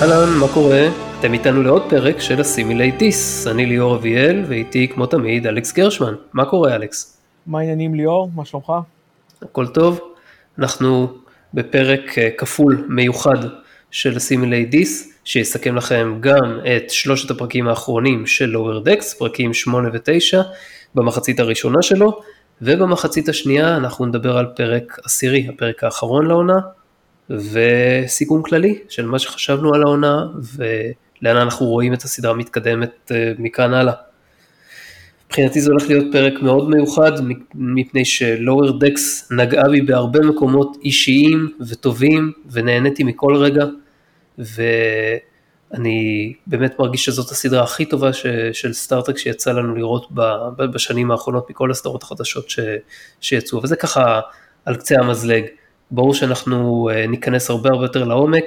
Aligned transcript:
אהלן, 0.00 0.38
מה 0.38 0.46
קורה? 0.54 0.88
אתם 1.18 1.32
איתנו 1.32 1.62
לעוד 1.62 1.82
פרק 1.90 2.20
של 2.20 2.40
הסימילי 2.40 2.90
דיס. 2.90 3.46
אני 3.46 3.66
ליאור 3.66 3.96
אביאל, 3.96 4.44
ואיתי 4.48 4.88
כמו 4.88 5.06
תמיד 5.06 5.46
אלכס 5.46 5.72
גרשמן. 5.72 6.14
מה 6.32 6.44
קורה 6.44 6.74
אלכס? 6.74 7.20
מה 7.46 7.58
העניינים 7.58 7.94
ליאור? 7.94 8.30
מה 8.34 8.44
שלומך? 8.44 8.72
הכל 9.42 9.66
טוב. 9.66 10.00
אנחנו 10.58 11.08
בפרק 11.54 12.18
אה, 12.18 12.30
כפול 12.38 12.86
מיוחד 12.88 13.36
של 13.90 14.16
הסימילי 14.16 14.64
דיס, 14.64 15.20
שיסכם 15.24 15.76
לכם 15.76 16.16
גם 16.20 16.60
את 16.76 16.90
שלושת 16.90 17.30
הפרקים 17.30 17.68
האחרונים 17.68 18.26
של 18.26 18.46
לואוור 18.46 18.80
דקס, 18.84 19.14
פרקים 19.14 19.54
8 19.54 19.88
ו-9, 19.92 20.38
במחצית 20.94 21.40
הראשונה 21.40 21.82
שלו, 21.82 22.20
ובמחצית 22.62 23.28
השנייה 23.28 23.76
אנחנו 23.76 24.06
נדבר 24.06 24.38
על 24.38 24.46
פרק 24.56 24.98
עשירי, 25.04 25.48
הפרק 25.54 25.84
האחרון 25.84 26.26
לעונה, 26.26 26.58
וסיכום 27.30 28.42
כללי 28.42 28.78
של 28.88 29.06
מה 29.06 29.18
שחשבנו 29.18 29.74
על 29.74 29.82
העונה 29.82 30.26
ולאן 30.56 31.36
אנחנו 31.36 31.66
רואים 31.66 31.94
את 31.94 32.02
הסדרה 32.02 32.34
מתקדמת 32.34 33.12
אה, 33.14 33.32
מכאן 33.38 33.74
הלאה. 33.74 33.94
מבחינתי 35.26 35.60
זה 35.60 35.70
הולך 35.70 35.88
להיות 35.88 36.06
פרק 36.12 36.42
מאוד 36.42 36.70
מיוחד 36.70 37.12
מפני 37.54 38.04
שלואוור 38.04 38.78
דקס 38.78 39.28
נגעה 39.32 39.68
בי 39.68 39.80
בהרבה 39.80 40.20
מקומות 40.20 40.76
אישיים 40.82 41.48
וטובים 41.68 42.32
ונהניתי 42.50 43.04
מכל 43.04 43.36
רגע 43.36 43.64
ואני 44.38 46.34
באמת 46.46 46.78
מרגיש 46.78 47.04
שזאת 47.04 47.30
הסדרה 47.30 47.62
הכי 47.62 47.84
טובה 47.86 48.12
ש, 48.12 48.26
של 48.52 48.72
סטארט-טרק 48.72 49.18
שיצא 49.18 49.52
לנו 49.52 49.74
לראות 49.74 50.06
ב, 50.14 50.22
בשנים 50.64 51.10
האחרונות 51.10 51.50
מכל 51.50 51.70
הסדרות 51.70 52.02
החדשות 52.02 52.50
ש, 52.50 52.60
שיצאו 53.20 53.62
וזה 53.62 53.76
ככה 53.76 54.20
על 54.64 54.76
קצה 54.76 54.94
המזלג. 54.98 55.44
ברור 55.90 56.14
שאנחנו 56.14 56.90
אה, 56.92 57.06
ניכנס 57.06 57.50
הרבה 57.50 57.70
הרבה 57.70 57.84
יותר 57.84 58.04
לעומק 58.04 58.44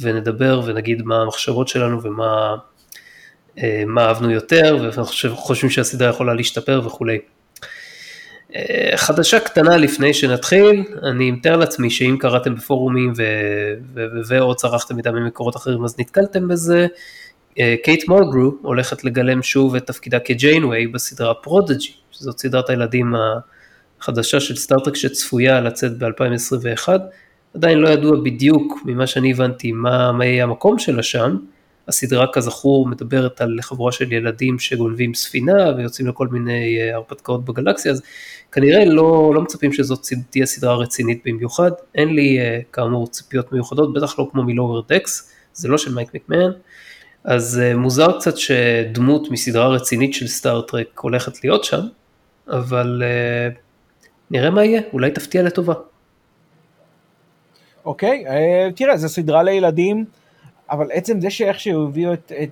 ונדבר 0.00 0.62
ונגיד 0.66 1.02
מה 1.02 1.22
המחשבות 1.22 1.68
שלנו 1.68 2.02
ומה 2.02 2.56
אה, 3.58 3.82
מה 3.86 4.04
אהבנו 4.04 4.30
יותר 4.30 4.78
ואנחנו 4.82 5.04
חושבים 5.36 5.70
שהסדרה 5.70 6.10
יכולה 6.10 6.34
להשתפר 6.34 6.82
וכולי. 6.84 7.18
אה, 8.56 8.92
חדשה 8.96 9.40
קטנה 9.40 9.76
לפני 9.76 10.14
שנתחיל, 10.14 10.84
אני 11.02 11.30
מתאר 11.30 11.56
לעצמי 11.56 11.90
שאם 11.90 12.16
קראתם 12.20 12.54
בפורומים 12.54 13.12
ואו 14.28 14.54
צרכתם 14.54 14.96
מידע 14.96 15.10
ממקורות 15.10 15.56
אחרים 15.56 15.84
אז 15.84 15.98
נתקלתם 15.98 16.48
בזה, 16.48 16.86
קייט 17.84 18.08
מולגרו 18.08 18.54
הולכת 18.62 19.04
לגלם 19.04 19.42
שוב 19.42 19.74
את 19.74 19.86
תפקידה 19.86 20.18
כג'יינווי 20.18 20.86
בסדרה 20.86 21.34
Prodigy, 21.34 21.92
שזאת 22.10 22.38
סדרת 22.38 22.70
הילדים 22.70 23.14
חדשה 24.00 24.40
של 24.40 24.56
סטאר-טרק 24.56 24.96
שצפויה 24.96 25.60
לצאת 25.60 25.98
ב-2021, 25.98 26.88
עדיין 27.54 27.78
לא 27.78 27.88
ידוע 27.88 28.16
בדיוק 28.24 28.80
ממה 28.84 29.06
שאני 29.06 29.30
הבנתי 29.30 29.72
מה, 29.72 30.12
מה 30.12 30.24
יהיה 30.24 30.44
המקום 30.44 30.78
שלה 30.78 31.02
שם, 31.02 31.36
הסדרה 31.88 32.26
כזכור 32.32 32.86
מדברת 32.86 33.40
על 33.40 33.58
חבורה 33.62 33.92
של 33.92 34.12
ילדים 34.12 34.58
שגונבים 34.58 35.14
ספינה 35.14 35.72
ויוצאים 35.76 36.08
לכל 36.08 36.28
מיני 36.28 36.78
אה, 36.80 36.94
הרפתקאות 36.94 37.44
בגלקסיה, 37.44 37.92
אז 37.92 38.02
כנראה 38.52 38.84
לא, 38.84 39.32
לא 39.34 39.42
מצפים 39.42 39.72
שזאת 39.72 40.06
תהיה 40.30 40.46
סדרה 40.46 40.76
רצינית 40.76 41.22
במיוחד, 41.24 41.70
אין 41.94 42.14
לי 42.14 42.38
אה, 42.40 42.60
כאמור 42.72 43.06
ציפיות 43.06 43.52
מיוחדות, 43.52 43.92
בטח 43.92 44.18
לא 44.18 44.28
כמו 44.32 44.42
מ 44.42 44.48
Lower 44.48 44.80
Decks, 44.88 45.32
זה 45.54 45.68
לא 45.68 45.78
של 45.78 45.94
מייק 45.94 46.14
מקמהן, 46.14 46.50
אז 47.24 47.60
אה, 47.64 47.76
מוזר 47.76 48.18
קצת 48.18 48.36
שדמות 48.36 49.30
מסדרה 49.30 49.68
רצינית 49.68 50.14
של 50.14 50.26
סטאר-טרק 50.26 50.98
הולכת 50.98 51.44
להיות 51.44 51.64
שם, 51.64 51.80
אבל 52.48 53.02
נראה 54.30 54.50
מה 54.50 54.64
יהיה, 54.64 54.80
אולי 54.92 55.10
תפתיע 55.10 55.42
לטובה. 55.42 55.74
אוקיי, 57.84 58.26
אה, 58.28 58.68
תראה, 58.76 58.96
זו 58.96 59.08
סדרה 59.08 59.42
לילדים, 59.42 60.04
אבל 60.70 60.88
עצם 60.92 61.20
זה 61.20 61.30
שאיך 61.30 61.60
שהוא 61.60 61.88
הביא 61.88 62.12
את, 62.12 62.32
את 62.42 62.50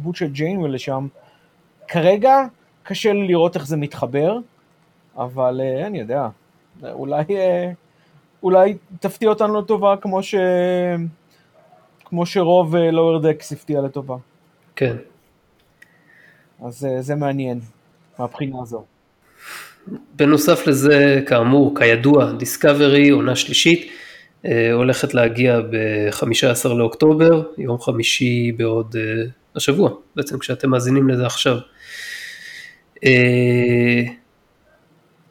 דמות 0.00 0.16
של 0.16 0.26
ג'יינווי 0.26 0.70
לשם, 0.70 1.06
כרגע 1.88 2.34
קשה 2.82 3.12
לי 3.12 3.28
לראות 3.28 3.56
איך 3.56 3.66
זה 3.66 3.76
מתחבר, 3.76 4.38
אבל 5.16 5.60
אה, 5.64 5.86
אני 5.86 6.00
יודע, 6.00 6.28
אולי, 6.82 7.24
אה, 7.30 7.72
אולי 8.42 8.76
תפתיע 9.00 9.28
אותנו 9.28 9.60
לטובה 9.60 9.96
כמו, 9.96 10.22
ש... 10.22 10.34
כמו 12.04 12.26
שרוב 12.26 12.76
לואוור 12.76 13.18
דקס 13.18 13.52
הפתיע 13.52 13.80
לטובה. 13.80 14.16
כן. 14.76 14.96
אז 16.64 16.86
זה 17.00 17.14
מעניין, 17.14 17.60
מהבחינה 18.18 18.62
הזו. 18.62 18.84
בנוסף 20.16 20.66
לזה, 20.66 21.22
כאמור, 21.26 21.78
כידוע, 21.78 22.32
דיסקאברי, 22.32 23.08
עונה 23.08 23.36
שלישית, 23.36 23.90
אה, 24.46 24.72
הולכת 24.72 25.14
להגיע 25.14 25.60
ב-15 25.60 26.68
לאוקטובר, 26.68 27.42
יום 27.58 27.80
חמישי 27.80 28.52
בעוד 28.56 28.96
uh, 28.96 29.28
השבוע, 29.56 29.90
בעצם 30.16 30.38
כשאתם 30.38 30.70
מאזינים 30.70 31.08
לזה 31.08 31.26
עכשיו. 31.26 31.56
Uh, 32.96 33.08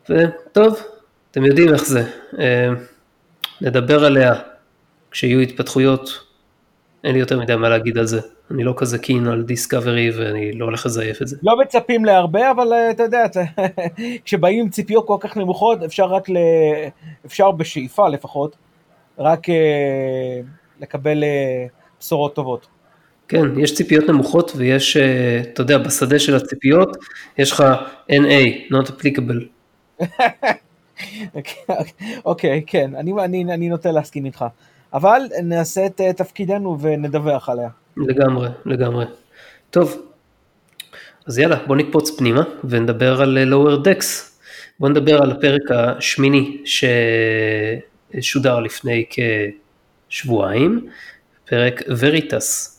וטוב, 0.10 0.80
אתם 1.32 1.46
יודעים 1.46 1.74
איך 1.74 1.86
זה, 1.86 2.04
נדבר 3.62 4.06
עליה 4.06 4.34
כשיהיו 5.12 5.40
התפתחויות, 5.40 6.31
אין 7.04 7.14
לי 7.14 7.20
יותר 7.20 7.40
מדי 7.40 7.56
מה 7.56 7.70
להגיד 7.70 7.98
על 7.98 8.06
זה. 8.06 8.20
אני 8.52 8.64
לא 8.64 8.74
כזה 8.78 8.98
קין 8.98 9.28
על 9.28 9.44
דיסקאברי 9.44 10.12
ואני 10.18 10.52
לא 10.52 10.66
הולך 10.66 10.86
לזייף 10.86 11.22
את 11.22 11.28
זה. 11.28 11.38
לא 11.44 11.60
מצפים 11.62 12.06
להרבה, 12.06 12.52
אבל 12.52 12.74
אה, 12.74 12.92
אתה 12.92 13.04
יודע, 13.04 13.26
כשבאים 14.26 14.60
עם 14.60 14.70
ציפיות 14.70 15.08
כל 15.08 15.18
כך 15.20 15.38
נמוכות, 15.38 15.84
אפשר 15.84 16.06
רק, 16.06 16.30
ל... 16.30 16.38
אפשר 17.26 17.52
בשאיפה 17.52 18.10
לפחות, 18.10 18.56
רק 19.20 19.50
uh, 19.50 19.52
לקבל 20.82 21.24
uh, 21.24 21.70
בשורות 22.00 22.36
טובות. 22.36 22.68
כן, 23.28 23.60
יש 23.60 23.76
ציפיות 23.76 24.10
נמוכות 24.10 24.52
ויש, 24.56 24.98
אתה 25.42 25.62
יודע, 25.62 25.78
בשדה 25.78 26.20
של 26.20 26.36
הציפיות, 26.36 26.98
יש 27.38 27.52
לך 27.52 27.64
NA, 28.10 28.74
not 28.74 28.88
applicable. 28.90 29.44
אוקיי, 32.26 32.60
okay, 32.60 32.64
כן, 32.68 32.96
אני, 32.96 33.14
אני, 33.24 33.44
אני 33.44 33.70
נוטה 33.70 33.92
להסכים 33.92 34.26
איתך. 34.26 34.46
אבל 34.94 35.22
נעשה 35.44 35.86
את 35.86 36.02
תפקידנו 36.18 36.80
ונדווח 36.82 37.50
עליה. 37.50 37.70
לגמרי, 37.98 38.50
לגמרי. 38.66 39.06
טוב, 39.70 40.02
אז 41.28 41.40
יאללה, 41.40 41.58
בוא 41.68 41.76
נקפוץ 41.76 42.18
פנימה 42.18 42.44
ונדבר 42.64 43.22
על 43.22 43.44
לואוור 43.44 43.84
דקס. 43.84 44.28
בוא 44.80 44.90
נדבר 44.90 45.22
על 45.22 45.32
הפרק 45.32 45.62
השמיני 45.72 46.64
ששודר 48.16 48.60
לפני 48.60 49.06
כשבועיים, 50.10 50.88
פרק 51.50 51.82
וריטס, 52.00 52.78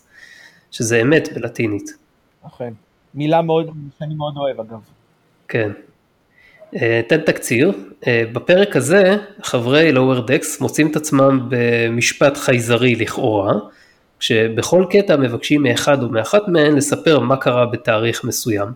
שזה 0.70 1.02
אמת 1.02 1.28
בלטינית. 1.34 1.90
אכן, 2.46 2.72
מילה 3.14 3.42
מאוד, 3.42 3.70
שאני 3.98 4.14
מאוד 4.14 4.36
אוהב 4.36 4.60
אגב. 4.60 4.80
כן. 5.48 5.70
אה, 6.76 7.00
תן 7.08 7.20
תקציר, 7.20 7.72
אה, 8.06 8.22
בפרק 8.32 8.76
הזה 8.76 9.16
חברי 9.42 9.92
לואוור 9.92 10.26
דקס 10.26 10.60
מוצאים 10.60 10.90
את 10.90 10.96
עצמם 10.96 11.48
במשפט 11.48 12.36
חייזרי 12.36 12.94
לכאורה, 12.94 13.52
כשבכל 14.18 14.84
קטע 14.90 15.16
מבקשים 15.16 15.62
מאחד 15.62 16.02
או 16.02 16.08
מאחת 16.08 16.48
מהן 16.48 16.76
לספר 16.76 17.18
מה 17.18 17.36
קרה 17.36 17.66
בתאריך 17.66 18.24
מסוים. 18.24 18.68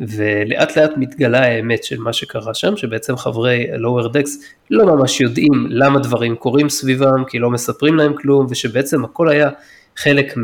ולאט 0.00 0.76
לאט 0.76 0.90
מתגלה 0.96 1.42
האמת 1.42 1.84
של 1.84 1.98
מה 1.98 2.12
שקרה 2.12 2.54
שם, 2.54 2.76
שבעצם 2.76 3.16
חברי 3.16 3.66
lower 3.72 4.06
decks 4.06 4.44
לא 4.70 4.86
ממש 4.86 5.20
יודעים 5.20 5.66
למה 5.68 5.98
דברים 5.98 6.36
קורים 6.36 6.68
סביבם, 6.68 7.24
כי 7.28 7.38
לא 7.38 7.50
מספרים 7.50 7.96
להם 7.96 8.14
כלום, 8.16 8.46
ושבעצם 8.50 9.04
הכל 9.04 9.28
היה 9.28 9.50
חלק 9.96 10.34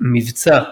ממבצע 0.00 0.58
אה, 0.58 0.62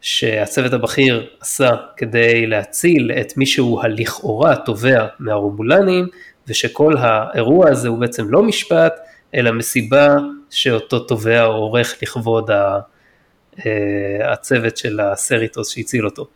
שהצוות 0.00 0.72
הבכיר 0.72 1.30
עשה 1.40 1.70
כדי 1.96 2.46
להציל 2.46 3.12
את 3.20 3.36
מי 3.36 3.46
שהוא 3.46 3.82
הלכאורה 3.82 4.56
תובע 4.56 5.06
מהרומולנים, 5.18 6.06
ושכל 6.48 6.96
האירוע 6.96 7.70
הזה 7.70 7.88
הוא 7.88 7.98
בעצם 7.98 8.30
לא 8.30 8.42
משפט, 8.42 8.92
אלא 9.34 9.52
מסיבה 9.52 10.16
שאותו 10.50 10.98
תובע 10.98 11.42
עורך 11.42 11.98
לכבוד 12.02 12.50
אה, 12.50 14.32
הצוות 14.32 14.76
של 14.76 15.00
הסריטוס 15.00 15.74
שהציל 15.74 16.06
אותו. 16.06 16.26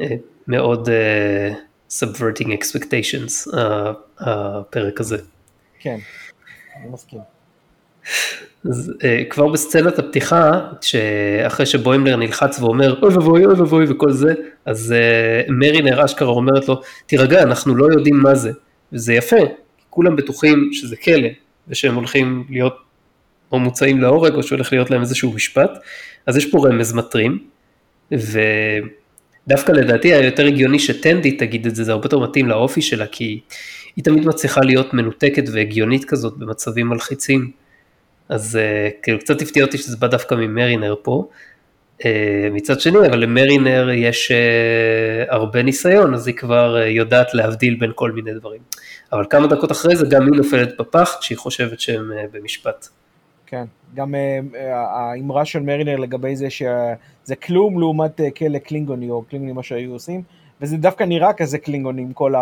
אה, 0.00 0.06
מאוד 0.48 0.88
uh, 0.88 1.54
subverting 1.90 2.48
expectations 2.48 3.56
הפרק 4.18 5.00
הזה. 5.00 5.18
כן, 5.78 5.98
אני 6.76 6.88
מסכים. 6.90 7.31
אז 8.70 8.92
uh, 8.98 9.04
כבר 9.30 9.48
בסצנת 9.48 9.98
הפתיחה, 9.98 10.60
שאחרי 10.80 11.66
שבוימלר 11.66 12.16
נלחץ 12.16 12.60
ואומר 12.60 13.00
אוי 13.02 13.14
ואבוי 13.14 13.46
אוי 13.46 13.54
ואבוי 13.54 13.84
וכל 13.88 14.12
זה, 14.12 14.34
אז 14.66 14.94
uh, 14.94 15.52
מרינר 15.52 16.04
אשכרה 16.04 16.28
אומרת 16.28 16.68
לו, 16.68 16.80
תירגע, 17.06 17.42
אנחנו 17.42 17.74
לא 17.74 17.86
יודעים 17.92 18.16
מה 18.16 18.34
זה. 18.34 18.52
וזה 18.92 19.14
יפה, 19.14 19.36
כולם 19.90 20.16
בטוחים 20.16 20.68
שזה 20.72 20.96
כלא, 20.96 21.28
ושהם 21.68 21.94
הולכים 21.94 22.44
להיות 22.50 22.76
או 23.52 23.58
מוצאים 23.58 24.00
להורג 24.00 24.34
או 24.34 24.42
שהולך 24.42 24.72
להיות 24.72 24.90
להם 24.90 25.00
איזשהו 25.00 25.32
משפט, 25.32 25.70
אז 26.26 26.36
יש 26.36 26.50
פה 26.50 26.68
רמז 26.68 26.92
מטרים, 26.92 27.38
ודווקא 28.12 29.72
לדעתי 29.72 30.14
היה 30.14 30.24
יותר 30.24 30.46
הגיוני 30.46 30.78
שטנדי 30.78 31.32
תגיד 31.32 31.66
את 31.66 31.74
זה, 31.74 31.84
זה 31.84 31.92
הרבה 31.92 32.06
יותר 32.06 32.18
מתאים 32.18 32.48
לאופי 32.48 32.82
שלה, 32.82 33.06
כי 33.06 33.40
היא 33.96 34.04
תמיד 34.04 34.26
מצליחה 34.26 34.60
להיות 34.60 34.94
מנותקת 34.94 35.44
והגיונית 35.52 36.04
כזאת 36.04 36.38
במצבים 36.38 36.88
מלחיצים, 36.88 37.50
אז 38.32 38.58
uh, 38.58 38.92
כאילו 39.02 39.18
קצת 39.18 39.42
הפתיע 39.42 39.64
אותי 39.64 39.78
שזה 39.78 39.96
בא 39.96 40.06
דווקא 40.06 40.34
ממרינר 40.34 40.94
פה. 41.02 41.28
Uh, 41.98 42.04
מצד 42.52 42.80
שני, 42.80 42.98
אבל 42.98 43.18
למרינר 43.18 43.90
יש 43.94 44.32
uh, 44.32 45.34
הרבה 45.34 45.62
ניסיון, 45.62 46.14
אז 46.14 46.26
היא 46.26 46.34
כבר 46.34 46.76
uh, 46.82 46.84
יודעת 46.84 47.34
להבדיל 47.34 47.74
בין 47.74 47.90
כל 47.94 48.10
מיני 48.10 48.34
דברים. 48.34 48.60
אבל 49.12 49.24
כמה 49.30 49.46
דקות 49.46 49.72
אחרי 49.72 49.96
זה 49.96 50.06
גם 50.10 50.22
היא 50.22 50.32
נופלת 50.36 50.76
בפח 50.78 51.16
כשהיא 51.20 51.38
חושבת 51.38 51.80
שהם 51.80 52.10
uh, 52.12 52.36
במשפט. 52.36 52.88
כן, 53.46 53.64
גם 53.94 54.14
האמרה 54.64 55.44
של 55.44 55.60
מרינר 55.60 55.96
לגבי 55.96 56.36
זה 56.36 56.50
שזה 56.50 57.36
כלום 57.42 57.80
לעומת 57.80 58.20
כלא 58.36 58.58
קלינגוני 58.58 59.10
או 59.10 59.22
קלינגוני 59.22 59.52
מה 59.52 59.62
שהיו 59.62 59.92
עושים, 59.92 60.22
וזה 60.60 60.76
דווקא 60.76 61.04
נראה 61.04 61.32
כזה 61.32 61.58
קלינגוני 61.58 62.02
עם 62.02 62.12
כל 62.12 62.34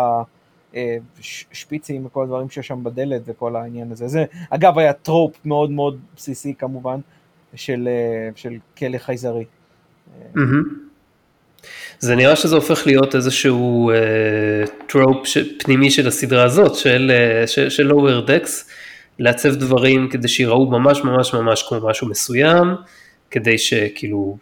השפיצים 1.19 2.05
וכל 2.05 2.23
הדברים 2.23 2.49
שיש 2.49 2.67
שם 2.67 2.83
בדלת 2.83 3.21
וכל 3.25 3.55
העניין 3.55 3.91
הזה. 3.91 4.07
זה 4.07 4.25
אגב 4.49 4.79
היה 4.79 4.93
trope 4.93 5.35
מאוד 5.45 5.71
מאוד 5.71 5.99
בסיסי 6.15 6.53
כמובן 6.53 6.99
של, 7.55 7.89
של 8.35 8.53
כלא 8.77 8.97
חייזרי. 8.97 9.45
זה 11.99 12.15
נראה 12.15 12.35
שזה 12.35 12.55
הופך 12.55 12.87
להיות 12.87 13.15
איזשהו 13.15 13.91
uh, 13.91 14.69
trope 14.87 15.27
ש, 15.27 15.37
פנימי 15.63 15.91
של 15.91 16.07
הסדרה 16.07 16.43
הזאת, 16.43 16.75
של, 16.75 17.11
uh, 17.43 17.47
של, 17.47 17.69
של 17.69 17.91
lower 17.91 18.27
decks, 18.27 18.51
לעצב 19.19 19.55
דברים 19.55 20.09
כדי 20.09 20.27
שיראו 20.27 20.71
ממש 20.71 21.03
ממש 21.03 21.33
ממש 21.33 21.63
כמו 21.63 21.89
משהו 21.89 22.07
מסוים, 22.07 22.67
כדי 23.31 23.57
שכאילו, 23.57 24.37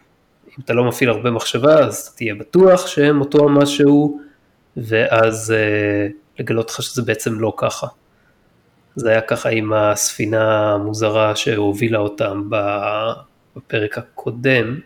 אם 0.48 0.62
אתה 0.64 0.72
לא 0.72 0.84
מפעיל 0.84 1.10
הרבה 1.10 1.30
מחשבה, 1.30 1.78
אז 1.78 2.14
תהיה 2.14 2.34
בטוח 2.34 2.86
שהם 2.86 3.20
אותו 3.20 3.44
המשהו, 3.44 4.20
ואז 4.76 5.54
uh, 5.54 6.12
לגלות 6.40 6.70
לך 6.70 6.82
שזה 6.82 7.02
בעצם 7.02 7.40
לא 7.40 7.52
ככה. 7.56 7.86
זה 8.96 9.10
היה 9.10 9.20
ככה 9.20 9.48
עם 9.48 9.72
הספינה 9.72 10.74
המוזרה 10.74 11.36
שהובילה 11.36 11.98
אותם 11.98 12.48
בפרק 13.56 13.98
הקודם 13.98 14.80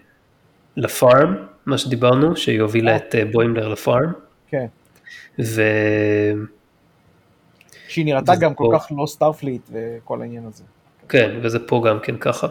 ל 0.76 0.86
Farm, 0.86 1.34
מה 1.66 1.78
שדיברנו, 1.78 2.36
שהיא 2.36 2.60
הובילה. 2.60 2.96
את 2.96 3.14
אה, 3.14 3.24
בוימלר 3.24 3.68
ל 3.68 3.76
Farm. 3.76 4.12
כן. 4.48 4.66
ו... 5.38 5.62
שהיא 7.88 8.04
נראתה 8.04 8.32
גם 8.40 8.54
פה... 8.54 8.64
כל 8.70 8.78
כך 8.78 8.92
לא 8.96 9.06
Starfleet 9.06 9.62
וכל 9.72 10.22
העניין 10.22 10.46
הזה. 10.46 10.64
כן, 11.08 11.38
וזה 11.42 11.58
פה 11.66 11.84
גם 11.88 11.98
כן 12.02 12.16
ככה. 12.16 12.46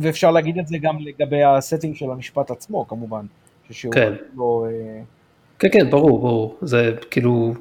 ואפשר 0.00 0.30
להגיד 0.30 0.58
את 0.58 0.66
זה 0.66 0.76
גם 0.82 0.98
לגבי 1.00 1.42
הסטינג 1.42 1.96
של 1.96 2.10
המשפט 2.10 2.50
עצמו 2.50 2.88
כמובן. 2.88 3.26
כן. 3.92 4.12
לא, 4.36 4.66
אה, 4.70 5.02
כן, 5.58 5.68
כן, 5.72 5.90
ברור, 5.90 6.20
ברור. 6.20 6.58
זה 6.62 6.92
כאילו, 7.10 7.54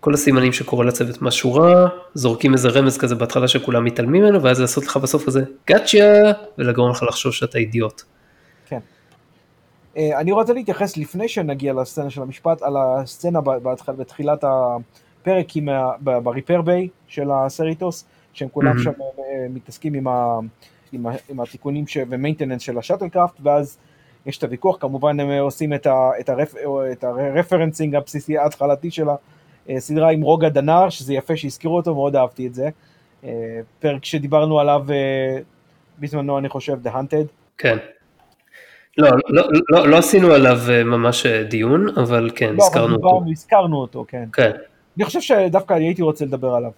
כל 0.00 0.14
הסימנים 0.14 0.52
שקורה 0.52 0.84
לצוות 0.84 1.22
משהו 1.22 1.54
רע, 1.54 1.88
זורקים 2.14 2.52
איזה 2.52 2.68
רמז 2.68 2.98
כזה 2.98 3.14
בהתחלה 3.14 3.48
שכולם 3.48 3.84
מתעלמים 3.84 4.22
ממנו, 4.22 4.42
ואז 4.42 4.60
לעשות 4.60 4.84
לך 4.84 4.96
בסוף 4.96 5.26
כזה 5.26 5.42
גאצ'יה, 5.68 6.32
ולגרום 6.58 6.90
לך 6.90 7.02
לחשוב 7.02 7.32
שאתה 7.32 7.58
אידיוט. 7.58 8.02
כן. 8.68 8.78
אה, 9.96 10.20
אני 10.20 10.32
רוצה 10.32 10.52
להתייחס 10.52 10.96
לפני 10.96 11.28
שנגיע 11.28 11.72
לסצנה 11.72 12.10
של 12.10 12.22
המשפט, 12.22 12.62
על 12.62 12.76
הסצנה 12.76 13.40
בהתחל, 13.40 13.92
בתחילת 13.92 14.44
הפרק 14.44 15.56
עם, 15.56 15.68
ב 16.00 16.09
repair 16.09 16.62
bay 16.62 16.88
של 17.06 17.30
הסריטוס, 17.30 18.04
שהם 18.32 18.48
כולם 18.48 18.76
mm-hmm. 18.76 18.82
שם 18.82 18.90
אה, 19.18 19.46
מתעסקים 19.50 19.94
עם, 19.94 20.08
ה, 20.08 20.38
עם, 20.92 21.06
ה, 21.06 21.10
עם 21.28 21.40
התיקונים 21.40 21.84
ו 22.08 22.12
maintenance 22.12 22.62
של 22.62 22.78
ה 22.78 23.08
shuttlecraft, 23.08 23.34
ואז 23.42 23.78
יש 24.26 24.38
את 24.38 24.44
הוויכוח, 24.44 24.76
כמובן 24.80 25.20
הם 25.20 25.30
עושים 25.30 25.74
את, 25.74 25.86
ה, 25.86 26.10
את, 26.20 26.28
הרפ, 26.28 26.54
את 26.92 27.04
ה 27.04 27.12
referencing 27.12 27.94
הבסיסי 27.94 28.38
ההתחלתי 28.38 28.90
של 28.90 29.08
הסדרה 29.68 30.10
עם 30.10 30.22
רוגה 30.22 30.48
דנר, 30.48 30.88
שזה 30.88 31.14
יפה 31.14 31.36
שהזכירו 31.36 31.76
אותו, 31.76 31.94
מאוד 31.94 32.16
אהבתי 32.16 32.46
את 32.46 32.54
זה. 32.54 32.68
אה, 33.24 33.30
פרק 33.80 34.04
שדיברנו 34.04 34.60
עליו 34.60 34.84
בזמנו, 35.98 36.38
אני 36.38 36.48
חושב, 36.48 36.76
The 36.84 36.90
Hunted. 36.90 37.26
כן. 37.58 37.76
לא, 38.98 39.10
לא, 39.28 39.42
לא, 39.68 39.88
לא 39.88 39.96
עשינו 39.96 40.32
עליו 40.32 40.58
אה, 40.70 40.84
ממש 40.84 41.26
אה, 41.26 41.42
דיון, 41.42 41.86
אבל 41.98 42.30
כן, 42.34 42.54
לא, 42.56 42.64
הזכרנו 42.64 42.96
אבל 42.96 43.04
אותו. 43.04 43.24
הזכרנו 43.30 43.80
אותו, 43.80 44.04
כן. 44.08 44.28
כן. 44.32 44.50
אני 44.96 45.04
חושב 45.04 45.20
שדווקא 45.20 45.74
הייתי 45.74 46.02
רוצה 46.02 46.24
לדבר 46.24 46.54
עליו. 46.54 46.70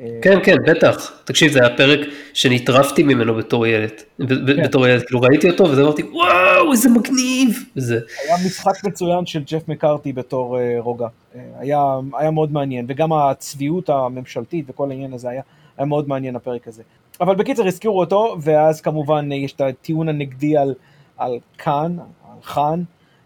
אה, 0.00 0.18
כן, 0.22 0.38
כן, 0.44 0.56
בטח. 0.66 1.12
תקשיב, 1.24 1.52
זה 1.52 1.60
היה 1.66 1.76
פרק 1.76 2.00
שנטרפתי 2.34 3.02
ממנו 3.02 3.34
בתור 3.34 3.66
ילד. 3.66 3.90
כן. 4.18 4.62
בתור 4.64 4.86
ילד, 4.86 5.02
כאילו 5.02 5.20
ראיתי 5.20 5.50
אותו 5.50 5.64
וזה 5.64 5.82
אמרתי, 5.82 6.02
וואו, 6.02 6.72
איזה 6.72 6.88
מגניב. 6.88 7.64
וזה... 7.76 7.98
היה 8.24 8.36
משחק 8.46 8.84
מצוין 8.84 9.26
של 9.26 9.42
ג'ף 9.46 9.68
מקארתי 9.68 10.12
בתור 10.12 10.56
uh, 10.56 10.60
רוגע. 10.82 11.06
Uh, 11.06 11.38
היה, 11.58 11.98
היה 12.18 12.30
מאוד 12.30 12.52
מעניין, 12.52 12.86
וגם 12.88 13.12
הצביעות 13.12 13.88
הממשלתית 13.88 14.64
וכל 14.68 14.90
העניין 14.90 15.12
הזה 15.12 15.28
היה, 15.28 15.42
היה 15.76 15.86
מאוד 15.86 16.08
מעניין 16.08 16.36
הפרק 16.36 16.68
הזה. 16.68 16.82
אבל 17.20 17.34
בקיצר, 17.34 17.66
הזכירו 17.66 18.00
אותו, 18.00 18.36
ואז 18.42 18.80
כמובן 18.80 19.32
יש 19.32 19.52
את 19.52 19.60
הטיעון 19.60 20.08
הנגדי 20.08 20.56
על... 20.56 20.74
על 21.16 21.38
קאן, 21.56 21.96
על 21.98 22.42
חאן, 22.42 22.82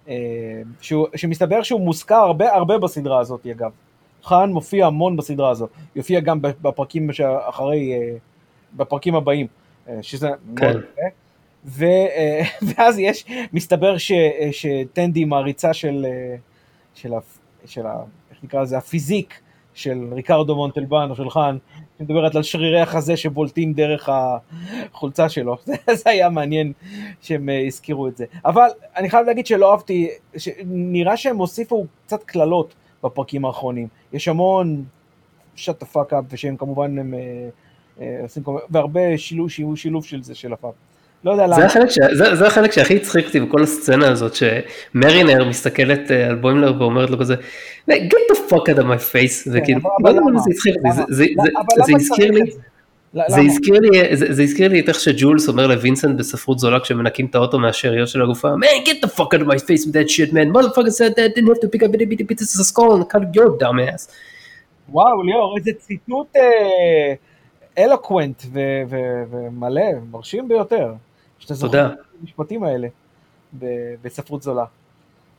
אה, 0.09 0.15
שהוא, 0.81 1.07
שמסתבר 1.17 1.63
שהוא 1.63 1.81
מוזכר 1.81 2.15
הרבה 2.15 2.55
הרבה 2.55 2.79
בסדרה 2.79 3.21
הזאת 3.21 3.47
אגב. 3.47 3.71
חאן 4.25 4.53
מופיע 4.53 4.87
המון 4.87 5.17
בסדרה 5.17 5.51
הזאת, 5.51 5.71
יופיע 5.97 6.21
גם 6.21 6.39
בפרקים 6.43 7.13
שאחרי, 7.13 7.93
אה, 7.93 8.17
בפרקים 8.77 9.15
הבאים, 9.15 9.47
אה, 9.89 9.99
שזה 10.03 10.29
כן. 10.57 10.67
מאוד 10.67 10.77
יפה. 10.77 11.03
ו, 11.65 11.85
ואז 12.67 12.99
יש, 12.99 13.25
מסתבר 13.53 13.99
ש, 13.99 14.13
שטנדי 14.53 15.25
מעריצה 15.25 15.75
של, 15.75 16.07
של, 16.95 17.13
של, 17.67 17.87
איך 18.31 18.39
נקרא 18.45 18.63
לזה, 18.63 18.79
הפיזיק 18.79 19.41
של 19.75 20.09
ריקרדו 20.13 20.57
מונטלבן 20.57 21.07
או 21.11 21.17
של 21.17 21.31
חאן, 21.31 21.57
שמדברת 21.99 22.35
על 22.35 22.43
שרירי 22.43 22.81
החזה 22.81 23.17
שבולטים 23.17 23.73
דרך 23.73 24.09
החולצה 24.13 25.29
שלו. 25.29 25.57
זה 26.01 26.11
היה 26.11 26.29
מעניין 26.29 26.73
שהם 27.21 27.49
אה, 27.49 27.67
הזכירו 27.67 28.09
את 28.09 28.17
זה. 28.17 28.25
אבל 28.45 28.69
אני 28.97 29.11
חייב 29.11 29.27
להגיד 29.27 29.47
שלא 29.47 29.73
אהבתי, 29.73 30.11
נראה 30.67 31.17
שהם 31.17 31.37
הוסיפו 31.37 31.87
קצת 32.07 32.23
קללות 32.23 32.75
בפרקים 33.05 33.45
האחרונים. 33.45 33.89
יש 34.13 34.29
המון 34.29 34.85
שאט 35.55 35.83
הפאק 35.83 36.13
אפ, 36.13 36.25
ושהם 36.31 36.57
כמובן 36.57 36.99
הם, 36.99 37.15
אה, 37.15 37.21
אה, 38.01 38.19
עושים, 38.23 38.43
והרבה 38.71 39.01
שילוב, 39.17 39.49
שילוב 39.77 40.05
של 40.05 40.23
זה 40.23 40.35
של 40.35 40.53
הפאק. 40.53 40.75
לא 41.25 41.31
יודע 41.31 41.47
למה. 41.47 41.57
זה 41.57 41.67
החלק, 41.67 41.91
ש... 41.91 41.99
זה, 42.13 42.37
זה 42.37 42.47
החלק 42.47 42.73
שהכי 42.73 42.97
הצחיק 42.97 43.27
אותי 43.27 43.41
בכל 43.41 43.63
הסצנה 43.63 44.09
הזאת, 44.09 44.33
שמרינר 44.35 45.49
מסתכלת 45.49 46.11
על 46.11 46.35
בוימלר 46.35 46.83
ואומרת 46.83 47.11
לו 47.11 47.19
כזה, 47.19 47.35
get 47.91 48.33
the 48.33 48.51
fuck 48.51 48.69
out 48.69 48.79
of 48.79 48.83
my 48.83 49.13
face, 49.13 49.45
כן, 49.45 49.51
וכאילו, 49.53 49.81
לא 50.05 50.09
יודע 50.09 50.21
למה 50.21 50.41
זה 50.41 50.51
הצחיק 50.51 50.75
אותי, 50.77 51.35
זה 51.87 51.93
הזכיר 51.97 52.31
לי, 52.31 52.41
זה 53.15 53.41
הזכיר 53.41 53.81
לי, 53.81 54.17
זה 54.17 54.43
הזכיר 54.43 54.69
לי 54.69 54.81
את 54.81 54.89
איך 54.89 55.01
שג'ולס 55.01 55.49
אומר 55.49 55.67
לווינסנט 55.67 56.19
בספרות 56.19 56.59
זולה 56.59 56.81
כשמנקים 56.81 57.27
את 57.27 57.35
האוטו 57.35 57.59
מהשאריות 57.59 58.09
של 58.09 58.23
הגופה, 58.23 58.49
man 58.49 58.89
get 58.89 59.07
the 59.07 59.11
fuck 59.11 59.35
out 59.35 59.41
of 59.41 59.47
my 59.47 59.59
face 59.59 59.87
with 59.87 59.93
that 59.93 60.11
shit 60.11 60.33
man, 60.33 60.53
motherfucker 60.53 60.91
said 60.91 61.15
that 61.17 61.35
didn't 61.37 61.49
have 61.49 61.61
to 61.61 61.69
pick 61.69 61.83
up 61.83 61.93
bitty 61.93 62.25
pieces 62.25 62.61
of 62.61 62.67
skull 62.67 62.93
and 62.95 63.05
cut 63.13 63.23
your 63.37 63.49
dumb 63.61 63.95
ass. 63.95 64.13
וואו 64.89 65.23
ליאור, 65.23 65.57
איזה 65.59 65.71
ציטוט 65.79 66.37
אלוקוונט 67.79 68.43
ומלא, 69.31 69.83
מרשים 70.11 70.49
ביותר. 70.49 70.93
שאתה 71.39 71.55
זוכר 71.55 71.87
את 71.87 71.93
המשפטים 72.23 72.65
האלה 72.65 72.89
בספרות 74.03 74.43
זולה. 74.43 74.65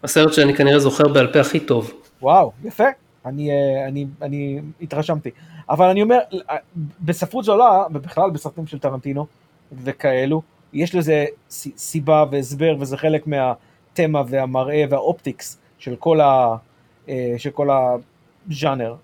הסרט 0.04 0.34
שאני 0.34 0.56
כנראה 0.56 0.80
זוכר 0.80 1.08
בעל 1.08 1.34
פה 1.34 1.40
הכי 1.40 1.60
טוב. 1.60 1.94
וואו, 2.22 2.52
יפה, 2.64 2.84
אני, 3.26 3.52
אה, 3.52 3.88
אני, 3.88 4.06
אני 4.22 4.60
התרשמתי. 4.82 5.30
אבל 5.70 5.86
אני 5.86 6.02
אומר, 6.02 6.20
אה, 6.50 6.56
בספרות 7.02 7.46
זולה, 7.46 7.84
ובכלל 7.94 8.30
בסרטים 8.30 8.68
של 8.68 8.80
טרנטינו 8.80 9.26
וכאלו, 9.84 10.42
יש 10.74 10.96
לזה 10.96 11.26
סיבה 11.78 12.26
והסבר, 12.32 12.76
וזה 12.80 12.98
חלק 12.98 13.28
מהתמה 13.28 14.24
והמראה 14.28 14.84
והאופטיקס 14.90 15.60
של 15.80 15.96
כל, 15.96 16.22
ה, 16.22 16.56
אה, 17.10 17.34
של 17.38 17.50
כל 17.50 17.70
הז'אנר. 18.50 18.96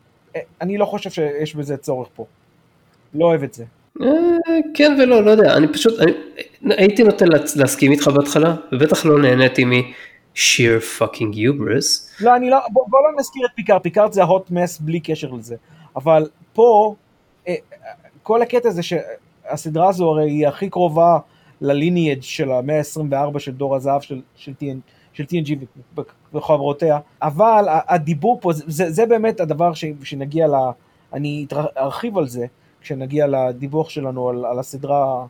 אני 0.62 0.78
לא 0.78 0.86
חושב 0.86 1.10
שיש 1.10 1.56
בזה 1.56 1.78
צורך 1.78 2.08
פה. 2.16 2.26
לא 3.14 3.26
אוהב 3.26 3.44
את 3.44 3.54
זה. 3.54 3.66
כן 4.74 4.98
ולא, 5.00 5.24
לא 5.24 5.32
יודע, 5.32 5.58
אני 5.58 5.68
פשוט, 5.74 6.00
אני, 6.00 6.12
הייתי 6.62 7.04
נוטה 7.04 7.26
להסכים 7.56 7.92
איתך 7.92 8.08
בהתחלה, 8.08 8.56
ובטח 8.72 9.06
לא 9.06 9.20
נהניתי 9.20 9.66
מ-sheer 10.38 11.00
fucking 11.00 11.36
hubris. 11.36 12.22
לא, 12.22 12.36
אני 12.36 12.50
לא, 12.50 12.58
בוא, 12.72 12.84
בוא 12.88 13.00
לא 13.00 13.20
נזכיר 13.20 13.46
את 13.46 13.52
פיקארט, 13.56 13.84
פיקארט 13.84 14.14
זה 14.14 14.24
ה-hot 14.24 14.52
mess 14.52 14.82
בלי 14.82 15.00
קשר 15.00 15.32
לזה, 15.32 15.56
אבל 15.96 16.30
פה, 16.54 16.96
אה, 17.48 17.56
כל 18.24 18.42
הקטע 18.42 18.70
זה 18.70 18.82
שהסדרה 18.84 19.90
הזו 19.90 20.10
הרי 20.10 20.32
היא 20.32 20.48
הכי 20.48 20.70
קרובה 20.70 21.18
לליניאג' 21.62 22.22
של 22.22 22.52
המאה 22.52 22.78
ה-24 22.78 23.40
של 23.40 23.52
דור 23.52 23.76
הזהב 23.76 24.02
של, 24.02 24.22
של, 24.36 24.54
TN, 24.62 24.78
של 25.14 25.24
TNG 25.24 25.66
וחברותיה, 26.34 27.00
אבל 27.22 27.66
הדיבור 27.70 28.38
פה, 28.42 28.54
זה, 28.54 28.92
זה 28.92 29.06
באמת 29.06 29.40
הדבר 29.40 29.74
ש, 29.74 29.86
שנגיע 30.04 30.48
ל... 30.48 30.54
אני 31.14 31.46
ארחיב 31.78 32.18
על 32.18 32.28
זה, 32.28 32.46
כשנגיע 32.82 33.28
לדיווח 33.28 33.90
שלנו 33.90 34.30
על, 34.30 34.46
על 34.46 34.60
הסדרה 34.60 35.26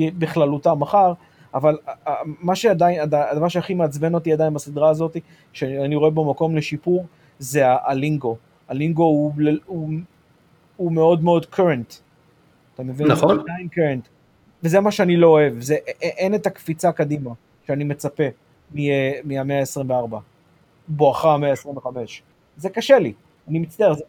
בכללותה 0.00 0.74
מחר, 0.74 1.12
אבל 1.54 1.76
מה 2.18 2.54
שעדיין, 2.54 3.00
הדבר 3.00 3.48
שהכי 3.48 3.74
מעצבן 3.74 4.14
אותי 4.14 4.32
עדיין 4.32 4.54
בסדרה 4.54 4.90
הזאת, 4.90 5.16
שאני 5.52 5.96
רואה 5.96 6.10
בו 6.10 6.30
מקום 6.30 6.56
לשיפור, 6.56 7.06
זה 7.38 7.62
הלינגו. 7.66 8.36
הלינגו 8.68 9.04
הוא, 9.04 9.32
הוא, 9.66 9.90
הוא 10.76 10.92
מאוד 10.92 11.24
מאוד 11.24 11.46
current. 11.52 11.94
אתה 12.74 12.82
מבין? 12.82 13.06
נכון. 13.06 13.40
עדיין 13.40 13.68
קרנט. 13.68 14.08
וזה 14.62 14.80
מה 14.80 14.90
שאני 14.90 15.16
לא 15.16 15.26
אוהב, 15.26 15.60
זה, 15.60 15.76
אין 16.02 16.34
את 16.34 16.46
הקפיצה 16.46 16.92
קדימה 16.92 17.30
שאני 17.66 17.84
מצפה 17.84 18.24
מהמאה 19.24 19.60
ה-24, 19.60 20.16
בואכה 20.88 21.34
המאה 21.34 21.50
ה-25. 21.50 21.86
זה 22.56 22.68
קשה 22.68 22.98
לי, 22.98 23.12
אני 23.48 23.58
מצטער. 23.58 23.94
זה, 23.94 24.04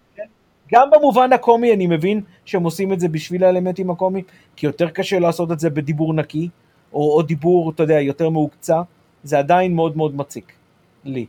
גם 0.73 0.89
במובן 0.91 1.33
הקומי 1.33 1.73
אני 1.73 1.87
מבין 1.87 2.21
שהם 2.45 2.63
עושים 2.63 2.93
את 2.93 2.99
זה 2.99 3.07
בשביל 3.07 3.43
האלמנטים 3.43 3.91
הקומיים, 3.91 4.25
כי 4.55 4.65
יותר 4.65 4.89
קשה 4.89 5.19
לעשות 5.19 5.51
את 5.51 5.59
זה 5.59 5.69
בדיבור 5.69 6.13
נקי, 6.13 6.49
או, 6.93 7.15
או 7.15 7.21
דיבור, 7.21 7.71
אתה 7.75 7.83
יודע, 7.83 7.99
יותר 7.99 8.29
מהוקצע, 8.29 8.81
זה 9.23 9.39
עדיין 9.39 9.75
מאוד 9.75 9.97
מאוד 9.97 10.15
מציק 10.15 10.51
לי. 11.05 11.25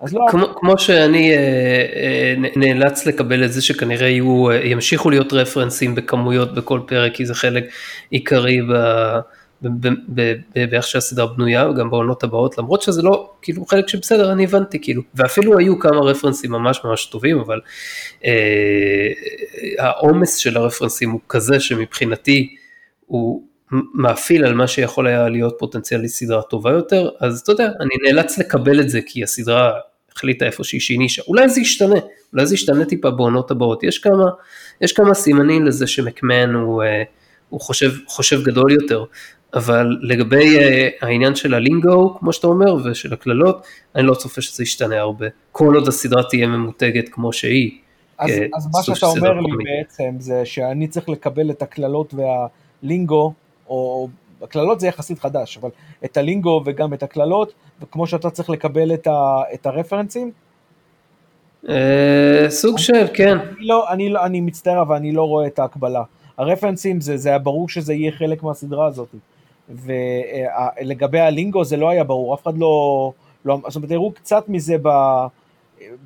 אז 0.00 0.14
לא, 0.14 0.26
כמו, 0.30 0.46
כמו 0.54 0.78
שאני 0.78 1.32
אה, 1.32 1.36
אה, 1.36 2.34
נאלץ 2.56 3.06
לקבל 3.06 3.44
את 3.44 3.52
זה 3.52 3.62
שכנראה 3.62 4.08
יהיו, 4.08 4.50
אה, 4.50 4.56
ימשיכו 4.66 5.10
להיות 5.10 5.32
רפרנסים 5.32 5.94
בכמויות 5.94 6.54
בכל 6.54 6.80
פרק, 6.86 7.14
כי 7.14 7.26
זה 7.26 7.34
חלק 7.34 7.64
עיקרי 8.10 8.60
ב, 8.62 8.74
באיך 10.70 10.86
שהסדרה 10.86 11.26
בנויה, 11.26 11.68
וגם 11.68 11.90
בעונות 11.90 12.24
הבאות, 12.24 12.58
למרות 12.58 12.82
שזה 12.82 13.02
לא, 13.02 13.30
כאילו 13.42 13.66
חלק 13.66 13.88
שבסדר, 13.88 14.32
אני 14.32 14.44
הבנתי, 14.44 14.78
כאילו, 14.82 15.02
ואפילו 15.14 15.58
היו 15.58 15.78
כמה 15.78 16.00
רפרנסים 16.00 16.50
ממש 16.50 16.80
ממש 16.84 17.06
טובים, 17.06 17.38
אבל 17.38 17.60
אה, 18.24 19.08
העומס 19.78 20.36
של 20.36 20.56
הרפרנסים 20.56 21.10
הוא 21.10 21.20
כזה 21.28 21.60
שמבחינתי 21.60 22.56
הוא 23.06 23.42
מאפיל 23.94 24.44
על 24.44 24.54
מה 24.54 24.66
שיכול 24.66 25.06
היה 25.06 25.28
להיות 25.28 25.54
פוטנציאלי 25.58 26.08
סדרה 26.08 26.42
טובה 26.42 26.70
יותר, 26.70 27.10
אז 27.20 27.40
אתה 27.40 27.52
יודע, 27.52 27.68
אני 27.80 27.94
נאלץ 28.04 28.38
לקבל 28.38 28.80
את 28.80 28.88
זה 28.88 29.00
כי 29.06 29.22
הסדרה 29.22 29.72
החליטה 30.16 30.44
איפושהי 30.46 30.80
שהיא 30.80 30.98
נישה, 30.98 31.22
אולי 31.28 31.48
זה 31.48 31.60
ישתנה, 31.60 32.00
אולי 32.32 32.46
זה 32.46 32.54
ישתנה 32.54 32.84
טיפה 32.84 33.10
בעונות 33.10 33.50
הבאות, 33.50 33.82
יש 33.84 33.98
כמה, 33.98 34.30
יש 34.80 34.92
כמה 34.92 35.14
סימנים 35.14 35.66
לזה 35.66 35.86
שמקמן 35.86 36.54
הוא, 36.54 36.82
אה, 36.82 37.02
הוא 37.48 37.60
חושב, 37.60 37.90
חושב 38.06 38.42
גדול 38.42 38.72
יותר, 38.72 39.04
אבל 39.54 39.96
לגבי 40.02 40.58
אה, 40.58 40.88
העניין 41.00 41.34
של 41.34 41.54
הלינגו, 41.54 42.16
כמו 42.18 42.32
שאתה 42.32 42.46
אומר, 42.46 42.74
ושל 42.74 43.12
הקללות, 43.12 43.66
אני 43.94 44.06
לא 44.06 44.14
צופה 44.14 44.40
שזה 44.40 44.62
ישתנה 44.62 44.98
הרבה, 45.00 45.26
כל 45.52 45.74
עוד 45.74 45.88
הסדרה 45.88 46.22
תהיה 46.22 46.46
ממותגת 46.46 47.08
כמו 47.08 47.32
שהיא. 47.32 47.70
אז, 48.18 48.30
אה, 48.30 48.46
אז 48.56 48.68
מה 48.72 48.82
שאתה 48.82 49.06
אומר 49.06 49.40
לי. 49.40 49.64
בעצם 49.64 50.14
זה 50.18 50.42
שאני 50.44 50.88
צריך 50.88 51.08
לקבל 51.08 51.50
את 51.50 51.62
הקללות 51.62 52.14
והלינגו, 52.14 53.32
או 53.70 54.08
הקללות 54.42 54.80
זה 54.80 54.86
יחסית 54.86 55.18
חדש, 55.18 55.58
אבל 55.58 55.70
את 56.04 56.16
הלינגו 56.16 56.62
וגם 56.66 56.94
את 56.94 57.02
הקללות, 57.02 57.52
וכמו 57.82 58.06
שאתה 58.06 58.30
צריך 58.30 58.50
לקבל 58.50 58.94
את, 58.94 59.06
ה, 59.06 59.42
את 59.54 59.66
הרפרנסים, 59.66 60.32
אה, 61.68 62.46
סוג 62.48 62.78
של, 62.78 63.06
כן. 63.14 63.38
אני, 63.38 63.66
לא, 63.66 63.90
אני, 63.90 64.08
לא, 64.08 64.24
אני 64.24 64.40
מצטער 64.40 64.82
אבל 64.82 64.96
אני 64.96 65.12
לא 65.12 65.22
רואה 65.22 65.46
את 65.46 65.58
ההקבלה. 65.58 66.02
הרפרנסים 66.38 67.00
זה, 67.00 67.16
זה 67.16 67.28
היה 67.28 67.38
ברור 67.38 67.68
שזה 67.68 67.94
יהיה 67.94 68.12
חלק 68.12 68.42
מהסדרה 68.42 68.86
הזאת. 68.86 69.14
ולגבי 69.68 71.20
הלינגו 71.20 71.64
זה 71.64 71.76
לא 71.76 71.88
היה 71.88 72.04
ברור, 72.04 72.34
אף 72.34 72.42
אחד 72.42 72.58
לא, 72.58 73.12
לא 73.44 73.58
זאת 73.66 73.76
אומרת, 73.76 73.90
הראו 73.90 74.12
קצת 74.12 74.48
מזה 74.48 74.76
ב, 74.82 74.88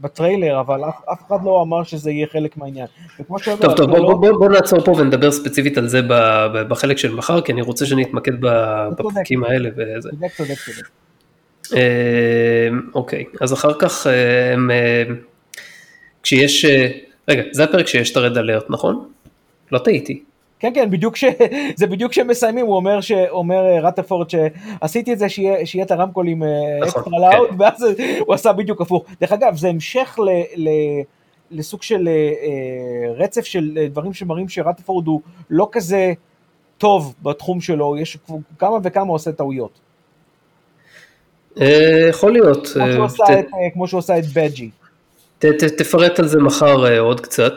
בטריילר, 0.00 0.60
אבל 0.60 0.80
אף, 0.88 0.94
אף 1.12 1.26
אחד 1.26 1.36
לא 1.44 1.62
אמר 1.62 1.82
שזה 1.84 2.10
יהיה 2.10 2.26
חלק 2.26 2.56
מהעניין. 2.56 2.86
וכמו 3.20 3.38
שאומר, 3.38 3.60
טוב, 3.60 3.76
טוב, 3.76 3.86
בוא, 3.90 3.96
הקללות- 3.96 4.20
בוא, 4.20 4.30
בוא, 4.30 4.38
בוא 4.38 4.48
נעצור 4.48 4.80
פה 4.80 4.90
ונדבר 4.98 5.30
ספציפית 5.30 5.78
על 5.78 5.88
זה 5.88 6.00
בחלק 6.68 6.98
של 6.98 7.14
מחר, 7.14 7.40
כי 7.40 7.52
אני 7.52 7.62
רוצה 7.62 7.86
שנתמקד 7.86 8.32
ב- 8.40 8.88
צודק. 8.96 9.10
בפרקים 9.10 9.44
האלה 9.44 9.68
וזה. 9.76 10.10
צודק, 10.10 10.28
צודק, 10.36 10.54
צודק. 10.66 10.88
אה, 11.76 12.68
אוקיי, 12.94 13.24
אז 13.40 13.52
אחר 13.52 13.78
כך, 13.78 14.06
אה, 14.06 14.52
הם, 14.52 14.70
אה, 14.70 15.02
כשיש, 16.22 16.64
רגע, 17.28 17.42
זה 17.52 17.64
הפרק 17.64 17.86
שיש 17.86 18.12
את 18.12 18.16
הרד 18.16 18.38
אלרט, 18.38 18.64
נכון? 18.70 19.08
לא 19.72 19.78
טעיתי. 19.78 20.22
כן, 20.58 20.72
כן, 20.74 20.90
בדיוק 20.90 21.16
ש... 21.16 21.24
זה 21.78 21.86
בדיוק 21.86 22.10
כשמסיימים, 22.10 22.66
הוא 22.66 22.76
אומר, 22.76 23.00
ש... 23.00 23.12
אומר 23.12 23.66
אה, 23.66 23.80
רטפורד 23.80 24.30
שעשיתי 24.30 25.12
את 25.12 25.18
זה 25.18 25.28
שיהיה, 25.28 25.66
שיהיה 25.66 25.84
את 25.84 25.90
הרמקולים 25.90 26.42
נכון, 26.80 27.02
אקסטרה 27.02 27.18
לאוד, 27.18 27.48
ואז 27.58 27.86
הוא 28.20 28.34
עשה 28.34 28.52
בדיוק 28.52 28.80
הפוך. 28.80 29.04
דרך 29.20 29.32
אגב, 29.32 29.56
זה 29.56 29.68
המשך 29.68 30.18
ל... 30.18 30.30
ל... 30.56 30.68
לסוג 31.50 31.82
של 31.82 32.08
אה, 32.08 32.12
אה, 32.12 33.12
רצף 33.14 33.44
של 33.44 33.86
דברים 33.90 34.12
שמראים 34.12 34.48
שרטפורד 34.48 35.06
הוא 35.06 35.20
לא 35.50 35.68
כזה 35.72 36.12
טוב 36.78 37.14
בתחום 37.22 37.60
שלו, 37.60 37.96
יש 37.98 38.18
כמה 38.58 38.76
וכמה 38.82 39.12
עושה 39.12 39.32
טעויות. 39.32 39.80
יכול 42.10 42.32
להיות. 42.32 42.68
כמו 43.72 43.88
שהוא 43.88 43.98
עשה 43.98 44.18
את, 44.18 44.24
בג'י. 44.34 44.70
תפרט 45.78 46.18
על 46.18 46.28
זה 46.28 46.38
מחר 46.38 46.98
עוד 46.98 47.20
קצת, 47.20 47.52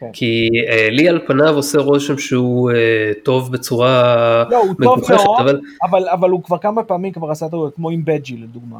כן. 0.00 0.06
כי 0.12 0.48
אה, 0.68 0.88
לי 0.90 1.08
על 1.08 1.20
פניו 1.26 1.56
עושה 1.56 1.78
רושם 1.78 2.18
שהוא 2.18 2.70
אה, 2.70 3.12
טוב 3.22 3.52
בצורה 3.52 4.44
לא, 4.50 4.56
הוא 4.56 4.66
טוב 4.66 4.98
מגוחכת, 4.98 5.24
מאוד, 5.24 5.40
אבל 5.40 5.60
אבל, 5.82 6.08
אבל 6.08 6.30
הוא 6.30 6.42
כבר 6.42 6.58
כמה 6.58 6.82
פעמים 6.82 7.12
כבר 7.12 7.30
עשה 7.30 7.48
טעויות, 7.48 7.74
כמו 7.74 7.90
עם 7.90 8.04
בג'י 8.04 8.36
לדוגמה. 8.36 8.78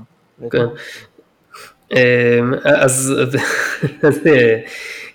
כן. 0.51 0.67
אמ, 1.93 2.55
אז 2.65 3.15
אז, 4.03 4.19
אה, 4.27 4.57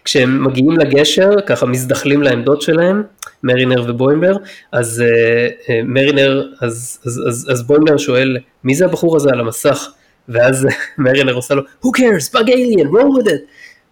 כשהם 0.03 0.43
מגיעים 0.43 0.71
לגשר, 0.71 1.29
ככה 1.45 1.65
מזדחלים 1.65 2.21
לעמדות 2.21 2.61
שלהם, 2.61 3.03
מרינר 3.43 3.83
ובוימלר, 3.87 4.37
אז 4.71 5.03
אה, 5.05 5.47
אה, 5.69 5.81
מרינר, 5.83 6.47
אז, 6.61 6.99
אז, 7.05 7.21
אז, 7.27 7.47
אז 7.51 7.63
בוימלר 7.67 7.97
שואל, 7.97 8.37
מי 8.63 8.75
זה 8.75 8.85
הבחור 8.85 9.15
הזה 9.15 9.29
על 9.33 9.39
המסך? 9.39 9.87
ואז 10.29 10.67
מרינר 10.97 11.33
עושה 11.33 11.55
לו, 11.55 11.61
who 11.83 11.87
cares, 11.97 12.35
bug 12.35 12.47
alien, 12.47 12.87
roll 12.87 13.19
with 13.19 13.27
it. 13.27 13.41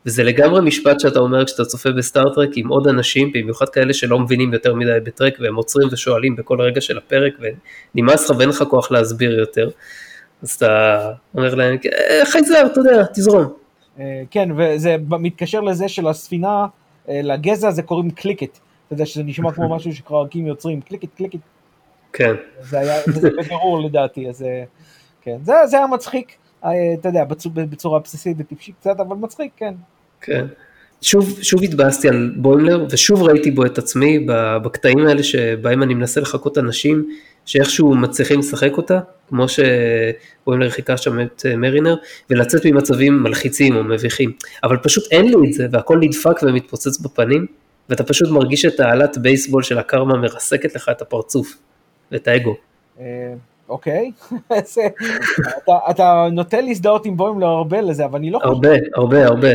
וזה 0.05 0.23
לגמרי 0.23 0.61
משפט 0.61 0.99
שאתה 0.99 1.19
אומר 1.19 1.45
כשאתה 1.45 1.65
צופה 1.65 1.91
בסטאר-טרק 1.91 2.49
עם 2.55 2.67
עוד 2.67 2.87
אנשים, 2.87 3.31
במיוחד 3.33 3.69
כאלה 3.69 3.93
שלא 3.93 4.19
מבינים 4.19 4.53
יותר 4.53 4.73
מדי 4.75 4.97
בטרק, 5.03 5.33
והם 5.39 5.55
עוצרים 5.55 5.87
ושואלים 5.91 6.35
בכל 6.35 6.61
רגע 6.61 6.81
של 6.81 6.97
הפרק, 6.97 7.33
ונמאס 7.95 8.29
לך 8.29 8.37
ואין 8.37 8.49
לך 8.49 8.63
כוח 8.69 8.91
להסביר 8.91 9.39
יותר. 9.39 9.69
אז 10.43 10.51
אתה 10.51 11.11
אומר 11.35 11.55
להם, 11.55 11.77
"אה, 12.09 12.25
חייזר, 12.25 12.63
אתה 12.71 12.79
יודע, 12.79 13.03
תזרום. 13.13 13.53
אה, 13.99 14.21
כן, 14.31 14.49
וזה 14.57 14.95
מתקשר 15.09 15.61
לזה 15.61 15.87
של 15.87 16.07
הספינה, 16.07 16.65
אה, 17.09 17.19
לגזע 17.23 17.67
הזה 17.67 17.81
קוראים 17.81 18.11
קליקט. 18.11 18.59
אתה 18.87 18.93
יודע 18.93 19.05
שזה 19.05 19.23
נשמע 19.23 19.51
כמו 19.51 19.75
משהו 19.75 19.93
שחרקים 19.95 20.47
יוצרים, 20.47 20.81
קליקט, 20.81 21.07
קליקט. 21.17 21.37
כן, 22.13 22.33
זה 22.61 22.79
היה, 22.79 23.01
זה 23.07 23.29
בבירור 23.37 23.81
לדעתי, 23.81 24.29
אז 24.29 24.45
כן. 25.21 25.37
זה, 25.43 25.53
זה 25.65 25.77
היה 25.77 25.87
מצחיק, 25.87 26.35
אתה 26.59 26.69
יודע, 27.09 27.23
בצ- 27.29 27.47
בצורה 27.69 27.99
בסיסית 27.99 28.37
וטיפשית 28.39 28.75
קצת, 28.79 28.99
אבל 28.99 29.15
מצחיק, 29.15 29.51
כן. 29.57 29.73
כן. 30.23 30.45
שוב, 31.01 31.39
שוב 31.41 31.63
התבאסתי 31.63 32.09
על 32.09 32.31
בוימלר, 32.35 32.85
ושוב 32.89 33.23
ראיתי 33.23 33.51
בו 33.51 33.65
את 33.65 33.77
עצמי 33.77 34.25
בקטעים 34.63 35.07
האלה 35.07 35.23
שבהם 35.23 35.83
אני 35.83 35.93
מנסה 35.93 36.21
לחקות 36.21 36.57
אנשים 36.57 37.05
שאיכשהו 37.45 37.95
מצליחים 37.95 38.39
לשחק 38.39 38.77
אותה, 38.77 38.99
כמו 39.29 39.45
שבוימלר 39.49 40.69
חיכה 40.69 40.97
שם 40.97 41.21
את 41.21 41.45
אה, 41.45 41.55
מרינר, 41.55 41.95
ולצאת 42.29 42.65
ממצבים 42.65 43.23
מלחיצים 43.23 43.75
או 43.75 43.83
מביכים. 43.83 44.31
אבל 44.63 44.77
פשוט 44.77 45.03
אין 45.11 45.25
לי 45.25 45.47
את 45.47 45.53
זה, 45.53 45.67
והכל 45.71 45.97
נדפק 46.01 46.43
ומתפוצץ 46.43 46.99
בפנים, 46.99 47.45
ואתה 47.89 48.03
פשוט 48.03 48.29
מרגיש 48.29 48.65
את 48.65 48.79
העלת 48.79 49.17
בייסבול 49.17 49.63
של 49.63 49.77
הקרמה 49.77 50.17
מרסקת 50.17 50.75
לך 50.75 50.89
את 50.91 51.01
הפרצוף 51.01 51.57
ואת 52.11 52.27
האגו. 52.27 52.55
אה, 52.99 53.05
אוקיי, 53.69 54.11
אתה, 55.89 56.27
נוטה 56.31 56.61
להזדהות 56.61 57.05
עם 57.05 57.17
בוימלר 57.17 57.47
הרבה 57.47 57.81
לזה, 57.81 58.05
אבל 58.05 58.19
אני 58.19 58.31
לא, 58.31 58.39
חושב, 58.39 58.49
הרבה, 58.49 58.69
הרבה, 58.95 59.25
הרבה. 59.25 59.49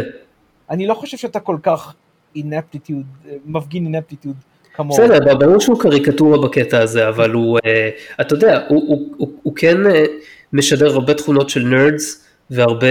אני 0.71 0.87
לא 0.87 0.95
חושב 0.95 1.17
שאתה 1.17 1.41
כל 1.41 1.57
כך 1.63 1.95
אינפטיטוד, 2.37 3.05
מפגין 3.47 3.85
אינפטיטוד 3.85 4.35
כמוהו. 4.75 4.99
בסדר, 5.03 5.35
ברור 5.35 5.61
שהוא 5.61 5.81
קריקטורה 5.81 6.39
בקטע 6.39 6.81
הזה, 6.81 7.09
אבל 7.09 7.31
הוא, 7.31 7.59
אה, 7.67 7.91
אתה 8.21 8.35
יודע, 8.35 8.61
הוא, 8.69 8.83
הוא, 8.89 9.09
הוא, 9.17 9.29
הוא 9.43 9.53
כן 9.57 9.87
אה, 9.87 10.05
משדר 10.53 10.95
הרבה 10.95 11.15
תכונות 11.15 11.51
של 11.51 11.61
נרדס, 11.61 12.25
והרבה 12.51 12.87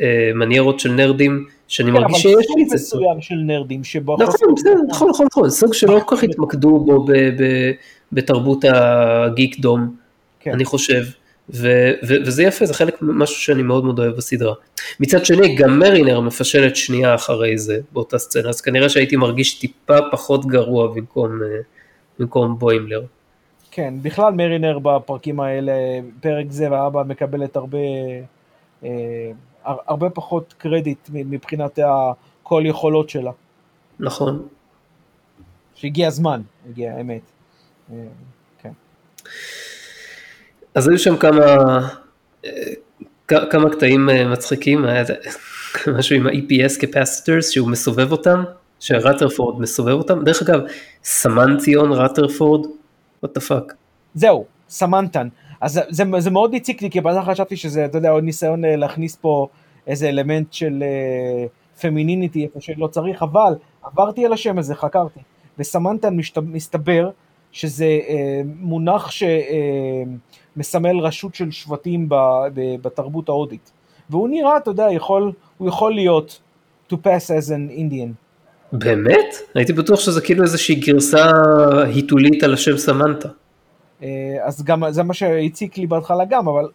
אה, 0.00 0.30
מניירות 0.34 0.80
של 0.80 0.92
נרדים, 0.92 1.46
שאני 1.68 1.90
כן, 1.90 1.94
מרגיש 1.94 2.10
אבל 2.10 2.20
שיש 2.20 2.46
סוג 2.46 2.56
לי 2.58 2.64
את 2.64 2.68
זה. 2.68 2.74
מסוים 2.74 3.20
של 3.20 3.34
נרדים 3.34 3.84
שבו... 3.84 4.16
נכון, 4.20 4.54
בסדר, 4.56 4.74
נכון, 4.88 5.08
נכון, 5.08 5.26
נכון, 5.30 5.50
סוג 5.50 5.74
שלא 5.74 6.00
כל 6.06 6.16
כך 6.16 6.22
התמקדו 6.22 6.78
בו 6.78 7.04
ב, 7.04 7.12
ב, 7.12 7.70
בתרבות 8.12 8.64
הגיקדום, 8.64 9.96
כן. 10.40 10.52
אני 10.52 10.64
חושב, 10.64 11.02
ו, 11.50 11.68
ו, 12.08 12.14
וזה 12.26 12.42
יפה, 12.42 12.66
זה 12.66 12.74
חלק 12.74 12.96
משהו 13.00 13.36
שאני 13.36 13.62
מאוד 13.62 13.84
מאוד 13.84 13.98
אוהב 13.98 14.16
בסדרה. 14.16 14.54
מצד 15.00 15.24
שני, 15.24 15.54
גם 15.56 15.78
מרינר 15.78 16.20
מפשלת 16.20 16.76
שנייה 16.76 17.14
אחרי 17.14 17.58
זה, 17.58 17.78
באותה 17.92 18.18
סצנה, 18.18 18.48
אז 18.48 18.60
כנראה 18.60 18.88
שהייתי 18.88 19.16
מרגיש 19.16 19.58
טיפה 19.58 19.96
פחות 20.12 20.46
גרוע 20.46 20.86
במקום, 20.94 21.42
אה, 21.42 21.48
במקום 22.18 22.58
בוימלר. 22.58 23.02
כן, 23.70 23.94
בכלל 24.02 24.32
מרינר 24.32 24.78
בפרקים 24.78 25.40
האלה, 25.40 25.72
פרק 26.20 26.46
זה 26.50 26.70
והאבא 26.70 27.02
מקבלת 27.02 27.56
הרבה, 27.56 27.78
אה, 28.84 28.88
הר- 29.64 29.76
הרבה 29.86 30.10
פחות 30.10 30.54
קרדיט 30.58 30.98
מבחינת 31.12 31.78
כל 32.42 32.62
יכולות 32.66 33.10
שלה. 33.10 33.30
נכון. 34.00 34.46
שהגיע 35.74 36.06
הזמן, 36.08 36.40
הגיע 36.70 36.94
האמת. 36.94 37.20
אה, 37.92 37.96
כן. 38.62 38.70
אז 40.74 40.88
היו 40.88 40.98
שם 40.98 41.16
כמה, 41.16 41.78
אה, 42.44 42.50
כמה 43.50 43.70
קטעים 43.70 44.10
אה, 44.10 44.28
מצחיקים, 44.28 44.84
היה 44.84 45.04
משהו 45.98 46.16
עם 46.16 46.26
ה-EPS 46.26 46.80
capacitors 46.80 47.42
שהוא 47.50 47.68
מסובב 47.68 48.12
אותם, 48.12 48.44
שרטרפורד 48.80 49.60
מסובב 49.60 49.92
אותם. 49.92 50.24
דרך 50.24 50.42
אגב, 50.42 50.60
סמנטיון 51.04 51.92
רתרפורד, 51.92 52.66
what 53.24 53.28
the 53.28 53.42
fuck. 53.50 53.74
זהו, 54.14 54.44
סמנטן. 54.68 55.28
אז 55.60 55.80
זה, 55.90 56.04
זה, 56.18 56.30
מאוד 56.30 56.54
הציק 56.54 56.82
לי, 56.82 56.90
כי 56.90 57.00
בהתחלה 57.00 57.34
חשבתי 57.34 57.56
שזה, 57.56 57.84
אתה 57.84 57.98
יודע, 57.98 58.10
עוד 58.10 58.24
ניסיון 58.24 58.64
אה, 58.64 58.76
להכניס 58.76 59.16
פה 59.16 59.48
איזה 59.86 60.08
אלמנט 60.08 60.52
של 60.52 60.84
femininity 61.80 62.44
איפה 62.44 62.60
שלא 62.60 62.86
צריך, 62.86 63.22
אבל 63.22 63.54
עברתי 63.82 64.26
על 64.26 64.32
השם 64.32 64.58
הזה, 64.58 64.74
חקרתי. 64.74 65.20
וסמנטן 65.58 66.16
משת, 66.16 66.38
מסתבר 66.38 67.10
שזה 67.54 67.84
אה, 68.08 68.40
מונח 68.60 69.10
שמסמל 69.10 69.34
אה, 69.50 70.02
רשות 71.02 71.34
של 71.34 71.50
שבטים 71.50 72.08
ב, 72.08 72.14
ב, 72.54 72.60
בתרבות 72.82 73.28
ההודית. 73.28 73.70
והוא 74.10 74.28
נראה, 74.28 74.56
אתה 74.56 74.70
יודע, 74.70 74.86
יכול, 74.90 75.32
הוא 75.58 75.68
יכול 75.68 75.94
להיות 75.94 76.40
to 76.92 76.94
pass 76.94 77.30
as 77.30 77.48
an 77.48 77.78
Indian. 77.78 78.12
באמת? 78.72 79.34
הייתי 79.54 79.72
בטוח 79.72 80.00
שזה 80.00 80.20
כאילו 80.20 80.42
איזושהי 80.42 80.74
גרסה 80.74 81.30
היתולית 81.86 82.42
על 82.42 82.54
השם 82.54 82.76
סמנטה. 82.76 83.28
אה, 84.02 84.08
אז 84.42 84.62
גם 84.62 84.82
זה 84.90 85.02
מה 85.02 85.14
שהציק 85.14 85.78
לי 85.78 85.86
בהתחלה 85.86 86.24
גם, 86.24 86.48
אבל 86.48 86.68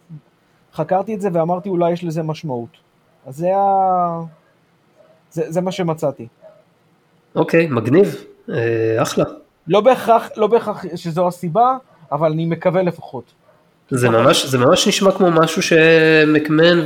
חקרתי 0.74 1.14
את 1.14 1.20
זה 1.20 1.28
ואמרתי 1.32 1.68
אולי 1.68 1.92
יש 1.92 2.04
לזה 2.04 2.22
משמעות. 2.22 2.76
אז 3.26 3.36
זה, 3.36 3.56
ה... 3.56 4.22
זה, 5.30 5.44
זה 5.48 5.60
מה 5.60 5.72
שמצאתי. 5.72 6.26
אוקיי, 7.34 7.66
מגניב, 7.66 8.24
אה, 8.48 9.02
אחלה. 9.02 9.24
לא 9.66 9.80
בהכרח, 9.80 10.30
לא 10.36 10.46
בהכרח 10.46 10.84
שזו 10.96 11.28
הסיבה, 11.28 11.76
אבל 12.12 12.32
אני 12.32 12.46
מקווה 12.46 12.82
לפחות. 12.82 13.24
זה 13.90 14.10
ממש, 14.10 14.46
זה 14.46 14.58
ממש 14.58 14.88
נשמע 14.88 15.12
כמו 15.12 15.30
משהו 15.30 15.62
שמקמן 15.62 16.80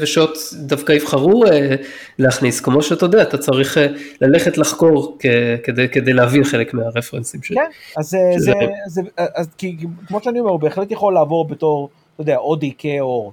ושוט 0.00 0.38
דווקא 0.52 0.92
יבחרו 0.92 1.46
אה, 1.46 1.74
להכניס, 2.18 2.60
כמו 2.60 2.82
שאתה 2.82 3.04
יודע, 3.04 3.22
אתה 3.22 3.38
צריך 3.38 3.78
אה, 3.78 3.86
ללכת 4.20 4.58
לחקור 4.58 5.18
כדי, 5.64 5.88
כדי 5.88 6.12
להבין 6.12 6.44
חלק 6.44 6.74
מהרפרנסים 6.74 7.42
שלו. 7.42 7.56
כן, 7.56 7.70
אז, 7.96 8.14
אה, 8.14 8.32
שזה... 8.34 8.52
זה, 8.86 9.02
זה, 9.02 9.10
אז 9.34 9.48
כי 9.58 9.76
כמו 10.06 10.20
שאני 10.22 10.40
אומר, 10.40 10.50
הוא 10.50 10.60
בהחלט 10.60 10.90
יכול 10.90 11.14
לעבור 11.14 11.48
בתור, 11.48 11.88
אתה 12.14 12.22
יודע, 12.22 12.36
אודי 12.36 12.72
כאור. 12.78 13.32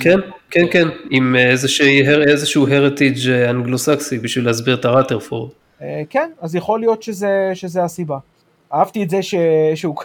כן, 0.00 0.18
כן, 0.50 0.64
כן, 0.70 0.88
עם 1.10 1.36
איזשהו 2.26 2.68
הרטיג' 2.68 3.30
אנגלוסקסי 3.30 4.18
בשביל 4.18 4.46
להסביר 4.46 4.74
את 4.74 4.84
הראטרפורד. 4.84 5.50
כן, 6.10 6.30
אז 6.40 6.54
יכול 6.54 6.80
להיות 6.80 7.02
שזה, 7.02 7.50
שזה 7.54 7.84
הסיבה. 7.84 8.18
אהבתי 8.74 9.02
את 9.02 9.10
זה 9.10 9.22
ש... 9.22 9.34
שהוא... 9.74 9.96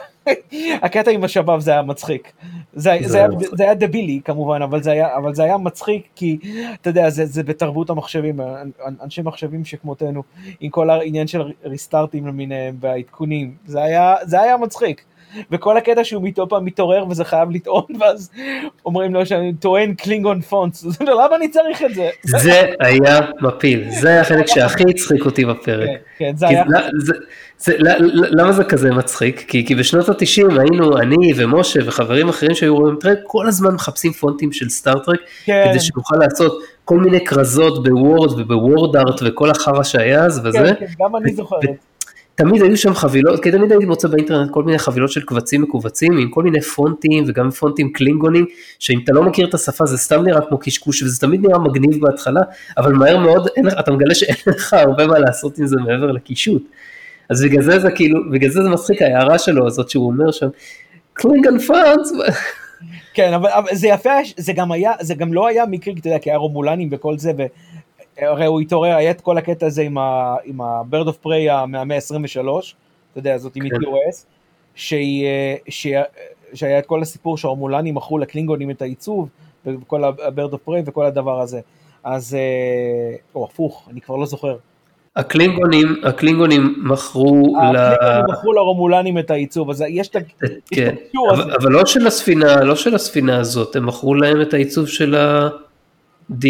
הקטע 0.81 1.11
עם 1.11 1.23
השבב 1.23 1.59
זה 1.59 1.71
היה 1.71 1.81
מצחיק. 1.81 2.31
זה, 2.73 2.91
זה, 3.01 3.09
זה, 3.09 3.17
היה, 3.17 3.27
זה 3.53 3.63
היה 3.63 3.73
דבילי 3.73 4.21
כמובן, 4.25 4.61
אבל 4.61 4.83
זה 4.83 4.91
היה, 4.91 5.17
אבל 5.17 5.35
זה 5.35 5.43
היה 5.43 5.57
מצחיק 5.57 6.07
כי, 6.15 6.37
אתה 6.81 6.89
יודע, 6.89 7.09
זה, 7.09 7.25
זה 7.25 7.43
בתרבות 7.43 7.89
המחשבים, 7.89 8.39
אנשי 9.01 9.21
מחשבים 9.21 9.65
שכמותנו, 9.65 10.23
עם 10.59 10.69
כל 10.69 10.89
העניין 10.89 11.27
של 11.27 11.51
ריסטארטים 11.63 12.27
למיניהם 12.27 12.77
והעדכונים, 12.79 13.55
זה 13.65 13.83
היה, 13.83 14.15
זה 14.23 14.41
היה 14.41 14.57
מצחיק. 14.57 15.03
וכל 15.51 15.77
הקטע 15.77 16.03
שהוא 16.03 16.23
מטו 16.23 16.49
פעם 16.49 16.65
מתעורר 16.65 17.05
וזה 17.09 17.25
חייב 17.25 17.49
לטעון, 17.51 17.85
ואז 17.99 18.31
אומרים 18.85 19.13
לו 19.13 19.25
שאני 19.25 19.53
טוען 19.53 19.93
קלינגון 19.93 20.41
פונטס, 20.41 21.01
למה 21.01 21.35
אני 21.35 21.49
צריך 21.49 21.81
את 21.81 21.95
זה? 21.95 22.09
זה 22.23 22.61
היה 22.79 23.19
מפיל, 23.41 23.89
זה 23.89 24.09
היה 24.09 24.21
החלק 24.21 24.47
שהכי 24.47 24.83
הצחיק 24.89 25.25
אותי 25.25 25.45
בפרק. 25.45 25.89
כן, 25.89 25.95
כן 26.17 26.35
זה 26.35 26.47
היה... 26.47 26.63
זה, 26.97 27.13
למה 28.13 28.51
זה 28.51 28.63
כזה 28.63 28.91
מצחיק? 28.91 29.45
כי, 29.47 29.75
בשנות 29.75 30.09
ה-90 30.09 30.59
היינו 30.59 30.97
אני 30.97 31.33
ומשה 31.35 31.79
וחברים 31.85 32.29
אחרים 32.29 32.55
שהיו 32.55 32.75
רואים 32.75 32.95
טרק, 32.99 33.17
כל 33.27 33.47
הזמן 33.47 33.73
מחפשים 33.73 34.11
פונטים 34.11 34.51
של 34.51 34.69
סטארט-טרק, 34.69 35.19
כן. 35.45 35.65
כדי 35.69 35.79
שנוכל 35.79 36.15
לעשות 36.19 36.61
כל 36.85 36.97
מיני 36.97 37.25
כרזות 37.25 37.83
בוורד 37.83 38.39
ובוורד 38.39 38.95
ארט 38.95 39.21
וכל 39.25 39.49
החרא 39.49 39.83
שהיה 39.83 40.25
אז 40.25 40.41
וזה. 40.43 40.57
כן, 40.59 40.73
כן, 40.79 40.85
גם 40.99 41.15
אני 41.15 41.33
זוכרת. 41.33 41.59
תמיד 42.35 42.61
היו 42.61 42.77
שם 42.77 42.93
חבילות, 42.93 43.43
כי 43.43 43.51
תמיד 43.51 43.71
הייתי 43.71 43.85
מוצא 43.85 44.07
באינטרנט 44.07 44.51
כל 44.51 44.63
מיני 44.63 44.79
חבילות 44.79 45.11
של 45.11 45.21
קבצים 45.21 45.61
מקובצים 45.61 46.17
עם 46.17 46.29
כל 46.29 46.43
מיני 46.43 46.61
פונטים 46.61 47.23
וגם 47.27 47.51
פונטים 47.51 47.93
קלינגונים, 47.93 48.45
שאם 48.79 48.99
אתה 49.03 49.13
לא 49.13 49.23
מכיר 49.23 49.47
את 49.47 49.53
השפה 49.53 49.85
זה 49.85 49.97
סתם 49.97 50.23
נראה 50.23 50.41
כמו 50.41 50.57
קשקוש 50.57 51.03
וזה 51.03 51.19
תמיד 51.19 51.45
נראה 51.45 51.59
מגניב 51.59 52.01
בהתחלה, 52.01 52.41
אבל 52.77 52.93
מהר 52.93 53.17
מאוד 53.17 53.47
אין, 53.55 53.67
אתה 53.67 53.91
מגלה 53.91 54.15
שאין 54.15 54.35
לך 54.47 54.73
הרבה 54.73 55.07
מה 55.07 55.19
לעשות 55.19 55.57
עם 55.57 55.65
זה 55.65 55.75
מעבר 55.77 56.11
לקישוט. 56.11 56.63
אז 57.29 57.43
בגלל 57.43 57.61
זה 57.61 57.79
זה 57.79 57.91
כאילו, 57.91 58.31
בגלל 58.31 58.49
זה 58.49 58.63
זה 58.63 58.69
מצחיק 58.69 59.01
ההערה 59.01 59.39
שלו 59.39 59.67
הזאת 59.67 59.89
שהוא 59.89 60.07
אומר 60.07 60.31
שם, 60.31 60.47
קלינגון 61.13 61.59
פאנס. 61.59 62.11
כן, 63.13 63.33
אבל, 63.33 63.49
אבל 63.49 63.67
זה 63.73 63.87
יפה, 63.87 64.09
זה 64.37 64.53
גם 64.53 64.71
היה, 64.71 64.91
זה 65.01 65.15
גם 65.15 65.33
לא 65.33 65.47
היה 65.47 65.65
מקרי, 65.65 65.93
אתה 65.99 66.07
יודע, 66.07 66.19
כי 66.19 66.29
היה 66.29 66.37
רומולנים 66.37 66.89
וכל 66.91 67.17
זה, 67.17 67.31
הרי 68.17 68.45
הוא 68.45 68.61
התעורר, 68.61 68.95
היה 68.95 69.11
את 69.11 69.21
כל 69.21 69.37
הקטע 69.37 69.65
הזה 69.65 69.81
עם 70.43 70.61
ה-Bird 70.61 71.07
of 71.07 71.25
Prey 71.25 71.65
מהמאה 71.67 71.97
ה-23, 71.97 72.47
אתה 73.11 73.19
יודע, 73.19 73.37
זאת 73.37 73.55
עם 73.55 73.69
כן. 73.69 73.75
ETOS, 73.75 74.25
שהיה 76.53 76.79
את 76.79 76.85
כל 76.85 77.01
הסיפור 77.01 77.37
שההורמולנים 77.37 77.95
מכרו 77.95 78.17
לקלינגונים 78.17 78.71
את 78.71 78.81
העיצוב, 78.81 79.29
וכל 79.65 80.03
ה-Bird 80.03 80.53
of 80.53 80.69
Prey 80.69 80.81
וכל 80.85 81.05
הדבר 81.05 81.41
הזה. 81.41 81.59
אז, 82.03 82.35
אה, 82.35 83.15
או 83.35 83.45
הפוך, 83.45 83.87
אני 83.91 84.01
כבר 84.01 84.15
לא 84.15 84.25
זוכר. 84.25 84.57
הקלינגונים, 85.15 85.95
הקלינגונים 86.03 86.75
מכרו 86.83 87.57
ל... 87.73 87.77
הקלינגונים 87.77 88.25
מכרו 88.29 88.53
לרומולנים 88.53 89.17
את 89.17 89.31
העיצוב, 89.31 89.69
אז 89.69 89.83
יש 89.89 90.07
את 90.07 90.15
כן, 90.71 90.95
אבל, 91.33 91.55
אבל 91.61 91.71
לא 91.71 91.85
של 91.85 92.07
הספינה, 92.07 92.63
לא 92.63 92.75
של 92.75 92.95
הספינה 92.95 93.37
הזאת, 93.39 93.75
הם 93.75 93.85
מכרו 93.85 94.15
להם 94.15 94.41
את 94.41 94.53
העיצוב 94.53 94.87
של 94.87 95.15
ה-D7. 95.15 96.45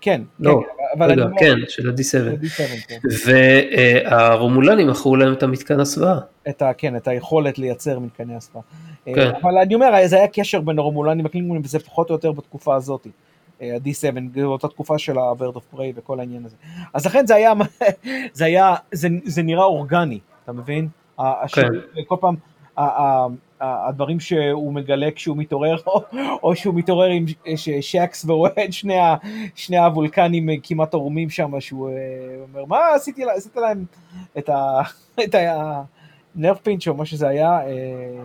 כן, 0.00 0.22
לא, 0.40 0.62
כן, 0.98 1.02
רגע, 1.02 1.22
אומר, 1.22 1.34
כן, 1.38 1.54
של 1.68 1.90
ה-D7. 1.90 2.46
כן. 2.56 2.98
והרומולנים 4.10 4.88
מכרו 4.88 5.16
להם 5.16 5.32
את 5.32 5.42
המתקן 5.42 5.80
הסוואה. 5.80 6.18
את 6.48 6.62
ה, 6.62 6.72
כן, 6.72 6.96
את 6.96 7.08
היכולת 7.08 7.58
לייצר 7.58 7.98
מתקני 7.98 8.36
הסוואה. 8.36 8.64
כן. 9.04 9.30
אבל 9.42 9.58
אני 9.58 9.74
אומר, 9.74 10.06
זה 10.06 10.16
היה 10.16 10.28
קשר 10.28 10.60
בין 10.60 10.78
הרומולנים 10.78 11.24
והקלינגונים, 11.24 11.62
וזה 11.64 11.78
פחות 11.78 12.10
או 12.10 12.14
יותר 12.14 12.32
בתקופה 12.32 12.74
הזאת. 12.74 13.06
ה-D7, 13.60 14.20
באותה 14.32 14.68
תקופה 14.68 14.98
של 14.98 15.18
ה-Bird 15.18 15.56
of 15.56 15.76
Prey 15.76 15.92
וכל 15.94 16.20
העניין 16.20 16.44
הזה. 16.44 16.56
אז 16.94 17.06
לכן 17.06 17.26
זה 17.26 17.34
היה, 17.34 17.52
זה 18.32 18.44
היה, 18.44 18.74
זה, 18.92 19.08
זה 19.24 19.42
נראה 19.42 19.64
אורגני, 19.64 20.18
אתה 20.44 20.52
מבין? 20.52 20.88
כן. 21.52 21.68
כל 22.06 22.16
פעם, 22.20 22.36
הדברים 23.60 24.20
שהוא 24.20 24.72
מגלה 24.72 25.10
כשהוא 25.10 25.36
מתעורר, 25.36 25.76
או, 26.42 26.56
שהוא 26.56 26.74
מתעורר 26.74 27.10
עם 27.10 27.24
שקס 27.80 28.24
ורואה 28.24 28.64
את 28.64 28.72
שני, 28.72 28.94
שני 29.54 29.78
הוולקנים 29.78 30.48
כמעט 30.62 30.94
ערומים 30.94 31.30
שם, 31.30 31.60
שהוא 31.60 31.90
אה, 31.90 31.94
אומר, 32.42 32.64
מה 32.64 32.78
עשיתי, 32.94 33.24
עשית 33.36 33.56
להם 33.56 33.84
את 34.38 34.48
ה... 34.48 34.80
או 36.88 36.94
מה 36.94 37.06
שזה 37.06 37.28
היה, 37.28 37.60
אה, 37.66 38.22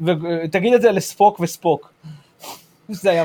ותגיד 0.00 0.74
את 0.74 0.82
זה 0.82 0.92
לספוק 0.92 1.40
וספוק. 1.40 1.92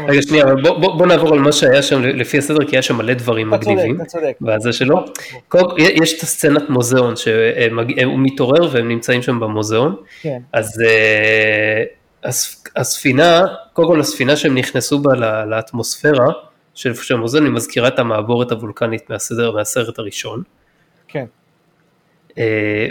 רגע 0.08 0.22
שנייה, 0.22 0.46
בוא, 0.64 0.80
בוא, 0.80 0.98
בוא 0.98 1.08
נעבור 1.08 1.34
על 1.34 1.40
מה 1.40 1.52
שהיה 1.52 1.82
שם 1.82 2.02
לפי 2.02 2.38
הסדר, 2.38 2.66
כי 2.68 2.76
היה 2.76 2.82
שם 2.82 2.96
מלא 2.96 3.14
דברים 3.14 3.50
מגניבים. 3.50 3.96
אתה 3.96 4.06
צודק, 4.06 4.38
בזה 4.42 4.74
שלו. 4.74 5.06
יש 5.78 6.18
את 6.18 6.24
הסצנת 6.24 6.70
מוזיאון 6.70 7.16
שהוא 7.16 8.20
מתעורר 8.20 8.70
והם 8.72 8.88
נמצאים 8.88 9.22
שם 9.22 9.40
במוזיאון. 9.40 9.96
כן. 10.22 10.40
אז 10.54 10.82
uh, 12.26 12.28
הספינה, 12.76 13.46
קודם 13.74 13.88
כל 13.88 14.00
הספינה 14.00 14.36
שהם 14.36 14.56
נכנסו 14.56 15.00
בה 15.00 15.16
לאטמוספירה 15.46 16.28
של 16.74 16.94
המוזיאון, 17.10 17.46
היא 17.46 17.54
מזכירה 17.54 17.88
את 17.88 18.00
המעבורת 18.00 18.52
הוולקנית 18.52 19.10
מהסדר, 19.10 19.52
מהסרט 19.52 20.00
הראשון. 20.00 20.44
כן. 21.08 21.26
Uh, 22.30 22.34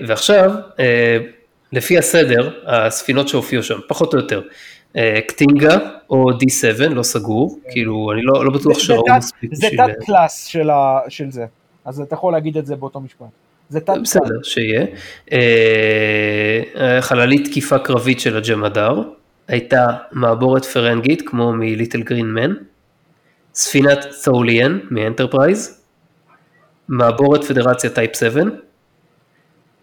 ועכשיו, 0.07 0.51
uh, 0.77 0.81
לפי 1.73 1.99
הסדר, 1.99 2.51
הספינות 2.67 3.29
שהופיעו 3.29 3.63
שם, 3.63 3.79
פחות 3.89 4.15
או 4.15 4.19
יותר. 4.19 4.43
אה, 4.97 5.21
קטינגה 5.29 5.79
או 6.11 6.31
D7, 6.31 6.89
לא 6.89 7.03
סגור, 7.03 7.59
כן. 7.65 7.71
כאילו 7.71 8.13
אני 8.13 8.23
לא, 8.23 8.45
לא 8.45 8.51
בטוח 8.51 8.79
שראו 8.79 9.05
מספיק 9.19 9.55
זה 9.55 9.69
תת 9.77 10.05
class 10.07 10.45
של, 10.45 10.71
ה, 10.71 10.99
של 11.09 11.31
זה, 11.31 11.47
אז 11.85 12.01
אתה 12.01 12.15
יכול 12.15 12.33
להגיד 12.33 12.57
את 12.57 12.67
זה 12.67 12.77
באותו 12.77 13.01
משפט. 13.01 13.27
זה 13.69 13.81
תת 13.81 13.93
בסדר, 14.03 14.25
class. 14.25 14.47
שיהיה. 14.47 14.87
אה, 15.33 16.99
חללית 17.01 17.49
תקיפה 17.49 17.79
קרבית 17.79 18.21
של 18.21 18.37
הג'מדר, 18.37 19.03
הייתה 19.49 19.87
מעבורת 20.13 20.65
פרנגית 20.65 21.29
כמו 21.29 21.53
מ 21.53 21.60
Little 21.60 22.03
Green 22.03 22.35
Men, 22.35 22.53
ספינת 23.55 24.07
Tholian 24.25 24.79
מ 24.91 24.98
Enterprise, 24.98 25.81
מעבורת 26.89 27.45
פדרציה 27.45 27.91
type 27.91 28.17
7, 28.17 28.43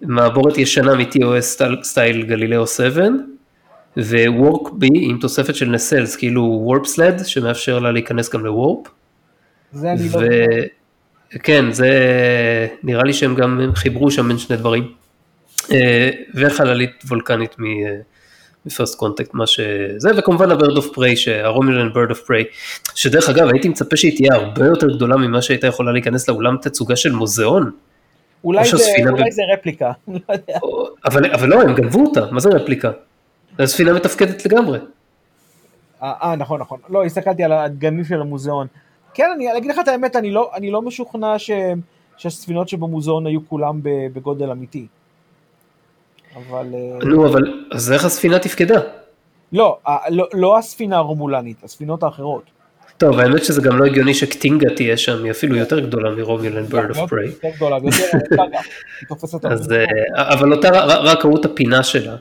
מעבורת 0.01 0.57
ישנה 0.57 0.95
מ-TOS 0.95 1.63
style 1.83 2.25
גלילאו 2.25 2.67
7, 2.67 3.03
ו- 3.97 4.21
Work 4.21 4.67
Bee 4.69 4.87
עם 4.93 5.17
תוספת 5.21 5.55
של 5.55 5.69
nacelles, 5.69 6.15
כאילו 6.15 6.43
warp 6.43 6.85
sled, 6.85 7.25
שמאפשר 7.25 7.79
לה 7.79 7.91
להיכנס 7.91 8.29
גם 8.29 8.45
ל 8.45 8.52
warp. 8.52 8.87
זה 9.71 9.91
אני 9.91 10.09
לא... 10.13 10.19
כן, 11.43 11.71
זה 11.71 11.89
נראה 12.83 13.03
לי 13.03 13.13
שהם 13.13 13.35
גם 13.35 13.71
חיברו 13.75 14.11
שם 14.11 14.27
בין 14.27 14.37
שני 14.37 14.57
דברים. 14.57 14.91
אה, 15.71 16.09
וחללית 16.35 17.03
וולקנית 17.07 17.55
מ 18.65 18.71
First 18.71 18.99
Contact, 18.99 19.33
מה 19.33 19.47
שזה, 19.47 20.09
וכמובן 20.17 20.51
ה-Bird 20.51 20.77
of 20.77 20.95
Prey, 20.95 21.29
ה 21.43 21.49
Romulan 21.49 21.89
Bird 21.89 22.11
of 22.11 22.27
Prey, 22.27 22.43
שדרך 22.95 23.29
אגב 23.29 23.47
הייתי 23.47 23.69
מצפה 23.69 23.97
שהיא 23.97 24.17
תהיה 24.17 24.35
הרבה 24.35 24.65
יותר 24.65 24.87
גדולה 24.95 25.17
ממה 25.17 25.41
שהייתה 25.41 25.67
יכולה 25.67 25.91
להיכנס 25.91 26.29
לאולם 26.29 26.57
תצוגה 26.61 26.95
של 26.95 27.11
מוזיאון. 27.11 27.71
אולי, 28.43 28.65
זה, 28.65 28.83
אולי 29.09 29.23
ב... 29.23 29.31
זה 29.31 29.41
רפליקה, 29.53 29.91
לא 30.07 30.19
יודע. 30.29 30.59
אבל, 31.05 31.31
אבל 31.31 31.49
לא, 31.49 31.61
הם 31.61 31.75
גנבו 31.75 32.05
אותה, 32.05 32.25
מה 32.31 32.39
זה 32.39 32.49
רפליקה? 32.49 32.91
זו 33.57 33.67
ספינה 33.67 33.93
מתפקדת 33.93 34.45
לגמרי. 34.45 34.79
אה, 36.03 36.13
אה, 36.21 36.35
נכון, 36.35 36.59
נכון. 36.59 36.79
לא, 36.89 37.05
הסתכלתי 37.05 37.43
על 37.43 37.51
הדגמים 37.51 38.03
של 38.03 38.21
המוזיאון. 38.21 38.67
כן, 39.13 39.29
אני 39.35 39.57
אגיד 39.57 39.71
לך 39.71 39.79
את 39.79 39.87
האמת, 39.87 40.15
אני 40.15 40.31
לא, 40.31 40.51
אני 40.53 40.71
לא 40.71 40.81
משוכנע 40.81 41.39
ש, 41.39 41.51
שהספינות 42.17 42.69
שבמוזיאון 42.69 43.27
היו 43.27 43.47
כולם 43.49 43.79
בגודל 43.83 44.51
אמיתי. 44.51 44.87
אבל... 46.35 46.73
אה, 46.73 47.07
נו, 47.07 47.27
אבל 47.27 47.65
אז 47.71 47.91
איך 47.91 48.05
הספינה 48.05 48.39
תפקדה? 48.39 48.81
לא, 49.53 49.77
לא, 50.09 50.27
לא 50.33 50.57
הספינה 50.57 50.97
הרומולנית, 50.97 51.63
הספינות 51.63 52.03
האחרות. 52.03 52.43
טוב, 52.97 53.19
האמת 53.19 53.45
שזה 53.45 53.61
גם 53.61 53.77
לא 53.77 53.85
הגיוני 53.85 54.13
שקטינגה 54.13 54.69
תהיה 54.75 54.97
שם, 54.97 55.23
היא 55.23 55.31
אפילו 55.31 55.55
יותר 55.55 55.79
גדולה 55.79 56.11
מ 56.11 56.18
Romulan 56.18 56.65
bird 56.65 56.97
of 56.97 57.09
prey. 57.09 57.29
אה, 59.71 60.33
אבל 60.33 60.53
אותה 60.53 60.69
רק 60.83 61.25
ראו 61.25 61.39
את 61.39 61.45
הפינה 61.45 61.83
שלה, 61.83 62.15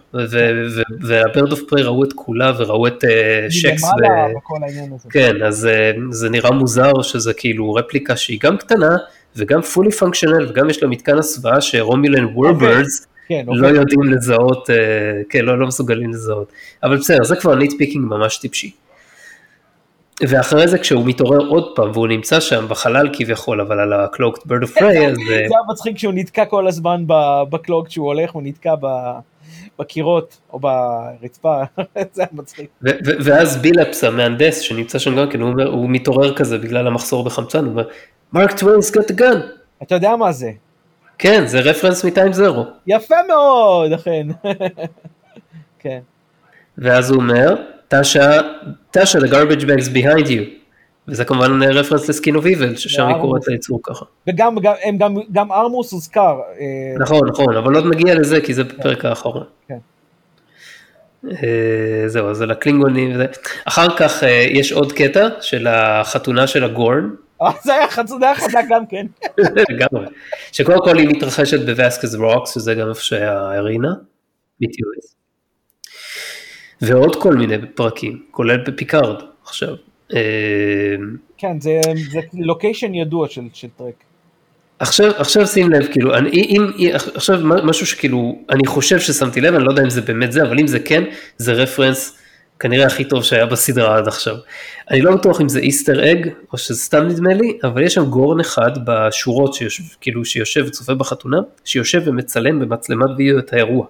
וה 1.01 1.18
bird 1.18 1.53
of 1.53 1.61
prey 1.69 1.83
ראו 1.85 2.05
את 2.05 2.13
כולה 2.13 2.53
וראו 2.59 2.87
את 2.87 3.05
אה, 3.05 3.47
שקס. 3.51 3.83
כן, 5.11 5.43
אז 5.43 5.69
זה 6.11 6.31
נראה 6.31 6.51
מוזר 6.51 7.03
שזה 7.03 7.33
כאילו 7.35 7.75
רפליקה 7.75 8.17
שהיא 8.17 8.39
גם 8.43 8.57
קטנה 8.57 8.97
וגם 9.37 9.63
fully 9.63 9.91
functional 9.91 10.47
וגם 10.49 10.71
יש 10.71 10.83
לה 10.83 10.89
מתקן 10.89 11.19
הסוואה 11.19 11.61
ש 11.61 11.75
Romulan 11.75 12.25
warbirds. 12.25 13.07
כן, 13.29 13.45
לא 13.47 13.69
אוקיי. 13.69 13.81
יודעים 13.81 14.03
לזהות, 14.03 14.71
אה, 14.71 14.77
כן, 15.29 15.45
לא, 15.45 15.59
לא 15.59 15.67
מסוגלים 15.67 16.11
לזהות. 16.11 16.53
אבל 16.83 16.97
בסדר, 16.97 17.25
זה 17.25 17.37
כבר 17.37 17.55
nitpicking 17.55 18.05
ממש 18.05 18.39
טיפשי. 18.39 18.71
ואחרי 20.23 20.69
זה 20.69 20.79
כשהוא 20.79 21.07
מתעורר 21.07 21.47
עוד 21.49 21.73
פעם 21.77 21.91
והוא 21.91 22.09
נמצא 22.09 22.41
שם 22.41 22.67
בחלל 22.69 23.09
כביכול 23.13 23.61
אבל 23.61 23.81
על 23.81 23.93
ה-cloaked 23.93 24.41
bird 24.41 24.65
of 24.65 24.79
prey 24.79 24.85
אז... 24.85 25.17
זה 25.27 25.35
היה 25.35 25.61
מצחיק 25.71 25.99
שהוא 25.99 26.13
נתקע 26.17 26.45
כל 26.45 26.67
הזמן 26.67 27.05
ב 27.51 27.57
cloak 27.57 27.89
כשהוא 27.89 28.07
הולך 28.07 28.33
הוא 28.33 28.43
נתקע 28.45 28.75
בקירות 29.79 30.37
או 30.53 30.61
ברצפה 30.61 31.63
זה 32.15 32.23
היה 32.23 32.29
מצחיק. 32.33 32.71
ואז 33.03 33.57
בילאפס 33.57 34.05
המהנדס 34.05 34.61
שנמצא 34.61 34.99
שם 34.99 35.17
גם 35.17 35.31
כן 35.31 35.41
הוא, 35.41 35.51
אומר, 35.51 35.69
הוא 35.69 35.91
מתעורר 35.91 36.35
כזה 36.35 36.59
בגלל 36.59 36.87
המחסור 36.87 37.25
בחמצן 37.25 37.65
הוא 37.65 37.69
אומר 37.69 37.85
Mark 38.33 38.59
Twain's 38.59 38.97
got 38.97 39.01
the 39.01 39.21
gun. 39.21 39.39
אתה 39.83 39.95
יודע 39.95 40.17
מה 40.17 40.33
זה 40.33 40.51
כן, 41.19 41.47
זה 41.47 41.61
רפרנס 41.61 42.05
מ 42.05 42.09
Time's 42.09 42.33
Arrow. 42.33 42.65
יפה 42.87 43.15
מאוד, 43.29 43.93
אכן. 43.93 44.27
כן. 45.79 46.01
ואז 46.79 47.11
הוא 47.11 47.21
אומר, 47.21 47.55
טאשה, 47.89 48.41
טאשה, 48.91 49.19
the 49.19 49.31
garbage 49.31 49.63
bag's 49.63 49.89
behind 49.89 50.27
you. 50.27 50.67
וזה 51.09 51.25
כמובן 51.25 51.63
רפרנס 51.63 52.09
ל 52.09 52.14
Skin 52.14 52.37
of 52.37 52.47
Evil, 52.47 52.77
ששם 52.77 53.07
היא 53.07 53.17
קוראת 53.21 53.49
ליצור 53.49 53.81
ככה. 53.83 54.05
וגם 54.29 54.57
גם, 54.59 54.75
גם, 54.99 55.15
גם 55.33 55.53
ארמוס 55.53 55.93
הוזכר. 55.93 56.41
אה, 56.61 56.99
נכון, 56.99 57.29
נכון, 57.29 57.57
אבל 57.57 57.75
עוד 57.75 57.85
נגיע 57.87 58.15
לזה, 58.15 58.41
כי 58.41 58.55
זה 58.55 58.65
בפרק 58.65 59.01
כן. 59.01 59.09
האחרון. 59.09 59.45
כן. 59.69 59.79
אה, 61.31 62.09
זהו, 62.09 62.31
אז 62.31 62.43
על 62.43 62.51
הקלינגונים 62.51 63.15
וזה. 63.15 63.27
אחר 63.65 63.97
כך 63.97 64.25
אה, 64.25 64.47
יש 64.51 64.73
עוד 64.73 64.93
קטע 64.93 65.29
של 65.41 65.67
החתונה 65.67 66.47
של 66.47 66.65
הגורן. 66.65 67.11
זה 67.65 67.75
היה 67.75 67.89
חזק 68.35 68.65
גם 68.69 68.87
כן. 68.87 69.07
לגמרי. 69.71 70.07
שקודם 70.53 70.79
כל 70.85 70.99
היא 70.99 71.09
מתרחשת 71.09 71.67
ב 71.67 71.73
Vasquez 71.73 72.15
Rocks, 72.15 72.55
שזה 72.55 72.75
גם 72.75 72.89
איפה 72.89 73.01
שהיה 73.01 73.51
Arena, 73.53 73.93
ב-TOS. 74.65 75.16
ועוד 76.81 77.17
כל 77.23 77.35
מיני 77.35 77.57
פרקים, 77.75 78.23
כולל 78.31 78.57
בפיקארד 78.57 79.23
עכשיו. 79.45 79.75
אה, 80.15 80.21
כן, 81.39 81.61
זה, 81.61 81.81
זה 82.11 82.21
לוקיישן 82.35 82.95
ידוע 82.95 83.29
של, 83.29 83.43
של 83.53 83.69
טרק. 83.77 83.95
עכשיו, 84.79 85.13
עכשיו 85.17 85.47
שים 85.47 85.71
לב, 85.71 85.87
כאילו, 85.93 86.15
אני, 86.15 86.31
אם, 86.31 86.67
עכשיו 87.15 87.41
משהו 87.43 87.87
שכאילו, 87.87 88.39
אני 88.51 88.67
חושב 88.67 89.01
ששמתי 89.01 89.41
לב, 89.41 89.55
אני 89.55 89.65
לא 89.65 89.71
יודע 89.71 89.83
אם 89.83 89.91
זה 89.91 90.01
באמת 90.01 90.33
זה, 90.33 90.43
אבל 90.43 90.59
אם 90.59 90.67
זה 90.67 90.81
כן, 90.81 91.05
זה 91.37 91.53
רפרנס 91.53 92.19
כנראה 92.59 92.87
הכי 92.87 93.05
טוב 93.05 93.23
שהיה 93.23 93.47
בסדרה 93.47 93.97
עד 93.97 94.09
עכשיו. 94.09 94.37
אני 94.91 95.01
לא 95.01 95.17
בטוח 95.17 95.41
אם 95.41 95.49
זה 95.49 95.59
איסטר 95.59 96.13
אג, 96.13 96.29
או 96.53 96.59
שזה 96.59 96.79
סתם 96.79 97.09
נדמה 97.09 97.35
לי, 97.35 97.59
אבל 97.65 97.83
יש 97.83 97.95
שם 97.95 98.05
גורן 98.05 98.41
אחד 98.41 98.71
בשורות, 98.85 99.55
שיושב, 99.55 99.83
כאילו 100.01 100.25
שיושב 100.25 100.65
וצופה 100.67 100.95
בחתונה, 100.95 101.39
שיושב 101.65 102.03
ומצלם 102.05 102.61
במצלמת 102.61 103.11
וידאו 103.17 103.39
את 103.39 103.53
האירוע. 103.53 103.87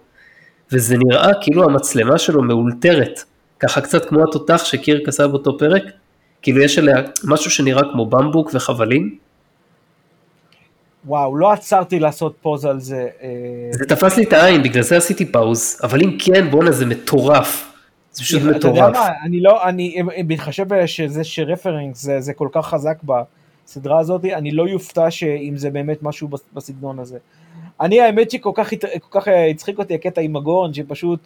וזה 0.73 0.97
נראה 0.99 1.31
כאילו 1.41 1.65
המצלמה 1.65 2.19
שלו 2.19 2.43
מאולתרת, 2.43 3.21
ככה 3.61 3.81
קצת 3.81 4.05
כמו 4.05 4.23
התותח 4.29 4.65
שקירק 4.65 5.09
עשה 5.09 5.27
באותו 5.27 5.59
פרק, 5.59 5.83
כאילו 6.43 6.63
יש 6.63 6.79
עליה 6.79 6.97
משהו 7.25 7.51
שנראה 7.51 7.83
כמו 7.93 8.07
במבוק 8.07 8.51
וחבלים. 8.55 9.19
וואו, 11.07 11.37
לא 11.37 11.53
עצרתי 11.53 11.99
לעשות 11.99 12.37
פוז 12.43 12.65
על 12.65 12.81
זה. 12.81 13.09
אה, 13.23 13.29
זה 13.71 13.85
תפס 13.85 14.17
לי 14.17 14.25
את 14.25 14.33
העין, 14.33 14.63
בגלל 14.63 14.83
זה 14.83 14.97
עשיתי 14.97 15.33
פאוז, 15.33 15.81
אבל 15.83 16.03
אם 16.03 16.17
כן, 16.19 16.51
בואנה 16.51 16.73
זה 16.73 16.87
מטורף. 16.87 17.73
זה 18.13 18.23
פשוט 18.23 18.43
מטורף. 18.43 18.57
אתה 18.57 18.69
יודע 18.69 18.89
מה, 18.89 19.09
אני 19.25 19.41
לא, 19.41 19.69
אני, 19.69 20.03
בהתחשב 20.27 20.87
שזה 20.87 21.25
שרפרנס 21.25 22.03
זה, 22.03 22.21
זה 22.21 22.33
כל 22.33 22.49
כך 22.53 22.67
חזק 22.67 22.99
בסדרה 23.03 24.01
הזאת, 24.01 24.25
אני 24.25 24.51
לא 24.51 24.69
יופתע 24.69 25.11
שאם 25.11 25.53
זה 25.57 25.71
באמת 25.71 26.03
משהו 26.03 26.29
בסגנון 26.55 26.99
הזה. 26.99 27.19
אני 27.81 28.01
האמת 28.01 28.31
שכל 28.31 28.51
כך, 28.55 28.71
כל 29.01 29.21
כך 29.21 29.29
הצחיק 29.51 29.79
אותי 29.79 29.95
הקטע 29.95 30.21
עם 30.21 30.37
הגורן, 30.37 30.75
שפשוט 30.75 31.21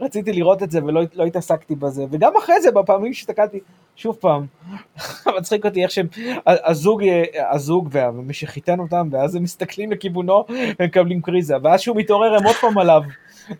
רציתי 0.00 0.32
לראות 0.32 0.62
את 0.62 0.70
זה 0.70 0.84
ולא 0.84 1.02
לא 1.14 1.24
התעסקתי 1.24 1.74
בזה, 1.74 2.04
וגם 2.10 2.32
אחרי 2.38 2.60
זה 2.60 2.70
בפעמים 2.70 3.12
שהסתכלתי, 3.12 3.58
שוב 3.96 4.16
פעם, 4.20 4.46
מצחיק 5.38 5.64
אותי 5.64 5.82
איך 5.82 5.90
שהם, 5.90 6.06
הזוג, 6.46 7.02
הזוג 7.50 7.88
ומי 7.92 8.34
שחיתן 8.34 8.80
אותם, 8.80 9.08
ואז 9.12 9.34
הם 9.34 9.42
מסתכלים 9.42 9.92
לכיוונו 9.92 10.44
ומקבלים 10.80 11.22
קריזה, 11.22 11.54
ואז 11.62 11.80
שהוא 11.80 11.96
מתעורר 11.96 12.34
הם 12.34 12.44
עוד 12.44 12.56
פעם 12.56 12.78
עליו. 12.78 13.02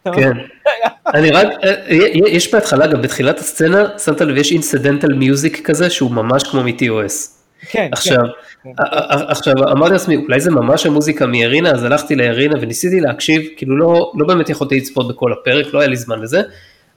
כן, 0.05 0.33
אני 1.15 1.31
רק, 1.31 1.47
יש 2.27 2.55
בהתחלה, 2.55 2.87
גם 2.87 3.03
בתחילת 3.03 3.39
הסצנה, 3.39 3.99
שמת 3.99 4.21
לב, 4.21 4.37
יש 4.37 4.53
אינסידנטל 4.53 5.15
מיוזיק 5.15 5.67
כזה 5.67 5.91
שהוא 5.91 6.11
ממש 6.11 6.43
כמו 6.43 6.63
מ-TOS. 6.63 7.36
כן, 7.71 7.89
עכשיו, 7.93 8.23
כן. 8.63 8.71
עכשיו 9.29 9.55
אמרתי 9.73 9.93
לעצמי, 9.93 10.17
אולי 10.17 10.41
זה 10.41 10.51
ממש 10.51 10.87
המוזיקה 10.87 11.27
מירינה, 11.27 11.71
אז 11.71 11.83
הלכתי 11.83 12.15
לירינה 12.15 12.55
וניסיתי 12.61 13.01
להקשיב, 13.01 13.43
כאילו 13.57 13.77
לא, 13.77 14.13
לא 14.15 14.27
באמת 14.27 14.51
יכולתי 14.51 14.77
לצפות 14.77 15.09
בכל 15.09 15.33
הפרק, 15.33 15.75
לא 15.75 15.79
היה 15.79 15.89
לי 15.89 15.97
זמן 15.97 16.21
לזה, 16.21 16.43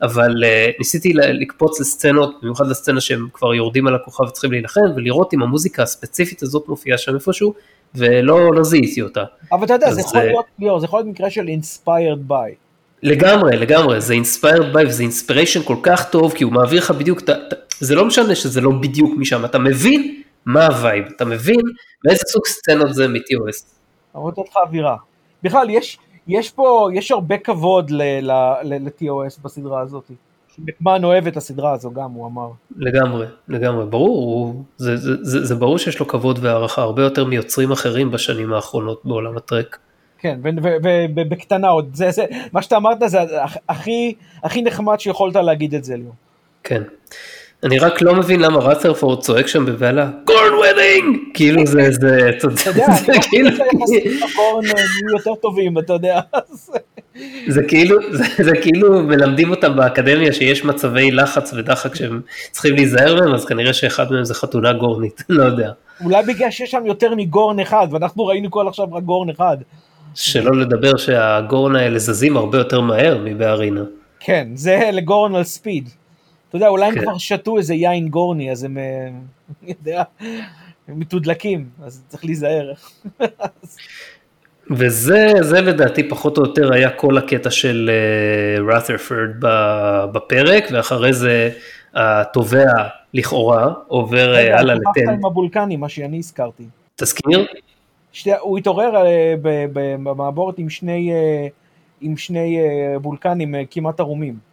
אבל 0.01 0.31
uh, 0.43 0.75
ניסיתי 0.79 1.13
לקפוץ 1.13 1.79
לסצנות, 1.79 2.35
במיוחד 2.41 2.67
לסצנה 2.67 3.01
שהם 3.01 3.27
כבר 3.33 3.53
יורדים 3.53 3.87
על 3.87 3.95
הכוכב 3.95 4.23
וצריכים 4.23 4.51
להילחם, 4.51 4.81
ולראות 4.95 5.33
אם 5.33 5.41
המוזיקה 5.41 5.83
הספציפית 5.83 6.43
הזאת 6.43 6.67
מופיעה 6.67 6.97
שם 6.97 7.15
איפשהו, 7.15 7.53
ולא 7.95 8.53
לא 8.53 8.63
זיהיתי 8.63 9.01
אותה. 9.01 9.23
אבל 9.51 9.65
אתה 9.65 9.73
יודע, 9.73 9.91
זה 9.91 10.01
יכול, 10.01 10.21
להיות, 10.21 10.45
ליאור, 10.59 10.79
זה 10.79 10.85
יכול 10.85 10.99
להיות 10.99 11.07
מקרה 11.07 11.29
של 11.29 11.45
inspired 11.47 12.31
by. 12.31 12.53
לגמרי, 13.03 13.57
לגמרי, 13.57 14.01
זה 14.01 14.13
inspired 14.13 14.75
by 14.75 14.87
וזה 14.87 15.03
inspiration 15.03 15.63
כל 15.63 15.75
כך 15.83 16.09
טוב, 16.09 16.33
כי 16.33 16.43
הוא 16.43 16.53
מעביר 16.53 16.79
לך 16.79 16.91
בדיוק, 16.91 17.21
ת, 17.21 17.29
ת, 17.29 17.53
זה 17.79 17.95
לא 17.95 18.05
משנה 18.05 18.35
שזה 18.35 18.61
לא 18.61 18.71
בדיוק 18.71 19.17
משם, 19.17 19.45
אתה 19.45 19.59
מבין 19.59 20.21
מה 20.45 20.65
הווייב, 20.65 21.05
אתה 21.15 21.25
מבין 21.25 21.61
מאיזה 22.05 22.23
סוג 22.27 22.45
סצנות 22.47 22.93
זה 22.93 23.07
מ-TOS. 23.07 23.65
יוצר 24.13 24.41
לך 24.41 24.57
אווירה. 24.57 24.97
בכלל, 25.43 25.69
יש, 25.69 25.97
יש 26.27 26.51
פה, 26.51 26.89
יש 26.93 27.11
הרבה 27.11 27.37
כבוד 27.37 27.91
ל-TOS 27.91 29.41
בסדרה 29.43 29.81
הזאת. 29.81 30.11
מקמהן 30.59 31.03
אוהב 31.03 31.27
את 31.27 31.37
הסדרה 31.37 31.71
הזו 31.71 31.91
גם, 31.91 32.11
הוא 32.11 32.27
אמר. 32.27 32.49
לגמרי, 32.77 33.25
לגמרי, 33.47 33.85
ברור, 33.85 34.63
זה, 34.77 34.97
זה, 34.97 35.11
זה, 35.21 35.45
זה 35.45 35.55
ברור 35.55 35.77
שיש 35.77 35.99
לו 35.99 36.07
כבוד 36.07 36.39
והערכה 36.41 36.81
הרבה 36.81 37.03
יותר 37.03 37.25
מיוצרים 37.25 37.71
אחרים 37.71 38.11
בשנים 38.11 38.53
האחרונות 38.53 39.01
בעולם 39.05 39.37
הטרק. 39.37 39.77
כן, 40.17 40.39
ובקטנה 41.15 41.67
עוד, 41.67 41.89
זה, 41.93 42.11
זה, 42.11 42.25
מה 42.53 42.61
שאתה 42.61 42.77
אמרת 42.77 42.97
זה 43.05 43.19
הכי, 43.69 44.13
הכי 44.43 44.61
נחמד 44.61 44.99
שיכולת 44.99 45.35
להגיד 45.35 45.75
את 45.75 45.83
זה, 45.83 45.95
ליאור. 45.97 46.13
כן. 46.63 46.83
אני 47.63 47.79
רק 47.79 48.01
לא 48.01 48.15
מבין 48.15 48.39
למה 48.39 48.59
רת'רפורד 48.59 49.19
צועק 49.19 49.47
שם 49.47 49.65
בבהלה, 49.65 50.09
Gorn 50.25 50.53
wedding! 50.53 51.17
כאילו 51.33 51.65
זה, 51.65 51.91
זה, 51.91 52.29
אתה 52.29 52.47
יודע, 52.69 52.85
אני 53.09 53.19
כאילו... 53.29 53.49
גורן 54.35 54.65
נהיו 54.65 55.17
יותר 55.17 55.35
טובים, 55.35 55.77
אתה 55.77 55.93
יודע. 55.93 56.19
זה 57.47 57.63
כאילו, 57.67 57.97
זה 58.43 58.51
כאילו 58.61 59.03
מלמדים 59.03 59.51
אותם 59.51 59.75
באקדמיה 59.75 60.33
שיש 60.33 60.65
מצבי 60.65 61.11
לחץ 61.11 61.53
ודחק 61.53 61.95
שהם 61.95 62.21
צריכים 62.51 62.75
להיזהר 62.75 63.15
מהם, 63.15 63.33
אז 63.33 63.45
כנראה 63.45 63.73
שאחד 63.73 64.11
מהם 64.11 64.23
זה 64.23 64.33
חתונה 64.33 64.73
גורנית, 64.73 65.23
לא 65.29 65.43
יודע. 65.43 65.71
אולי 66.03 66.23
בגלל 66.23 66.51
שיש 66.51 66.71
שם 66.71 66.85
יותר 66.85 67.15
מגורן 67.15 67.59
אחד, 67.59 67.87
ואנחנו 67.91 68.25
ראינו 68.25 68.51
כל 68.51 68.67
עכשיו 68.67 68.87
רק 68.91 69.03
גורן 69.03 69.29
אחד. 69.29 69.57
שלא 70.15 70.55
לדבר 70.55 70.97
שהגורן 70.97 71.75
האלה 71.75 71.99
זזים 71.99 72.37
הרבה 72.37 72.57
יותר 72.57 72.81
מהר 72.81 73.17
מבארינה. 73.23 73.83
כן, 74.19 74.47
זה 74.53 74.89
לגורן 74.93 75.35
על 75.35 75.43
ספיד. 75.43 75.89
אתה 76.49 76.57
יודע, 76.57 76.67
אולי 76.67 76.85
הם 76.85 76.95
כן. 76.95 77.01
כבר 77.01 77.17
שתו 77.17 77.57
איזה 77.57 77.73
יין 77.73 78.09
גורני, 78.09 78.51
אז 78.51 78.63
הם, 78.63 78.77
אה, 78.77 79.07
אני 79.63 79.73
יודע, 79.79 80.03
הם 80.87 80.99
מתודלקים, 80.99 81.69
אז 81.83 82.03
צריך 82.07 82.25
להיזהר. 82.25 82.73
וזה 84.71 85.31
זה 85.41 85.61
לדעתי 85.61 86.09
פחות 86.09 86.37
או 86.37 86.43
יותר 86.43 86.73
היה 86.73 86.89
כל 86.89 87.17
הקטע 87.17 87.51
של 87.51 87.91
רת'רפורד 88.67 89.29
בפרק, 90.11 90.63
ואחרי 90.71 91.13
זה 91.13 91.49
התובע 91.93 92.71
לכאורה 93.13 93.73
עובר 93.87 94.29
רגע, 94.31 94.59
הלאה 94.59 94.75
לטן. 94.75 95.09
עם 95.13 95.25
הבולקנים, 95.25 95.79
מה 95.79 95.89
שאני 95.89 96.17
הזכרתי. 96.17 96.63
תזכיר? 96.95 97.45
שתי, 98.11 98.31
הוא 98.41 98.57
התעורר 98.57 98.95
אה, 98.95 99.35
ב- 99.41 99.65
במעבורת 99.73 100.59
עם 100.59 100.69
שני, 100.69 101.11
אה, 101.13 101.47
עם 102.01 102.17
שני 102.17 102.59
אה, 102.59 102.97
וולקנים 102.99 103.55
אה, 103.55 103.61
כמעט 103.71 103.99
ערומים. 103.99 104.48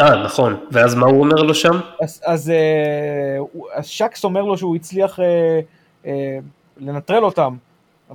אה, 0.00 0.24
נכון. 0.24 0.56
ואז 0.70 0.94
מה 0.94 1.06
הוא 1.06 1.20
אומר 1.20 1.42
לו 1.42 1.54
שם? 1.54 1.80
אז, 2.02 2.22
אז, 2.24 2.50
אה, 2.50 3.38
אז 3.74 3.86
שקס 3.86 4.24
אומר 4.24 4.42
לו 4.42 4.58
שהוא 4.58 4.76
הצליח 4.76 5.20
אה, 5.20 5.60
אה, 6.06 6.38
לנטרל 6.80 7.24
אותם. 7.24 7.56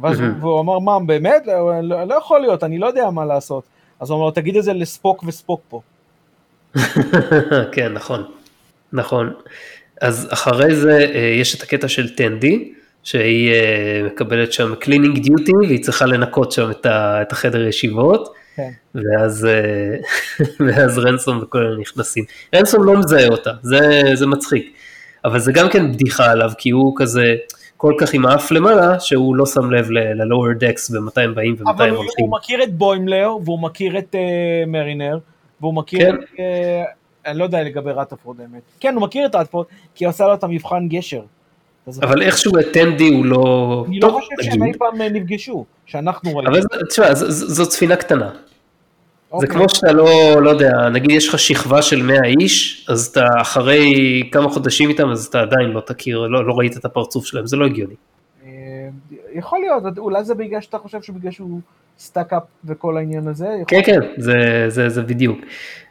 ואז 0.01 0.19
הוא, 0.19 0.27
מהמם. 0.27 0.43
והוא 0.43 0.59
אמר, 0.59 0.79
מה, 0.79 0.99
באמת? 1.05 1.47
לא, 1.47 1.81
לא 1.81 2.03
לא 2.03 2.15
יכול 2.15 2.39
להיות, 2.39 2.63
אני 2.63 2.77
לא 2.77 2.87
יודע 2.87 3.09
מה 3.09 3.25
לעשות. 3.25 3.63
אז 3.99 4.09
הוא 4.09 4.19
אמר, 4.19 4.31
תגיד 4.31 4.57
את 4.57 4.63
זה 4.63 4.73
לספוק 4.73 5.23
וספוק 5.27 5.61
פה. 5.69 5.81
כן, 7.73 7.93
נכון. 7.93 8.23
נכון. 8.93 9.33
אז 10.01 10.27
אחרי 10.31 10.75
זה 10.75 11.11
אה, 11.13 11.19
יש 11.19 11.55
את 11.55 11.61
הקטע 11.61 11.87
של 11.87 12.15
טנדי, 12.15 12.73
שהיא 13.03 13.51
אה, 13.51 14.01
מקבלת 14.05 14.53
שם 14.53 14.75
cleaning 14.75 15.19
duty, 15.19 15.51
והיא 15.67 15.83
צריכה 15.83 16.05
לנקות 16.05 16.51
שם 16.51 16.71
את 16.85 17.31
החדר 17.31 17.67
ישיבות. 17.67 18.33
ואז, 18.95 19.45
אה, 19.45 19.95
ואז 20.67 20.97
רנסום 20.97 21.39
וכל 21.41 21.57
אלה 21.57 21.77
נכנסים. 21.79 22.23
רנסום 22.55 22.83
לא 22.83 22.97
מזהה 22.97 23.27
אותה, 23.27 23.51
זה, 23.61 24.01
זה 24.13 24.27
מצחיק. 24.27 24.73
אבל 25.25 25.39
זה 25.39 25.51
גם 25.51 25.69
כן 25.69 25.91
בדיחה 25.91 26.31
עליו, 26.31 26.51
כי 26.57 26.69
הוא 26.69 26.93
כזה 26.97 27.35
כל 27.77 27.93
כך 27.97 28.13
עם 28.13 28.25
האף 28.25 28.51
למעלה, 28.51 28.99
שהוא 28.99 29.35
לא 29.35 29.45
שם 29.45 29.71
לב 29.71 29.91
ל-lower 29.91 30.63
decks 30.63 30.95
ומתי 30.95 31.21
הם 31.21 31.35
באים 31.35 31.55
ומתי 31.59 31.71
אבל 31.71 31.85
הם 31.85 31.89
הוא, 31.89 31.97
הולכים. 31.97 32.25
הוא 32.25 32.37
מכיר 32.37 32.63
את 32.63 32.73
בוימלר, 32.73 33.29
והוא 33.45 33.59
מכיר 33.59 33.97
את 33.97 34.15
אה, 34.15 34.63
מרינר, 34.67 35.17
והוא 35.61 35.73
מכיר 35.73 35.99
כן. 35.99 36.15
את... 36.15 36.39
אה, 36.39 36.83
אני 37.25 37.39
לא 37.39 37.43
יודע 37.43 37.63
לגבי 37.63 37.91
רטפורד 37.91 38.41
האמת. 38.41 38.61
כן, 38.79 38.93
הוא 38.93 39.01
מכיר 39.01 39.25
את 39.25 39.35
רטפורד, 39.35 39.65
כי 39.95 40.05
הוא 40.05 40.09
עשה 40.09 40.27
לו 40.27 40.33
את 40.33 40.43
המבחן 40.43 40.87
גשר. 40.87 41.21
אבל 42.01 42.21
איכשהו 42.21 42.59
את 42.59 42.65
טנדי 42.73 43.09
הוא 43.09 43.25
לא... 43.25 43.85
אני 43.87 43.99
לא 43.99 44.09
חושב 44.09 44.51
שהם. 44.51 44.63
אי 44.63 44.71
פעם 44.77 45.01
נפגשו, 45.01 45.65
שאנחנו 45.85 46.37
ראינו. 46.37 46.51
אבל 46.51 46.59
תשמע, 46.89 47.13
ז- 47.13 47.25
ז- 47.29 47.55
זאת 47.55 47.71
ספינה 47.71 47.95
קטנה. 47.95 48.29
זה 49.31 49.35
אוקיי. 49.35 49.49
כמו 49.49 49.69
שאתה 49.69 49.91
לא, 49.91 50.41
לא 50.41 50.49
יודע, 50.49 50.89
נגיד 50.89 51.11
יש 51.11 51.29
לך 51.29 51.39
שכבה 51.39 51.81
של 51.81 52.03
100 52.03 52.17
איש, 52.39 52.85
אז 52.89 53.05
אתה 53.05 53.27
אחרי 53.41 53.93
כמה 54.31 54.49
חודשים 54.49 54.89
איתם, 54.89 55.09
אז 55.09 55.25
אתה 55.25 55.41
עדיין 55.41 55.69
לא 55.71 55.79
תכיר, 55.79 56.19
לא, 56.27 56.47
לא 56.47 56.53
ראית 56.53 56.77
את 56.77 56.85
הפרצוף 56.85 57.25
שלהם, 57.25 57.45
זה 57.47 57.57
לא 57.57 57.65
הגיוני. 57.65 57.93
אה, 58.45 58.49
יכול 59.33 59.59
להיות, 59.59 59.97
אולי 59.97 60.23
זה 60.23 60.35
בגלל 60.35 60.61
שאתה 60.61 60.77
חושב 60.77 61.01
שבגלל 61.01 61.31
שהוא 61.31 61.59
stuck-up 61.99 62.43
וכל 62.65 62.97
העניין 62.97 63.27
הזה. 63.27 63.45
יכול- 63.45 63.65
כן, 63.67 63.81
כן, 63.85 63.99
זה, 64.17 64.65
זה, 64.67 64.89
זה 64.89 65.01
בדיוק. 65.01 65.39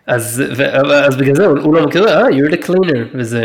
אז, 0.06 0.42
ו, 0.56 0.64
אז 1.06 1.16
בגלל 1.16 1.34
זה 1.34 1.46
הוא 1.46 1.74
לא 1.74 1.86
מכיר, 1.86 2.08
אה, 2.08 2.28
you're 2.28 2.52
the 2.52 2.64
cleaner, 2.66 2.98
וזה. 3.14 3.44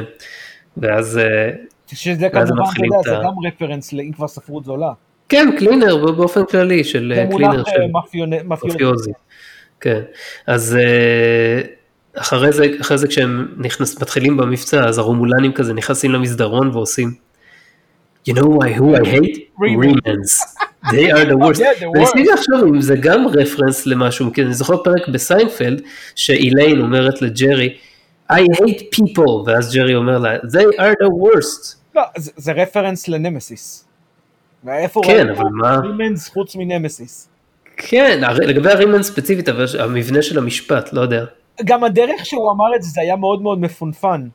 ואז, 0.77 1.17
אה, 1.17 1.49
שזה 1.87 2.29
כמובן, 2.29 2.45
אתה 2.53 2.85
יודע, 2.85 2.97
זה 3.03 3.23
גם 3.23 3.33
רפרנס 3.47 3.93
לאם 3.93 4.11
כבר 4.11 4.27
ספרות 4.27 4.65
זולה. 4.65 4.91
כן, 5.29 5.49
cleaner 5.59 6.11
באופן 6.11 6.45
כללי, 6.45 6.83
של 6.83 7.13
זה 7.15 7.27
cleaner 7.31 7.59
אה, 7.59 7.71
של 7.71 7.81
מאפיוזי. 8.47 9.11
כן, 9.85 10.01
אז 10.47 10.75
אה, 10.81 11.61
אחרי 12.21 12.51
זה, 12.51 12.65
אחרי 12.81 12.97
זה 12.97 13.07
כשהם 13.07 13.47
נכנס, 13.57 14.01
מתחילים 14.01 14.37
במבצע, 14.37 14.85
אז 14.85 14.97
הרומולנים 14.97 15.53
כזה 15.53 15.73
נכנסים 15.73 16.11
למסדרון 16.11 16.69
ועושים, 16.73 17.13
you 18.29 18.33
know 18.33 18.41
why, 18.43 18.77
who 18.79 18.97
I 18.97 19.05
hate? 19.05 19.37
Remans. 19.59 20.31
They 20.91 21.11
are 21.11 21.25
the 21.31 21.37
worst. 21.37 21.61
וניסיתי 21.95 22.23
לחשוב 22.33 22.67
אם 22.67 22.81
זה 22.81 22.95
גם 22.95 23.27
רפרנס 23.27 23.85
למשהו, 23.87 24.33
כי 24.33 24.41
אני 24.43 24.53
זוכר 24.53 24.83
פרק 24.83 25.07
בסיינפלד, 25.07 25.81
שאיליין 26.15 26.81
אומרת 26.81 27.21
לג'רי, 27.21 27.77
I 28.31 28.35
hate 28.35 28.81
people, 28.95 29.31
ואז 29.45 29.75
ג'רי 29.75 29.95
אומר 29.95 30.17
לה, 30.17 30.35
they 30.37 30.75
are 30.79 30.93
the 31.03 31.09
worst. 31.09 31.75
לא, 31.95 32.01
זה 32.15 32.51
רפרנס 32.51 33.07
לנמסיס. 33.07 33.85
כן, 35.05 35.29
אבל 35.29 35.43
מה- 35.51 35.79
חוץ 36.33 36.55
מנמסיס? 36.55 37.29
כן, 37.77 38.21
לגבי 38.47 38.71
הרימן 38.71 39.03
ספציפית, 39.03 39.49
אבל 39.49 39.65
המבנה 39.79 40.21
של 40.21 40.37
המשפט, 40.37 40.93
לא 40.93 41.01
יודע. 41.01 41.25
גם 41.65 41.83
הדרך 41.83 42.25
שהוא 42.25 42.51
אמר 42.51 42.75
את 42.75 42.81
זה, 42.83 42.89
זה 42.89 43.01
היה 43.01 43.15
מאוד 43.15 43.41
מאוד 43.41 43.59
מפונפן. 43.59 44.27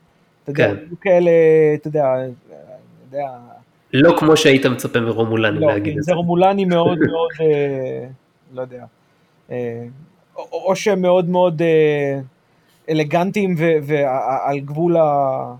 אתה 0.42 0.50
יודע, 0.50 0.68
כן. 0.68 0.76
היו 0.88 1.00
כאלה, 1.00 1.30
אתה 1.74 1.88
יודע, 1.88 2.04
אה, 2.04 2.24
אתה 2.24 3.16
יודע, 3.16 3.28
לא 3.92 4.16
כמו 4.18 4.36
שהיית 4.36 4.66
מצפה 4.66 5.00
מרומולנים 5.00 5.60
לא, 5.60 5.66
להגיד 5.66 5.92
כן, 5.92 5.98
את 5.98 6.04
זה 6.04 6.12
זה. 6.12 6.14
רומולני 6.14 6.64
מאוד 6.64 6.98
מאוד, 7.10 7.30
אה, 7.40 8.06
לא 8.54 8.60
יודע, 8.60 8.84
אה, 9.50 9.84
או 10.36 10.62
או 10.64 10.76
שהם 10.76 11.02
מאוד 11.02 11.28
מאוד 11.28 11.62
אלגנטיים 12.90 13.54
ועל 13.82 14.58
גבול 14.58 14.96
ה... 14.96 15.54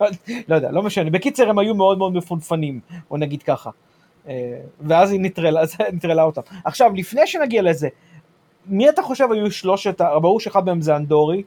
לא 0.48 0.54
יודע, 0.54 0.70
לא 0.70 0.82
משנה. 0.82 1.10
בקיצר, 1.10 1.50
הם 1.50 1.58
היו 1.58 1.74
מאוד 1.74 1.98
מאוד 1.98 2.14
מפונפנים, 2.14 2.80
בוא 3.10 3.18
נגיד 3.18 3.42
ככה. 3.42 3.70
אה, 4.28 4.60
ואז 4.80 5.10
היא 5.12 5.20
נטרלה, 5.20 5.62
נטרלה 5.92 6.22
אותם. 6.22 6.40
עכשיו, 6.64 6.92
לפני 6.94 7.26
שנגיע 7.26 7.62
לזה, 7.62 7.88
מי 8.66 8.88
אתה 8.88 9.02
חושב 9.02 9.32
היו 9.32 9.50
שלושת, 9.50 10.00
ברור 10.00 10.40
שאחד 10.40 10.66
מהם 10.66 10.80
זה 10.80 10.96
אנדורי, 10.96 11.42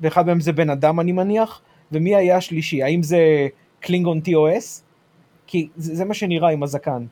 ואחד 0.00 0.26
מהם 0.26 0.40
זה 0.40 0.52
בן 0.52 0.70
אדם 0.70 1.00
אני 1.00 1.12
מניח, 1.12 1.60
ומי 1.92 2.14
היה 2.14 2.36
השלישי? 2.36 2.82
האם 2.82 3.02
זה 3.02 3.48
קלינגון 3.80 4.20
TOS? 4.26 4.82
כי 5.46 5.68
זה, 5.76 5.94
זה 5.94 6.04
מה 6.04 6.14
שנראה 6.14 6.50
עם 6.50 6.62
הזקן. 6.62 7.06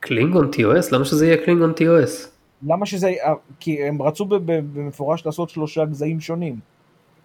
קלינגון 0.00 0.50
TOS? 0.54 0.88
למה 0.92 1.04
שזה 1.04 1.26
יהיה 1.26 1.44
קלינגון 1.44 1.70
TOS? 1.70 2.28
למה 2.62 2.86
שזה, 2.86 3.08
אה, 3.08 3.32
כי 3.60 3.82
הם 3.82 4.02
רצו 4.02 4.26
במפורש 4.28 5.26
לעשות 5.26 5.50
שלושה 5.50 5.84
גזעים 5.84 6.20
שונים, 6.20 6.56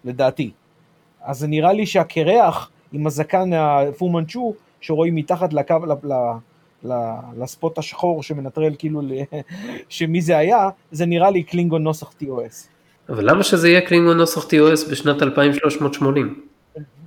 לדעתי. 0.05 0.51
אז 1.21 1.39
זה 1.39 1.47
נראה 1.47 1.73
לי 1.73 1.85
שהקרח 1.85 2.71
עם 2.93 3.07
הזקן 3.07 3.53
הפומנצ'ו, 3.53 4.53
שרואים 4.81 5.15
מתחת 5.15 5.53
לקו, 5.53 5.75
לספוט 7.37 7.77
השחור 7.77 8.23
שמנטרל 8.23 8.73
כאילו 8.77 9.01
ל, 9.01 9.11
שמי 9.89 10.21
זה 10.21 10.37
היה, 10.37 10.69
זה 10.91 11.05
נראה 11.05 11.31
לי 11.31 11.43
קלינגון 11.43 11.83
נוסח 11.83 12.13
TOS. 12.21 12.67
אבל 13.09 13.29
למה 13.29 13.43
שזה 13.43 13.69
יהיה 13.69 13.81
קלינגון 13.81 14.17
נוסח 14.17 14.43
TOS 14.45 14.91
בשנת 14.91 15.23
2380? 15.23 16.41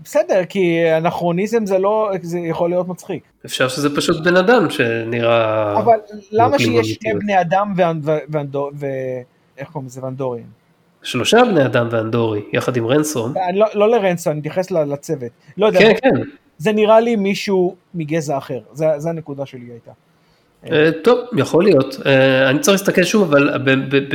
בסדר, 0.04 0.44
כי 0.48 0.78
אנכרוניזם 0.96 1.66
זה 1.66 1.78
לא, 1.78 2.10
זה 2.22 2.38
יכול 2.38 2.70
להיות 2.70 2.88
מצחיק. 2.88 3.22
אפשר 3.46 3.68
שזה 3.68 3.96
פשוט 3.96 4.24
בן 4.24 4.36
אדם 4.36 4.70
שנראה... 4.70 5.78
אבל 5.78 5.96
למה 6.32 6.58
שיש 6.58 6.90
שני? 6.92 7.14
בני 7.14 7.40
אדם 7.40 7.72
ואנ- 7.76 8.00
ו- 8.02 8.18
ואנדו- 8.28 8.70
ו... 8.74 8.86
איך 9.58 9.68
קוראים 9.70 9.86
לזה? 9.86 10.04
ואנדוריאן? 10.04 10.44
שלושה 11.02 11.38
בני 11.50 11.66
אדם 11.66 11.88
ואנדורי, 11.90 12.42
יחד 12.52 12.76
עם 12.76 12.86
רנסום. 12.86 13.32
אני 13.48 13.58
לא, 13.58 13.66
לא 13.74 13.88
לרנסון, 13.90 14.30
אני 14.30 14.38
מתייחס 14.40 14.70
לצוות. 14.70 15.30
לא 15.56 15.66
יודע, 15.66 15.78
כן, 15.80 15.92
כן. 16.02 16.22
זה 16.60 16.72
נראה 16.72 17.00
לי 17.00 17.16
מישהו 17.16 17.76
מגזע 17.94 18.38
אחר, 18.38 18.60
זה, 18.72 18.86
זה 18.98 19.10
הנקודה 19.10 19.46
שלי 19.46 19.66
הייתה. 19.70 19.90
אה, 20.72 20.90
טוב, 21.04 21.18
יכול 21.36 21.64
להיות. 21.64 21.96
אה, 22.06 22.50
אני 22.50 22.58
צריך 22.58 22.80
להסתכל 22.80 23.04
שוב, 23.04 23.22
אבל 23.22 23.62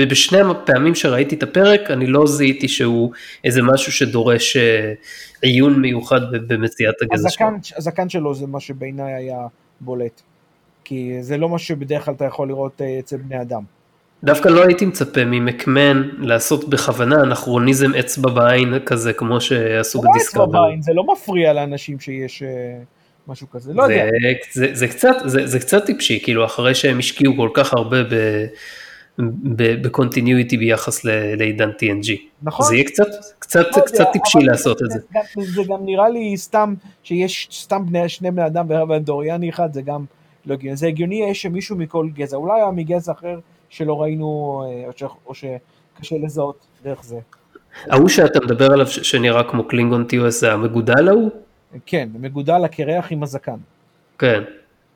בשני 0.10 0.40
הפעמים 0.42 0.96
שראיתי 0.96 1.36
את 1.36 1.44
הפרק, 1.44 1.92
אני 1.92 2.08
לא 2.08 2.28
זיהיתי 2.28 2.68
שהוא 2.68 3.12
איזה 3.44 3.62
משהו 3.62 3.92
שדורש 3.92 4.58
אה, 4.58 4.94
עיון 5.42 5.82
מיוחד 5.82 6.22
במציאת 6.48 6.96
הגזע 7.02 7.30
שלו. 7.30 7.48
הזקן, 7.78 8.10
שלו 8.10 8.36
זה 8.36 8.48
מה 8.48 8.60
שבעיניי 8.60 9.14
היה 9.14 9.48
בולט. 9.82 10.22
כי 10.84 11.18
זה 11.22 11.38
לא 11.38 11.50
מה 11.50 11.60
שבדרך 11.60 12.06
כלל 12.06 12.14
אתה 12.14 12.26
יכול 12.26 12.48
לראות 12.48 12.82
אצל 13.00 13.18
בני 13.18 13.42
אדם. 13.42 13.64
דווקא 14.24 14.50
לא 14.50 14.64
הייתי 14.66 14.86
מצפה 14.86 15.26
ממקמן 15.26 16.10
לעשות 16.18 16.70
בכוונה 16.70 17.24
אנכרוניזם 17.24 17.94
אצבע 17.94 18.30
בעין 18.30 18.80
כזה, 18.86 19.14
כמו 19.14 19.42
שעשו 19.42 20.02
זה 20.02 20.08
לא 20.08 20.12
אצבע 20.12 20.12
בדיסקאבר. 20.12 20.64
בעין, 20.66 20.82
זה 20.82 20.94
לא 20.94 21.04
מפריע 21.14 21.54
לאנשים 21.54 22.00
שיש 22.00 22.44
אה, 22.44 22.48
משהו 23.28 23.50
כזה, 23.50 23.74
לא 23.74 23.84
יודע. 23.84 24.06
זה, 24.52 24.68
זה, 24.68 24.76
זה, 24.76 24.88
קצת, 24.88 25.16
זה, 25.26 25.48
זה 25.48 25.60
קצת 25.60 25.86
טיפשי, 25.86 26.20
כאילו 26.24 26.46
אחרי 26.46 26.76
שהם 26.76 27.00
השקיעו 27.00 27.34
כל 27.36 27.50
כך 27.54 27.74
הרבה 27.74 27.98
ב 29.82 29.89
continuity 29.89 30.58
ביחס 30.58 31.04
לעידן 31.38 31.70
TNG. 31.70 32.12
נכון. 32.44 32.66
זה 32.66 32.76
יהיה 32.76 32.86
קצת, 32.86 33.08
קצת, 33.40 33.66
לא 33.78 33.82
קצת 33.82 34.00
יודע, 34.00 34.12
טיפשי 34.12 34.40
לעשות 34.42 34.82
את 34.82 34.92
זה. 34.92 35.00
זה. 35.36 35.52
זה 35.52 35.62
גם 35.68 35.86
נראה 35.86 36.10
לי 36.10 36.38
סתם 36.38 36.74
שיש 37.04 37.48
סתם 37.52 37.86
בני, 37.86 38.10
שני 38.10 38.32
בני 38.32 38.46
אדם 38.46 38.66
ואנדוריאני 38.90 39.50
אחד, 39.50 39.74
זה 39.74 39.82
גם 39.82 40.06
לא 40.46 40.54
הגיוני. 40.54 40.78
זה 40.78 40.88
הגיוני 40.88 41.36
שמישהו 41.36 41.76
מכל 41.76 42.08
גזע, 42.14 42.38
אולי 42.38 42.62
היה 42.62 42.72
מגזע 42.72 43.12
אחר 43.12 43.40
שלא 43.76 44.02
ראינו, 44.02 44.26
אה, 44.68 44.88
או, 44.88 44.92
ש, 44.98 45.04
או 45.26 45.34
שקשה 45.36 46.16
לזהות 46.24 46.66
דרך 46.84 47.04
זה. 47.04 47.16
ההוא 47.90 48.10
שאתה 48.10 48.40
מדבר 48.46 48.74
עליו 48.74 48.88
ש- 48.88 49.00
שנראה 49.12 49.44
כמו 49.44 49.64
קלינגון 49.68 50.06
TOS 50.12 50.30
זה 50.30 50.54
המגודל 50.54 51.08
ההוא? 51.08 51.30
כן, 51.86 52.10
מגודל 52.20 52.64
הקרח 52.66 53.12
עם 53.12 53.24
הזקן. 53.24 53.56
כן. 54.20 54.44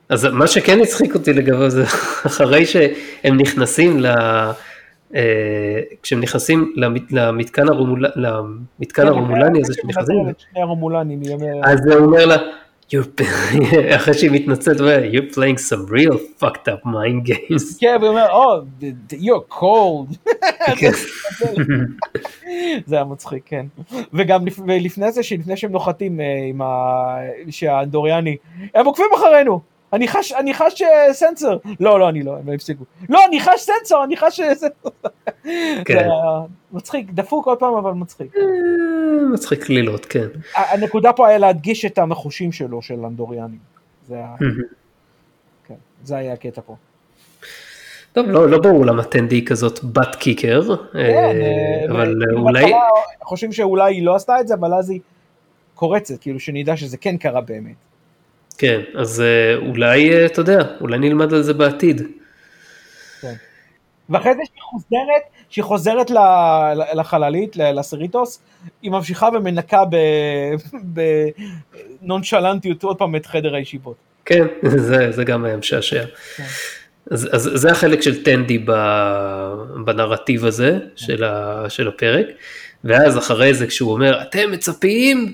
אז 0.08 0.24
מה 0.24 0.46
שכן 0.46 0.78
הצחיק 0.80 1.14
אותי 1.14 1.32
לגביו 1.32 1.70
זה 1.70 1.84
אחרי 2.26 2.66
שהם 2.66 3.36
נכנסים 3.40 4.00
ל... 4.00 4.06
אה, 5.14 5.20
כשהם 6.02 6.20
נכנסים 6.20 6.72
למת- 6.76 7.12
למתקן, 7.12 7.68
הרומול... 7.68 8.04
למתקן 8.16 9.02
כן, 9.02 9.08
הרומולני 9.08 9.60
הזה 9.64 9.74
שנכנסים. 9.74 10.16
אז 11.64 11.86
הוא 11.86 12.04
אומר 12.06 12.26
לה, 12.26 12.36
אחרי 13.96 14.14
שהיא 14.14 14.30
מתנצלת, 14.30 14.76
you're 15.12 15.34
playing 15.34 15.58
some 15.58 15.90
real 15.90 16.14
fucked 16.42 16.68
up 16.68 16.86
mind 16.86 17.28
games. 17.28 17.62
כן, 17.80 17.96
והוא 18.00 18.08
אומר, 18.08 18.26
oh, 18.26 18.84
you're 19.14 19.54
cold. 19.54 20.16
כן. 20.80 20.90
זה 22.86 22.94
היה 22.96 23.04
מצחיק, 23.04 23.42
כן. 23.46 23.66
וגם 24.14 24.46
לפ- 24.46 24.60
ולפני 24.66 25.12
זה, 25.12 25.22
שלפני 25.22 25.56
שהם 25.56 25.72
נוחתים 25.72 26.20
אה, 26.20 26.24
עם 26.48 26.62
ה... 26.62 26.66
שהאנדוריאני, 27.50 28.36
הם 28.74 28.86
עוקבים 28.86 29.06
אחרינו. 29.16 29.60
אני 29.92 30.08
חש, 30.08 30.32
אני 30.32 30.54
חש 30.54 30.82
אה, 30.82 31.12
סנסור. 31.12 31.60
לא, 31.80 32.00
לא, 32.00 32.08
אני 32.08 32.22
לא, 32.22 32.36
הם 32.36 32.48
לא 32.48 32.52
הפסיקו. 32.52 32.84
לא, 33.08 33.20
אני 33.28 33.40
חש 33.40 33.60
סנסור, 33.60 34.04
אני 34.04 34.16
חש 34.16 34.40
אה, 34.40 34.54
סנסור. 34.54 34.92
כן. 35.84 35.94
זה 35.94 35.98
היה 35.98 36.40
מצחיק, 36.72 37.10
דפוק 37.10 37.44
כל 37.44 37.56
פעם, 37.58 37.74
אבל 37.74 37.92
מצחיק. 37.92 38.36
אה, 38.36 38.42
מצחיק 39.32 39.64
קלילות, 39.64 40.06
כן. 40.06 40.26
הנקודה 40.54 41.12
פה 41.12 41.28
היה 41.28 41.38
להדגיש 41.38 41.84
את 41.84 41.98
המחושים 41.98 42.52
שלו, 42.52 42.82
של 42.82 43.04
אנדוריאני. 43.04 43.56
זה 44.08 44.14
היה, 44.14 44.34
כן, 45.68 45.74
זה 46.04 46.16
היה 46.16 46.32
הקטע 46.32 46.60
פה. 46.66 46.76
טוב, 48.12 48.26
לא, 48.26 48.48
לא 48.48 48.58
ברור 48.58 48.86
למה 48.86 49.04
טנדי 49.04 49.36
היא 49.36 49.46
כזאת 49.46 49.84
בת 49.84 50.16
קיקר, 50.16 50.76
כן, 50.92 50.98
אה, 50.98 51.84
אבל 51.90 52.14
אולי, 52.32 52.72
חושבים 53.22 53.52
שאולי 53.52 53.94
היא 53.94 54.02
לא 54.02 54.14
עשתה 54.14 54.40
את 54.40 54.48
זה, 54.48 54.54
אבל 54.54 54.74
אז 54.74 54.90
היא 54.90 55.00
קורצת, 55.74 56.20
כאילו 56.20 56.40
שנדע 56.40 56.76
שזה 56.76 56.96
כן 56.96 57.16
קרה 57.16 57.40
באמת. 57.40 57.89
כן, 58.60 58.80
אז 58.94 59.20
אה, 59.20 59.56
אולי, 59.56 60.12
אה, 60.12 60.26
אתה 60.26 60.40
יודע, 60.40 60.62
אולי 60.80 60.98
נלמד 60.98 61.34
על 61.34 61.42
זה 61.42 61.54
בעתיד. 61.54 62.02
ואחרי 64.10 64.34
זה 64.34 64.42
שהיא 64.44 64.62
חוזרת, 64.62 65.22
שהיא 65.48 65.64
חוזרת 65.64 66.10
לחללית, 66.94 67.56
לסריטוס, 67.56 68.42
היא 68.82 68.90
ממשיכה 68.90 69.28
ומנקה 69.34 69.82
בנונשלנטיות 72.02 72.82
עוד 72.82 72.96
פעם 72.96 73.16
את 73.16 73.26
חדר 73.26 73.54
הישיבות. 73.54 73.96
כן, 74.24 74.46
זה, 74.88 75.12
זה 75.12 75.24
גם 75.24 75.44
היה 75.44 75.56
משעשע. 75.56 76.04
כן. 76.36 76.44
אז, 77.10 77.28
אז 77.32 77.50
זה 77.54 77.70
החלק 77.70 78.02
של 78.02 78.22
טנדי 78.22 78.58
בנרטיב 79.84 80.44
הזה 80.44 80.78
של, 80.96 81.24
ה, 81.24 81.64
של 81.68 81.88
הפרק, 81.88 82.26
ואז 82.84 83.18
אחרי 83.18 83.54
זה 83.54 83.66
כשהוא 83.66 83.92
אומר, 83.92 84.22
אתם 84.22 84.50
מצפים 84.50 85.32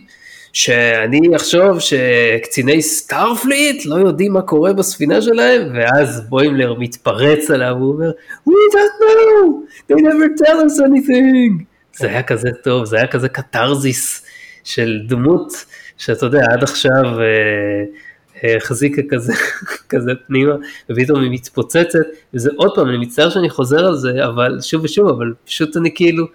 שאני 0.57 1.37
אחשוב 1.37 1.79
שקציני 1.81 2.83
סטארפליט 2.83 3.87
לא 3.87 3.95
יודעים 3.95 4.33
מה 4.33 4.43
קורה 4.43 4.73
בספינה 4.73 5.23
שלהם, 5.23 5.73
ואז 5.75 6.21
בוימלר 6.29 6.75
מתפרץ 6.79 7.51
עליו, 7.51 7.77
הוא 7.79 7.93
אומר, 7.93 8.11
We 8.49 8.53
don't 8.75 9.03
know, 9.03 9.51
they 9.89 9.95
never 9.95 10.45
tell 10.45 10.57
us 10.67 10.87
anything. 10.87 11.65
זה 11.97 12.09
היה 12.09 12.23
כזה 12.23 12.49
טוב, 12.65 12.85
זה 12.85 12.97
היה 12.97 13.07
כזה 13.07 13.29
קתרזיס 13.29 14.27
של 14.65 14.99
דמות, 15.07 15.65
שאתה 15.99 16.27
יודע, 16.27 16.45
עד 16.53 16.63
עכשיו 16.63 17.21
אה, 17.21 18.57
החזיקה 18.57 19.03
כזה, 19.11 19.33
כזה 19.91 20.13
פנימה, 20.27 20.55
ופתאום 20.91 21.23
היא 21.23 21.31
מתפוצצת, 21.31 22.07
וזה 22.35 22.51
עוד 22.57 22.75
פעם, 22.75 22.89
אני 22.89 22.99
מצטער 22.99 23.31
שאני 23.31 23.51
חוזר 23.51 23.87
על 23.87 23.97
זה, 23.97 24.25
אבל 24.27 24.59
שוב 24.61 24.85
ושוב, 24.85 25.09
אבל 25.09 25.33
פשוט 25.45 25.77
אני 25.77 25.95
כאילו, 25.95 26.27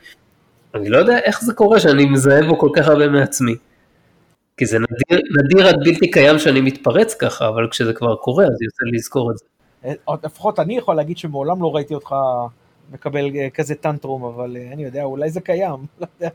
אני 0.75 0.89
לא 0.89 0.97
יודע 0.97 1.17
איך 1.17 1.41
זה 1.41 1.53
קורה 1.53 1.79
שאני 1.79 2.05
מזהה 2.05 2.43
בו 2.47 2.59
כל 2.59 2.69
כך 2.75 2.87
הרבה 2.87 3.07
מעצמי. 3.07 3.55
כי 4.61 4.65
זה 4.65 4.77
נדיר, 4.79 5.21
נדיר 5.43 5.67
עד 5.67 5.75
בלתי 5.83 6.11
קיים 6.11 6.39
שאני 6.39 6.61
מתפרץ 6.61 7.13
ככה, 7.13 7.47
אבל 7.47 7.67
כשזה 7.71 7.93
כבר 7.93 8.15
קורה, 8.15 8.45
אז 8.45 8.61
יוצא 8.61 8.83
לי 8.85 8.91
לזכור 8.91 9.31
את 9.31 9.37
זה. 9.37 9.45
אה, 9.85 10.15
לפחות 10.23 10.59
אני 10.59 10.77
יכול 10.77 10.95
להגיד 10.95 11.17
שמעולם 11.17 11.61
לא 11.61 11.75
ראיתי 11.75 11.93
אותך 11.93 12.15
מקבל 12.91 13.35
אה, 13.35 13.49
כזה 13.49 13.75
טנטרום, 13.75 14.23
אבל 14.23 14.57
אה, 14.57 14.69
אני 14.73 14.83
יודע, 14.83 15.03
אולי 15.03 15.29
זה 15.29 15.41
קיים. 15.41 15.75
לא 16.01 16.07
יודע. 16.15 16.29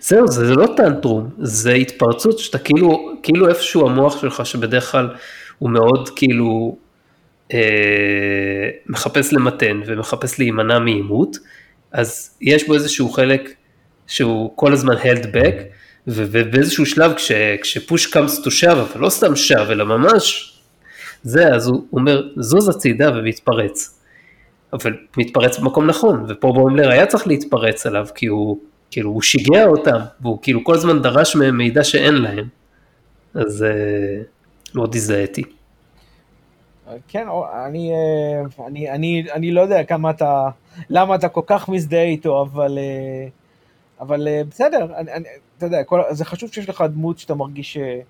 זהו, 0.00 0.28
זה, 0.28 0.46
זה 0.46 0.54
לא 0.54 0.66
טנטרום, 0.76 1.28
זה 1.38 1.72
התפרצות 1.72 2.38
שאתה 2.38 2.58
כאילו, 2.58 3.12
כאילו 3.22 3.48
איפשהו 3.48 3.88
המוח 3.88 4.20
שלך, 4.20 4.46
שבדרך 4.46 4.92
כלל 4.92 5.14
הוא 5.58 5.70
מאוד 5.70 6.08
כאילו 6.16 6.76
אה, 7.54 8.70
מחפש 8.86 9.32
למתן 9.32 9.80
ומחפש 9.86 10.38
להימנע 10.38 10.78
מעימות, 10.78 11.36
אז 11.92 12.36
יש 12.40 12.68
בו 12.68 12.74
איזשהו 12.74 13.08
חלק 13.08 13.54
שהוא 14.06 14.52
כל 14.56 14.72
הזמן 14.72 14.94
held 14.94 15.24
back, 15.24 15.77
ובאיזשהו 16.08 16.86
שלב 16.86 17.14
כש, 17.14 17.32
כשפוש 17.62 18.06
קאמס 18.06 18.42
טו 18.42 18.50
שב, 18.50 18.68
אבל 18.68 19.00
לא 19.00 19.10
סתם 19.10 19.36
שב, 19.36 19.66
אלא 19.70 19.84
ממש 19.84 20.54
זה, 21.22 21.54
אז 21.54 21.66
הוא 21.66 21.82
אומר, 21.92 22.28
זוז 22.36 22.68
הצידה 22.68 23.10
ומתפרץ. 23.10 24.00
אבל 24.72 24.96
מתפרץ 25.16 25.58
במקום 25.58 25.86
נכון, 25.86 26.24
ופה 26.28 26.52
בוימלר 26.52 26.90
היה 26.90 27.06
צריך 27.06 27.26
להתפרץ 27.26 27.86
עליו, 27.86 28.06
כי 28.14 28.26
הוא, 28.26 28.58
כאילו, 28.90 29.10
הוא 29.10 29.22
שיגע 29.22 29.66
אותם, 29.66 29.98
והוא 30.20 30.38
כאילו 30.42 30.64
כל 30.64 30.74
הזמן 30.74 31.02
דרש 31.02 31.36
מהם 31.36 31.56
מידע 31.56 31.84
שאין 31.84 32.14
להם. 32.14 32.48
אז 33.34 33.62
אה, 33.62 34.22
מאוד 34.74 34.94
הזדהיתי. 34.94 35.42
כן, 37.08 37.28
או- 37.28 37.46
אני, 37.66 37.92
אה, 37.92 38.66
אני, 38.66 38.90
אני, 38.90 39.24
אני 39.32 39.50
לא 39.50 39.60
יודע 39.60 39.84
כמה 39.84 40.10
אתה, 40.10 40.48
למה 40.90 41.14
אתה 41.14 41.28
כל 41.28 41.40
כך 41.46 41.68
מזדהה 41.68 42.02
איתו, 42.02 42.42
אבל, 42.42 42.78
אה, 42.78 43.28
אבל 44.00 44.28
אה, 44.28 44.42
בסדר, 44.50 44.86
אני, 44.96 45.28
אתה 45.58 45.66
יודע, 45.66 45.84
כל, 45.84 46.00
זה 46.10 46.24
חשוב 46.24 46.52
שיש 46.52 46.68
לך 46.68 46.84
דמות 46.92 47.18
שאתה 47.18 47.34
מרגיש 47.34 47.76
אה, 47.76 48.00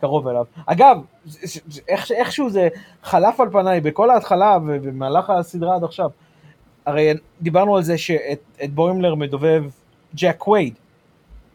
קרוב 0.00 0.28
אליו. 0.28 0.44
אגב, 0.66 0.96
איך, 1.88 2.10
איכשהו 2.10 2.50
זה 2.50 2.68
חלף 3.02 3.40
על 3.40 3.50
פניי 3.50 3.80
בכל 3.80 4.10
ההתחלה 4.10 4.58
ובמהלך 4.66 5.30
הסדרה 5.30 5.74
עד 5.74 5.84
עכשיו. 5.84 6.10
הרי 6.86 7.12
דיברנו 7.42 7.76
על 7.76 7.82
זה 7.82 7.98
שאת 7.98 8.40
את 8.64 8.74
בוימלר 8.74 9.14
מדובב 9.14 9.64
ג'ק 10.14 10.36
קווייד, 10.38 10.74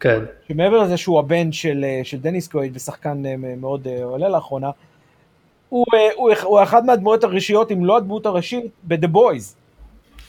כן, 0.00 0.20
שמעבר 0.48 0.82
לזה 0.82 0.96
שהוא 0.96 1.18
הבן 1.18 1.52
של, 1.52 1.84
אה, 1.84 2.00
של 2.04 2.20
דניס 2.20 2.48
קווייד 2.48 2.76
ושחקן 2.76 3.26
אה, 3.26 3.34
מאוד 3.56 3.88
עולה 4.02 4.28
לאחרונה, 4.28 4.70
הוא, 5.68 5.86
הוא, 6.16 6.30
הוא 6.42 6.62
אחד 6.62 6.84
מהדמויות 6.84 7.24
הראשיות, 7.24 7.72
אם 7.72 7.84
לא 7.84 7.96
הדמות 7.96 8.26
הראשית, 8.26 8.64
ב-The 8.84 9.08
Boys. 9.14 9.61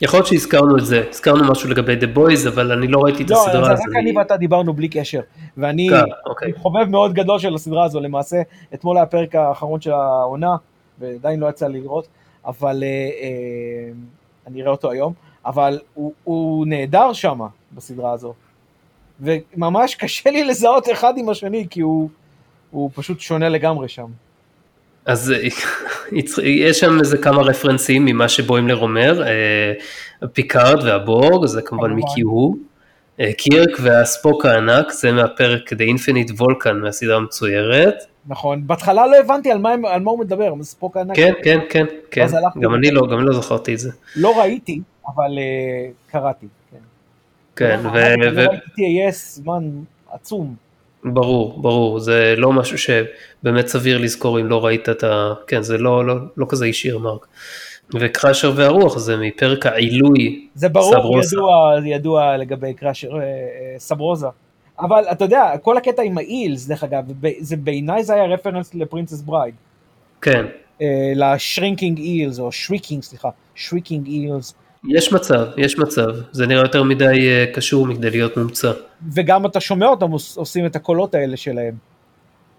יכול 0.00 0.18
להיות 0.18 0.26
שהזכרנו 0.26 0.78
את 0.78 0.86
זה, 0.86 1.02
הזכרנו 1.10 1.52
משהו 1.52 1.70
לגבי 1.70 1.96
The 2.00 2.16
Boys, 2.16 2.48
אבל 2.48 2.72
אני 2.72 2.88
לא 2.88 2.98
ראיתי 2.98 3.22
את 3.22 3.30
לא, 3.30 3.46
הסדרה, 3.46 3.64
זה 3.64 3.72
אז 3.72 3.80
רק 3.80 3.96
אני 3.96 4.12
ואתה 4.16 4.36
דיברנו 4.36 4.72
בלי 4.72 4.88
קשר. 4.88 5.20
ואני 5.56 5.88
כן, 5.90 6.04
אוקיי. 6.26 6.52
חובב 6.52 6.84
מאוד 6.88 7.12
גדול 7.12 7.38
של 7.38 7.54
הסדרה 7.54 7.84
הזו, 7.84 8.00
למעשה, 8.00 8.42
אתמול 8.74 8.96
היה 8.96 9.02
הפרק 9.02 9.34
האחרון 9.34 9.80
של 9.80 9.92
העונה, 9.92 10.56
ועדיין 10.98 11.40
לא 11.40 11.48
יצא 11.48 11.68
לראות, 11.68 12.08
אבל 12.46 12.82
אה, 12.82 12.88
אה, 12.88 13.92
אני 14.46 14.62
אראה 14.62 14.70
אותו 14.70 14.90
היום, 14.90 15.12
אבל 15.46 15.80
הוא, 15.94 16.12
הוא 16.24 16.66
נהדר 16.66 17.12
שם 17.12 17.40
בסדרה 17.72 18.12
הזו. 18.12 18.34
וממש 19.20 19.94
קשה 19.94 20.30
לי 20.30 20.44
לזהות 20.44 20.90
אחד 20.92 21.14
עם 21.16 21.28
השני, 21.28 21.66
כי 21.70 21.80
הוא, 21.80 22.08
הוא 22.70 22.90
פשוט 22.94 23.20
שונה 23.20 23.48
לגמרי 23.48 23.88
שם. 23.88 24.06
אז 25.06 25.32
אה, 25.32 25.48
יש 26.42 26.80
שם 26.80 26.98
איזה 27.00 27.18
כמה 27.18 27.42
רפרנסים 27.42 28.04
ממה 28.04 28.28
שבוימלר 28.28 28.76
אומר, 28.76 29.22
אה, 29.26 29.72
פיקארד 30.32 30.84
והבורג, 30.84 31.46
זה 31.46 31.62
כמובן 31.62 31.88
כמובן. 31.88 32.02
מקיו, 32.02 32.52
אה, 33.20 33.32
קירק 33.32 33.70
והספוק 33.82 34.46
הענק, 34.46 34.90
זה 34.90 35.12
מהפרק 35.12 35.72
The 35.72 35.76
Infinite 35.76 36.40
Vulcan 36.40 36.72
מהסדרה 36.72 37.16
המצוירת. 37.16 37.94
נכון, 38.26 38.66
בהתחלה 38.66 39.06
לא 39.06 39.16
הבנתי 39.16 39.50
על 39.50 39.58
מה, 39.58 39.74
על 39.84 40.02
מה 40.02 40.10
הוא 40.10 40.18
מדבר, 40.18 40.44
על 40.44 40.62
ספוק 40.62 40.96
הענק. 40.96 41.16
כן, 41.16 41.32
כן, 41.42 41.58
כן, 41.70 41.84
כן, 42.10 42.26
גם 42.60 42.74
אני. 42.74 42.90
לא, 42.90 43.06
גם 43.06 43.20
לא 43.20 43.40
זכרתי 43.40 43.74
את 43.74 43.78
זה. 43.78 43.90
לא 44.16 44.40
ראיתי, 44.40 44.80
אבל 45.06 45.38
קראתי. 46.06 46.46
כן. 46.70 46.78
כן, 47.56 47.80
לא, 47.84 47.88
ו- 47.88 47.92
לא 48.44 48.50
ראיתי 48.50 49.08
TAS 49.08 49.12
זמן 49.14 49.70
עצום. 50.10 50.63
ברור, 51.04 51.62
ברור, 51.62 51.98
זה 51.98 52.34
לא 52.36 52.52
משהו 52.52 52.78
שבאמת 52.78 53.66
סביר 53.66 53.98
לזכור 53.98 54.40
אם 54.40 54.46
לא 54.46 54.64
ראית 54.64 54.88
את 54.88 55.04
ה... 55.04 55.34
כן, 55.46 55.62
זה 55.62 55.78
לא, 55.78 56.06
לא, 56.06 56.14
לא 56.36 56.46
כזה 56.48 56.66
ישיר, 56.66 56.98
מרק. 56.98 57.26
וקראשר 57.94 58.52
והרוח 58.56 58.98
זה 58.98 59.16
מפרק 59.16 59.66
העילוי. 59.66 60.48
זה 60.54 60.68
ברור, 60.68 60.92
סברוסה. 60.92 61.36
ידוע, 61.36 61.78
ידוע 61.84 62.36
לגבי 62.36 62.74
קראשר, 62.74 63.08
אה, 63.12 63.20
אה, 63.20 63.24
סברוזה. 63.78 64.26
אבל 64.78 65.04
אתה 65.12 65.24
יודע, 65.24 65.52
כל 65.62 65.76
הקטע 65.76 66.02
עם 66.02 66.18
האילס, 66.18 66.66
דרך 66.66 66.84
אגב, 66.84 67.04
זה 67.38 67.56
בעיניי 67.56 68.04
זה 68.04 68.14
היה 68.14 68.24
רפרנס 68.24 68.74
ל 68.74 68.79
Princess 68.79 69.20
Bride. 69.20 69.54
כן, 70.22 70.46
ל 71.14 71.22
shrinking 71.22 71.98
eels, 71.98 72.40
או 72.40 72.52
shrieking, 72.52 73.02
סליחה, 73.02 73.28
shrieking 73.54 74.06
eels. 74.06 74.54
יש 74.88 75.12
מצב, 75.12 75.46
יש 75.56 75.78
מצב. 75.78 76.06
זה 76.32 76.46
נראה 76.46 76.62
יותר 76.62 76.82
מדי 76.82 77.04
אה, 77.28 77.44
קשור 77.54 77.86
מכדי 77.86 78.10
להיות 78.10 78.36
מומצא. 78.36 78.72
וגם 79.14 79.46
אתה 79.46 79.60
שומע 79.60 79.86
אותם 79.86 80.10
עוש- 80.10 80.36
עושים 80.36 80.66
את 80.66 80.76
הקולות 80.76 81.14
האלה 81.14 81.36
שלהם. 81.36 81.74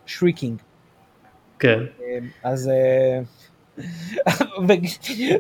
shrieking. 0.06 0.58
כן. 1.60 1.80
אז 2.44 2.70
אה, 2.70 3.20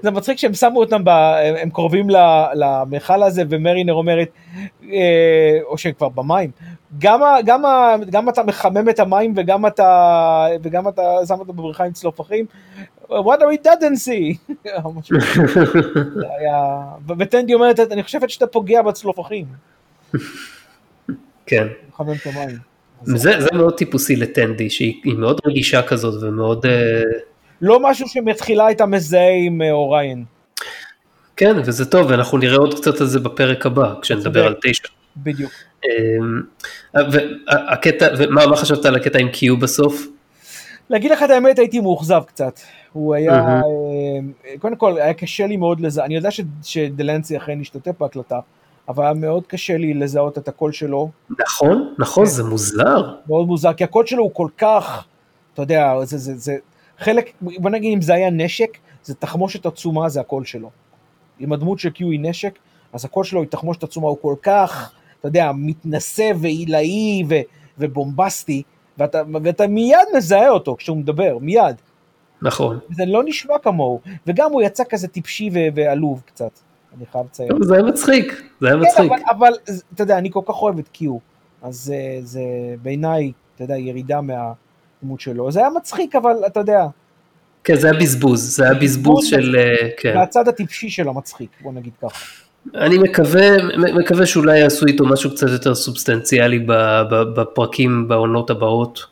זה 0.04 0.12
מצחיק 0.12 0.38
שהם 0.38 0.54
שמו 0.54 0.80
אותם, 0.80 1.04
ב, 1.04 1.10
הם 1.62 1.70
קרובים 1.70 2.08
למכל 2.54 3.24
הזה 3.24 3.44
ומרינר 3.50 3.94
אומרת, 3.94 4.30
אה, 4.84 5.60
או 5.64 5.78
שהם 5.78 5.94
כבר 5.94 6.10
במים, 6.10 6.52
גם, 7.00 7.22
גם, 7.46 7.64
גם 8.10 8.30
אתה 8.30 8.44
מחמם 8.44 8.90
את 8.90 9.00
המים 9.00 9.34
וגם 9.38 9.66
אתה, 9.66 10.48
וגם 10.64 10.88
אתה 10.88 11.02
שם 11.28 11.40
אותם 11.40 11.52
בבריכה 11.56 11.84
עם 11.84 11.92
צלופחים, 11.92 12.46
what? 13.10 13.40
משהו 14.96 15.18
זה 16.20 16.28
היה- 16.40 16.82
וטנדי 17.20 17.54
אומרת, 17.54 17.80
אני 17.80 18.04
חושבת 18.04 18.30
שאתה 18.30 18.48
פוגע 18.48 18.82
בצלופחים, 18.82 19.46
כן. 21.46 21.68
זה, 23.04 23.32
זה 23.40 23.48
מאוד 23.54 23.78
טיפוסי 23.78 24.16
לטנדי, 24.16 24.70
שהיא 24.70 25.16
מאוד 25.18 25.42
רגישה 25.46 25.82
כזאת 25.82 26.24
ומאוד... 26.24 26.66
אה, 26.66 27.02
לא 27.62 27.80
משהו 27.90 28.08
שמתחילה 28.08 28.66
הייתה 28.68 28.86
מזהה 28.86 29.32
עם 29.46 29.62
אה, 29.62 29.72
אוריין. 29.72 30.24
כן, 31.38 31.56
וזה 31.66 31.86
טוב, 31.86 32.08
ואנחנו 32.10 32.38
נראה 32.38 32.58
עוד 32.58 32.74
קצת 32.80 33.02
על 33.02 33.08
זה 33.08 33.20
בפרק 33.20 33.66
הבא, 33.66 33.94
כשנדבר 34.02 34.46
על 34.46 34.56
תשע. 34.62 34.88
בדיוק. 35.18 35.52
אמ, 35.86 36.42
והקטע, 37.12 38.08
ומה 38.18 38.48
מה 38.48 38.56
חשבת 38.56 38.86
על 38.86 38.96
הקטע 38.96 39.20
עם 39.20 39.30
קיו 39.30 39.58
בסוף? 39.58 40.08
להגיד 40.90 41.12
לך 41.12 41.24
את 41.24 41.30
האמת, 41.30 41.60
הייתי 41.60 41.80
מאוכזב 41.80 42.22
קצת. 42.28 42.60
הוא 42.94 43.16
היה, 43.16 43.62
mm-hmm. 43.62 44.60
קודם 44.60 44.76
כל, 44.76 44.98
היה 44.98 45.14
קשה 45.14 45.48
לי 45.48 45.58
מאוד 45.58 45.80
לזה, 45.80 46.04
אני 46.04 46.16
יודע 46.16 46.30
שדלנסי 46.64 47.38
אכן 47.38 47.62
השתתף 47.62 47.92
בהקלטה, 48.00 48.40
אבל 48.90 49.04
היה 49.04 49.14
מאוד 49.14 49.48
קשה 49.48 49.78
לי 49.78 49.94
לזהות 49.94 50.38
את 50.38 50.48
הקול 50.48 50.72
שלו. 50.72 51.10
נכון, 51.40 51.94
נכון, 52.00 52.26
זה 52.26 52.44
מוזר. 52.44 53.16
מאוד 53.28 53.48
מוזר, 53.48 53.74
כי 53.74 53.84
הקול 53.84 54.06
שלו 54.06 54.24
הוא 54.24 54.32
כל 54.34 54.48
כך, 54.58 55.06
אתה 55.54 55.62
יודע, 55.62 55.94
זה, 56.04 56.18
זה, 56.18 56.38
זה 56.38 56.56
חלק, 57.00 57.32
בוא 57.42 57.70
נגיד 57.70 57.94
אם 57.94 58.02
זה 58.02 58.14
היה 58.14 58.30
נשק, 58.30 58.78
זה 59.04 59.16
תחמושת 59.16 59.66
עצומה, 59.66 60.10
זה 60.10 60.20
הקול 60.20 60.46
שלו. 60.46 60.70
אם 61.42 61.54
הדמות 61.54 61.80
של 61.80 61.90
קיו 61.90 62.10
היא 62.10 62.20
נשק, 62.20 62.60
אז 62.94 63.06
הקול 63.06 63.24
שלו 63.24 63.42
היא 63.42 63.50
תחמושת 63.50 63.84
עצומה, 63.84 64.08
הוא 64.08 64.18
כל 64.22 64.36
כך, 64.42 64.92
אתה 65.20 65.28
יודע, 65.28 65.52
מתנשא 65.56 66.32
ועילאי 66.36 67.24
ובומבסטי, 67.78 68.64
ואתה, 68.98 69.22
ואתה 69.44 69.68
מיד 69.68 70.08
מזהה 70.18 70.50
אותו 70.50 70.76
כשהוא 70.78 70.98
מדבר, 70.98 71.38
מיד. 71.42 71.76
נכון. 72.42 72.80
זה 72.92 73.04
לא 73.06 73.24
נשמע 73.26 73.58
כמוהו, 73.64 74.00
וגם 74.28 74.52
הוא 74.52 74.62
יצא 74.62 74.84
כזה 74.90 75.08
טיפשי 75.08 75.50
ועלוב 75.76 76.22
קצת. 76.26 76.52
אני 76.98 77.06
חייב 77.12 77.26
לציין. 77.26 77.50
זה 77.62 77.74
היה 77.74 77.84
מצחיק, 77.84 78.42
זה 78.62 78.68
היה 78.68 78.76
מצחיק. 78.76 79.12
כן, 79.12 79.24
אבל, 79.30 79.50
אבל 79.64 79.76
אתה 79.94 80.04
יודע, 80.04 80.18
אני 80.18 80.32
כל 80.32 80.42
כך 80.46 80.62
אוהב 80.62 80.80
את 80.80 80.88
קיו, 80.88 81.18
אז 81.62 81.76
זה, 81.76 81.96
זה 82.22 82.42
בעיניי, 82.82 83.32
אתה 83.56 83.64
יודע, 83.64 83.78
ירידה 83.78 84.22
מהדמות 84.22 85.20
שלו. 85.20 85.52
זה 85.52 85.60
היה 85.60 85.70
מצחיק, 85.70 86.16
אבל 86.16 86.36
אתה 86.48 86.60
יודע. 86.60 86.86
כן, 87.64 87.76
זה 87.76 87.92
היה 87.92 88.00
בזבוז, 88.00 88.56
זה 88.56 88.64
היה 88.64 88.74
בזבוז 88.74 89.26
של... 89.26 89.56
אה, 89.60 89.90
כן. 89.98 90.18
מהצד 90.18 90.48
הטיפשי 90.48 90.90
של 90.90 91.08
המצחיק, 91.10 91.50
בוא 91.62 91.74
נגיד 91.74 91.94
ככה. 92.02 92.45
אני 92.76 92.98
מקווה, 92.98 93.48
מקווה 93.78 94.26
שאולי 94.26 94.60
יעשו 94.60 94.86
איתו 94.86 95.06
משהו 95.06 95.32
קצת 95.32 95.48
יותר 95.48 95.76
סובסטנציאלי 95.76 96.60
בפרקים 97.10 98.08
בעונות 98.08 98.50
הבאות. 98.50 99.06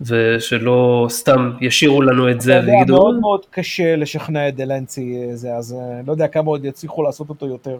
ושלא 0.00 1.06
סתם 1.10 1.50
ישירו 1.60 2.02
לנו 2.02 2.30
את 2.30 2.40
זה 2.40 2.60
ויגידו... 2.66 2.94
מאוד 2.94 3.20
מאוד 3.20 3.46
קשה 3.50 3.96
לשכנע 3.96 4.48
את 4.48 4.56
דלנצי 4.56 5.16
אה, 5.16 5.36
זה, 5.36 5.54
אז 5.54 5.72
אה, 5.72 6.00
לא 6.06 6.12
יודע 6.12 6.28
כמה 6.28 6.50
עוד 6.50 6.64
יצליחו 6.64 7.02
לעשות 7.02 7.28
אותו 7.28 7.46
יותר. 7.46 7.78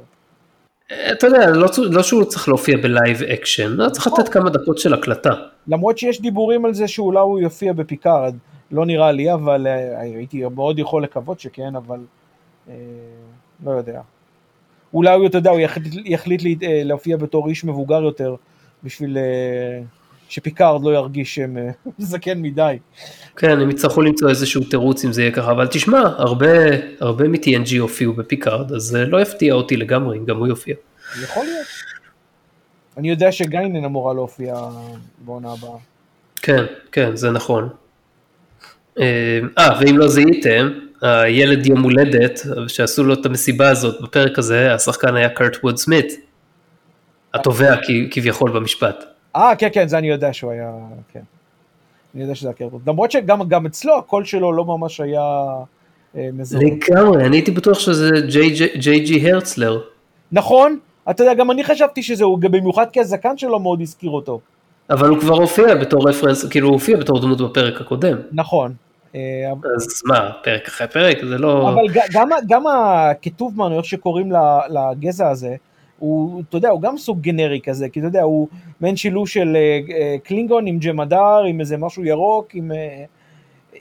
אה, 0.91 1.13
אתה 1.13 1.27
יודע, 1.27 1.51
לא, 1.51 1.69
לא 1.91 2.03
שהוא 2.03 2.25
צריך 2.25 2.49
להופיע 2.49 2.77
ב 2.77 2.86
live 2.86 3.23
action, 3.23 3.73
לא 3.73 3.89
צריך 3.89 4.07
לתת 4.07 4.29
כמה 4.29 4.51
דקות 4.51 4.79
של 4.79 4.95
הקלטה. 4.95 5.31
למרות 5.69 5.99
שיש 5.99 6.21
דיבורים 6.21 6.65
על 6.65 6.75
זה 6.75 6.89
שאולי 6.89 7.21
הוא 7.21 7.41
יופיע 7.41 7.73
בפיקארד, 7.73 8.35
לא 8.71 8.87
נראה 8.87 9.13
לי, 9.13 9.33
אבל 9.33 9.67
הייתי 9.97 10.43
מאוד 10.55 10.79
יכול 10.79 11.03
לקוות 11.03 11.41
שכן, 11.41 11.77
אבל 11.77 11.99
אה, 12.69 12.75
לא 13.65 13.71
יודע. 13.71 14.01
אולי 14.95 15.15
הוא, 15.15 15.27
אתה 15.27 15.39
יודע, 15.39 15.51
הוא 15.51 15.61
יחליט, 15.61 15.95
יחליט 16.05 16.59
להופיע 16.63 17.17
בתור 17.17 17.49
איש 17.49 17.65
מבוגר 17.65 18.03
יותר, 18.03 18.35
בשביל... 18.85 19.19
אה, 19.19 19.83
שפיקארד 20.31 20.85
לא 20.85 20.91
ירגיש 20.95 21.35
שהם 21.35 21.59
אה, 21.59 21.71
זקן 21.99 22.43
מדי. 22.43 22.79
כן, 23.37 23.61
הם 23.61 23.71
יצטרכו 23.71 24.03
למצוא 24.03 24.29
איזשהו 24.29 24.65
תירוץ 24.65 25.05
אם 25.05 25.13
זה 25.13 25.23
יהיה 25.23 25.33
ככה, 25.33 25.51
אבל 25.51 25.67
תשמע, 25.67 26.01
הרבה, 26.17 26.47
הרבה 27.01 27.29
מ-TNG 27.29 27.79
הופיעו 27.81 28.13
בפיקארד, 28.13 28.73
אז 28.73 28.97
אה, 28.97 29.05
לא 29.05 29.23
יפתיע 29.23 29.55
אותי 29.55 29.77
לגמרי 29.77 30.19
אם 30.19 30.25
גם 30.25 30.37
הוא 30.37 30.47
יופיע. 30.47 30.75
יכול 31.23 31.45
להיות. 31.45 31.67
אני 32.97 33.11
יודע 33.11 33.33
שגיינן 33.33 33.85
אמורה 33.85 34.15
להופיע 34.15 34.55
בעונה 35.19 35.53
הבאה. 35.53 35.79
כן, 36.37 36.65
כן, 36.93 37.17
זה 37.17 37.31
נכון. 37.31 37.69
אה, 39.01 39.69
ואם 39.81 39.99
לא 39.99 40.09
זיהיתם, 40.09 40.69
הילד 41.03 41.67
יום 41.67 41.83
הולדת, 41.83 42.41
שעשו 42.69 43.05
לו 43.05 43.15
את 43.15 43.27
המסיבה 43.27 43.69
הזאת 43.71 44.03
בפרק 44.03 44.39
הזה, 44.39 44.75
השחקן 44.75 45.17
היה 45.17 45.29
קורטווד 45.29 45.77
סמית, 45.77 46.13
התובע 47.35 47.75
כביכול 48.11 48.51
במשפט. 48.51 49.05
אה, 49.37 49.53
כן, 49.59 49.69
כן, 49.73 49.89
זה 49.89 49.99
אני 49.99 50.09
יודע 50.09 50.33
שהוא 50.33 50.53
היה, 50.53 50.71
כן. 51.13 51.21
אני 52.15 52.23
יודע 52.23 52.35
שזה 52.35 52.49
היה 52.49 52.55
קרטון. 52.55 52.81
למרות 52.87 53.11
שגם 53.11 53.67
אצלו 53.67 53.99
הקול 53.99 54.25
שלו 54.25 54.53
לא 54.53 54.65
ממש 54.65 55.01
היה 55.01 55.21
אה, 56.17 56.29
מזוהה. 56.33 56.65
לגמרי, 56.65 57.27
אני 57.27 57.37
הייתי 57.37 57.51
בטוח 57.51 57.79
שזה 57.79 58.11
ג'יי 58.77 59.01
ג'י 59.01 59.31
הרצלר. 59.31 59.81
נכון, 60.33 60.79
אתה 61.11 61.23
יודע, 61.23 61.35
גם 61.35 61.51
אני 61.51 61.65
חשבתי 61.65 62.03
שזה 62.03 62.25
הוא, 62.25 62.39
במיוחד 62.39 62.87
כי 62.93 63.01
הזקן 63.01 63.37
שלו 63.39 63.61
מאוד 63.61 63.81
הזכיר 63.81 64.11
אותו. 64.11 64.41
אבל 64.91 65.09
הוא 65.09 65.19
כבר 65.19 65.35
הופיע 65.35 65.75
בתור 65.75 66.09
רפרנס, 66.09 66.45
כאילו 66.45 66.67
הוא 66.67 66.75
הופיע 66.75 66.97
בתור 66.97 67.21
דמות 67.21 67.41
בפרק 67.41 67.81
הקודם. 67.81 68.17
נכון. 68.33 68.75
אה, 69.15 69.53
אז 69.77 70.03
מה, 70.07 70.31
פרק 70.43 70.67
אחרי 70.69 70.89
פרק? 70.89 71.19
זה 71.25 71.39
לא... 71.39 71.71
אבל 71.71 71.83
גם, 72.13 72.29
גם 72.49 72.67
הכתובמן, 72.67 73.73
איך 73.73 73.85
שקוראים 73.85 74.33
לגזע 74.69 75.29
הזה, 75.29 75.57
הוא, 75.99 76.43
אתה 76.49 76.57
יודע, 76.57 76.69
הוא 76.69 76.83
גם 76.83 76.99
סוג 76.99 77.21
גנרי 77.21 77.61
כזה, 77.65 77.89
כי 77.89 77.99
אתה 77.99 78.09
יודע, 78.09 78.23
הוא 78.23 78.49
מעין 78.81 78.97
שילוב 78.97 79.29
של 79.29 79.57
uh, 79.57 79.91
קלינגון 80.25 80.67
עם 80.67 80.79
ג'מדר, 80.79 81.45
עם 81.49 81.61
איזה 81.61 81.77
משהו 81.77 82.05
ירוק, 82.05 82.55
עם, 82.55 82.73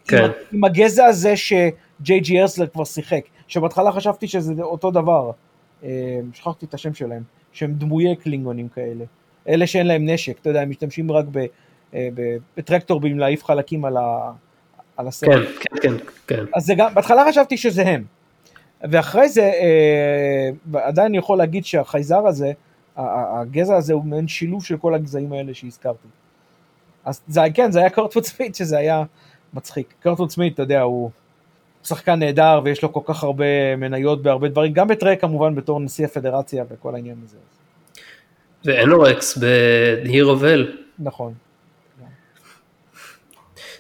כן. 0.08 0.24
עם, 0.24 0.32
עם 0.52 0.64
הגזע 0.64 1.06
הזה 1.06 1.34
שג'יי 1.38 2.20
ג'י 2.20 2.40
הרסלר 2.40 2.68
כבר 2.68 2.84
שיחק, 2.84 3.22
שבהתחלה 3.48 3.92
חשבתי 3.92 4.28
שזה 4.28 4.54
אותו 4.64 4.92
דבר, 4.92 5.32
שכחתי 6.34 6.66
את 6.66 6.74
השם 6.74 6.94
שלהם, 6.94 7.24
שהם 7.52 7.74
דמויי 7.74 8.16
קלינגונים 8.16 8.68
כאלה, 8.70 9.06
אלה 9.50 9.68
שאין 9.68 9.88
להם 9.88 10.10
נשק, 10.10 10.40
אתה 10.42 10.50
יודע, 10.50 10.62
הם 10.62 10.70
משתמשים 10.70 11.12
רק 11.12 11.26
בטרקטורבים 12.58 13.20
להעיף 13.20 13.44
חלקים 13.44 13.86
על, 13.86 13.98
ה, 13.98 14.32
על 15.00 15.08
הסרט. 15.08 15.30
כן, 15.32 15.42
כן, 15.82 15.98
כן, 15.98 16.06
כן. 16.28 16.46
אז 16.56 16.66
זה 16.66 16.74
גם, 16.78 16.94
בהתחלה 16.94 17.26
חשבתי 17.30 17.58
שזה 17.58 17.82
הם. 17.82 18.04
ואחרי 18.92 19.30
זה 19.30 19.42
אה, 19.42 20.50
עדיין 20.74 21.16
יכול 21.16 21.38
להגיד 21.38 21.66
שהחייזר 21.66 22.28
הזה, 22.28 22.52
הגזע 22.98 23.76
הזה 23.76 23.94
הוא 23.94 24.06
מעין 24.06 24.28
שילוב 24.28 24.66
של 24.66 24.78
כל 24.78 24.94
הגזעים 24.94 25.34
האלה 25.34 25.54
שהזכרתי. 25.54 26.08
אז 27.06 27.22
זה, 27.28 27.42
כן, 27.54 27.72
זה 27.72 27.80
היה 27.80 27.90
קורטפורד 27.90 28.26
סמית 28.26 28.56
שזה 28.56 28.78
היה 28.78 29.04
מצחיק. 29.54 29.94
קורטפורד 30.04 30.30
סמית, 30.30 30.54
אתה 30.54 30.64
יודע, 30.64 30.82
הוא 30.82 31.10
שחקן 31.84 32.20
נהדר 32.20 32.62
ויש 32.64 32.84
לו 32.84 32.94
כל 32.94 33.02
כך 33.06 33.24
הרבה 33.24 33.76
מניות 33.76 34.24
בהרבה 34.24 34.48
דברים, 34.48 34.74
גם 34.74 34.88
בטרק 34.88 35.22
כמובן 35.22 35.56
בתור 35.56 35.80
נשיא 35.80 36.06
הפדרציה 36.06 36.64
וכל 36.70 36.96
העניין 36.96 37.18
הזה. 37.24 37.38
ואנורקס 38.66 39.38
בהירובל. 39.38 40.76
נכון. 41.00 41.34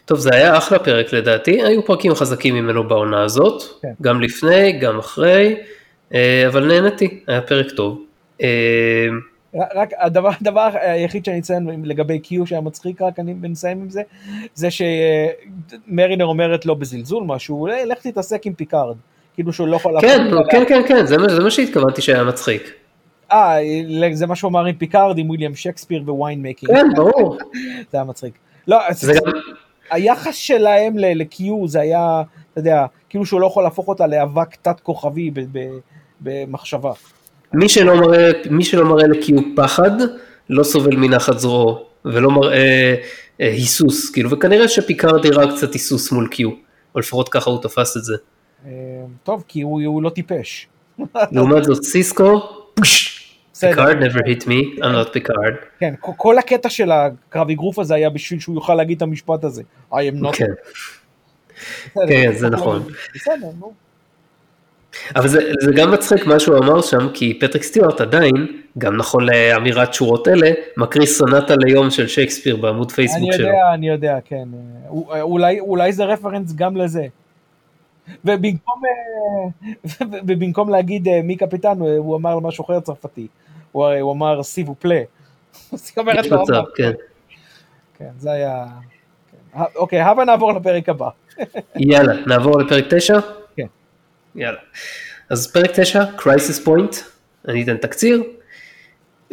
טוב, 0.09 0.19
זה 0.19 0.29
היה 0.33 0.57
אחלה 0.57 0.79
פרק 0.79 1.13
לדעתי, 1.13 1.63
היו 1.63 1.85
פרקים 1.85 2.15
חזקים 2.15 2.55
ממנו 2.55 2.87
בעונה 2.87 3.23
הזאת, 3.23 3.63
כן. 3.81 3.91
גם 4.01 4.21
לפני, 4.21 4.71
גם 4.71 4.99
אחרי, 4.99 5.57
אה, 6.13 6.47
אבל 6.47 6.67
נהנתי, 6.67 7.19
היה 7.27 7.41
פרק 7.41 7.71
טוב. 7.71 8.01
אה, 8.41 9.07
רק 9.75 9.89
הדבר, 9.97 10.29
הדבר 10.41 10.69
היחיד 10.73 11.25
שאני 11.25 11.39
אציין 11.39 11.67
לגבי 11.83 12.19
Q 12.19 12.47
שהיה 12.47 12.61
מצחיק, 12.61 13.01
רק 13.01 13.19
אני 13.19 13.33
נסיים 13.41 13.81
עם 13.81 13.89
זה, 13.89 14.01
זה 14.55 14.67
שמרינר 14.71 16.25
אומרת 16.25 16.65
לו 16.65 16.75
בזלזול 16.75 17.23
משהו, 17.23 17.67
לך 17.85 17.97
תתעסק 18.01 18.45
עם 18.45 18.53
פיקארד, 18.53 18.95
כאילו 19.33 19.53
שהוא 19.53 19.67
לא 19.67 19.75
יכול... 19.75 20.01
כן, 20.01 20.27
כן, 20.51 20.63
כן, 20.67 20.81
כן, 20.87 21.05
זה, 21.05 21.15
זה 21.29 21.43
מה 21.43 21.51
שהתכוונתי 21.51 22.01
שהיה 22.01 22.23
מצחיק. 22.23 22.73
אה, 23.31 23.57
זה 24.13 24.27
מה 24.27 24.35
שהוא 24.35 24.49
אמר 24.49 24.65
עם 24.65 24.75
פיקארד, 24.75 25.17
עם 25.17 25.29
וויליאם 25.29 25.55
שקספיר 25.55 26.03
ו-wine 26.07 26.41
making. 26.41 26.71
כן, 26.71 26.87
ברור. 26.95 27.37
זה 27.91 27.97
היה 27.97 28.03
מצחיק. 28.03 28.33
לא, 28.67 28.79
זה 28.91 29.13
גם... 29.13 29.31
היחס 29.91 30.35
שלהם 30.35 30.97
ל-Q 30.97 31.43
זה 31.65 31.81
היה, 31.81 32.23
אתה 32.51 32.59
יודע, 32.59 32.85
כאילו 33.09 33.25
שהוא 33.25 33.41
לא 33.41 33.47
יכול 33.47 33.63
להפוך 33.63 33.87
אותה 33.87 34.07
לאבק 34.07 34.55
תת 34.61 34.79
כוכבי 34.79 35.31
במחשבה. 36.21 36.91
מי 37.53 37.69
שלא 37.69 37.95
מראה, 37.95 38.31
מי 38.49 38.63
שלא 38.63 38.85
מראה 38.85 39.07
ל-Q 39.07 39.33
פחד, 39.55 39.91
לא 40.49 40.63
סובל 40.63 40.95
מנחת 40.95 41.39
זרועו, 41.39 41.85
ולא 42.05 42.31
מראה 42.31 42.95
אה, 43.41 43.47
היסוס, 43.47 44.09
כאילו, 44.09 44.29
וכנראה 44.29 44.67
שפיקארד 44.67 45.25
הראה 45.25 45.55
קצת 45.55 45.73
היסוס 45.73 46.11
מול 46.11 46.29
Q, 46.33 46.43
או 46.95 46.99
לפחות 46.99 47.29
ככה 47.29 47.49
הוא 47.49 47.61
תפס 47.61 47.97
את 47.97 48.03
זה. 48.03 48.15
אה, 48.65 48.71
טוב, 49.23 49.43
כי 49.47 49.61
הוא, 49.61 49.81
הוא 49.85 50.03
לא 50.03 50.09
טיפש. 50.09 50.67
לעומת 51.31 51.63
זאת 51.63 51.83
סיסקו, 51.83 52.41
פוש, 52.73 53.18
פיקארד 53.59 53.97
never 54.03 54.19
hit 54.19 54.43
me, 54.43 54.79
I'm 54.79 54.83
not 54.83 55.11
פיקארד. 55.13 55.53
כן, 55.79 55.93
כל 55.99 56.37
הקטע 56.37 56.69
של 56.69 56.91
הקרב 56.91 57.49
אגרוף 57.49 57.79
הזה 57.79 57.95
היה 57.95 58.09
בשביל 58.09 58.39
שהוא 58.39 58.55
יוכל 58.55 58.75
להגיד 58.75 58.95
את 58.95 59.01
המשפט 59.01 59.43
הזה. 59.43 59.63
I 59.91 59.95
am 59.95 60.23
not. 60.23 60.33
כן, 60.33 60.45
כן 62.09 62.31
זה 62.33 62.49
נכון. 62.49 62.83
בסדר, 63.15 63.47
נו. 63.59 63.73
אבל 65.15 65.27
זה, 65.27 65.51
זה 65.61 65.71
גם 65.71 65.91
מצחיק 65.91 66.25
מה 66.25 66.39
שהוא 66.39 66.57
אמר 66.57 66.81
שם, 66.81 67.09
כי 67.13 67.39
פטריק 67.41 67.63
סטיוארט 67.63 68.01
עדיין, 68.01 68.61
גם 68.77 68.97
נכון 68.97 69.25
לאמירת 69.25 69.93
שורות 69.93 70.27
אלה, 70.27 70.51
מקריא 70.77 71.05
סונטה 71.05 71.53
ליום 71.65 71.89
של 71.89 72.07
שייקספיר 72.07 72.55
בעמוד 72.57 72.91
פייסבוק 72.91 73.33
שלו. 73.33 73.47
אני 73.47 73.55
יודע, 73.55 73.73
אני 73.73 73.89
יודע, 73.89 74.17
כן. 74.25 74.47
אולי, 75.21 75.59
אולי 75.59 75.93
זה 75.93 76.05
רפרנס 76.05 76.53
גם 76.53 76.77
לזה. 76.77 77.07
ובמקום, 78.25 78.81
ובמקום 80.27 80.69
להגיד 80.69 81.07
אה, 81.07 81.21
mon 81.23 81.35
capitaine, 81.35 81.79
הוא 81.79 82.15
אמר 82.15 82.39
משהו 82.39 82.65
אחר 82.65 82.79
צרפתי. 82.79 83.27
הוא, 83.71 83.87
הוא 83.87 84.13
אמר 84.13 84.43
s'il 84.43 84.59
vous 84.59 84.75
plaît. 84.79 85.01
יש 85.73 86.31
מצב, 86.31 86.63
כן. 86.75 86.91
כן, 87.97 88.09
זה 88.17 88.31
היה... 88.31 88.65
כן. 89.31 89.63
אוקיי, 89.75 90.01
הבה 90.01 90.25
נעבור 90.25 90.53
לפרק 90.53 90.89
הבא. 90.89 91.09
יאללה, 91.75 92.13
נעבור 92.27 92.59
לפרק 92.61 92.85
9? 92.89 93.19
כן. 93.55 93.65
יאללה. 94.35 94.59
אז 95.29 95.51
פרק 95.51 95.71
9, 95.73 96.03
Crisis 96.17 96.67
Point, 96.67 96.95
אני 97.47 97.63
אתן 97.63 97.77
תקציר. 97.77 98.23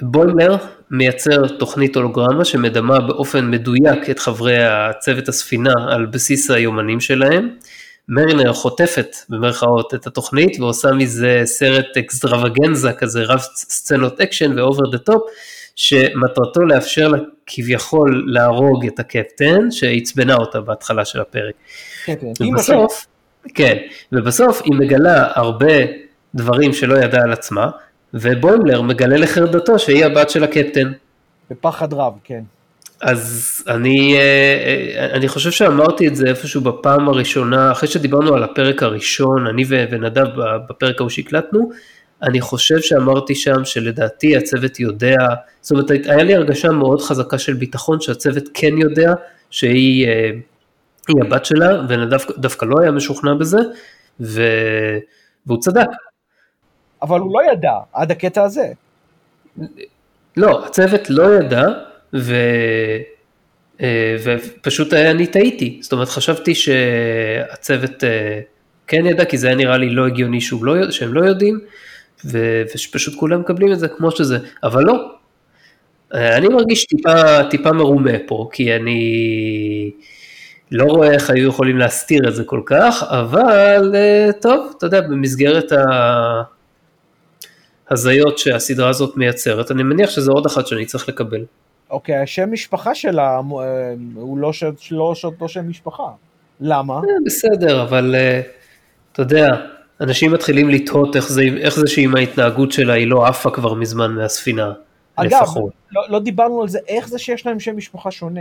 בוימלר 0.03 0.57
מייצר 0.91 1.49
תוכנית 1.59 1.97
הולוגרמה 1.97 2.45
שמדמה 2.45 3.01
באופן 3.01 3.51
מדויק 3.51 4.11
את 4.11 4.19
חברי 4.19 4.65
הצוות 4.65 5.29
הספינה 5.29 5.73
על 5.89 6.07
בסיס 6.07 6.51
היומנים 6.51 7.01
שלהם. 7.01 7.57
מרינר 8.09 8.53
חוטפת 8.53 9.17
במרכאות 9.29 9.95
את 9.95 10.07
התוכנית 10.07 10.61
ועושה 10.61 10.93
מזה 10.93 11.43
סרט 11.45 11.97
extravaganza 11.99 12.93
כזה 12.93 13.23
רב 13.23 13.39
סצנות 13.39 14.21
אקשן 14.21 14.59
ו 14.59 14.65
over 14.65 14.91
the 14.91 14.99
top 14.99 15.23
שמטרתו 15.77 16.61
לאפשר 16.61 17.09
לה 17.09 17.19
כביכול 17.47 18.25
להרוג 18.27 18.87
את 18.87 19.01
הקפטן 19.01 19.71
שעצבנה 19.71 20.35
אותה 20.35 20.61
בהתחלה 20.61 21.05
של 21.05 21.21
הפרק. 21.21 21.55
ובסוף, 22.41 23.07
כן, 23.55 23.77
ובסוף 24.13 24.63
היא 24.65 24.75
מגלה 24.75 25.31
הרבה 25.35 25.75
דברים 26.35 26.73
שלא 26.73 26.99
ידעה 26.99 27.23
על 27.23 27.33
עצמה 27.33 27.71
ובוימלר 28.15 28.83
מגלה 28.83 29.17
לחרדתו 29.17 29.79
שהיא 29.79 30.05
הבת 30.05 30.31
של 30.31 30.45
הקפטן. 30.45 30.93
בפחד 31.51 31.93
רב, 31.93 32.13
כן. 32.25 32.43
אז 33.01 33.63
אני, 33.69 34.17
אה, 34.17 35.11
אני 35.13 35.29
חושב 35.29 35.51
שאמרתי 35.51 36.09
את 36.09 36.17
זה 36.17 36.27
איפשהו 36.27 36.61
בפעם 36.61 37.09
הראשונה, 37.09 37.73
אחרי 37.73 37.89
שדיברנו 37.89 38.35
על 38.35 38.43
הפרק 38.43 38.83
הראשון, 38.83 39.47
אני 39.47 39.65
ונדב 39.69 40.27
בפרק 40.69 41.01
ההוא 41.01 41.11
שהקלטנו, 41.11 41.71
אני 42.23 42.41
חושב 42.41 42.81
שאמרתי 42.81 43.35
שם 43.35 43.65
שלדעתי 43.65 44.37
הצוות 44.37 44.81
יודע, 44.81 45.17
זאת 45.61 45.71
אומרת 45.71 45.91
היה 45.91 46.23
לי 46.23 46.35
הרגשה 46.35 46.71
מאוד 46.71 47.01
חזקה 47.01 47.39
של 47.39 47.55
ביטחון 47.55 48.01
שהצוות 48.01 48.45
כן 48.55 48.79
יודע 48.79 49.13
שהיא 49.51 50.07
אה, 50.09 50.31
הבת 51.21 51.45
שלה, 51.45 51.81
ונדב 51.89 52.19
דווקא 52.39 52.65
לא 52.65 52.81
היה 52.81 52.91
משוכנע 52.91 53.35
בזה, 53.35 53.59
ו... 54.21 54.43
והוא 55.47 55.61
צדק. 55.61 55.89
אבל 57.03 57.21
הוא 57.21 57.41
לא 57.41 57.53
ידע 57.53 57.73
עד 57.93 58.11
הקטע 58.11 58.43
הזה. 58.43 58.73
לא, 60.37 60.67
הצוות 60.67 61.11
לא 61.11 61.35
ידע, 61.35 61.65
ו... 62.15 62.35
אה, 63.81 64.17
ופשוט 64.25 64.93
אני 64.93 65.27
טעיתי, 65.27 65.79
זאת 65.83 65.93
אומרת 65.93 66.09
חשבתי 66.09 66.55
שהצוות 66.55 68.05
אה, 68.05 68.41
כן 68.87 69.07
ידע, 69.07 69.25
כי 69.25 69.39
זה 69.39 69.47
היה 69.47 69.57
נראה 69.57 69.77
לי 69.77 69.91
לא 69.91 70.07
הגיוני 70.07 70.39
לא, 70.63 70.91
שהם 70.91 71.15
לא 71.15 71.25
יודעים, 71.25 71.61
ושפשוט 72.25 73.15
כולם 73.19 73.41
מקבלים 73.41 73.73
את 73.73 73.79
זה 73.79 73.89
כמו 73.89 74.11
שזה, 74.11 74.39
אבל 74.63 74.85
לא. 74.85 75.11
אה, 76.15 76.37
אני 76.37 76.49
מרגיש 76.49 76.85
טיפה, 76.85 77.45
טיפה 77.51 77.73
מרומה 77.73 78.19
פה, 78.27 78.49
כי 78.53 78.77
אני 78.77 79.91
לא 80.71 80.85
רואה 80.85 81.11
איך 81.11 81.31
היו 81.31 81.49
יכולים 81.49 81.79
להסתיר 81.79 82.29
את 82.29 82.35
זה 82.35 82.45
כל 82.45 82.61
כך, 82.67 83.05
אבל 83.09 83.95
טוב, 84.41 84.73
אתה 84.79 84.87
יודע, 84.87 85.01
במסגרת 85.01 85.73
ההזיות 87.91 88.39
שהסדרה 88.39 88.89
הזאת 88.89 89.17
מייצרת, 89.17 89.71
אני 89.71 89.83
מניח 89.83 90.11
שזה 90.11 90.31
עוד 90.31 90.47
אחת 90.47 90.67
שאני 90.67 90.87
צריך 90.87 91.09
לקבל. 91.09 91.45
אוקיי, 91.91 92.17
השם 92.17 92.53
משפחה 92.53 92.95
שלה 92.95 93.37
אה, 93.37 93.41
הוא 94.15 94.39
לא, 94.39 94.53
ש... 94.53 94.65
לא 94.91 95.15
אותו 95.25 95.49
שם 95.49 95.69
משפחה. 95.69 96.09
למה? 96.61 96.95
אה, 96.95 97.01
בסדר, 97.27 97.83
אבל 97.83 98.15
אה, 98.15 98.41
אתה 99.13 99.23
יודע, 99.23 99.49
אנשים 100.01 100.33
מתחילים 100.33 100.71
לתהות 100.71 101.17
איך 101.17 101.29
זה, 101.29 101.43
איך 101.61 101.77
זה 101.77 101.87
שעם 101.87 102.17
ההתנהגות 102.17 102.73
שלה 102.73 102.93
היא 102.95 103.07
לא 103.07 103.27
עפה 103.27 103.51
כבר 103.51 103.75
מזמן 103.75 104.13
מהספינה, 104.13 104.73
אגב, 105.17 105.31
לפחות. 105.43 105.73
לא, 105.93 106.03
לא 106.09 106.19
דיברנו 106.19 106.63
על 106.63 106.69
זה, 106.69 106.79
איך 106.89 107.09
זה 107.09 107.19
שיש 107.19 107.47
להם 107.47 107.61
שם 107.61 107.77
משפחה 107.77 108.11
שונה? 108.11 108.41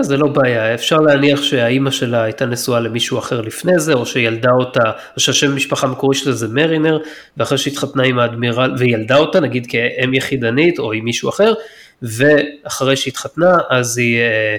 זה 0.00 0.16
לא 0.16 0.26
בעיה, 0.26 0.74
אפשר 0.74 0.96
להניח 0.96 1.42
שהאימא 1.42 1.90
שלה 1.90 2.22
הייתה 2.22 2.46
נשואה 2.46 2.80
למישהו 2.80 3.18
אחר 3.18 3.40
לפני 3.40 3.78
זה, 3.78 3.92
או 3.92 4.06
שילדה 4.06 4.50
אותה, 4.50 4.90
או 5.14 5.20
שהשם 5.20 5.56
משפחה 5.56 5.86
המקורי 5.86 6.14
שלה 6.14 6.32
זה 6.32 6.48
מרינר, 6.48 6.98
ואחרי 7.36 7.58
שהתחתנה 7.58 8.02
עם 8.02 8.18
האדמירל, 8.18 8.74
וילדה 8.78 9.16
אותה, 9.16 9.40
נגיד 9.40 9.66
כאם 9.66 10.14
יחידנית, 10.14 10.78
או 10.78 10.92
עם 10.92 11.04
מישהו 11.04 11.28
אחר, 11.28 11.54
ואחרי 12.02 12.96
שהתחתנה 12.96 13.58
אז 13.70 13.98
היא 13.98 14.20
אה, 14.20 14.56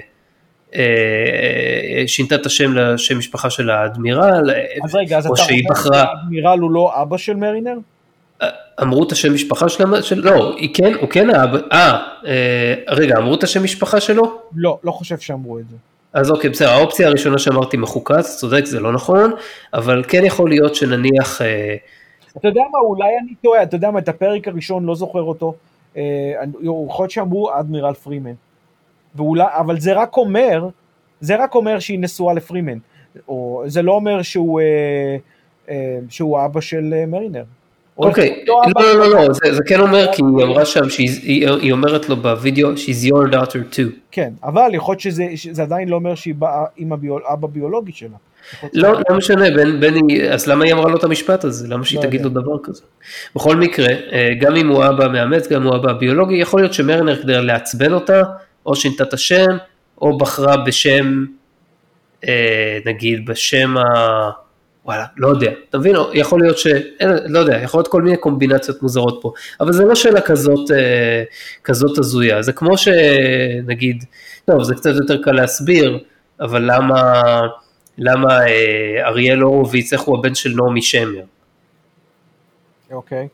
אה, 0.74 2.04
שינתה 2.06 2.34
את 2.34 2.46
השם 2.46 2.74
לשם 2.74 3.18
משפחה 3.18 3.50
של 3.50 3.70
האדמירל, 3.70 4.50
אז 4.84 4.94
רגע, 4.94 5.18
אז 5.18 5.26
אתה 5.26 5.34
בחרה... 5.70 6.04
שהאדמירל 6.06 6.58
הוא 6.58 6.70
לא 6.70 7.02
אבא 7.02 7.16
של 7.16 7.36
מרינר? 7.36 7.74
אמרו 8.82 9.02
את 9.02 9.12
השם 9.12 9.34
משפחה 9.34 9.68
שלה, 9.68 10.02
של, 10.02 10.20
לא, 10.24 10.56
היא 10.56 10.74
כן, 10.74 10.94
הוא 11.00 11.08
כן 11.08 11.30
האבא, 11.30 11.58
אה, 11.72 11.98
אה, 12.26 12.74
רגע, 12.88 13.16
אמרו 13.18 13.34
את 13.34 13.42
השם 13.42 13.64
משפחה 13.64 14.00
שלו? 14.00 14.38
לא, 14.56 14.78
לא 14.84 14.92
חושב 14.92 15.18
שאמרו 15.18 15.58
את 15.58 15.68
זה. 15.68 15.76
אז 16.12 16.30
אוקיי, 16.30 16.50
בסדר, 16.50 16.70
האופציה 16.70 17.08
הראשונה 17.08 17.38
שאמרתי 17.38 17.76
מחוקה, 17.76 18.14
אתה 18.14 18.28
צודק, 18.28 18.64
זה 18.64 18.80
לא 18.80 18.92
נכון, 18.92 19.32
אבל 19.74 20.04
כן 20.08 20.24
יכול 20.24 20.48
להיות 20.48 20.74
שנניח... 20.74 21.42
אה, 21.42 21.76
אתה 22.36 22.48
יודע 22.48 22.60
מה, 22.72 22.78
אולי 22.78 23.08
אני 23.22 23.34
טועה, 23.42 23.62
אתה 23.62 23.76
יודע 23.76 23.90
מה, 23.90 23.98
את 23.98 24.08
הפרק 24.08 24.48
הראשון, 24.48 24.84
לא 24.84 24.94
זוכר 24.94 25.22
אותו, 25.22 25.46
אה, 25.48 25.54
יכול 26.62 27.02
להיות 27.02 27.10
שאמרו 27.10 27.50
אדמירל 27.60 27.94
פרימן. 27.94 28.34
ואולי, 29.14 29.44
אבל 29.48 29.80
זה 29.80 29.92
רק 29.92 30.16
אומר, 30.16 30.68
זה 31.20 31.36
רק 31.36 31.54
אומר 31.54 31.78
שהיא 31.78 31.98
נשואה 31.98 32.34
לפרימן. 32.34 32.78
או 33.28 33.62
זה 33.66 33.82
לא 33.82 33.92
אומר 33.92 34.22
שהוא, 34.22 34.60
אה, 34.60 35.16
אה, 35.70 35.98
שהוא 36.08 36.44
אבא 36.44 36.60
של 36.60 37.04
מרינר. 37.06 37.44
אוקיי, 37.98 38.44
לא, 38.46 38.62
לא, 38.76 38.94
לא, 38.94 39.14
לא, 39.14 39.32
זה, 39.32 39.54
זה 39.54 39.62
כן 39.66 39.80
אומר, 39.80 40.06
כי 40.12 40.22
היא 40.22 40.44
אמרה 40.44 40.64
שם, 40.64 40.80
היא 41.60 41.72
אומרת 41.72 42.08
לו 42.08 42.16
בווידאו, 42.16 42.68
she's 42.72 43.08
your 43.08 43.32
daughter 43.34 43.74
too. 43.74 43.90
כן, 44.10 44.32
אבל 44.42 44.70
יכול 44.74 44.96
להיות 45.04 45.36
שזה 45.36 45.62
עדיין 45.62 45.88
לא 45.88 45.96
אומר 45.96 46.14
שהיא 46.14 46.34
באה 46.34 46.64
עם 46.76 46.92
אבא 47.32 47.48
ביולוגי 47.48 47.92
שלה. 47.92 48.16
לא, 48.74 48.92
לא 49.10 49.16
משנה, 49.16 49.44
בין, 49.80 50.06
אז 50.30 50.46
למה 50.46 50.64
היא 50.64 50.72
אמרה 50.72 50.90
לו 50.90 50.96
את 50.96 51.04
המשפט 51.04 51.44
הזה? 51.44 51.68
למה 51.68 51.84
שהיא 51.84 51.98
לא 51.98 52.02
תגיד 52.02 52.22
לו 52.22 52.28
דבר 52.28 52.58
כזה? 52.62 52.82
בכל 53.36 53.56
מקרה, 53.56 53.88
אה, 54.12 54.28
גם 54.40 54.56
אם 54.56 54.68
הוא 54.68 54.86
אבא 54.86 55.08
מאמץ, 55.08 55.48
גם 55.48 55.62
אם 55.62 55.66
הוא 55.66 55.76
אבא 55.76 55.92
ביולוגי, 55.92 56.36
יכול 56.36 56.60
להיות 56.60 56.74
שמרנר 56.74 57.22
כדי 57.22 57.42
לעצבן 57.42 57.92
אותה, 57.92 58.22
או 58.66 58.76
שינתה 58.76 59.04
את 59.04 59.12
השם, 59.12 59.56
או 60.02 60.18
בחרה 60.18 60.56
בשם, 60.56 61.24
אה, 62.28 62.78
נגיד 62.84 63.26
בשם 63.26 63.76
ה... 63.76 63.82
וואלה, 64.84 65.04
לא 65.16 65.28
יודע, 65.28 65.50
אתה 65.70 65.78
מבין, 65.78 65.96
יכול 66.14 66.40
להיות 66.40 66.58
ש... 66.58 66.66
אין, 67.00 67.10
לא 67.26 67.38
יודע, 67.38 67.56
יכול 67.62 67.78
להיות 67.78 67.88
כל 67.88 68.02
מיני 68.02 68.16
קומבינציות 68.16 68.82
מוזרות 68.82 69.18
פה, 69.22 69.32
אבל 69.60 69.72
זה 69.72 69.84
לא 69.84 69.94
שאלה 69.94 70.20
כזאת, 70.20 70.70
אה, 70.70 71.22
כזאת 71.64 71.98
הזויה, 71.98 72.42
זה 72.42 72.52
כמו 72.52 72.78
שנגיד, 72.78 74.04
טוב, 74.44 74.62
זה 74.62 74.74
קצת 74.74 74.90
יותר 74.94 75.22
קל 75.22 75.32
להסביר, 75.32 75.98
אבל 76.40 76.62
למה... 76.66 77.22
למה 77.98 78.46
אה, 78.46 79.08
אריאל 79.08 79.38
הורוביץ, 79.38 79.92
איך 79.92 80.00
הוא 80.00 80.18
הבן 80.18 80.34
של 80.34 80.50
נעמי 80.56 80.82
שמר. 80.82 81.22
אוקיי. 82.90 83.28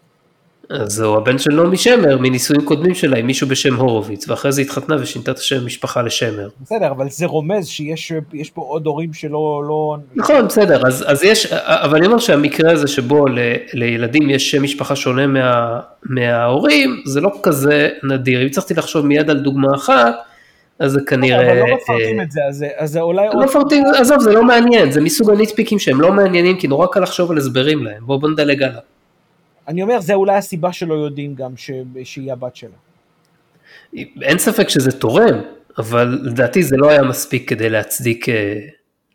אז 0.70 1.00
הוא 1.00 1.16
הבן 1.16 1.38
של 1.38 1.54
נעמי 1.54 1.76
שמר 1.76 2.18
מנישואים 2.18 2.64
קודמים 2.64 2.94
שלה 2.94 3.18
עם 3.18 3.26
מישהו 3.26 3.48
בשם 3.48 3.74
הורוביץ, 3.74 4.28
ואחרי 4.28 4.52
זה 4.52 4.62
התחתנה 4.62 4.96
ושינתה 5.00 5.30
את 5.30 5.38
השם 5.38 5.66
משפחה 5.66 6.02
לשמר. 6.02 6.48
בסדר, 6.62 6.90
אבל 6.90 7.08
זה 7.10 7.26
רומז 7.26 7.66
שיש 7.66 8.50
פה 8.54 8.62
עוד 8.62 8.86
הורים 8.86 9.12
שלא... 9.12 9.62
לא... 9.68 9.96
נכון, 10.14 10.46
בסדר, 10.46 10.86
אז, 10.86 11.04
אז 11.06 11.24
יש, 11.24 11.46
אבל 11.52 11.98
אני 11.98 12.06
אומר 12.06 12.18
שהמקרה 12.18 12.72
הזה 12.72 12.86
שבו 12.86 13.26
ל, 13.26 13.38
לילדים 13.72 14.30
יש 14.30 14.50
שם 14.50 14.62
משפחה 14.62 14.96
שונה 14.96 15.26
מה, 15.26 15.80
מההורים, 16.02 17.02
זה 17.06 17.20
לא 17.20 17.30
כזה 17.42 17.88
נדיר. 18.02 18.42
אם 18.42 18.46
הצלחתי 18.46 18.74
לחשוב 18.74 19.06
מיד 19.06 19.30
על 19.30 19.38
דוגמה 19.38 19.68
אחת, 19.74 20.14
אז 20.78 20.92
זה 20.92 21.00
כנראה... 21.06 21.52
אבל 21.52 21.58
לא 21.58 21.76
מפרטים 21.76 22.20
את 22.20 22.30
זה, 22.30 22.40
אז 22.76 22.90
זה 22.90 23.00
אולי... 23.00 23.26
לא 23.34 23.44
מפרטים, 23.44 23.84
עזוב, 24.00 24.20
זה 24.20 24.32
לא 24.32 24.44
מעניין, 24.44 24.92
זה 24.92 25.00
מסוג 25.00 25.30
הניטפיקים 25.30 25.78
שהם 25.78 26.00
לא 26.00 26.12
מעניינים, 26.12 26.58
כי 26.58 26.68
נורא 26.68 26.86
קל 26.86 27.00
לחשוב 27.00 27.30
על 27.30 27.38
הסברים 27.38 27.84
להם, 27.84 28.06
בואו 28.06 28.28
נדלג 28.28 28.62
הלאה. 28.62 28.80
אני 29.68 29.82
אומר, 29.82 30.00
זה 30.00 30.14
אולי 30.14 30.36
הסיבה 30.36 30.72
שלא 30.72 30.94
יודעים 30.94 31.34
גם 31.34 31.52
שהיא 32.04 32.32
הבת 32.32 32.56
שלה. 32.56 32.76
אין 34.22 34.38
ספק 34.38 34.68
שזה 34.68 34.92
תורם, 34.92 35.40
אבל 35.78 36.18
לדעתי 36.22 36.62
זה 36.62 36.76
לא 36.76 36.90
היה 36.90 37.02
מספיק 37.02 37.48
כדי 37.48 37.68
להצדיק, 37.68 38.28
אה, 38.28 38.58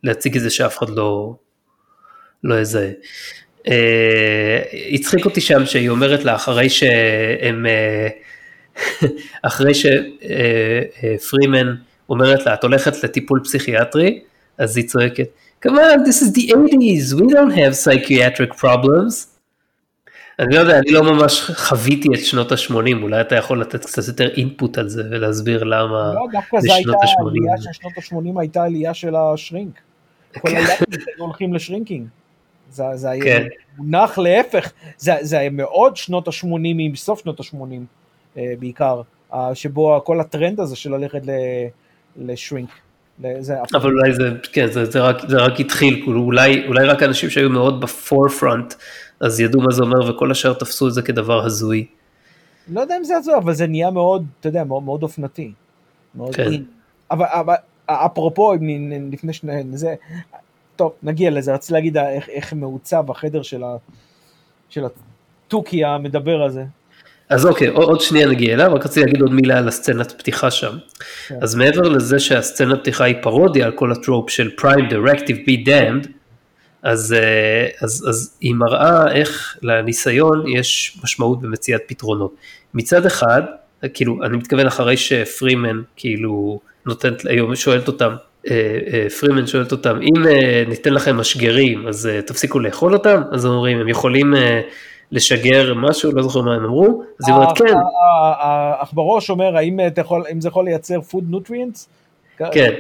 להציג 0.04 0.36
את 0.36 0.42
זה 0.42 0.50
שאף 0.50 0.78
אחד 0.78 0.90
לא, 0.90 1.36
לא 2.44 2.60
יזהה. 2.60 2.90
אה, 3.68 4.62
הצחיק 4.94 5.26
אותי 5.26 5.42
שם 5.42 5.66
שהיא 5.66 5.90
אומרת 5.90 6.26
לה 6.26 6.36
אחרי 6.36 6.70
שהם 6.70 7.66
אה, 7.66 8.08
אחרי 9.42 9.72
שפרימן 9.74 11.76
אומרת 12.10 12.46
לה, 12.46 12.54
את 12.54 12.64
הולכת 12.64 13.04
לטיפול 13.04 13.42
פסיכיאטרי, 13.44 14.20
אז 14.58 14.78
היא 14.78 14.88
צועקת, 14.88 15.28
come 15.66 15.70
on, 15.70 16.08
this 16.08 16.22
is 16.22 16.34
the 16.34 16.52
80's, 16.52 17.16
we 17.16 17.34
don't 17.34 17.54
have 17.54 17.76
psychiatric 17.86 18.54
problems. 18.62 19.28
אני 20.40 20.56
לא 20.56 20.60
יודע, 20.60 20.80
אני 20.80 20.92
לא 20.92 21.04
ממש 21.04 21.42
חוויתי 21.42 22.08
את 22.14 22.20
שנות 22.20 22.52
ה-80, 22.52 23.02
אולי 23.02 23.22
אתה 23.22 23.36
יכול 23.36 23.62
לתת 23.62 23.86
קצת 23.86 24.08
יותר 24.08 24.30
אינפוט 24.38 24.78
על 24.78 24.90
זה 24.90 25.04
ולהסביר 25.12 25.64
למה 25.64 26.14
לא, 26.14 26.28
דווקא 26.32 26.60
זו 26.60 26.74
הייתה 26.74 26.92
עלייה 27.28 27.58
של 27.58 27.74
שנות 27.74 27.94
ה-80 27.98 28.40
הייתה 28.40 28.64
עלייה 28.64 28.94
של 28.94 29.16
השרינק. 29.16 29.80
כל 30.38 30.48
הילדים 30.48 30.76
היו 31.16 31.26
הולכים 31.26 31.54
לשרינקינג. 31.54 32.08
זה, 32.72 32.84
זה 32.96 33.10
היה 33.10 33.24
כן. 33.24 33.48
מונח 33.78 34.18
להפך, 34.18 34.72
זה, 34.98 35.14
זה 35.22 35.48
מאוד 35.52 35.98
שנות 35.98 36.28
ה-80 36.28 36.58
עם 36.64 36.96
סוף 36.96 37.20
שנות 37.20 37.40
ה-80. 37.40 37.99
אה, 38.38 38.54
בעיקר. 38.60 39.02
שבו 39.54 40.02
כל 40.06 40.20
הטרנד 40.20 40.60
הזה 40.60 40.76
של 40.76 40.96
ללכת 40.96 41.22
לשרינק. 42.18 42.70
אבל 43.74 43.92
אולי 43.92 44.14
זה, 44.14 44.30
כן, 44.54 44.72
זה, 44.72 44.86
זה, 44.86 45.02
רק, 45.02 45.18
זה 45.28 45.38
רק 45.38 45.60
התחיל, 45.60 46.02
כאילו 46.04 46.22
אולי, 46.22 46.68
אולי 46.68 46.86
רק 46.86 47.04
אנשים 47.04 47.30
שהיו 47.30 47.50
מאוד 47.50 47.82
בפורפרונט, 47.82 48.74
אז 49.20 49.40
ידעו 49.40 49.62
מה 49.62 49.72
זה 49.72 49.82
אומר 49.82 50.10
וכל 50.10 50.32
השאר 50.32 50.54
תפסו 50.54 50.88
את 50.88 50.94
זה 50.94 51.02
כדבר 51.02 51.46
הזוי. 51.46 51.86
לא 52.68 52.82
יודע 52.82 52.98
אם 52.98 53.04
זה 53.04 53.18
הזוי, 53.18 53.36
אבל 53.36 53.54
זה 53.54 53.68
נהיה 53.68 53.92
מאוד, 53.92 54.26
אתה 54.40 54.50
יודע, 54.50 54.64
מאוד, 54.64 54.84
מאוד 54.84 55.04
אופנתי. 55.04 55.52
מאוד 56.16 56.36
כן. 56.36 56.44
אין. 56.44 56.66
אבל, 57.12 57.26
אבל 57.26 57.56
אפרופו, 57.86 58.54
לפני 59.12 59.34
שני, 59.34 59.64
זה, 59.74 59.96
טוב, 60.76 60.94
נגיע 61.04 61.32
לזה, 61.32 61.54
רציתי 61.54 61.74
להגיד 61.74 61.98
איך, 61.98 62.30
איך 62.30 62.54
מעוצב 62.54 63.12
החדר 63.12 63.42
של, 63.42 63.64
ה, 63.64 63.76
של 64.70 64.86
התוכי 64.86 65.86
המדבר 65.86 66.44
הזה. 66.44 66.66
אז 67.30 67.46
אוקיי, 67.46 67.68
עוד 67.68 68.02
שנייה 68.02 68.28
נגיע 68.28 68.54
אליו, 68.54 68.72
רק 68.74 68.86
רציתי 68.86 69.06
להגיד 69.06 69.22
עוד 69.22 69.34
מילה 69.34 69.58
על 69.58 69.68
הסצנת 69.68 70.12
פתיחה 70.12 70.52
שם. 70.52 70.78
כן. 71.28 71.36
אז 71.42 71.56
מעבר 71.56 71.82
לזה 71.82 72.20
שהסצנת 72.20 72.80
פתיחה 72.80 73.04
היא 73.04 73.16
פרודיה 73.22 73.66
על 73.66 73.72
כל 73.72 73.92
הטרופ 73.92 74.30
של 74.30 74.50
Prime 74.62 74.92
Directive 74.92 75.48
Be 75.48 75.68
Damned, 75.68 76.08
אז, 76.84 77.14
אה, 77.14 77.68
אז, 77.82 78.06
אז 78.10 78.38
היא 78.42 78.56
מראה 78.56 79.12
איך 79.12 79.58
לניסיון 79.62 80.48
יש 80.48 81.00
משמעות 81.04 81.42
במציאת 81.42 81.82
פתרונות. 81.88 82.36
מצד 82.74 83.06
אחד, 83.06 83.42
כאילו, 83.94 84.24
אני 84.24 84.38
מתכוון 84.38 84.68
אחרי 84.68 84.98
שפרימן 84.98 85.82
כאילו 85.96 86.60
נותנת, 86.86 87.26
היום 87.26 87.56
שואלת 87.56 87.88
אותם, 87.88 88.16
אה, 88.50 88.80
אה, 88.94 89.10
פרימן 89.20 89.48
שואלת 89.48 89.72
אותם, 89.72 90.00
אם 90.02 90.26
ניתן 90.68 90.94
לכם 90.94 91.18
משגרים, 91.18 91.88
אז 91.88 92.10
תפסיקו 92.26 92.60
לאכול 92.60 92.94
אותם? 92.94 93.22
אז 93.32 93.46
הם 93.46 93.52
אומרים, 93.52 93.80
הם 93.80 93.88
יכולים 93.88 94.34
לשגר 95.12 95.74
משהו, 95.74 96.12
לא 96.12 96.24
זוכר 96.24 96.42
מה 96.42 96.56
הם 96.56 96.66
אמרו, 96.66 97.04
אז 97.20 97.28
היא 97.28 97.36
אומרת 97.36 97.58
כן. 97.58 97.76
העכברוש 98.40 99.30
אומר, 99.30 99.58
האם 99.58 99.80
זה 100.40 100.48
יכול 100.48 100.66
לייצר 100.66 101.00
food 101.00 101.34
nutrients? 101.34 101.88
כן. 102.54 102.74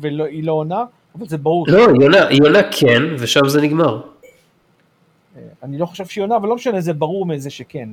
והיא 0.00 0.44
לא 0.44 0.52
עונה, 0.52 0.84
אבל 1.18 1.26
זה 1.28 1.38
ברור. 1.38 1.66
לא, 1.68 1.86
היא 2.28 2.40
עונה 2.42 2.60
כן, 2.70 3.02
ושם 3.18 3.48
זה 3.48 3.60
נגמר. 3.60 4.00
אני 5.62 5.78
לא 5.78 5.86
חושב 5.86 6.06
שהיא 6.06 6.22
עונה, 6.22 6.36
אבל 6.36 6.48
לא 6.48 6.54
משנה, 6.54 6.80
זה 6.80 6.92
ברור 6.92 7.26
מזה 7.26 7.50
שכן. 7.50 7.88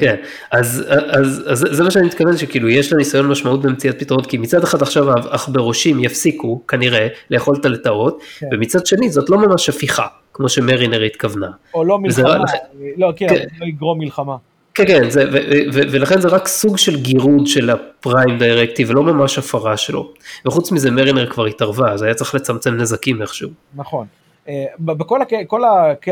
כן, 0.00 0.16
אז, 0.50 0.84
אז, 0.88 1.44
אז 1.48 1.66
זה 1.70 1.84
מה 1.84 1.90
שאני 1.90 2.06
מתכוון, 2.06 2.36
שכאילו 2.36 2.68
יש 2.68 2.92
לניסיון 2.92 3.28
משמעות 3.28 3.62
במציאת 3.62 3.98
פתרונות, 3.98 4.26
כי 4.26 4.38
מצד 4.38 4.62
אחד 4.62 4.82
עכשיו 4.82 5.10
העכברושים 5.10 6.04
יפסיקו 6.04 6.62
כנראה 6.68 7.08
לאכול 7.30 7.56
את 7.60 7.64
הלטאות, 7.64 8.22
כן. 8.38 8.46
ומצד 8.52 8.86
שני 8.86 9.10
זאת 9.10 9.30
לא 9.30 9.38
ממש 9.38 9.68
הפיכה, 9.68 10.06
כמו 10.32 10.48
שמרינר 10.48 11.02
התכוונה. 11.02 11.50
או 11.74 11.84
לא 11.84 11.98
מלחמה, 11.98 12.24
וזה, 12.24 12.86
לא, 12.96 13.12
כן, 13.16 13.28
כן. 13.28 13.44
לא 13.60 13.66
יגרום 13.66 13.98
מלחמה. 13.98 14.36
כן, 14.74 14.86
כן, 14.86 15.10
זה, 15.10 15.24
ו, 15.32 15.32
ו, 15.32 15.56
ו, 15.72 15.80
ולכן 15.90 16.20
זה 16.20 16.28
רק 16.28 16.48
סוג 16.48 16.78
של 16.78 17.02
גירוד 17.02 17.46
של 17.46 17.70
הפריים 17.70 18.38
דיירקטיב, 18.38 18.90
ולא 18.90 19.02
ממש 19.02 19.38
הפרה 19.38 19.76
שלו. 19.76 20.12
וחוץ 20.46 20.72
מזה 20.72 20.90
מרינר 20.90 21.30
כבר 21.30 21.46
התערבה, 21.46 21.92
אז 21.92 22.02
היה 22.02 22.14
צריך 22.14 22.34
לצמצם 22.34 22.74
נזקים 22.74 23.22
איכשהו. 23.22 23.50
נכון. 23.74 24.06
אה, 24.48 24.64
בכל 24.78 25.62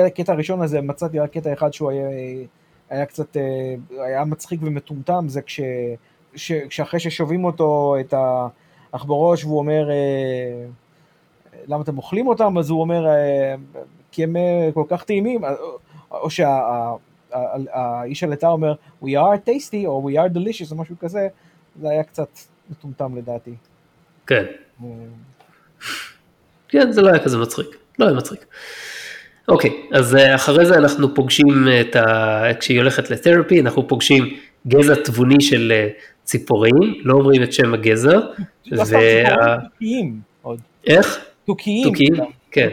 הקטע 0.06 0.32
הראשון 0.32 0.62
הזה 0.62 0.80
מצאתי 0.80 1.18
רק 1.18 1.30
קטע 1.30 1.52
אחד 1.52 1.72
שהוא 1.72 1.90
היה... 1.90 2.08
היה 2.90 3.06
קצת, 3.06 3.36
אה, 3.36 3.74
היה 3.90 4.24
מצחיק 4.24 4.60
ומטומטם, 4.62 5.24
זה 5.28 5.42
כש, 5.42 5.60
ש, 6.34 6.52
כשאחרי 6.52 7.00
ששובים 7.00 7.44
אותו, 7.44 7.96
את 8.00 8.14
העכברוש, 8.92 9.44
והוא 9.44 9.58
אומר, 9.58 9.90
אה, 9.90 10.66
למה 11.66 11.82
אתם 11.82 11.96
אוכלים 11.96 12.26
אותם? 12.26 12.58
אז 12.58 12.70
הוא 12.70 12.80
אומר, 12.80 13.06
אה, 13.06 13.54
כי 14.12 14.24
הם 14.24 14.36
כל 14.74 14.84
כך 14.88 15.04
טעימים, 15.04 15.42
או 16.10 16.28
שהאיש 16.30 18.22
הלטה 18.22 18.48
אומר, 18.48 18.74
We 19.02 19.06
are 19.06 19.48
tasty, 19.48 19.86
או 19.86 20.10
We 20.10 20.12
are 20.12 20.34
delicious, 20.36 20.70
או 20.70 20.76
משהו 20.76 20.96
כזה, 20.98 21.28
זה 21.80 21.90
היה 21.90 22.02
קצת 22.02 22.28
מטומטם 22.70 23.16
לדעתי. 23.16 23.54
כן. 24.26 24.44
כן, 26.68 26.92
זה 26.92 27.02
לא 27.02 27.08
היה 27.08 27.24
כזה 27.24 27.38
מצחיק, 27.38 27.66
לא 27.98 28.06
היה 28.06 28.16
מצחיק. 28.16 28.46
אוקיי, 29.48 29.70
אז 29.92 30.16
אה, 30.16 30.34
אחרי 30.34 30.66
זה 30.66 30.74
אנחנו 30.74 31.14
פוגשים 31.14 31.66
את 31.80 31.96
ה... 31.96 32.42
כשהיא 32.60 32.78
הולכת 32.78 33.10
לתרפי, 33.10 33.60
אנחנו 33.60 33.88
פוגשים 33.88 34.34
גזע 34.68 34.94
תבוני 35.04 35.40
של 35.40 35.72
אה, 35.74 35.88
ציפורים, 36.24 36.94
לא 37.04 37.14
אומרים 37.14 37.42
את 37.42 37.52
שם 37.52 37.74
הגזע. 37.74 38.18
וה... 38.72 39.56
תוכיים 39.70 40.20
עוד. 40.42 40.60
איך? 40.86 41.24
תוכיים. 41.46 41.84
תוכיים, 41.84 42.14
כן. 42.50 42.68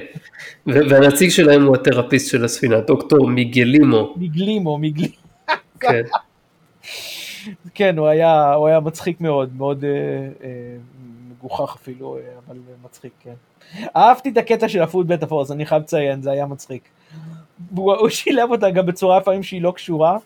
והנציג 0.65 1.29
שלהם 1.29 1.65
הוא 1.65 1.75
התרפיסט 1.75 2.31
של 2.31 2.45
הספינה, 2.45 2.79
דוקטור 2.79 3.27
מיגלימו. 3.27 4.13
מיגלימו, 4.17 4.77
מיגלימו. 4.77 5.13
כן. 5.81 6.01
כן, 7.73 7.97
הוא 7.97 8.07
היה, 8.07 8.53
הוא 8.53 8.67
היה 8.67 8.79
מצחיק 8.79 9.21
מאוד, 9.21 9.49
מאוד 9.57 9.83
אה, 9.83 10.47
מגוחך 11.43 11.75
אפילו, 11.75 12.17
אה, 12.17 12.21
אבל 12.47 12.57
מצחיק, 12.83 13.11
כן. 13.19 13.33
אהבתי 13.95 14.29
את 14.29 14.37
הקטע 14.37 14.69
של 14.69 14.81
ה 14.81 14.88
food 14.88 15.13
metaphors, 15.13 15.51
אני 15.51 15.65
חייב 15.65 15.81
לציין, 15.81 16.21
זה 16.21 16.31
היה 16.31 16.45
מצחיק. 16.45 16.89
הוא, 17.75 18.09
שילב 18.09 18.51
אותה 18.51 18.69
גם 18.69 18.85
בצורה 18.85 19.19
לפעמים 19.19 19.43
שהיא 19.43 19.61
לא 19.61 19.71
קשורה, 19.71 20.17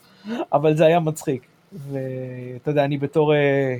אבל 0.53 0.75
זה 0.75 0.85
היה 0.85 0.99
מצחיק. 0.99 1.45
ואתה 1.73 2.71
יודע, 2.71 2.85
אני 2.85 2.97
בתור, 2.97 3.33
אה, 3.33 3.75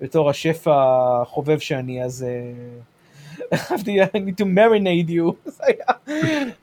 בתור 0.00 0.30
השף 0.30 0.66
החובב 0.70 1.58
שאני, 1.58 2.04
אז 2.04 2.26
אה, 2.28 3.58
אהבתי, 3.70 4.02
I 4.02 4.06
need 4.06 4.40
to 4.40 4.44
marinate 4.44 5.10
you. 5.10 5.32
זה 5.56 5.64
היה, 5.66 5.84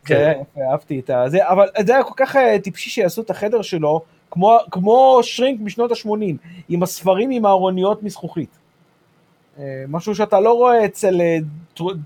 כן. 0.06 0.42
אהבתי 0.72 1.00
את 1.00 1.10
זה, 1.28 1.50
אבל 1.50 1.68
זה 1.86 1.94
היה 1.94 2.04
כל 2.04 2.14
כך 2.18 2.36
טיפשי 2.64 2.90
שיעשו 2.90 3.22
את 3.22 3.30
החדר 3.30 3.62
שלו, 3.62 4.02
כמו, 4.32 4.58
כמו 4.72 5.20
שרינק 5.22 5.62
משנות 5.62 5.92
ה-80, 5.92 6.48
עם 6.70 6.84
הספרים 6.84 7.30
עם 7.32 7.46
הארוניות 7.46 8.04
מזכוכית. 8.04 8.63
אה, 9.60 9.84
משהו 9.88 10.16
שאתה 10.16 10.40
לא 10.40 10.54
רואה 10.54 10.86
אצל 10.86 11.22
אה, 11.22 11.38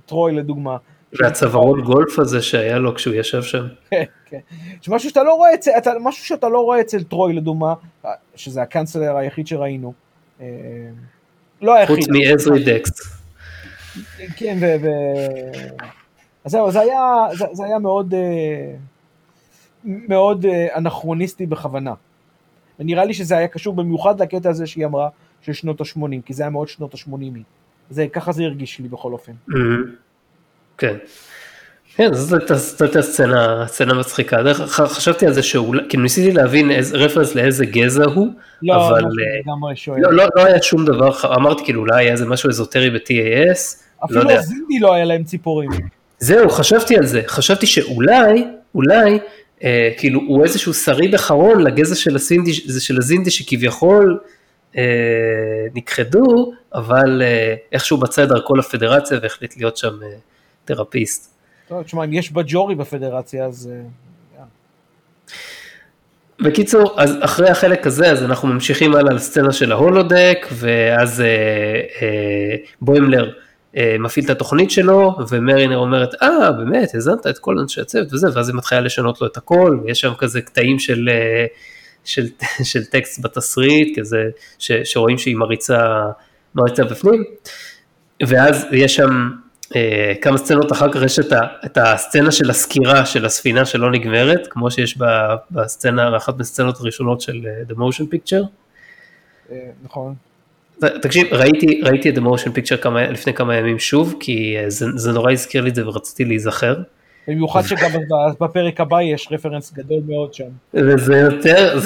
טרוי 0.06 0.36
לדוגמה. 0.36 0.78
והצווארון 1.22 1.82
גולף 1.82 2.20
הזה 2.20 2.42
שהיה 2.42 2.78
לו 2.78 2.96
כשהוא 2.96 3.14
ישב 3.14 3.44
שם. 3.44 3.68
כן, 3.90 4.04
כן. 4.26 4.40
משהו 4.88 5.10
שאתה 5.10 5.24
לא 5.24 5.34
רואה 5.34 5.54
אצל, 5.54 5.98
משהו 6.02 6.26
שאתה 6.26 6.50
לא 6.50 6.60
רואה 6.60 6.82
אצל 6.82 7.04
טרוי 7.04 7.34
לדוגמה, 7.34 7.74
אה, 8.06 8.12
שזה 8.36 8.62
הקאנצלר 8.62 9.18
היחיד 9.18 9.48
שראינו. 9.48 9.94
לא 11.62 11.76
היחיד. 11.76 11.96
חוץ 11.96 12.08
מעזרי 12.08 12.64
דקס. 12.64 12.92
כן, 14.36 14.58
ו... 14.62 14.88
אז 16.46 16.52
זהו, 16.52 16.72
זה 16.72 16.80
היה, 16.80 17.26
זה, 17.34 17.46
זה 17.54 17.66
היה 17.66 17.80
מאוד, 17.80 18.14
מאוד 19.84 20.46
אנכרוניסטי 20.76 21.46
בכוונה. 21.46 21.94
ונראה 22.80 23.06
לי 23.06 23.14
שזה 23.14 23.38
היה 23.38 23.48
קשור 23.48 23.76
במיוחד 23.76 24.22
לקטע 24.22 24.50
הזה 24.50 24.68
שהיא 24.68 24.86
אמרה, 24.86 25.10
של 25.48 25.54
שנות 25.54 25.82
ה-80, 25.82 26.22
כי 26.26 26.34
זה 26.34 26.44
היה 26.44 26.50
מאוד 26.50 26.68
שנות 26.68 26.94
ה-80. 26.94 27.40
זה, 27.90 28.08
ככה 28.14 28.32
זה 28.32 28.44
הרגיש 28.44 28.80
לי 28.80 28.88
בכל 28.88 29.12
אופן. 29.12 29.32
כן. 30.78 30.96
כן, 31.96 32.14
זאת 32.14 32.82
הייתה 32.82 33.02
סצנה, 33.02 33.68
סצנה 33.68 33.94
מצחיקה. 33.94 34.38
חשבתי 34.68 35.26
על 35.26 35.34
זה 35.34 35.44
שאולי, 35.44 35.84
כאילו 35.90 36.04
ניסיתי 36.04 36.32
להבין 36.32 36.72
רפרנס 36.94 37.36
לאיזה 37.36 37.66
גזע 37.66 38.06
הוא, 38.06 38.28
לא, 38.62 38.88
אבל 38.88 39.02
לא, 39.02 39.10
לא, 39.98 40.14
לא, 40.14 40.26
לא 40.36 40.46
היה 40.46 40.62
שום 40.62 40.86
דבר, 40.86 41.36
אמרתי 41.36 41.64
כאילו 41.64 41.82
אולי 41.82 42.04
היה 42.04 42.12
איזה 42.12 42.26
משהו 42.26 42.50
אזוטרי 42.50 42.90
ב-TAS, 42.90 43.84
אפילו 44.06 44.24
לא 44.24 44.32
הזינדי 44.32 44.80
לא 44.80 44.94
היה 44.94 45.06
להם 45.06 45.24
ציפורים. 45.24 45.70
זהו, 46.20 46.50
חשבתי 46.50 46.98
על 46.98 47.06
זה, 47.06 47.22
חשבתי 47.28 47.66
שאולי, 47.66 48.48
אולי, 48.76 49.20
אה, 49.64 49.90
כאילו 49.98 50.20
הוא 50.28 50.44
איזשהו 50.44 50.74
שריד 50.74 51.16
אחרון 51.16 51.62
לגזע 51.62 51.96
של, 51.96 52.16
הסינדי, 52.16 52.54
של 52.54 52.98
הזינדי 52.98 53.32
שכביכול, 53.32 54.20
אה, 54.22 54.28
נכחדו, 55.76 56.54
אבל 56.74 57.22
אה, 57.22 57.56
איכשהו 57.72 57.98
מצא 57.98 58.24
את 58.24 58.30
דרכו 58.30 58.56
לפדרציה 58.56 59.20
והחליט 59.22 59.58
להיות 59.58 59.78
שם 59.78 60.04
אה, 60.04 60.08
תרפיסט. 60.66 61.38
טוב, 61.68 61.84
תשמע, 61.84 62.04
אם 62.04 62.14
יש 62.14 62.32
בג'ורי 62.32 62.76
בפדרציה, 62.76 63.46
אז... 63.46 63.70
בקיצור, 66.42 67.02
אז 67.02 67.18
אחרי 67.22 67.50
החלק 67.50 67.88
הזה, 67.88 68.12
אז 68.12 68.24
אנחנו 68.24 68.48
ממשיכים 68.48 68.96
הלאה 68.96 69.14
לסצנה 69.14 69.52
של 69.52 69.72
ההולודק, 69.72 70.48
ואז 70.52 71.22
אה, 71.22 71.26
אה, 72.02 72.56
בוימלר 72.82 73.32
אה, 73.78 73.96
מפעיל 74.00 74.26
את 74.26 74.30
התוכנית 74.30 74.72
שלו, 74.72 75.18
ומרינר 75.30 75.78
אומרת, 75.78 76.10
אה, 76.22 76.52
באמת, 76.52 76.96
האזנת 76.96 77.28
את 77.28 77.38
כל 77.38 77.60
אנשי 77.60 77.82
הצוות 77.82 78.14
וזה, 78.14 78.28
ואז 78.34 78.50
היא 78.50 78.58
מתחילה 78.58 78.82
לשנות 78.82 79.22
לו 79.22 79.28
את 79.28 79.38
הכל, 79.38 79.80
ויש 79.84 80.00
שם 80.02 80.14
כזה 80.18 80.42
קטעים 80.42 80.80
של... 80.80 81.10
אה, 81.12 81.46
של, 82.08 82.28
של 82.72 82.86
טקסט 82.86 83.26
בתסריט, 83.26 84.00
כזה 84.00 84.30
ש, 84.60 84.72
שרואים 84.72 85.18
שהיא 85.18 85.36
מריצה, 85.36 86.10
מריצה 86.56 86.84
בפנים, 86.84 87.24
ואז 88.28 88.66
יש 88.72 88.96
שם 88.96 89.30
אה, 89.76 90.14
כמה 90.22 90.38
סצנות 90.38 90.72
אחר 90.72 90.94
כך, 90.94 91.02
יש 91.04 91.20
את, 91.20 91.32
ה, 91.32 91.40
את 91.66 91.78
הסצנה 91.78 92.32
של 92.32 92.50
הסקירה 92.50 93.06
של 93.06 93.26
הספינה 93.26 93.66
שלא 93.66 93.92
נגמרת, 93.92 94.48
כמו 94.50 94.72
שיש 94.72 94.98
בסצנה, 95.52 96.18
אחת 96.18 96.38
מהסצנות 96.38 96.80
הראשונות 96.80 97.22
של 97.22 97.34
uh, 97.34 97.72
The 97.72 97.76
Motion 97.76 98.04
Picture. 98.14 98.46
אה, 99.52 99.58
נכון. 99.84 100.14
תקשיב, 101.02 101.34
ראיתי, 101.34 101.82
ראיתי 101.84 102.10
את 102.10 102.18
The 102.18 102.22
Motion 102.22 102.50
Picture 102.50 102.78
כמה, 102.82 103.08
לפני 103.08 103.34
כמה 103.34 103.56
ימים 103.56 103.80
שוב, 103.80 104.16
כי 104.20 104.56
זה, 104.68 104.86
זה 104.96 105.12
נורא 105.12 105.32
הזכיר 105.32 105.62
לי 105.62 105.70
את 105.70 105.76
זה 105.76 105.88
ורציתי 105.88 106.26
להיזכר. 106.26 106.76
במיוחד 107.28 107.62
שגם 107.62 107.90
בפרק 108.42 108.82
הבא 108.82 109.02
יש 109.02 109.28
רפרנס 109.32 109.74
גדול 109.74 110.02
מאוד 110.08 110.34
שם. 110.34 110.44
וזה 110.74 111.18
יותר, 111.18 111.80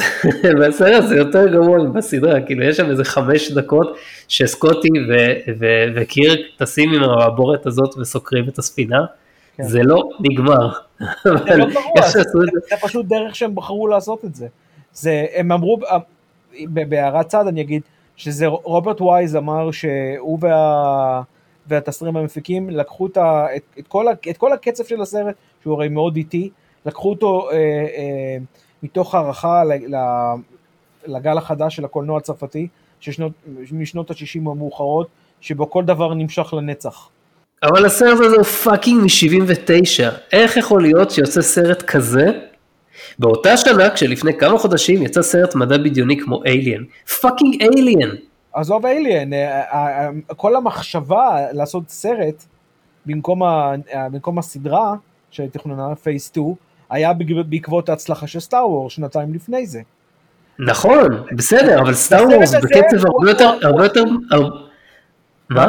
בסדר, 0.68 1.02
זה 1.02 1.16
יותר 1.16 1.48
גרוע 1.48 1.84
בסדרה, 1.84 2.42
כאילו 2.42 2.64
יש 2.64 2.78
שם 2.78 2.90
איזה 2.90 3.04
חמש 3.04 3.52
דקות 3.52 3.98
שסקוטי 4.28 4.90
וקירק 5.96 6.40
טסים 6.58 6.94
עם 6.94 7.04
המעבורת 7.04 7.66
הזאת 7.66 7.98
וסוקרים 7.98 8.50
את 8.50 8.60
הספינה, 8.60 9.06
כן. 9.58 9.64
זה 9.64 9.84
לא 9.84 10.02
נגמר. 10.20 10.70
זה 11.24 11.58
לא 11.58 11.66
גרוע, 11.66 12.08
זה, 12.08 12.22
זה 12.70 12.76
פשוט 12.82 13.06
דרך 13.06 13.36
שהם 13.36 13.56
בחרו 13.56 13.88
לעשות 13.88 14.26
את 14.26 14.36
זה. 14.36 14.48
זה, 14.94 15.26
הם 15.36 15.52
אמרו, 15.52 15.80
בהערת 16.70 17.28
צד 17.28 17.48
אני 17.48 17.62
אגיד, 17.62 17.82
שזה 18.16 18.48
רוברט 18.48 19.02
וייז 19.02 19.36
אמר 19.36 19.72
שהוא 19.72 20.38
וה... 20.42 21.22
והתסריטים 21.68 22.18
המפיקים 22.18 22.70
לקחו 22.70 23.08
את, 23.08 23.18
את, 23.56 23.64
את, 23.80 23.88
כל, 23.88 24.06
את 24.30 24.38
כל 24.38 24.54
הקצב 24.54 24.84
של 24.84 25.02
הסרט, 25.02 25.36
שהוא 25.62 25.74
הרי 25.74 25.90
מאוד 25.90 26.16
איטי, 26.16 26.50
לקחו 26.86 27.10
אותו 27.10 27.50
אה, 27.52 27.56
אה, 27.58 28.38
מתוך 28.84 29.16
הערכה 29.16 29.64
לגל 31.06 31.38
החדש 31.38 31.76
של 31.76 31.86
הקולנוע 31.86 32.18
הצרפתי, 32.18 32.68
ששנות, 33.00 33.32
משנות 33.72 34.12
ה-60 34.12 34.40
המאוחרות, 34.40 35.08
שבו 35.42 35.70
כל 35.70 35.84
דבר 35.84 36.14
נמשך 36.14 36.54
לנצח. 36.54 37.10
אבל 37.64 37.86
הסרט 37.86 38.20
הזה 38.20 38.36
הוא 38.36 38.44
fucking 38.44 39.04
מ-79, 39.04 40.14
איך 40.32 40.58
יכול 40.58 40.82
להיות 40.82 41.12
שיוצא 41.12 41.42
סרט 41.42 41.82
כזה? 41.82 42.26
באותה 43.20 43.58
שנה, 43.58 43.90
כשלפני 43.90 44.38
כמה 44.38 44.58
חודשים 44.58 45.04
יצא 45.04 45.22
סרט 45.22 45.56
מדע 45.56 45.78
בדיוני 45.78 46.20
כמו 46.20 46.44
אליאן, 46.46 46.84
fucking 47.22 47.64
אליאן. 47.64 48.10
עזוב 48.54 48.86
אליאן, 48.86 49.34
אה, 49.34 49.62
אה, 49.62 50.06
אה, 50.06 50.10
כל 50.38 50.56
המחשבה 50.56 51.38
לעשות 51.52 51.90
סרט 51.90 52.44
במקום, 53.06 53.44
ה, 53.44 53.74
במקום 54.12 54.40
הסדרה 54.40 54.96
שתוכננה 55.32 55.96
Phase 55.96 56.28
2, 56.28 56.54
היה 56.90 57.14
בעקבות 57.50 57.90
ההצלחה 57.90 58.28
של 58.28 58.40
סטאר 58.40 58.70
וורס 58.70 58.90
שנתיים 58.90 59.34
לפני 59.34 59.66
זה. 59.66 59.82
נכון, 60.60 61.08
בסדר, 61.32 61.82
אבל 61.82 61.94
סטאר 61.94 62.28
וורס 62.28 62.54
בקצב 62.54 63.06
הרבה 63.06 63.30
יותר, 63.30 63.50
הרבה 63.64 63.84
יותר, 63.84 64.04
מה? 65.50 65.68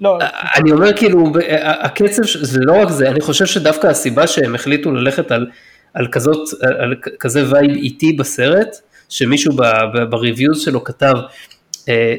לא, 0.00 0.18
אני 0.56 0.72
אומר 0.72 0.96
כאילו, 0.96 1.32
הקצב, 1.60 2.22
זה 2.42 2.60
לא 2.62 2.82
רק 2.82 2.88
זה, 2.88 3.10
אני 3.10 3.20
חושב 3.20 3.46
שדווקא 3.46 3.86
הסיבה 3.86 4.26
שהם 4.26 4.54
החליטו 4.54 4.92
ללכת 4.92 5.30
על, 5.30 5.46
על 5.94 6.08
כזאת, 6.12 6.48
על 6.78 6.94
כזה 7.20 7.50
vibe 7.50 7.70
איטי 7.70 8.12
בסרט, 8.12 8.76
שמישהו 9.08 9.52
ב 10.10 10.16
reviews 10.16 10.60
שלו 10.60 10.84
כתב, 10.84 11.12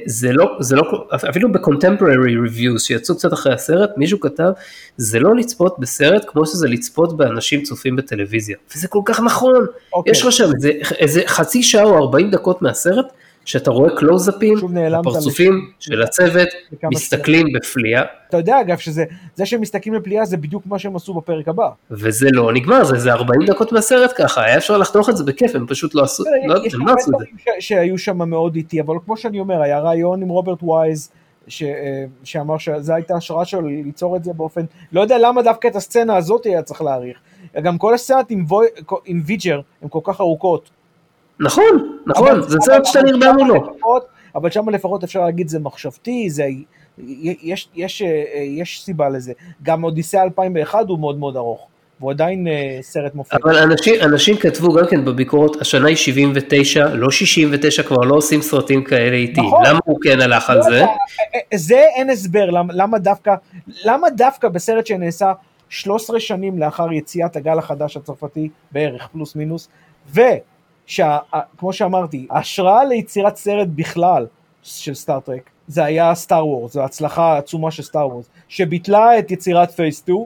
זה 0.05 0.33
לא, 0.33 0.57
זה 0.59 0.75
לא, 0.75 1.07
אפילו 1.29 1.51
בקונטמפררי 1.51 2.15
ריוויוז 2.15 2.83
שיצאו 2.83 3.15
קצת 3.15 3.33
אחרי 3.33 3.53
הסרט, 3.53 3.89
מישהו 3.97 4.19
כתב, 4.19 4.51
זה 4.97 5.19
לא 5.19 5.35
לצפות 5.35 5.79
בסרט 5.79 6.23
כמו 6.27 6.45
שזה 6.45 6.67
לצפות 6.67 7.17
באנשים 7.17 7.63
צופים 7.63 7.95
בטלוויזיה, 7.95 8.57
וזה 8.75 8.87
כל 8.87 9.01
כך 9.05 9.19
נכון, 9.19 9.65
okay. 9.65 9.93
אוקיי. 9.93 10.11
יש 10.11 10.21
לך 10.21 10.31
שם 10.31 10.49
איזה, 10.55 10.71
איזה 10.97 11.21
חצי 11.25 11.63
שעה 11.63 11.83
או 11.83 11.97
40 11.97 12.31
דקות 12.31 12.61
מהסרט, 12.61 13.05
שאתה 13.45 13.71
רואה 13.71 13.95
קלוזאפים, 13.97 14.57
הפרצופים 14.99 15.71
של 15.79 16.01
הצוות, 16.01 16.47
מסתכלים 16.83 17.47
בפליאה. 17.53 18.03
אתה 18.29 18.37
יודע 18.37 18.61
אגב 18.61 18.77
שזה, 18.77 19.05
זה 19.35 19.45
שהם 19.45 19.61
מסתכלים 19.61 19.95
בפליאה 19.95 20.25
זה 20.25 20.37
בדיוק 20.37 20.63
מה 20.65 20.79
שהם 20.79 20.95
עשו 20.95 21.13
בפרק 21.13 21.47
הבא. 21.47 21.69
וזה 21.91 22.29
לא 22.31 22.53
נגמר, 22.53 22.83
זה, 22.83 22.99
זה 22.99 23.13
40 23.13 23.45
דקות 23.45 23.71
מהסרט 23.71 24.13
ככה, 24.17 24.43
היה 24.43 24.57
אפשר 24.57 24.77
לחתוך 24.77 25.09
את 25.09 25.17
זה 25.17 25.23
בכיף, 25.23 25.55
הם 25.55 25.67
פשוט 25.67 25.95
לא 25.95 26.03
עשו, 26.03 26.23
לא, 26.47 26.55
הם 26.73 26.87
לא 26.87 26.93
עשו 26.93 27.11
את 27.11 27.19
זה. 27.19 27.25
שהיו 27.59 27.97
שם 27.97 28.29
מאוד 28.29 28.55
איטי, 28.55 28.81
אבל 28.81 28.95
כמו 29.05 29.17
שאני 29.17 29.39
אומר, 29.39 29.61
היה 29.61 29.79
רעיון 29.79 30.21
עם 30.21 30.29
רוברט 30.29 30.63
וייז, 30.63 31.11
ש, 31.47 31.63
אה, 31.63 32.05
שאמר 32.23 32.57
שזו 32.57 32.93
הייתה 32.93 33.15
השראה 33.15 33.45
שלו 33.45 33.67
ליצור 33.67 34.15
את 34.15 34.23
זה 34.23 34.33
באופן, 34.33 34.65
לא 34.91 35.01
יודע 35.01 35.17
למה 35.17 35.41
דווקא 35.41 35.67
את 35.67 35.75
הסצנה 35.75 36.17
הזאת 36.17 36.45
היה 36.45 36.61
צריך 36.61 36.81
להעריך. 36.81 37.17
גם 37.63 37.77
כל 37.77 37.93
הסצנות 37.93 38.31
עם, 38.31 38.45
עם 39.05 39.21
ויג'ר 39.25 39.59
הן 39.81 39.87
כל 39.89 39.99
כך 40.03 40.21
ארוכות, 40.21 40.69
נכון, 41.41 41.97
נכון, 42.05 42.41
זה 42.41 42.57
סרט 42.61 42.85
שאתה 42.85 43.01
נרדם 43.01 43.35
מולו. 43.39 43.73
אבל 44.35 44.49
שם 44.49 44.69
לפחות 44.69 45.03
אפשר 45.03 45.21
להגיד 45.21 45.47
זה 45.47 45.59
מחשבתי, 45.59 46.29
זה, 46.29 46.47
יש, 46.97 47.69
יש, 47.75 48.01
אה, 48.01 48.07
יש 48.41 48.83
סיבה 48.83 49.09
לזה. 49.09 49.33
גם 49.63 49.83
אודיסאה 49.83 50.23
2001 50.23 50.79
הוא 50.87 50.99
מאוד 50.99 51.19
מאוד 51.19 51.35
ארוך. 51.35 51.67
והוא 51.99 52.11
עדיין 52.11 52.47
אה, 52.47 52.77
סרט 52.81 53.15
מופת. 53.15 53.33
אבל 53.43 53.57
אנשים, 53.57 53.95
אנשים 54.01 54.37
כתבו 54.37 54.73
גם 54.73 54.85
כן 54.89 55.05
בביקורות, 55.05 55.61
השנה 55.61 55.87
היא 55.87 55.95
79, 55.95 56.87
לא 56.93 57.11
69, 57.11 57.83
כבר 57.83 57.97
לא 57.97 58.15
עושים 58.15 58.41
סרטים 58.41 58.83
כאלה 58.83 59.15
איטיים. 59.15 59.41
נכון. 59.41 59.65
למה 59.65 59.79
הוא 59.85 59.97
כן 60.01 60.21
הלך 60.21 60.49
על 60.49 60.57
לא 60.57 60.63
זה? 60.63 60.81
אה, 60.81 61.39
זה 61.53 61.85
אין 61.95 62.09
הסבר, 62.09 62.49
למה, 62.49 62.73
למה 62.73 62.99
דווקא, 62.99 63.35
למה 63.85 64.09
דווקא 64.09 64.47
בסרט 64.47 64.85
שנעשה 64.85 65.33
13 65.69 66.19
שנים 66.19 66.59
לאחר 66.59 66.91
יציאת 66.91 67.35
הגל 67.35 67.57
החדש 67.57 67.97
הצרפתי, 67.97 68.49
בערך, 68.71 69.07
פלוס 69.11 69.35
מינוס, 69.35 69.67
ו... 70.15 70.21
שכמו 70.91 71.73
שאמרתי, 71.73 72.27
ההשראה 72.29 72.85
ליצירת 72.85 73.35
סרט 73.35 73.67
בכלל 73.75 74.27
של 74.63 74.93
סטאר 74.93 75.21
טרק, 75.21 75.49
זה 75.67 75.83
היה 75.83 76.15
סטאר 76.15 76.47
וורס, 76.47 76.73
זו 76.73 76.83
הצלחה 76.83 77.37
עצומה 77.37 77.71
של 77.71 77.83
סטאר 77.83 78.07
וורס, 78.07 78.29
שביטלה 78.47 79.19
את 79.19 79.31
יצירת 79.31 79.71
Phase 79.71 79.97
2, 79.97 80.17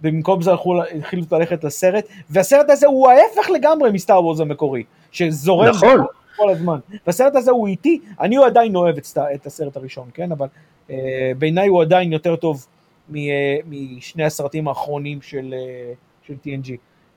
ובמקום 0.00 0.42
זה 0.42 0.50
הלכו, 0.50 0.82
התחילו 0.82 1.22
ללכת 1.32 1.64
לסרט, 1.64 2.04
והסרט 2.30 2.70
הזה 2.70 2.86
הוא 2.86 3.08
ההפך 3.08 3.50
לגמרי 3.50 3.90
מסטאר 3.92 4.24
וורס 4.24 4.40
המקורי, 4.40 4.82
שזורם 5.12 5.68
נכון. 5.68 6.04
כל 6.36 6.50
הזמן. 6.50 6.78
והסרט 7.06 7.36
הזה 7.36 7.50
הוא 7.50 7.68
איטי, 7.68 8.00
אני 8.20 8.36
הוא 8.36 8.46
עדיין 8.46 8.76
אוהב 8.76 8.96
את, 8.96 9.06
את 9.34 9.46
הסרט 9.46 9.76
הראשון, 9.76 10.08
כן? 10.14 10.32
אבל 10.32 10.46
אה, 10.90 11.32
בעיניי 11.38 11.68
הוא 11.68 11.82
עדיין 11.82 12.12
יותר 12.12 12.36
טוב 12.36 12.66
מ, 13.08 13.16
אה, 13.16 13.56
משני 13.66 14.24
הסרטים 14.24 14.68
האחרונים 14.68 15.22
של, 15.22 15.54
אה, 15.56 15.92
של 16.26 16.34
TNG. 16.44 16.70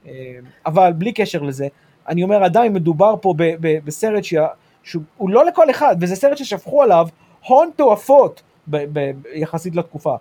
אה, 0.07 0.39
אבל 0.65 0.91
בלי 0.97 1.13
קשר 1.13 1.41
לזה, 1.41 1.67
אני 2.08 2.24
אומר 2.24 2.43
עדיין 2.43 2.74
מדובר 2.74 3.16
פה 3.22 3.34
ב, 3.38 3.43
ב, 3.60 3.78
בסרט 3.86 4.24
שה, 4.24 4.47
שהוא 4.84 5.30
לא 5.30 5.45
לכל 5.45 5.70
אחד, 5.70 5.95
וזה 6.01 6.16
סרט 6.16 6.38
ששפכו 6.38 6.84
עליו 6.84 7.08
הון 7.47 7.70
תועפות 7.76 8.41
ב, 8.68 8.86
ב, 8.93 9.12
יחסית 9.34 9.76
לתקופה. 9.76 10.16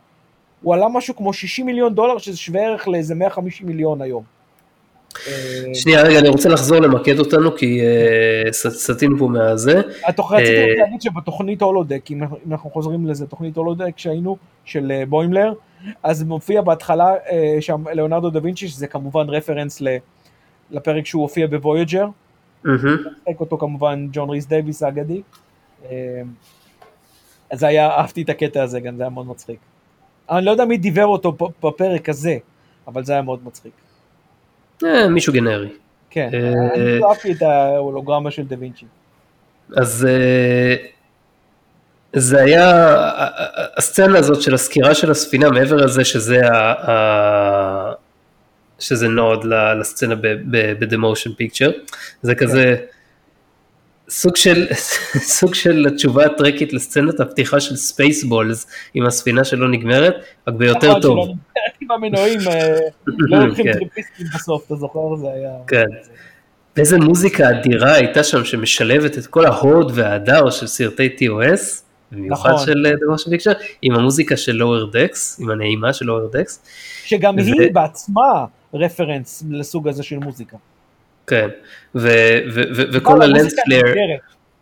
הוא 0.63 0.75
עלה 0.75 0.89
משהו 0.89 1.17
כמו 1.17 1.33
60 1.33 1.67
מיליון 1.67 1.95
דולר, 1.95 2.19
שזה 2.19 2.37
שווה 2.37 2.61
ערך 2.61 2.89
לאיזה 2.89 3.15
150 3.15 3.67
מיליון 3.67 4.03
היום. 4.03 4.23
שנייה 5.75 6.03
רגע 6.03 6.19
אני 6.19 6.29
רוצה 6.29 6.49
לחזור 6.49 6.79
למקד 6.79 7.19
אותנו 7.19 7.57
כי 7.57 7.81
אה, 7.81 8.53
סטינו 8.53 9.19
פה 9.19 9.27
מהזה. 9.27 9.81
רציתי 10.33 10.75
uh, 10.75 10.79
להגיד 10.79 11.03
שבתוכנית 11.03 11.63
holodeck 11.63 12.11
אם 12.11 12.21
אנחנו 12.51 12.71
חוזרים 12.71 13.07
לזה 13.07 13.27
תוכנית 13.27 13.57
holodeck 13.57 13.99
שהיינו 13.99 14.37
של 14.65 14.93
בוימלר 15.09 15.53
אז 16.03 16.23
מופיע 16.23 16.63
בהתחלה 16.63 17.15
שם 17.61 17.85
ליאונרדו 17.93 18.31
דה 18.31 18.41
וינצ'י 18.43 18.69
שזה 18.69 18.87
כמובן 18.87 19.29
רפרנס 19.29 19.81
ל... 19.81 19.97
לפרק 20.73 21.07
שהוא 21.07 21.23
הופיע 21.23 21.47
בוויאג'ר. 21.47 22.07
משחק 22.65 23.41
אותו 23.41 23.59
כמובן 23.59 24.09
ג'ון 24.13 24.31
ריס 24.31 24.47
דייוויס 24.47 24.83
האגדי. 24.83 25.23
אמ, 25.85 25.97
אז 27.51 27.63
היה, 27.63 27.91
אהבתי 27.91 28.23
את 28.23 28.29
הקטע 28.29 28.63
הזה 28.63 28.81
גם, 28.81 28.97
זה 28.97 29.03
היה 29.03 29.11
מאוד 29.11 29.27
מצחיק. 29.27 29.59
אני 30.31 30.45
לא 30.45 30.51
יודע 30.51 30.65
מי 30.65 30.77
דיבר 30.77 31.07
אותו 31.07 31.37
בפרק 31.63 32.09
הזה, 32.09 32.37
אבל 32.87 33.05
זה 33.05 33.13
היה 33.13 33.23
מאוד 33.23 33.41
מצחיק. 33.45 33.73
אה, 34.85 35.09
מישהו 35.09 35.33
גנרי. 35.33 35.69
כן, 36.11 36.31
אה, 36.35 36.53
אני 36.75 37.05
אהבתי 37.05 37.33
את 37.33 37.43
ההולוגרמה 37.43 38.31
של 38.31 38.47
דה 38.47 38.57
וינצ'י. 38.59 38.87
אז 39.77 40.09
אה, 40.11 40.77
זה 42.13 42.43
היה, 42.43 42.71
הסצנה 43.77 44.19
הזאת 44.19 44.43
של 44.43 44.55
הסקירה 44.55 44.95
של 44.95 45.11
הספינה, 45.11 45.51
מעבר 45.51 45.77
לזה 45.77 46.05
שזה 46.05 46.41
שזה 48.83 49.09
nod 49.09 49.45
לסצנה 49.81 50.15
ב-The 50.15 50.95
Motion 50.95 51.31
Picture, 51.31 51.95
זה 52.23 52.35
כזה 52.35 52.77
סוג 54.09 54.37
של, 54.37 54.67
סוג 55.39 55.55
של 55.55 55.87
התשובה 55.87 56.27
הטרקית 56.27 56.73
לסצנת 56.73 57.21
הפתיחה 57.21 57.61
של 57.61 57.77
ספייסבולס 57.77 58.67
עם 58.95 59.07
הספינה 59.07 59.45
שלא 59.45 59.69
נגמרת, 59.69 60.15
רק 60.49 60.55
ביותר 60.55 60.89
נכון, 60.89 61.01
טוב. 61.03 61.29
עם 61.81 61.91
המנועים, 61.91 62.41
אה, 62.49 62.79
לא 63.07 63.47
לוקחים 63.47 63.65
כן. 63.65 63.73
טרמפיסטים 63.73 64.27
בסוף, 64.35 64.67
אתה 64.67 64.75
זוכר? 64.75 65.17
זה 65.17 65.27
היה... 65.33 65.51
כן. 65.67 65.85
ואיזה 66.77 66.99
מוזיקה 66.99 67.51
אדירה 67.51 67.95
הייתה 67.95 68.25
שם 68.25 68.45
שמשלבת 68.45 69.19
את 69.19 69.27
כל 69.27 69.47
ההוד 69.47 69.93
וההדר 69.95 70.51
של 70.51 70.67
סרטי 70.67 71.17
TOS, 71.19 71.83
במיוחד 72.13 72.51
נכון. 72.51 72.67
של 72.67 72.87
The 72.87 73.15
Motion 73.15 73.29
Picture, 73.29 73.63
עם 73.83 73.95
המוזיקה 73.95 74.37
של 74.37 74.53
Lower 74.53 74.91
Decks, 74.91 75.41
עם 75.41 75.51
הנעימה 75.51 75.93
של 75.93 76.07
Lower 76.07 76.31
Decks. 76.33 76.63
שגם 77.05 77.35
ו... 77.35 77.39
היא 77.39 77.73
בעצמה 77.73 78.45
רפרנס 78.75 79.45
לסוג 79.51 79.89
הזה 79.89 80.03
של 80.03 80.19
מוזיקה. 80.19 80.57
כן, 81.27 81.49
וכל 81.95 83.23
ה 83.23 83.29
lens 83.29 83.55
flare. 83.65 83.85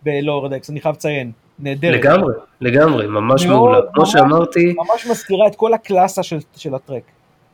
ב 0.03 0.08
Lower 0.08 0.37
Decks, 0.37 0.71
אני 0.71 0.81
חייב 0.81 0.95
לציין, 0.95 1.33
נהדרת. 1.59 1.95
לגמרי, 1.95 2.35
לגמרי, 2.61 3.07
ממש 3.07 3.47
מעולה. 3.47 3.79
כמו 3.95 4.07
שאמרתי... 4.07 4.75
ממש 4.77 5.07
מזכירה 5.11 5.47
את 5.47 5.57
כל 5.57 5.75
הקלאסה 5.75 6.23
של, 6.23 6.39
של 6.57 6.75
הטרק. 6.75 7.03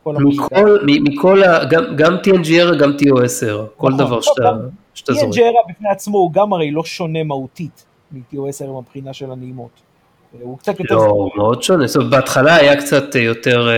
מכל, 0.05 0.79
מכל 0.85 1.43
ה, 1.43 1.65
גם, 1.65 1.83
גם 1.95 2.15
TNG 2.23 2.75
גם 2.79 2.91
TOS 2.91 3.45
כל 3.77 3.87
נכון, 3.87 3.97
דבר 3.97 4.21
שאתה, 4.21 5.13
זורק. 5.13 5.33
TNG 5.35 5.41
בפני 5.69 5.89
עצמו 5.89 6.17
הוא 6.17 6.33
גם 6.33 6.53
הרי 6.53 6.71
לא 6.71 6.83
שונה 6.83 7.23
מהותית 7.23 7.85
מ-TOS 8.11 8.67
מבחינה 8.67 9.13
של 9.13 9.31
הנעימות. 9.31 9.86
הוא 10.41 10.57
קצת 10.57 10.79
יותר... 10.79 10.95
לא, 10.95 11.29
מאוד 11.35 11.63
שונה, 11.63 11.87
זאת 11.87 11.95
אומרת, 11.95 12.11
בהתחלה 12.11 12.55
היה 12.55 12.81
קצת 12.81 13.15
יותר 13.15 13.69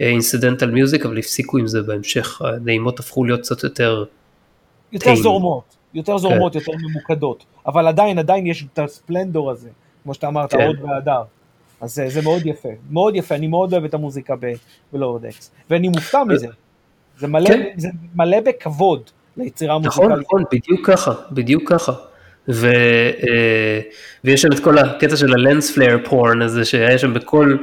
incidental 0.00 0.70
music, 0.70 1.06
אבל 1.06 1.18
הפסיקו 1.18 1.58
עם 1.58 1.66
זה 1.66 1.82
בהמשך, 1.82 2.42
הנעימות 2.42 3.00
הפכו 3.00 3.24
להיות 3.24 3.40
קצת 3.40 3.64
יותר... 3.64 4.04
יותר. 4.92 5.14
זורמות, 5.14 5.76
יותר 5.94 6.18
זורמות, 6.18 6.52
כן. 6.52 6.58
יותר 6.58 6.72
ממוקדות, 6.88 7.44
אבל 7.66 7.86
עדיין, 7.86 8.18
עדיין 8.18 8.46
יש 8.46 8.66
את 8.72 8.78
ה 8.78 8.86
splendor 8.86 9.50
הזה, 9.50 9.68
כמו 10.02 10.14
שאתה 10.14 10.28
אמרת, 10.28 10.50
כן. 10.50 10.66
הוד 10.66 10.76
והדר. 10.82 11.22
אז 11.80 11.94
זה, 11.94 12.08
זה 12.08 12.22
מאוד 12.22 12.46
יפה, 12.46 12.68
מאוד 12.90 13.16
יפה, 13.16 13.34
אני 13.34 13.46
מאוד 13.46 13.72
אוהב 13.72 13.84
את 13.84 13.94
המוזיקה 13.94 14.34
ב 14.92 14.97
Lower 14.97 15.24
Decks, 15.24 15.50
ואני 15.70 15.88
מופתע 15.88 16.24
מזה, 16.24 16.46
זה 17.18 17.26
מלא, 17.26 17.48
כן. 17.48 17.72
זה 17.76 17.88
מלא 18.14 18.40
בכבוד 18.40 19.10
ליצירה 19.36 19.78
נכון, 19.78 20.04
מוזיקלית. 20.04 20.26
נכון, 20.26 20.42
בדיוק 20.52 20.86
ככה, 20.86 21.12
בדיוק 21.32 21.72
ככה. 21.72 21.92
ו, 22.48 22.66
אה, 23.28 23.80
ויש 24.24 24.42
שם 24.42 24.52
את 24.52 24.58
כל 24.58 24.78
הקטע 24.78 25.16
של 25.16 25.32
ה 25.32 25.40
lens 25.40 25.70
flare 25.74 25.98
porn 26.04 26.42
הזה 26.42 26.64
שהיה 26.64 26.98
שם 26.98 27.14
בכל, 27.14 27.56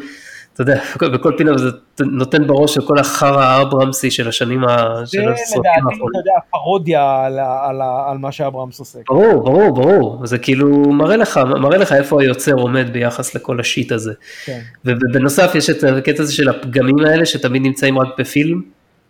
אתה 0.54 0.62
יודע, 0.62 0.80
בכל, 1.02 1.32
פינה 1.38 1.54
וזה 1.54 1.68
נותן 2.00 2.48
בראש 2.48 2.74
של 2.74 2.82
כל 2.88 3.00
החרא 3.00 3.44
האברמסי 3.44 4.12
של 4.12 4.28
השנים, 4.28 4.64
ה- 4.64 5.02
זה 5.06 5.18
לדעתי, 5.22 5.42
אתה. 5.42 6.18
יודע, 6.18 6.32
פרודיה 6.52 7.26
על, 7.26 7.40
על, 7.40 7.82
על 8.12 8.18
מה 8.18 8.32
שאברהמס 8.32 8.80
עושה. 8.80 9.00
ברור, 9.10 9.44
ברור, 9.44 9.74
ברור, 9.74 10.26
זה 10.28 10.38
כאילו 10.38 10.70
מראה 10.70 11.16
לך, 11.18 11.40
מראה 11.60 11.78
לך 11.78 11.94
איפה 11.94 12.22
היוצר 12.22 12.54
עומד 12.54 12.94
ביחס 12.94 13.36
לכל 13.36 13.60
השיט 13.60 13.92
הזה. 13.92 14.14
כן. 14.46 14.60
ובנוסף 14.86 15.52
יש 15.56 15.70
את 15.70 15.84
הקטע 15.84 16.24
הזה 16.24 16.34
של 16.34 16.50
הפגמים 16.50 17.00
האלה 17.00 17.26
שתמיד 17.26 17.62
נמצאים 17.62 18.00
רק 18.00 18.08
בפילם, 18.18 18.62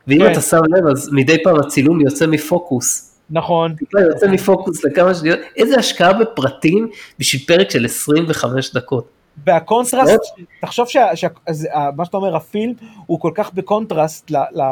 ואם 0.07 0.19
כן. 0.19 0.32
אתה 0.32 0.41
שם 0.41 0.59
לב 0.78 0.88
אז 0.88 1.09
מדי 1.13 1.43
פעם 1.43 1.59
הצילום 1.59 2.01
יוצא 2.01 2.28
מפוקוס. 2.28 3.12
נכון, 3.34 3.75
טיפה 3.75 3.99
יוצא 4.01 4.27
מפוקוס 4.27 4.86
לכמה 4.86 5.13
שניות, 5.13 5.39
איזה 5.57 5.77
השקעה 5.79 6.13
בפרטים 6.13 6.89
בשביל 7.19 7.41
פרק 7.47 7.69
של 7.71 7.86
25 7.86 8.73
דקות. 8.73 9.07
והקונטרסט, 9.45 10.19
תחשוב 10.61 10.88
שה- 10.88 11.15
שה- 11.15 11.27
אז, 11.47 11.67
ה- 11.73 11.91
מה 11.95 12.05
שאתה 12.05 12.17
אומר, 12.17 12.36
הפילם 12.36 12.73
הוא 13.05 13.19
כל 13.19 13.31
כך 13.36 13.53
בקונטרסט 13.53 14.31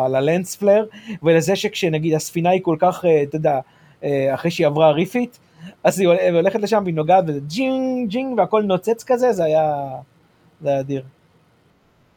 ל 0.09 0.19
lens 0.19 0.55
flare, 0.55 0.85
ולזה 1.23 1.55
שכשנגיד 1.55 2.13
הספינה 2.13 2.49
היא 2.49 2.61
כל 2.63 2.75
כך, 2.79 3.05
אה, 3.05 3.23
אתה 3.23 3.35
יודע, 3.35 3.59
אה, 4.03 4.33
אחרי 4.33 4.51
שהיא 4.51 4.67
עברה 4.67 4.91
refit, 4.91 5.39
אז 5.83 5.99
היא 5.99 6.07
הול- 6.07 6.35
הולכת 6.35 6.59
לשם 6.59 6.81
והיא 6.83 6.95
נוגעת 6.95 7.23
וזה 7.27 7.39
ג'ינג 7.47 8.09
ג'ינג 8.09 8.37
והכל 8.37 8.63
נוצץ 8.63 9.03
כזה, 9.03 9.33
זה 9.33 9.43
היה, 9.43 9.73
זה 10.61 10.69
היה 10.69 10.79
אדיר. 10.79 11.03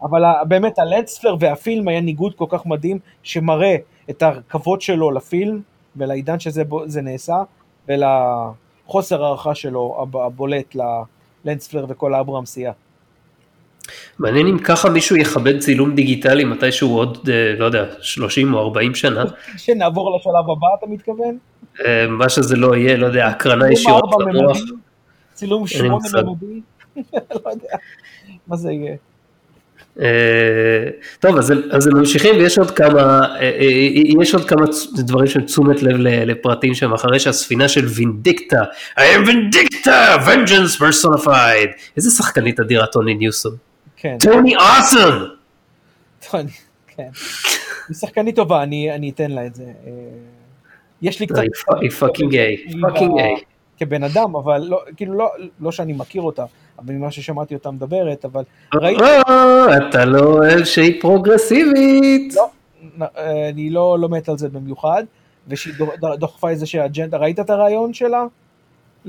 אבל 0.03 0.23
באמת 0.49 0.79
ה 0.79 0.87
lens 0.87 1.19
flare 1.19 1.37
וה 1.41 1.57
film 1.57 1.89
היה 1.89 2.01
ניגוד 2.01 2.35
כל 2.35 2.47
כך 2.49 2.67
מדהים, 2.67 2.99
שמראה 3.23 3.77
את 4.11 4.23
הכבוד 4.23 4.81
שלו 4.81 5.11
לפילם, 5.11 5.61
ולעידן 5.97 6.39
שזה 6.41 6.63
נעשה, 7.03 7.37
ולחוסר 7.89 9.25
הערכה 9.25 9.55
שלו 9.55 9.97
הב- 10.03 10.17
הבולט 10.17 10.77
ללנס 11.45 11.69
פלר 11.69 11.87
וכל 11.89 12.15
האברהמסייה. 12.15 12.73
מעניין 14.19 14.47
אם 14.47 14.59
ככה 14.59 14.89
מישהו 14.91 15.17
יכבד 15.17 15.59
צילום 15.59 15.95
דיגיטלי 15.95 16.45
מתישהו 16.45 16.97
עוד, 16.97 17.29
אה, 17.33 17.55
לא 17.59 17.65
יודע, 17.65 17.85
30 18.01 18.55
או 18.55 18.59
40 18.61 18.95
שנה, 18.95 19.25
שנעבור 19.57 20.17
לשלב 20.17 20.51
הבא 20.51 20.67
אתה 20.79 20.87
מתכוון? 20.87 21.39
אה, 21.85 22.07
מה 22.09 22.29
שזה 22.29 22.57
לא 22.57 22.77
יהיה, 22.77 22.97
לא 22.97 23.07
יודע, 23.07 23.27
הקרנה 23.27 23.73
ישירות 23.73 24.05
למוח. 24.21 24.59
צילום 25.33 25.67
שמונה. 25.67 26.23
ממדי? 26.23 26.61
לא 27.45 27.51
יודע, 27.51 27.77
מה 28.47 28.57
זה 28.57 28.73
יהיה? 28.73 28.97
אה, 30.01 30.07
טוב, 31.21 31.37
אז, 31.37 31.53
אז 31.71 31.87
הם 31.87 31.97
ממשיכים 31.97 32.35
ויש 32.37 32.59
עוד 32.59 32.71
כמה, 32.71 33.01
אה, 33.01 33.41
אה, 33.41 33.65
יש 34.23 34.35
עוד 34.35 34.49
כמה 34.49 34.65
דברים 34.97 35.27
של 35.27 35.43
תשומת 35.43 35.83
לב 35.83 35.97
לפרטים 36.01 36.75
שם, 36.75 36.93
אחרי 36.93 37.21
שהספינה 37.21 37.69
של 37.69 37.85
וינדיקטה, 37.87 38.63
I 38.99 39.01
am 39.01 39.27
Vindicta, 39.27 40.17
vengeance 40.27 40.81
personified, 40.81 41.69
איזה 41.97 42.11
שחקנית 42.11 42.61
אדירה 42.61 42.87
טוני 42.87 43.15
ניוסם, 43.15 43.57
כן, 43.97 44.17
טוני 44.21 44.55
ניוסם, 44.57 45.25
טוב, 46.31 46.41
אני- 46.41 46.51
כן. 46.97 47.09
היא 47.89 47.97
שחקנית 47.97 48.37
טובה, 48.37 48.63
אני 48.63 48.95
אני 48.95 49.11
אתן 49.11 49.31
לה 49.31 49.47
את 49.47 49.55
זה. 49.55 49.65
יש 51.03 51.21
לי 51.21 51.27
קצת... 51.27 51.43
היא 51.81 51.91
fucking 51.91 52.35
A, 52.37 52.57
fucking 52.83 53.19
A. 53.19 53.35
כבן 53.79 54.03
אדם, 54.05 54.37
אבל 54.37 54.67
לא, 54.69 54.83
כאילו 54.97 55.15
לא, 55.19 55.31
לא 55.61 55.73
שאני 55.73 55.93
מכיר 55.93 56.23
אותה, 56.23 56.45
אבל 56.79 56.95
ממה 56.95 57.11
ששמעתי 57.11 57.55
אותה 57.55 57.71
מדברת, 57.71 58.25
אבל 58.25 58.43
ראיתי, 58.75 59.03
אה, 59.69 59.89
אתה 59.89 60.05
לא 60.05 60.21
אוהב 60.21 60.65
שהיא 60.65 61.01
פרוגרסיבית. 61.01 62.35
לא, 62.35 62.49
אה, 63.19 63.49
אני 63.49 63.71
לא, 63.71 63.97
לא 64.01 64.09
מת 64.09 64.29
על 64.29 64.39
זה 64.39 64.49
במיוחד, 64.49 65.05
ושהיא 65.49 65.75
דוח- 65.79 66.15
דוחפה 66.19 66.51
איזה 66.51 66.67
שהאג'נדה, 66.67 67.17
ראית 67.19 67.41
את 67.41 67.51
הרעיון 67.51 67.95
שלה? 67.95 68.25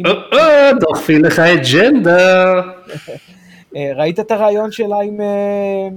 אה, 0.06 0.12
אה, 0.34 0.72
דוחפים 0.80 1.26
לך 1.26 1.40
אג'נדה. 1.40 2.54
אה, 3.76 3.92
ראית 3.96 4.20
את 4.20 4.32
הרעיון 4.32 4.72
שלה 4.72 5.02
עם, 5.02 5.22
אה, 5.22 5.88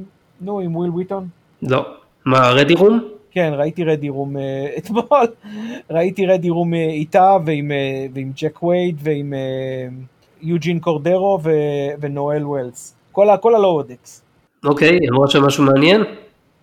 נו, 0.40 0.60
עם 0.60 0.76
וויל 0.76 0.90
וויטון? 0.90 1.26
לא. 1.62 1.86
מה, 2.24 2.50
רדי 2.50 2.74
רום? 2.74 3.00
כן, 3.30 3.52
ראיתי 3.56 3.84
רדי 3.84 4.08
רום 4.08 4.36
אה, 4.36 4.42
אתמול, 4.78 5.04
ראיתי 5.90 6.26
רדי 6.26 6.50
רום 6.50 6.74
אה, 6.74 6.78
איתה 6.88 7.36
ועם, 7.44 7.72
אה, 7.72 7.76
ועם 8.14 8.32
ג'ק 8.36 8.62
קווייד 8.62 8.96
ועם 9.02 9.34
אה, 9.34 9.88
יוג'ין 10.42 10.78
קורדרו 10.80 11.38
ונואל 12.00 12.46
וולס, 12.46 12.94
כל, 13.12 13.30
ה- 13.30 13.36
כל 13.36 13.54
ה 13.54 13.60
Lower 13.60 13.88
Decks. 13.88 14.22
אוקיי, 14.64 14.98
אמרת 15.10 15.30
שם 15.30 15.42
משהו 15.42 15.64
מעניין? 15.64 16.04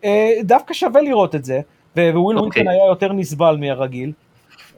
אה, 0.03 0.31
דווקא 0.43 0.73
שווה 0.73 1.01
לראות 1.01 1.35
את 1.35 1.45
זה, 1.45 1.59
וויל 1.95 2.15
אוקיי. 2.15 2.33
וויטון 2.33 2.67
היה 2.67 2.85
יותר 2.89 3.13
נסבל 3.13 3.57
מהרגיל, 3.59 4.11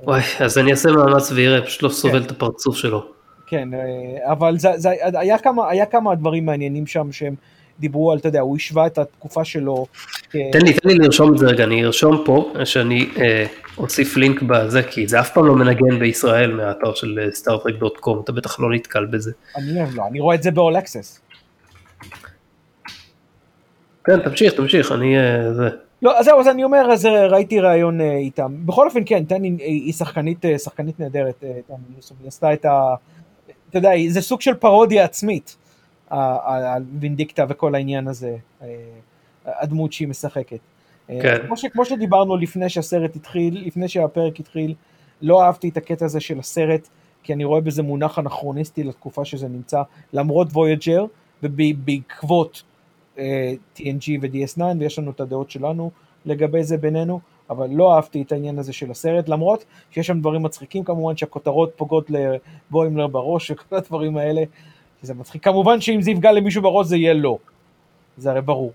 וואי, 0.03 0.21
אז 0.39 0.57
אני 0.57 0.71
אעשה 0.71 0.89
מאמץ 0.91 1.31
ואראה, 1.31 1.61
פשוט 1.61 1.83
לא 1.83 1.89
סובל 1.89 2.21
את 2.21 2.31
הפרצוף 2.31 2.77
שלו. 2.77 3.05
כן, 3.47 3.73
אה, 3.73 4.31
אבל 4.31 4.57
זה, 4.57 4.69
זה, 4.75 4.89
היה, 5.13 5.37
כמה, 5.37 5.69
היה 5.69 5.85
כמה 5.85 6.15
דברים 6.15 6.45
מעניינים 6.45 6.87
שם 6.87 7.11
שהם 7.11 7.35
דיברו 7.79 8.11
על, 8.11 8.17
אתה 8.17 8.27
יודע, 8.27 8.39
הוא 8.39 8.55
השווה 8.55 8.87
את 8.87 8.97
התקופה 8.97 9.45
שלו. 9.45 9.85
תן 10.31 10.61
לי, 10.63 10.73
תן 10.73 10.89
לי 10.89 10.95
לרשום 10.95 11.33
את 11.33 11.37
זה 11.37 11.45
רגע, 11.45 11.63
אני 11.63 11.85
ארשום 11.85 12.23
פה, 12.25 12.53
שאני 12.65 13.09
אה, 13.17 13.45
אוסיף 13.77 14.17
לינק 14.17 14.41
בזה, 14.41 14.83
כי 14.83 15.07
זה 15.07 15.19
אף 15.19 15.33
פעם 15.33 15.45
לא 15.45 15.55
מנגן 15.55 15.99
בישראל 15.99 16.51
מהאתר 16.53 16.93
של 16.93 17.19
אה, 17.21 17.31
סטארטרק.קום, 17.31 18.21
אתה 18.23 18.31
בטח 18.31 18.59
לא 18.59 18.71
נתקל 18.71 19.05
בזה. 19.05 19.31
אני 19.55 19.79
אוהב 19.79 19.95
לו, 19.95 20.03
אני 20.09 20.19
רואה 20.19 20.35
את 20.35 20.43
זה 20.43 20.51
ב-all 20.51 20.83
access. 20.83 21.26
כן, 24.07 24.19
תמשיך, 24.19 24.53
תמשיך, 24.53 24.91
אני... 24.91 25.17
אה, 25.17 25.53
זה. 25.53 25.69
לא, 26.01 26.19
אז 26.19 26.25
זהו, 26.25 26.39
אז 26.39 26.47
אני 26.47 26.63
אומר, 26.63 26.89
אז 26.93 27.05
אה, 27.05 27.27
ראיתי 27.27 27.59
ראיון 27.59 28.01
אה, 28.01 28.17
איתם. 28.17 28.53
בכל 28.65 28.85
אופן, 28.87 28.99
כן, 29.05 29.23
טני 29.25 29.55
היא- 29.59 29.93
שחקנית, 29.93 30.45
שחקנית 30.57 30.99
נהדרת, 30.99 31.35
טני 31.39 31.53
ניוסון, 31.93 32.17
היא 32.21 32.27
עשתה 32.27 32.53
את 32.53 32.65
ה... 32.65 32.95
אתה 33.69 33.77
יודע, 33.77 33.89
זה 34.09 34.21
סוג 34.21 34.41
של 34.41 34.53
פרודיה 34.53 35.03
עצמית, 35.03 35.55
ה- 36.09 36.15
ה- 36.17 36.73
על 36.75 36.83
וינדיקטה 36.99 37.45
וכל 37.49 37.75
העניין 37.75 38.07
הזה, 38.07 38.35
הדמות 39.45 39.93
שהיא 39.93 40.07
משחקת. 40.07 40.59
כן. 41.07 41.37
כמו, 41.47 41.57
ש, 41.57 41.65
כמו 41.65 41.85
שדיברנו 41.85 42.37
לפני 42.37 42.69
שהסרט 42.69 43.15
התחיל, 43.15 43.63
לפני 43.67 43.87
שהפרק 43.87 44.39
התחיל, 44.39 44.73
לא 45.21 45.43
אהבתי 45.43 45.69
את 45.69 45.77
הקטע 45.77 46.05
הזה 46.05 46.19
של 46.19 46.39
הסרט, 46.39 46.87
כי 47.23 47.33
אני 47.33 47.43
רואה 47.43 47.61
בזה 47.61 47.83
מונח 47.83 48.19
אנכרוניסטי 48.19 48.83
לתקופה 48.83 49.25
שזה 49.25 49.47
נמצא, 49.47 49.81
למרות 50.13 50.47
וויג'ר, 50.53 51.05
ובעקבות 51.43 52.63
TNG 53.77 54.09
ו-DS9, 54.21 54.61
ויש 54.79 54.99
לנו 54.99 55.11
את 55.11 55.19
הדעות 55.19 55.51
שלנו 55.51 55.91
לגבי 56.25 56.63
זה 56.63 56.77
בינינו, 56.77 57.19
אבל 57.49 57.67
לא 57.71 57.95
אהבתי 57.95 58.21
את 58.21 58.31
העניין 58.31 58.59
הזה 58.59 58.73
של 58.73 58.91
הסרט, 58.91 59.29
למרות 59.29 59.65
שיש 59.91 60.07
שם 60.07 60.19
דברים 60.19 60.43
מצחיקים 60.43 60.83
כמובן, 60.83 61.17
שהכותרות 61.17 61.71
פוגעות 61.75 62.09
לבוימלר 62.09 63.07
בראש 63.07 63.51
וכל 63.51 63.75
הדברים 63.75 64.17
האלה, 64.17 64.43
זה 65.01 65.13
מצחיק. 65.13 65.43
כמובן 65.43 65.81
שאם 65.81 66.01
זה 66.01 66.11
יפגע 66.11 66.31
למישהו 66.31 66.61
בראש 66.61 66.87
זה 66.87 66.97
יהיה 66.97 67.13
לא, 67.13 67.37
זה 68.17 68.31
הרי 68.31 68.41
ברור. 68.41 68.71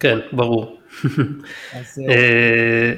כן, 0.00 0.18
ברור. 0.32 0.76
אז 1.72 2.02
אה, 2.08 2.14
אה, 2.14 2.92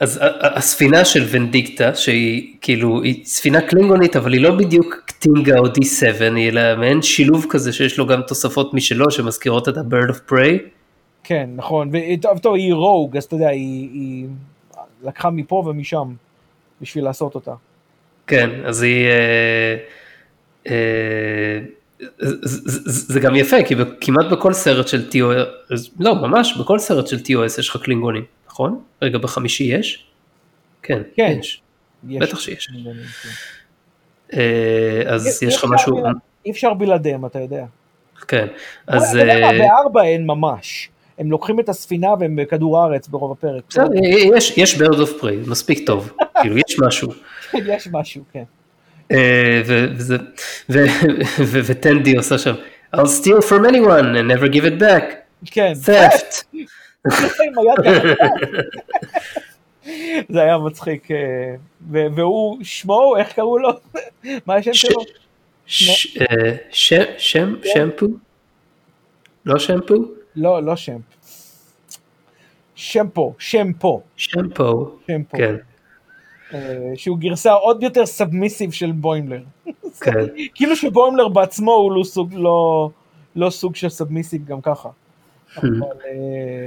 אז 0.00 0.20
הספינה 0.42 1.04
של 1.04 1.24
ונדיקטה, 1.30 1.94
שהיא 1.94 2.54
כאילו, 2.60 3.02
היא 3.02 3.24
ספינה 3.24 3.60
קלינגונית, 3.60 4.16
אבל 4.16 4.32
היא 4.32 4.40
לא 4.40 4.56
בדיוק 4.56 4.94
קטינגה 5.06 5.54
או 5.58 5.66
D7, 5.66 6.22
היא 6.36 6.48
אלא 6.48 6.76
מעין 6.76 7.02
שילוב 7.02 7.46
כזה 7.50 7.72
שיש 7.72 7.98
לו 7.98 8.06
גם 8.06 8.20
תוספות 8.22 8.74
משלו 8.74 9.10
שמזכירות 9.10 9.68
את 9.68 9.76
ה-Bird 9.76 10.10
of 10.10 10.32
Prey. 10.32 10.58
כן, 11.24 11.50
נכון, 11.56 11.90
וטוב, 11.92 12.38
טוב, 12.38 12.54
היא 12.54 12.74
רוג, 12.74 13.16
אז 13.16 13.24
אתה 13.24 13.34
יודע, 13.34 13.48
היא, 13.48 13.88
היא 13.92 14.26
לקחה 15.04 15.30
מפה 15.30 15.62
ומשם 15.66 16.12
בשביל 16.80 17.04
לעשות 17.04 17.34
אותה. 17.34 17.52
כן, 18.26 18.50
אז 18.64 18.82
היא... 18.82 19.06
אה, 19.06 19.76
אה, 20.70 21.58
זה- 22.18 22.60
זה 22.64 23.12
זה 23.14 23.20
גם 23.20 23.36
יפה, 23.36 23.56
כי 23.62 23.74
כמעט 24.00 24.26
בכל 24.32 24.52
סרט 24.52 24.88
של 24.88 25.08
TOS, 25.10 25.74
לא, 26.00 26.14
ממש, 26.14 26.56
בכל 26.60 26.78
סרט 26.78 27.06
של 27.06 27.16
TOS 27.16 27.58
יש 27.60 27.68
לך 27.68 27.76
קלינגונים, 27.82 28.24
נכון? 28.56 28.80
רגע, 29.02 29.18
בחמישי 29.18 29.64
יש? 29.64 30.04
כן, 30.82 31.02
כן. 31.16 31.36
יש. 31.40 31.60
יש- 32.08 32.22
בטח 32.22 32.40
שיש. 32.40 32.66
כן. 32.66 32.90
אה, 34.38 35.02
אז 35.06 35.42
יש 35.42 35.42
אי 35.42 35.56
לך 35.58 35.64
משהו, 35.74 36.02
אי 36.46 36.50
אפשר 36.50 36.74
בלעדיהם, 36.74 37.26
אתה 37.26 37.40
יודע. 37.40 37.64
כן, 38.28 38.46
אז 38.86 39.02
אתה 39.16 39.18
יודע 39.18 39.40
מה, 39.40 39.46
אה, 39.52 39.58
בארבע 39.58 40.02
אין 40.04 40.26
ממש. 40.26 40.88
הם 41.18 41.30
לוקחים 41.30 41.60
את 41.60 41.68
הספינה 41.68 42.08
והם 42.20 42.36
בכדור 42.36 42.78
הארץ 42.82 43.08
ברוב 43.08 43.32
הפרק. 43.32 43.62
בסדר, 43.68 43.86
יש, 44.36 44.52
יש 44.58 44.74
bird 44.74 44.94
of 44.96 45.22
prey, 45.22 45.48
מספיק 45.50 45.86
טוב, 45.86 46.12
כאילו 46.42 46.56
יש 46.58 46.76
משהו. 46.86 47.08
כן, 47.50 47.58
יש 47.66 47.88
משהו, 47.92 48.22
כן. 48.32 48.42
אה, 49.12 49.62
וטנדי 51.38 52.16
עושה 52.16 52.38
שם, 52.38 52.54
I'll 52.96 52.98
steal 52.98 53.42
from 53.48 53.64
anyone 53.70 54.16
and 54.16 54.38
never 54.38 54.52
give 54.52 54.64
it 54.64 54.80
back, 54.82 55.04
כן. 55.46 55.72
theft. 55.84 56.44
עם 57.46 57.58
היד. 57.58 57.78
זה 60.28 60.42
היה 60.42 60.58
מצחיק. 60.58 61.10
אה, 61.10 61.54
והוא, 61.90 62.58
שמו, 62.62 63.14
איך 63.18 63.32
קראו 63.32 63.58
לו? 63.58 63.70
מה 64.46 64.54
השם 64.54 64.74
שלו? 64.74 65.00
אה, 66.20 66.56
שם, 66.70 67.54
שמפו? 67.62 68.06
לא 69.46 69.58
שמפו? 69.58 69.94
לא, 70.36 70.62
לא 70.62 70.76
שמפ. 70.76 71.02
שמפו, 72.76 73.34
שמפו, 73.38 74.02
שמפו. 74.16 74.90
כן, 75.36 75.54
אה, 76.54 76.92
שהוא 76.94 77.18
גרסה 77.18 77.52
עוד 77.52 77.82
יותר 77.82 78.06
סאבמיסיב 78.06 78.72
של 78.72 78.92
בוימלר. 78.92 79.42
כן, 80.00 80.12
כאילו 80.54 80.76
שבוימלר 80.76 81.28
בעצמו 81.28 81.72
הוא 81.72 81.92
לא 81.92 82.04
סוג, 82.04 82.34
לא, 82.34 82.90
לא 83.36 83.50
סוג 83.50 83.76
של 83.76 83.88
סאבמיסיב 83.88 84.44
גם 84.44 84.60
ככה. 84.60 84.88
אבל, 85.58 85.96
אה, 86.06 86.66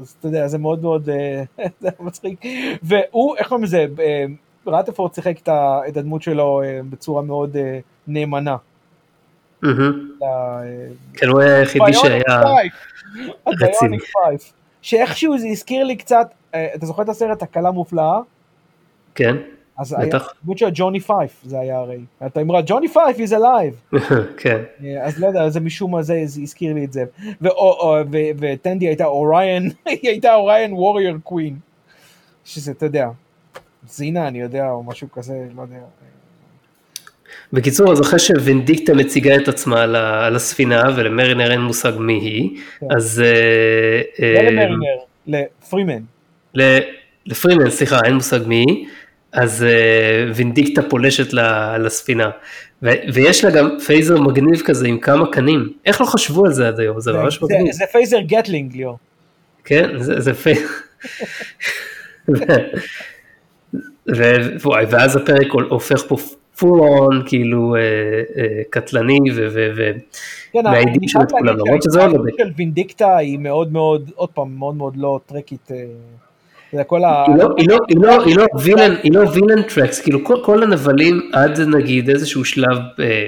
אז 0.00 0.16
אתה 0.18 0.28
יודע, 0.28 0.48
זה 0.48 0.58
מאוד 0.58 0.82
מאוד 0.82 1.08
אה, 1.08 1.42
מצחיק. 2.00 2.40
והוא, 2.82 3.36
איך 3.36 3.48
קוראים 3.48 3.64
לזה, 3.64 3.86
אה, 3.98 4.24
רטפורד 4.66 5.14
שיחק 5.14 5.48
את 5.88 5.96
הדמות 5.96 6.22
שלו 6.22 6.62
בצורה 6.90 7.22
מאוד 7.22 7.56
נאמנה. 8.06 8.56
אה, 9.64 9.70
כן, 11.14 11.28
הוא 11.28 11.40
היה 11.40 11.56
היחידי 11.56 11.92
שהיה 11.92 12.42
רציני. 13.46 13.96
שאיכשהו 14.82 15.38
זה 15.38 15.46
הזכיר 15.48 15.84
לי 15.84 15.96
קצת, 15.96 16.28
אתה 16.50 16.86
זוכר 16.86 17.02
את 17.02 17.08
הסרט 17.08 17.42
הקלה 17.42 17.70
מופלאה? 17.70 18.20
כן, 19.14 19.36
אז 19.78 19.92
היה 19.92 20.06
בטח. 20.06 20.32
דמות 20.44 20.58
של 20.58 20.68
ג'וני 20.74 21.00
פייף, 21.00 21.40
זה 21.44 21.60
היה 21.60 21.78
הרי. 21.78 21.98
אתה 22.26 22.40
אמרה, 22.40 22.60
ג'וני 22.66 22.88
פייף 22.88 23.16
is 23.16 23.32
alive. 23.32 23.98
כן, 24.42 24.62
אה, 24.84 25.04
אז 25.04 25.18
לא 25.18 25.26
יודע, 25.26 25.48
זה 25.48 25.60
משום 25.60 25.92
מה 25.92 26.02
זה 26.02 26.14
הזכיר 26.14 26.74
לי 26.74 26.84
את 26.84 26.92
זה. 26.92 27.04
וטנדי 28.38 28.86
הייתה 28.86 29.04
אוריין, 29.04 29.70
היא 29.86 30.10
הייתה 30.10 30.34
אוריין 30.34 30.72
ווריור 30.72 31.16
קווין. 31.24 31.56
שזה, 32.44 32.70
אתה 32.70 32.86
יודע, 32.86 33.08
זינה, 33.88 34.28
אני 34.28 34.40
יודע, 34.40 34.70
או 34.70 34.82
משהו 34.82 35.10
כזה, 35.12 35.46
לא 35.56 35.62
יודע. 35.62 35.76
בקיצור, 37.52 37.92
אז 37.92 38.00
אחרי 38.00 38.18
שוונדיקטה 38.18 38.94
מציגה 38.94 39.36
את 39.36 39.48
עצמה 39.48 39.82
על 40.26 40.36
הספינה 40.36 40.82
ולמרינר 40.96 41.50
אין 41.50 41.60
מושג 41.60 41.92
מי 41.98 42.12
היא, 42.12 42.60
כן. 42.80 42.86
אז... 42.96 43.22
אה, 43.24 44.32
לא 44.34 44.38
אה, 44.38 44.50
למרינר, 44.50 44.96
לפרימן. 45.26 46.02
לפרימן, 47.26 47.70
סליחה, 47.70 48.00
אין 48.04 48.14
מושג 48.14 48.40
מי 48.46 48.64
היא, 48.68 48.86
אז 49.32 49.62
אה, 49.64 50.30
וינדיקטה 50.34 50.82
פולשת 50.82 51.32
ל- 51.32 51.76
לספינה. 51.86 52.30
ויש 52.82 53.44
לה 53.44 53.50
גם 53.50 53.78
phaser 53.86 54.20
מגניב 54.20 54.60
כזה 54.64 54.86
עם 54.88 54.98
כמה 54.98 55.32
קנים. 55.32 55.72
איך 55.86 56.00
לא 56.00 56.06
חשבו 56.06 56.46
על 56.46 56.52
זה 56.52 56.68
עד 56.68 56.80
היום? 56.80 57.00
זה 57.00 57.12
ממש 57.12 57.38
זה- 57.40 57.46
מגניב. 57.46 57.72
זה 57.72 57.84
phaser 57.92 58.20
Gatling, 58.20 58.76
ליאור. 58.76 58.98
כן, 59.64 59.98
זה, 59.98 60.20
זה 60.20 60.34
phaser. 60.34 60.66
ואז 64.90 65.16
הפרק 65.16 65.46
הופך 65.70 66.02
פה 66.08 66.16
full 66.58 66.80
on, 66.80 67.22
כאילו 67.26 67.76
אה, 67.76 67.80
אה, 68.42 68.62
קטלני, 68.70 69.18
ו- 69.36 69.46
ו- 69.54 69.70
ו- 69.76 69.92
כן, 70.52 70.62
של 71.06 71.18
כולם, 71.30 71.56
למרות 71.58 71.82
שזה 71.82 72.02
עוד 72.02 72.12
לא 72.12 72.22
של 72.38 72.50
וינדיקטה 72.56 73.16
היא 73.16 73.38
מאוד 73.38 73.72
מאוד, 73.72 74.10
עוד 74.14 74.28
פעם, 74.28 74.54
מאוד 74.58 74.74
מאוד 74.74 74.96
לא 74.96 75.20
טרקית. 75.26 75.68
זה 76.72 76.84
כל 76.84 77.04
ה... 77.04 77.24
היא 77.28 77.36
לא- 77.36 77.48
היא 77.58 77.68
לא- 77.68 77.78
היא 78.24 78.36
לא- 78.36 78.42
לא 78.42 78.46
villain, 78.62 78.94
villain 79.34 79.62
Treks, 79.62 80.00
כאילו 80.00 80.24
כל, 80.42 80.62
הנבלים 80.62 81.30
עד 81.32 81.60
נגיד 81.60 82.10
איזשהו 82.10 82.44
שלב, 82.44 82.78
אה, 83.00 83.26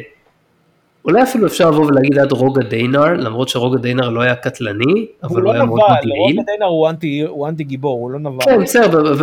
אולי 1.05 1.23
אפילו 1.23 1.47
אפשר 1.47 1.71
לבוא 1.71 1.87
ולהגיד 1.87 2.19
עד 2.19 2.33
רוגה 2.33 2.63
דנאר, 2.63 3.05
למרות 3.15 3.49
שרוגה 3.49 3.79
דנאר 3.79 4.09
לא 4.09 4.21
היה 4.21 4.35
קטלני, 4.35 5.07
אבל 5.23 5.43
הוא 5.43 5.53
היה 5.53 5.65
מאוד 5.65 5.81
מגעיל. 5.91 6.13
רוב 6.37 6.47
דיינר 6.47 6.67
הוא 6.67 6.89
אנטי- 6.91 7.25
הוא 7.29 7.49
אנטי 7.49 7.65
גיבור, 7.65 8.01
הוא 8.01 8.11
לא 8.11 8.19
נבל. 8.19 8.45
כן, 8.45 8.63
בסדר, 8.63 9.15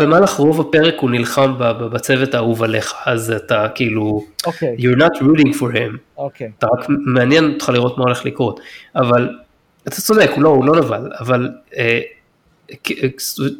במהלך 0.00 0.30
רוב 0.34 0.60
הפרק 0.60 0.94
הוא 1.00 1.10
נלחם 1.10 1.54
בצוות 1.92 2.34
האהוב 2.34 2.62
עליך, 2.62 2.94
אז 3.06 3.30
אתה 3.36 3.66
כאילו, 3.74 4.24
אוקיי, 4.46 4.76
you're 4.78 4.98
not 4.98 5.16
rooting 5.18 5.52
for 5.60 5.74
him, 5.74 5.96
אוקיי. 6.18 6.50
אתה 6.58 6.66
רק 6.66 6.86
מעניין 6.88 7.52
אותך 7.54 7.68
לראות 7.74 7.98
מה 7.98 8.04
הולך 8.04 8.26
לקרות, 8.26 8.60
אבל 8.96 9.28
אתה 9.82 9.96
צודק, 9.96 10.30
הוא 10.34 10.42
לא, 10.42 10.62
נבל, 10.76 11.10
אבל 11.20 11.48
אה, 11.76 12.00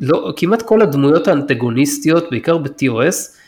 לא, 0.00 0.32
כמעט 0.36 0.62
כל 0.62 0.82
הדמויות 0.82 1.28
האנטגוניסטיות, 1.28 2.24
בעיקר 2.30 2.58
ב-TOS, 2.58 3.38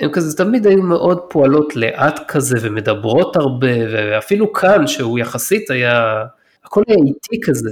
הן 0.00 0.10
כזה 0.12 0.36
תמיד 0.36 0.66
היו 0.66 0.82
מאוד 0.82 1.20
פועלות 1.28 1.76
לאט 1.76 2.20
כזה 2.28 2.56
ומדברות 2.62 3.36
הרבה, 3.36 3.68
ואפילו 3.92 4.52
כאן 4.52 4.86
שהוא 4.86 5.18
יחסית 5.18 5.70
היה, 5.70 6.24
הכל 6.64 6.82
היה 6.88 6.96
איטי 7.06 7.40
כזה. 7.44 7.70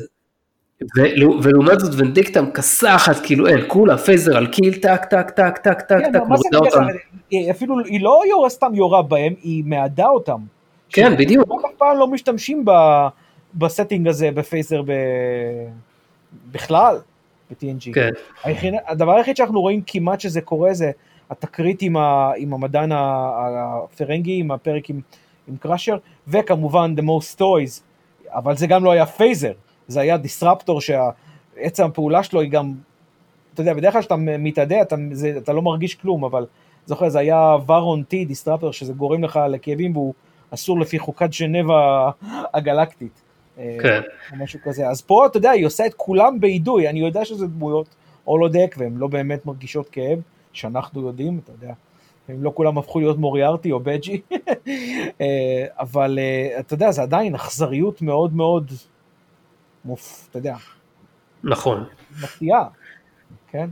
ולעו- 0.96 1.38
ולעומת 1.42 1.80
זאת 1.80 1.94
ונדיקטה 1.96 2.42
מכסחת, 2.42 3.16
כאילו 3.26 3.46
אין, 3.46 3.60
כולה 3.66 3.98
phaser 3.98 4.36
על 4.36 4.46
kill, 4.46 4.74
טק, 4.74 5.04
טק, 5.04 5.30
טק, 5.30 5.58
טק, 5.58 5.80
טק, 5.80 5.88
כן, 5.88 6.12
טק, 6.12 6.12
זה 6.12 6.18
מורידה 6.18 6.58
אותם. 6.58 6.86
אפילו, 7.50 7.78
היא 7.78 8.00
לא 8.02 8.22
יורה 8.30 8.48
סתם 8.48 8.74
יורה 8.74 9.02
בהם, 9.02 9.32
היא 9.42 9.64
מאדה 9.66 10.06
אותם. 10.06 10.38
כן, 10.90 11.16
בדיוק. 11.18 11.48
אף 11.66 11.70
פעם 11.78 11.98
לא 11.98 12.06
משתמשים 12.06 12.64
ב 13.54 13.61
setting 13.61 14.08
הזה 14.08 14.30
ב 14.34 14.41
phaser 14.41 14.82
ב... 14.82 14.92
בכלל, 16.52 16.96
ב-TNG. 17.50 17.94
כן, 17.94 18.10
היחיד, 18.44 18.74
הדבר 18.86 19.16
היחיד 19.16 19.36
שאנחנו 19.36 19.60
רואים 19.60 19.82
כמעט 19.86 20.20
שזה 20.20 20.40
קורה 20.40 20.74
זה 20.74 20.90
התקרית 21.30 21.82
עם, 21.82 21.96
ה, 21.96 22.32
עם 22.36 22.54
המדען 22.54 22.90
הפרנגי, 22.94 24.40
עם 24.40 24.50
הפרק 24.50 24.90
עם, 24.90 25.00
עם 25.48 25.56
קראשר, 25.56 25.96
וכמובן 26.28 26.94
The 26.98 27.02
Most 27.02 27.40
Toys, 27.40 27.82
אבל 28.30 28.56
זה 28.56 28.66
גם 28.66 28.84
לא 28.84 28.90
היה 28.90 29.06
phaser, 29.06 29.52
זה 29.86 30.00
היה 30.00 30.16
disruptor 30.16 30.80
שעצם 30.80 31.84
הפעולה 31.84 32.22
שלו 32.22 32.40
היא 32.40 32.50
גם, 32.50 32.74
אתה 33.54 33.60
יודע, 33.60 33.74
בדרך 33.74 33.92
כלל 33.92 34.00
כשאתה 34.00 34.16
מתאדה 34.16 34.82
אתה, 34.82 34.96
זה, 35.12 35.34
אתה 35.36 35.52
לא 35.52 35.62
מרגיש 35.62 35.94
כלום, 35.94 36.24
אבל 36.24 36.46
זוכר, 36.86 37.08
זה 37.08 37.18
היה 37.18 37.56
Varon-T 37.66 38.24
disruptor, 38.24 38.72
שזה 38.72 38.92
גורם 38.92 39.24
לך 39.24 39.40
לכאבים 39.48 39.96
והוא 39.96 40.14
אסור 40.50 40.80
לפי 40.80 40.98
חוקת 40.98 41.32
ז'נבה 41.32 42.10
הגלקטית. 42.54 43.22
כן. 43.82 44.00
או 44.32 44.36
משהו 44.36 44.60
כזה. 44.64 44.88
אז 44.88 45.00
פה, 45.00 45.26
אתה 45.26 45.36
יודע, 45.36 45.50
היא 45.50 45.66
עושה 45.66 45.86
את 45.86 45.94
כולם 45.94 46.40
באידוי, 46.40 46.88
אני 46.88 47.00
יודע 47.00 47.24
שזה 47.24 47.46
דמויות 47.46 47.86
Holodeck, 48.24 48.74
והן 48.78 48.96
לא 48.96 49.06
באמת 49.06 49.46
מרגישות 49.46 49.88
כאב, 49.88 50.18
שאנחנו 50.52 51.06
יודעים, 51.06 51.40
אתה 51.44 51.52
יודע. 51.52 51.74
אם 52.30 52.42
לא 52.42 52.52
כולם 52.54 52.78
הפכו 52.78 53.00
להיות 53.00 53.18
מוריארטי 53.18 53.72
או 53.72 53.80
בג'י, 53.80 54.20
אה, 55.20 55.66
אבל 55.78 56.18
אה, 56.18 56.60
אתה 56.60 56.74
יודע, 56.74 56.90
זה 56.90 57.02
עדיין 57.02 57.34
אכזריות 57.34 58.02
מאוד 58.02 58.34
מאוד, 58.34 58.72
מופ, 59.84 60.26
אתה 60.30 60.38
יודע, 60.38 60.56
נכון. 61.44 61.84
מפתיעה, 62.22 62.64
כן? 63.50 63.68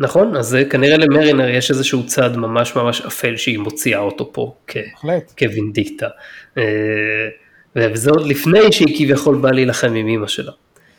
נכון, 0.00 0.36
אז 0.36 0.56
כנראה 0.70 0.96
למרינר 0.96 1.48
יש 1.48 1.70
איזשהו 1.70 2.06
צד 2.06 2.36
ממש 2.36 2.76
ממש 2.76 3.00
אפל 3.00 3.36
שהיא 3.36 3.58
מוציאה 3.58 3.98
אותו 3.98 4.32
פה 4.32 4.54
כ-. 4.66 4.76
כווינדיקטה. 5.38 6.08
וזה 7.76 8.10
עוד 8.10 8.26
לפני 8.26 8.72
שהיא 8.72 8.98
כביכול 8.98 9.36
באה 9.36 9.52
להילחם 9.52 9.94
עם 9.94 10.06
אימא 10.06 10.26
שלה. 10.26 10.52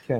כן. 0.07 0.19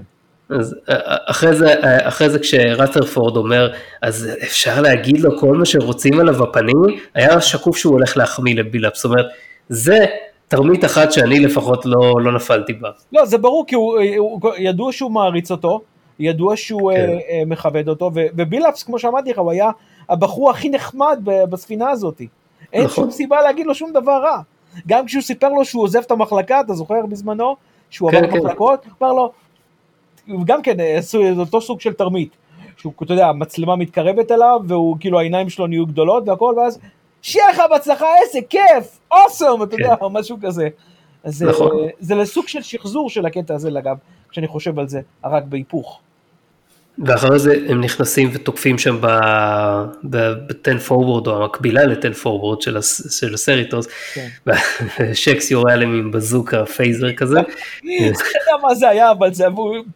אז 0.50 0.76
אה, 0.90 0.96
אחרי 1.26 1.56
זה, 1.56 1.68
אה, 1.68 2.08
אחרי 2.08 2.30
זה 2.30 2.40
כשרת'רפורד 2.40 3.38
אומר, 3.38 3.74
אז 4.02 4.30
אפשר 4.44 4.82
להגיד 4.82 5.20
לו 5.20 5.40
כל 5.40 5.56
מה 5.56 5.66
שרוצים 5.66 6.20
עליו 6.20 6.34
בפנים, 6.34 7.00
היה 7.14 7.42
שקוף 7.42 7.78
שהוא 7.78 7.94
הולך 7.94 8.18
להחמיא 8.18 8.56
לבילאפ, 8.56 8.96
זאת 8.96 9.06
אומרת, 9.06 9.26
זה 9.70 10.06
תרמית 10.48 10.86
אחת 10.86 11.12
שאני 11.12 11.40
לפחות 11.40 11.86
לא, 11.86 12.14
לא 12.22 12.32
נפלתי 12.32 12.74
בה. 12.74 12.90
לא, 13.14 13.26
זה 13.26 13.38
ברור, 13.38 13.66
כי 13.68 13.76
הוא, 13.76 14.00
הוא, 14.18 14.42
ידוע 14.58 14.92
שהוא 14.92 15.12
מעריץ 15.12 15.52
אותו, 15.52 15.82
ידוע 16.20 16.58
שהוא 16.58 16.92
כן. 16.92 16.98
אה, 16.98 17.04
אה, 17.30 17.44
מכבד 17.46 17.88
אותו, 17.88 18.12
ו- 18.16 18.28
ובילאפס, 18.38 18.84
כמו 18.84 19.00
שאמרתי 19.00 19.32
לך, 19.32 19.38
הוא 19.38 19.52
היה 19.52 19.70
הבחור 20.10 20.50
הכי 20.50 20.70
נחמד 20.70 21.20
בספינה 21.24 21.90
הזאת. 21.90 22.22
אין 22.74 22.84
נכון. 22.84 23.04
שום 23.04 23.12
סיבה 23.12 23.42
להגיד 23.42 23.66
לו 23.66 23.76
שום 23.76 23.92
דבר 23.94 24.22
רע. 24.24 24.42
גם 24.88 25.06
כשהוא 25.06 25.22
סיפר 25.22 25.50
לו 25.50 25.66
שהוא 25.66 25.84
עוזב 25.84 26.00
את 26.00 26.12
המחלקה, 26.12 26.60
אתה 26.62 26.74
זוכר 26.74 27.06
בזמנו, 27.10 27.56
שהוא 27.90 28.12
כן, 28.12 28.18
עבר 28.18 28.32
כן. 28.32 28.38
מחלקות, 28.38 28.86
הוא 28.86 29.08
אמר 29.08 29.14
לו, 29.14 29.32
גם 30.46 30.62
כן, 30.62 30.80
אה, 30.80 30.98
עשו 30.98 31.22
אותו 31.40 31.62
סוג 31.62 31.82
של 31.82 31.94
תרמית. 31.94 32.30
שהוא, 32.78 32.94
אתה 33.04 33.14
יודע, 33.14 33.28
המצלמה 33.28 33.76
מתקרבת 33.76 34.32
אליו, 34.32 34.62
והוא, 34.68 34.98
כאילו, 35.00 35.20
העיניים 35.20 35.50
שלו 35.50 35.68
נהיו 35.68 35.86
גדולות 35.86 36.30
והכל, 36.30 36.56
ואז, 36.58 36.80
שיהיה 37.22 37.50
לך 37.52 37.62
בהצלחה, 37.70 38.06
איזה 38.26 38.40
כיף, 38.50 39.00
אוסום, 39.12 39.64
אתה 39.64 39.78
כן. 39.78 39.84
יודע, 39.84 39.96
משהו 40.12 40.38
כזה. 40.42 40.68
אז 41.24 41.36
זה- 41.38 41.46
נכון. 41.50 41.70
זה 42.00 42.16
לסוג 42.16 42.48
של 42.48 42.62
שחזור 42.62 43.10
של 43.10 43.26
הקטע 43.26 43.56
הזה, 43.56 43.70
אגב, 43.80 43.98
כשאני 44.30 44.48
חושב 44.48 44.80
על 44.80 44.88
זה, 44.88 45.02
רק 45.24 45.44
בהיפוך. 45.44 46.00
ואחרי 47.06 47.40
זה 47.40 47.56
הם 47.68 47.82
נכנסים 47.82 48.30
ותוקפים 48.34 48.78
שם 48.78 49.02
ב-10 49.02 50.90
forward 50.90 51.28
או 51.28 51.44
המקבילה 51.44 51.86
ל-10 51.86 52.26
forward 52.26 52.62
של, 52.64 52.78
של 53.12 53.34
הסריטוס, 53.34 53.88
כן. 54.14 54.28
ושקס 55.00 55.52
יורה 55.52 55.74
עליהם 55.74 55.94
עם 55.94 56.12
בזוקה 56.12 56.66
phaser 56.66 57.14
כזה. 57.14 57.40
אני 57.40 58.00
לא 58.00 58.06
יודע 58.06 58.68
מה 58.68 58.76
זה 58.76 58.90
היה, 58.90 59.12
אבל 59.12 59.34
זה 59.34 59.46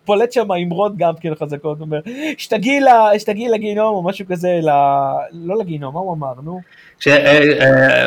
פולט 0.05 0.31
שם 0.31 0.51
אמרות 0.51 0.97
גם 0.97 1.13
כן 1.21 1.35
חזקות, 1.35 1.77
הוא 1.79 1.85
אומר, 1.85 1.99
שתגיעי 2.37 3.49
לגיהנום 3.49 3.95
או 3.95 4.03
משהו 4.03 4.25
כזה, 4.29 4.59
לא 5.33 5.59
לגיהנום, 5.59 5.93
מה 5.93 5.99
הוא 5.99 6.13
אמר, 6.13 6.33
נו? 6.43 6.61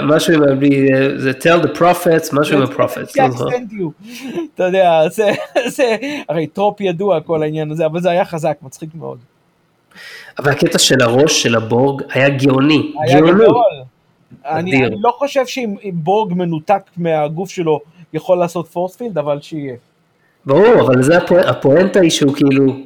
משהו 0.02 0.34
עם, 0.34 0.60
זה 1.16 1.30
tell 1.30 1.64
the 1.64 1.78
prophets, 1.78 2.28
משהו 2.32 2.56
עם 2.56 2.62
ה-prophets. 2.62 3.12
כן, 3.14 3.30
אתה 4.54 4.64
יודע, 4.64 5.08
זה 5.66 5.96
הרי 6.28 6.46
trope 6.46 6.80
ידוע 6.80 7.20
כל 7.20 7.42
העניין 7.42 7.70
הזה, 7.70 7.86
אבל 7.86 8.00
זה 8.00 8.10
היה 8.10 8.24
חזק, 8.24 8.56
מצחיק 8.62 8.88
מאוד. 8.94 9.18
אבל 10.38 10.50
הקטע 10.50 10.78
של 10.78 11.02
הראש 11.02 11.42
של 11.42 11.56
הבורג 11.56 12.02
היה 12.10 12.28
גאוני, 12.28 12.92
גאוני. 13.08 13.44
אני, 14.46 14.86
אני 14.86 14.96
לא 15.02 15.10
חושב 15.10 15.46
שאם 15.46 15.76
בורג 15.92 16.32
מנותק 16.32 16.82
מהגוף 16.96 17.50
שלו 17.50 17.80
יכול 18.12 18.38
לעשות 18.38 18.68
פורספילד, 18.68 19.18
אבל 19.18 19.38
שיהיה. 19.40 19.74
ברור, 20.46 20.80
אבל 20.80 21.02
זה 21.02 21.18
הפואנטה 21.46 22.00
היא 22.00 22.10
שהוא 22.10 22.34
כאילו, 22.34 22.76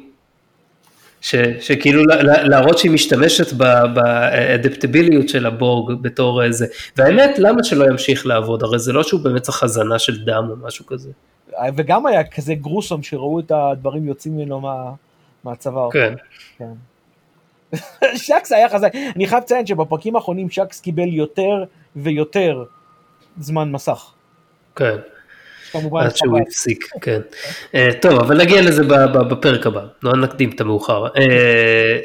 ש, 1.23 1.35
שכאילו 1.61 2.03
להראות 2.23 2.79
שהיא 2.79 2.91
משתמשת 2.91 3.53
באדפטיביליות 3.95 5.29
של 5.29 5.47
הבורג 5.47 6.03
בתור 6.03 6.43
איזה, 6.43 6.67
והאמת 6.97 7.39
למה 7.39 7.65
שלא 7.65 7.85
ימשיך 7.85 8.27
לעבוד, 8.27 8.63
הרי 8.63 8.79
זה 8.79 8.93
לא 8.93 9.03
שהוא 9.03 9.21
באמת 9.21 9.43
צריך 9.43 9.63
הזנה 9.63 9.99
של 9.99 10.25
דם 10.25 10.47
או 10.51 10.57
משהו 10.67 10.87
כזה. 10.87 11.11
וגם 11.77 12.07
היה 12.07 12.25
כזה 12.25 12.55
גרוסום 12.55 13.03
שראו 13.03 13.41
את 13.41 13.53
הדברים 13.55 14.09
יוצאים 14.09 14.37
ממנו 14.37 14.61
מה, 14.61 14.93
מהצוואר. 15.45 15.91
כן. 15.91 16.15
כן. 16.59 16.73
שקס 18.27 18.53
היה 18.53 18.69
חזק, 18.69 18.93
אני 19.17 19.27
חייב 19.27 19.43
לציין 19.43 19.67
שבפרקים 19.67 20.17
האחרונים 20.17 20.51
שקס 20.51 20.81
קיבל 20.81 21.09
יותר 21.09 21.65
ויותר 21.97 22.65
זמן 23.41 23.73
מסך. 23.73 24.13
כן. 24.77 24.97
כמובן 25.73 26.03
עד 26.05 26.17
שהוא 26.17 26.39
הפסיק, 26.39 26.89
כן. 27.01 27.21
אה, 27.75 27.91
טוב, 28.01 28.13
אבל 28.13 28.41
נגיע 28.41 28.63
לזה 28.63 28.83
בפרק 29.31 29.67
הבא, 29.67 29.85
לא 30.03 30.17
נקדים 30.17 30.51
את 30.51 30.61
המאוחר. 30.61 31.07
אה, 31.07 31.99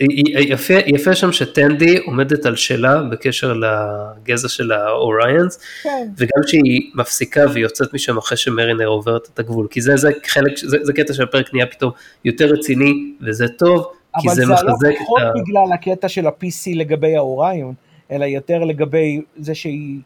יפה 0.86 1.16
שם 1.16 1.32
שטנדי 1.32 1.98
עומדת 1.98 2.46
על 2.46 2.56
שלה 2.56 3.02
בקשר 3.12 3.54
לגזע 3.54 4.48
של 4.48 4.72
האוריינס, 4.72 5.60
כן. 5.84 6.08
וגם 6.18 6.48
שהיא 6.48 6.92
מפסיקה 6.96 7.42
ויוצאת 7.54 7.94
משם 7.94 8.18
אחרי 8.18 8.38
שמרינר 8.38 8.88
עוברת 8.88 9.28
את 9.34 9.40
הגבול, 9.40 9.68
כי 9.72 9.82
זה 9.82 10.10
חלק, 10.28 10.52
זה 10.58 10.94
קטע 10.94 11.14
של 11.14 11.24
הפרק 11.24 11.54
נהיה 11.54 11.66
פתאום 11.66 11.92
יותר 12.26 12.46
רציני, 12.46 12.94
וזה 13.22 13.48
טוב, 13.48 13.92
כי 14.22 14.30
זה 14.30 14.46
מחזק 14.46 14.64
את 14.64 14.68
ה... 14.68 14.72
אבל 14.72 14.78
זה 14.80 14.90
לא 14.90 14.96
פחות 15.00 15.22
בגלל 15.36 15.74
הקטע 15.74 16.10
של 16.10 16.28
ה-PC 16.28 16.76
לגבי 16.76 17.16
האוריון, 17.16 17.74
אלא 18.12 18.26
יותר 18.26 18.64
לגבי 18.64 19.22
זה 19.38 19.56
שהיא 19.56 20.00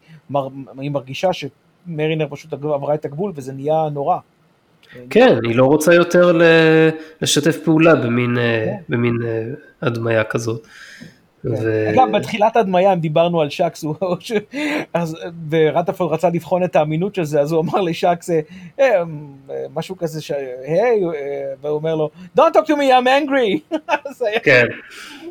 מרגישה 0.70 1.32
ש... 1.32 1.44
מרינר 1.86 2.26
פשוט 2.30 2.52
עברה 2.52 2.94
את 2.94 3.04
הגבול 3.04 3.32
וזה 3.34 3.52
נהיה 3.52 3.88
נורא. 3.92 4.18
כן, 5.10 5.38
היא 5.44 5.56
לא 5.56 5.64
רוצה 5.64 5.94
יותר 5.94 6.38
לשתף 7.20 7.56
פעולה 7.64 7.94
במין, 7.94 8.38
אה, 8.38 8.64
כן. 8.66 8.76
במין 8.88 9.18
אה, 9.24 9.42
הדמיה 9.82 10.24
כזאת. 10.24 10.66
כן. 11.42 11.48
ו... 11.48 11.90
אגב, 11.90 12.16
בתחילת 12.16 12.56
הדמיה, 12.56 12.92
אם 12.92 13.00
דיברנו 13.00 13.40
על 13.40 13.50
שקס, 13.50 13.84
ורטפורד 15.50 16.12
רצה 16.12 16.28
לבחון 16.28 16.64
את 16.64 16.76
האמינות 16.76 17.14
של 17.14 17.24
זה, 17.24 17.40
אז 17.40 17.52
הוא 17.52 17.60
אמר 17.60 17.80
לשקס, 17.80 18.30
אה, 18.80 19.02
משהו 19.74 19.96
כזה, 19.96 20.20
היי, 20.64 21.00
והוא 21.60 21.76
אומר 21.76 21.94
לו, 21.94 22.10
Don't 22.38 22.52
talk 22.54 22.66
to 22.66 22.72
me, 22.72 22.90
I'm 23.00 23.06
angry. 23.06 23.76
כן. 24.44 24.66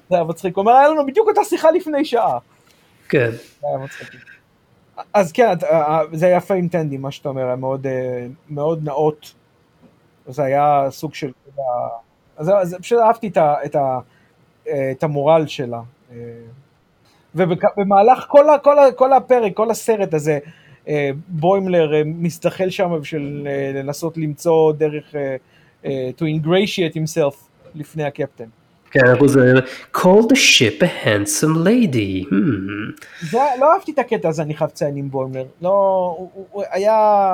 זה 0.09 0.15
היה 0.15 0.23
מצחיק, 0.23 0.55
הוא 0.55 0.61
אומר, 0.61 0.73
היה 0.73 0.87
לנו 0.87 1.05
בדיוק 1.05 1.27
אותה 1.27 1.41
שיחה 1.43 1.71
לפני 1.71 2.05
שעה. 2.05 2.37
כן. 3.09 3.31
זה 3.31 3.67
היה 3.67 3.77
מצחיק. 3.77 4.30
אז 5.13 5.31
כן, 5.31 5.47
אה, 5.63 5.81
אה, 5.81 6.01
זה 6.13 6.25
היה 6.25 6.39
עם 6.49 6.67
טנדי, 6.67 6.97
מה 6.97 7.11
שאתה 7.11 7.29
אומר, 7.29 7.55
מאוד, 7.55 7.87
אה, 7.87 8.27
מאוד 8.49 8.83
נאות. 8.83 9.33
זה 10.27 10.43
היה 10.43 10.87
סוג 10.89 11.13
של... 11.13 11.31
אז, 12.37 12.49
אז 12.49 12.75
פשוט 12.81 12.99
אהבתי 12.99 13.27
את, 13.27 13.37
ה, 13.37 13.55
את, 13.65 13.75
ה, 13.75 13.99
את 14.91 15.03
המורל 15.03 15.47
שלה. 15.47 15.81
ובמהלך 17.35 18.25
כל, 18.27 18.49
ה, 18.49 18.59
כל, 18.59 18.79
ה, 18.79 18.91
כל 18.91 19.13
הפרק, 19.13 19.53
כל 19.53 19.71
הסרט 19.71 20.13
הזה, 20.13 20.39
בוימלר 21.27 21.91
מסתכל 22.05 22.69
שם 22.69 22.99
בשביל 23.01 23.47
לנסות 23.73 24.17
למצוא 24.17 24.73
דרך 24.73 25.15
to 25.83 26.21
ingratiate 26.21 26.95
himself 26.95 27.35
לפני 27.75 28.03
הקפטן. 28.03 28.45
כן, 28.91 29.07
אנחנו 29.07 29.27
זה, 29.27 29.53
call 29.97 30.21
the 30.29 30.35
ship 30.35 30.83
a 30.83 31.05
handsome 31.05 31.65
lady. 31.65 32.29
Hmm. 32.29 33.03
זה, 33.21 33.37
לא 33.59 33.73
אהבתי 33.73 33.91
את 33.91 33.99
הקטע 33.99 34.29
הזה, 34.29 34.41
אני 34.41 34.53
חייב 34.53 34.69
לציין 34.69 34.95
עם 34.95 35.09
בוימלר. 35.09 35.45
לא, 35.61 35.69
הוא, 36.17 36.45
הוא 36.51 36.63
היה, 36.71 37.29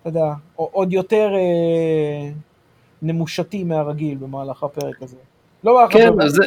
אתה 0.00 0.08
יודע, 0.08 0.32
עוד 0.56 0.92
יותר 0.92 1.30
אה, 1.34 2.30
נמושתי 3.02 3.64
מהרגיל 3.64 4.18
במהלך 4.18 4.62
הפרק 4.62 5.02
הזה. 5.02 5.16
לא 5.64 5.80
כן, 5.90 6.10
זה, 6.26 6.42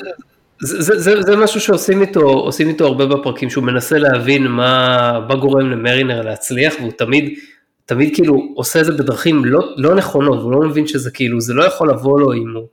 זה, 0.61 0.81
זה, 0.81 0.99
זה, 0.99 1.21
זה 1.21 1.35
משהו 1.35 1.61
שעושים 1.61 2.01
איתו, 2.01 2.29
עושים 2.29 2.69
איתו 2.69 2.85
הרבה 2.85 3.05
בפרקים, 3.05 3.49
שהוא 3.49 3.63
מנסה 3.63 3.97
להבין 3.97 4.47
מה, 4.47 5.19
מה 5.29 5.35
גורם 5.35 5.71
למרינר 5.71 6.21
להצליח, 6.21 6.73
והוא 6.79 6.91
תמיד, 6.91 7.39
תמיד 7.85 8.15
כאילו 8.15 8.53
עושה 8.55 8.79
את 8.79 8.85
זה 8.85 8.91
בדרכים 8.91 9.45
לא, 9.45 9.59
לא 9.77 9.95
נכונות, 9.95 10.39
והוא 10.39 10.51
לא 10.51 10.59
מבין 10.59 10.87
שזה 10.87 11.11
כאילו, 11.11 11.41
זה 11.41 11.53
לא 11.53 11.63
יכול 11.63 11.89
לבוא 11.89 12.19
לו 12.19 12.33
אם 12.33 12.55
הוא... 12.55 12.67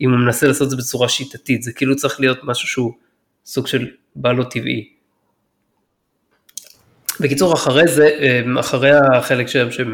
אם 0.00 0.10
הוא 0.10 0.18
מנסה 0.18 0.46
לעשות 0.46 0.62
את 0.62 0.70
זה 0.70 0.76
בצורה 0.76 1.08
שיטתית, 1.08 1.62
זה 1.62 1.72
כאילו 1.72 1.96
צריך 1.96 2.20
להיות 2.20 2.38
משהו 2.44 2.68
שהוא 2.68 2.92
סוג 3.46 3.66
של 3.66 3.86
בא 4.16 4.32
לו 4.32 4.44
טבעי. 4.44 4.88
בקיצור, 7.20 7.54
אחרי 7.54 7.88
זה, 7.88 8.08
אה, 8.20 8.60
אחרי 8.60 8.90
החלק 8.90 9.48
שם 9.48 9.68
שטנדי 9.70 9.90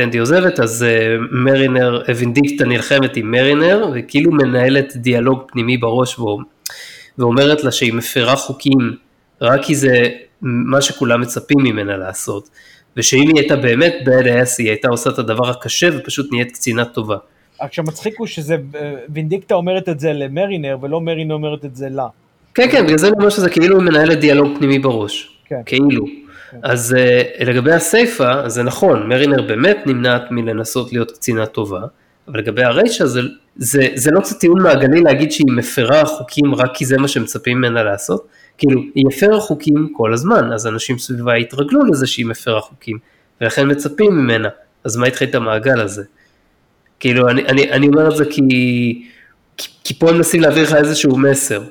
אה, 0.00 0.14
אה, 0.14 0.20
עוזבת, 0.20 0.60
אז 0.60 0.86
מרינר, 1.30 2.02
וינדיקטה 2.16 2.64
נלחמת 2.64 3.16
עם 3.16 3.30
מרינר, 3.30 3.90
וכאילו 3.94 4.32
מנהלת 4.32 4.96
דיאלוג 4.96 5.42
פנימי 5.52 5.76
בראש, 5.76 6.18
ואומרת 7.18 7.64
לה 7.64 7.72
שהיא 7.72 7.92
מפרה 7.92 8.36
חוקים 8.36 8.96
רק 9.40 9.64
כי 9.64 9.74
זה 9.74 10.08
מה 10.42 10.82
שכולם 10.82 11.20
מצפים 11.20 11.58
ממנה 11.58 11.96
לעשות, 11.96 12.48
ושאם 12.96 13.28
היא 13.28 13.36
הייתה 13.36 13.56
באמת 13.56 13.94
bad 14.04 14.24
ass, 14.24 14.54
היא 14.58 14.68
הייתה 14.68 14.88
עושה 14.88 15.10
את 15.10 15.18
הדבר 15.18 15.50
הקשה 15.50 15.88
ופשוט 15.98 16.32
נהיית 16.32 16.52
קצינה 16.52 16.84
טובה. 16.84 17.16
רק 17.62 17.72
שמצחיק 17.72 18.14
הוא 18.18 18.26
שזה, 18.26 18.56
וינדיקטה 19.08 19.54
אומרת 19.54 19.88
את 19.88 20.00
זה 20.00 20.12
למרינר, 20.12 20.78
ולא 20.82 21.00
מרינר 21.00 21.34
אומרת 21.34 21.64
את 21.64 21.76
זה 21.76 21.88
לה. 21.88 22.06
כן, 22.54 22.68
כן, 22.70 22.84
בגלל 22.84 22.98
זה 22.98 23.06
אני 23.08 23.16
אומר 23.16 23.30
שזה 23.30 23.50
כאילו 23.50 23.80
מנהלת 23.80 24.20
דיאלוג 24.20 24.58
פנימי 24.58 24.78
בראש. 24.78 25.38
כן. 25.44 25.60
כאילו. 25.66 26.04
כן. 26.50 26.58
אז 26.62 26.96
uh, 27.40 27.44
לגבי 27.44 27.72
הסיפה, 27.72 28.48
זה 28.48 28.62
נכון, 28.62 29.08
מרינר 29.08 29.42
באמת 29.42 29.76
נמנעת 29.86 30.22
מלנסות 30.30 30.92
להיות 30.92 31.10
קצינה 31.10 31.46
טובה, 31.46 31.80
אבל 32.28 32.38
לגבי 32.38 32.62
הריישה 32.62 33.06
זה, 33.06 33.20
זה, 33.56 33.88
זה 33.94 34.10
לא 34.10 34.20
קצת 34.20 34.40
טיעון 34.40 34.62
מעגלי 34.62 35.00
להגיד 35.00 35.32
שהיא 35.32 35.46
מפרה 35.56 36.04
חוקים 36.04 36.54
רק 36.54 36.70
כי 36.74 36.84
זה 36.84 36.98
מה 36.98 37.08
שמצפים 37.08 37.58
ממנה 37.58 37.82
לעשות, 37.82 38.26
כאילו 38.58 38.80
היא 38.94 39.04
הפרה 39.12 39.40
חוקים 39.40 39.88
כל 39.92 40.12
הזמן, 40.12 40.52
אז 40.52 40.66
אנשים 40.66 40.98
סביבה 40.98 41.34
התרגלו 41.34 41.84
לזה 41.84 42.06
שהיא 42.06 42.26
מפרה 42.26 42.60
חוקים, 42.60 42.98
ולכן 43.40 43.70
מצפים 43.70 44.12
ממנה, 44.12 44.48
אז 44.84 44.96
מה 44.96 45.06
התחיל 45.06 45.28
את 45.28 45.34
המעגל 45.34 45.80
הזה? 45.80 46.02
כאילו, 47.00 47.28
אני, 47.28 47.44
אני, 47.46 47.70
אני 47.70 47.88
אומר 47.88 48.10
את 48.10 48.16
זה 48.16 48.24
כי, 48.24 48.42
כי, 49.84 49.94
פה 49.94 50.10
הם 50.10 50.16
מנסים 50.16 50.40
להעביר 50.40 50.62
לך 50.62 50.74
איזשהו 50.74 51.18
מסר, 51.18 51.62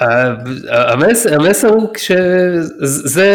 והמסר 0.00 1.34
המסר 1.34 1.68
הוא 1.68 1.88
שזה, 1.96 3.28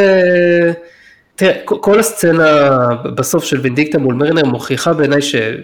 תראה, 1.35 1.53
כל 1.65 1.99
הסצנה 1.99 2.87
בסוף 3.15 3.43
של 3.43 3.59
וינדיקטה 3.59 3.97
מול 3.97 4.15
מרינר 4.15 4.45
מוכיחה 4.45 4.93
בעיניי 4.93 5.19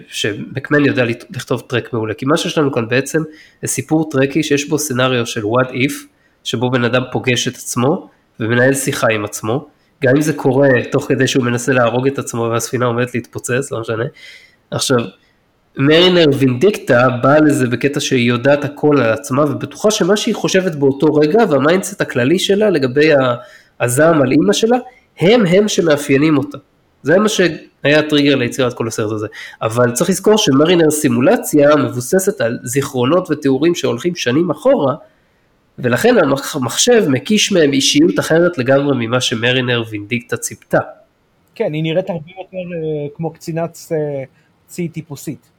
שמקמן 0.08 0.84
יודע 0.84 1.04
לכתוב 1.30 1.60
טרק 1.60 1.92
מעולה, 1.92 2.14
כי 2.14 2.26
מה 2.26 2.36
שיש 2.36 2.58
לנו 2.58 2.72
כאן 2.72 2.88
בעצם 2.88 3.22
זה 3.62 3.68
סיפור 3.68 4.10
טרקי 4.10 4.42
שיש 4.42 4.68
בו 4.68 4.78
scenario 4.78 5.26
של 5.26 5.42
what 5.42 5.68
if, 5.68 5.92
שבו 6.44 6.70
בן 6.70 6.84
אדם 6.84 7.02
פוגש 7.12 7.48
את 7.48 7.54
עצמו 7.54 8.10
ומנהל 8.40 8.74
שיחה 8.74 9.06
עם 9.10 9.24
עצמו, 9.24 9.68
גם 10.04 10.16
אם 10.16 10.20
זה 10.20 10.32
קורה 10.32 10.68
תוך 10.90 11.04
כדי 11.08 11.26
שהוא 11.26 11.44
מנסה 11.44 11.72
להרוג 11.72 12.06
את 12.06 12.18
עצמו 12.18 12.48
והספינה 12.52 12.86
עומדת 12.86 13.14
להתפוצץ, 13.14 13.72
לא 13.72 13.80
משנה, 13.80 14.04
עכשיו, 14.70 14.98
מרינר 15.76 16.26
וינדיקטה 16.38 17.08
באה 17.22 17.40
לזה 17.40 17.66
בקטע 17.66 18.00
שהיא 18.00 18.28
יודעת 18.28 18.64
הכל 18.64 19.00
על 19.00 19.12
עצמה 19.12 19.44
ובטוחה 19.44 19.90
שמה 19.90 20.16
שהיא 20.16 20.34
חושבת 20.34 20.74
באותו 20.74 21.14
רגע 21.14 21.38
וה 21.50 21.61
mindset 21.61 22.00
הכללי 22.00 22.38
שלה 22.38 22.70
לגבי 22.70 23.10
הזעם 23.80 24.22
על 24.22 24.32
אימא 24.32 24.52
שלה, 24.52 24.78
הם 25.20 25.46
הם 25.46 25.68
שמאפיינים 25.68 26.38
אותה. 26.38 26.58
זה 27.02 27.18
מה 27.18 27.28
שהיה 27.28 27.98
הטריגר 27.98 28.34
ליצירת 28.34 28.74
כל 28.74 28.88
הסרט 28.88 29.12
הזה. 29.12 29.26
אבל 29.62 29.92
צריך 29.92 30.10
לזכור 30.10 30.38
שמרינר 30.38 30.90
סימולציה 30.90 31.76
מבוססת 31.76 32.40
על 32.40 32.58
זיכרונות 32.62 33.30
ותיאורים 33.30 33.74
שהולכים 33.74 34.14
שנים 34.14 34.50
אחורה, 34.50 34.94
ולכן 35.78 36.14
המחשב 36.54 37.04
מקיש 37.08 37.52
מהם 37.52 37.72
אישיות 37.72 38.18
אחרת 38.18 38.58
לגמרי 38.58 39.06
ממה 39.06 39.20
שמרינר 39.20 39.82
וינדיקטה 39.90 40.36
ציפתה. 40.36 40.78
כן, 41.54 41.72
היא 41.72 41.82
נראית 41.82 42.10
הרבה 42.10 42.30
יותר 42.38 42.56
uh, 42.56 43.16
כמו 43.16 43.30
קצינת 43.32 43.78
uh, 44.68 44.70
צי 44.70 44.88
טיפוסית. 44.88 45.50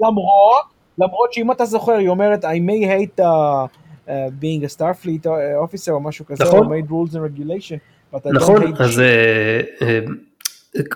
למרות, 0.00 0.62
למרות 0.98 1.32
שאם 1.32 1.50
אתה 1.50 1.64
זוכר, 1.64 1.92
היא 1.92 2.08
אומרת, 2.08 2.44
I 2.44 2.48
may 2.48 2.86
hate 2.86 3.20
uh, 3.20 3.24
uh, 3.24 4.10
being 4.40 4.64
a 4.64 4.78
Starfleet 4.78 5.26
officer 5.64 5.90
או 5.90 6.00
משהו 6.00 6.26
כזה, 6.26 6.44
נכון. 6.44 6.66
or 6.66 6.70
made 6.70 6.90
rules 6.90 7.14
and 7.14 7.20
regulation, 7.20 7.78
but 8.14 8.18
I 8.18 8.30
don't 8.30 8.34
נכון, 8.34 8.62
hate 8.62 8.82
אז 8.82 9.00
אה, 9.00 9.60
אה, 9.82 10.00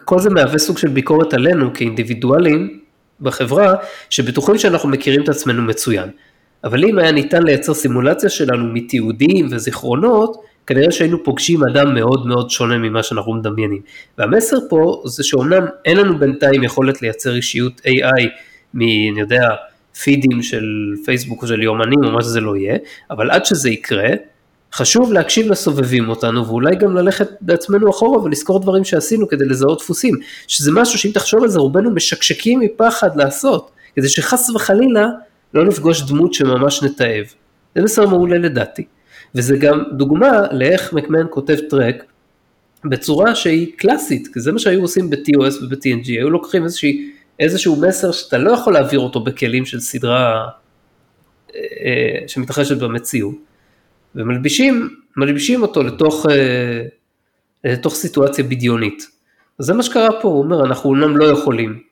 כל 0.05 0.19
זה 0.19 0.31
מהווה 0.31 0.59
סוג 0.59 0.79
של 0.79 0.89
ביקורת 0.89 1.35
עלינו 1.35 1.75
כאינדיבידואלים 1.75 2.81
בחברה, 3.21 3.75
שבטוחים 4.11 4.59
שאנחנו 4.59 4.89
מכירים 4.89 5.23
את 5.23 5.29
עצמנו 5.29 5.63
מצוין. 5.63 6.11
אבל 6.65 6.85
אם 6.85 6.99
היה 6.99 7.13
ניתן 7.13 7.43
לייצר 7.43 7.75
סימולציה 7.75 8.31
שלנו 8.31 8.73
מתיעודים 8.73 9.47
וזיכרונות, 9.51 10.37
כנראה 10.67 10.91
שהיינו 10.91 11.25
פוגשים 11.25 11.61
אדם 11.65 11.95
מאוד 11.95 12.27
מאוד 12.27 12.51
שונה 12.51 12.79
ממה 12.79 13.03
שאנחנו 13.03 13.35
מדמיינים. 13.35 13.81
והמסר 14.19 14.57
פה 14.69 15.03
זה 15.05 15.25
שאומנם 15.25 15.67
אין 15.85 15.97
לנו 15.97 16.19
בינתיים 16.19 16.65
יכולת 16.65 17.03
לייצר 17.03 17.35
אישיות 17.35 17.81
AI 17.81 18.23
מ... 18.75 18.81
אני 18.81 19.21
יודע, 19.21 19.49
פידים 20.03 20.43
של 20.43 20.65
פייסבוק 21.05 21.43
או 21.43 21.49
של 21.49 21.63
יומנים 21.63 22.05
או 22.05 22.11
מה 22.11 22.23
שזה 22.23 22.41
לא 22.41 22.57
יהיה, 22.57 22.77
אבל 23.11 23.31
עד 23.31 23.45
שזה 23.45 23.71
יקרה, 23.71 24.09
חשוב 24.73 25.13
להקשיב 25.13 25.51
לסובבים 25.51 26.09
אותנו 26.09 26.47
ואולי 26.47 26.77
גם 26.77 26.97
ללכת 26.97 27.29
בעצמנו 27.41 27.91
אחורה 27.91 28.23
ולזכור 28.23 28.61
דברים 28.61 28.85
שעשינו 28.85 29.29
כדי 29.29 29.45
לזהות 29.45 29.79
דפוסים, 29.79 30.15
שזה 30.49 30.71
משהו 30.73 30.99
שאם 30.99 31.11
תחשוב 31.15 31.43
על 31.43 31.49
זה 31.49 31.59
רובנו 31.59 31.91
משקשקים 31.91 32.61
מפחד 32.61 33.17
לעשות, 33.17 33.71
כדי 33.97 34.09
שחס 34.09 34.51
וחלילה 34.51 35.07
לא 35.55 35.65
נפגוש 35.65 36.03
דמות 36.03 36.35
שממש 36.35 36.83
נתעב. 36.83 37.25
זה 37.75 37.83
מסר 37.83 38.07
מעולה 38.07 38.39
לדעתי. 38.39 38.85
וזה 39.35 39.57
גם 39.57 39.83
דוגמה 39.93 40.41
לאיך 40.53 40.93
מקמן 40.93 41.27
כותב 41.31 41.57
טרק 41.71 42.05
בצורה 42.85 43.35
שהיא 43.35 43.73
קלאסית, 43.77 44.29
כי 44.35 44.41
זה 44.41 44.53
מה 44.53 44.59
שהיו 44.59 44.81
עושים 44.81 45.11
ב-TOS 45.11 45.65
וב-TNG, 45.65 46.09
היו 46.09 46.31
לוקחים 46.31 46.65
איזושהי, 46.65 47.11
איזשהו 47.41 47.77
מסר 47.77 48.13
שאתה 48.13 48.39
לא 48.39 48.51
יכול 48.51 48.73
להעביר 48.73 49.01
אותו 49.01 49.21
בכלים 49.21 49.65
של 49.65 49.81
סדרה 49.81 50.49
אה, 51.55 51.61
אה, 51.61 52.29
שמתרחשת 52.29 52.77
במציאות, 52.77 53.35
ומלבישים 54.15 54.89
מלבישים 55.17 55.63
אותו 55.63 55.83
לתוך, 55.83 56.27
אה, 56.31 56.83
לתוך 57.65 57.95
סיטואציה 57.95 58.45
בדיונית. 58.45 59.07
זה 59.59 59.75
מה 59.75 59.83
שקרה 59.83 60.21
פה, 60.21 60.29
הוא 60.29 60.39
אומר, 60.39 60.65
אנחנו 60.65 60.91
אומנם 60.91 61.17
לא 61.17 61.25
יכולים 61.25 61.83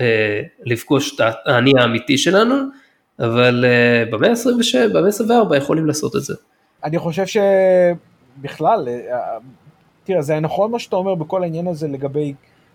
אה, 0.00 0.42
לפגוש 0.64 1.14
את 1.14 1.20
האני 1.46 1.72
האמיתי 1.78 2.18
שלנו, 2.18 2.54
אבל 3.18 3.64
אה, 3.64 4.02
ה-27, 4.02 4.88
במאה 4.92 5.08
ה-24 5.08 5.56
יכולים 5.56 5.86
לעשות 5.86 6.16
את 6.16 6.22
זה. 6.22 6.34
אני 6.84 6.98
חושב 6.98 7.24
שבכלל, 7.26 8.88
אה, 8.88 9.18
תראה, 10.04 10.22
זה 10.22 10.40
נכון 10.40 10.70
מה 10.70 10.78
שאתה 10.78 10.96
אומר 10.96 11.14
בכל 11.14 11.42
העניין 11.42 11.66
הזה 11.66 11.88
לגבי 11.88 12.34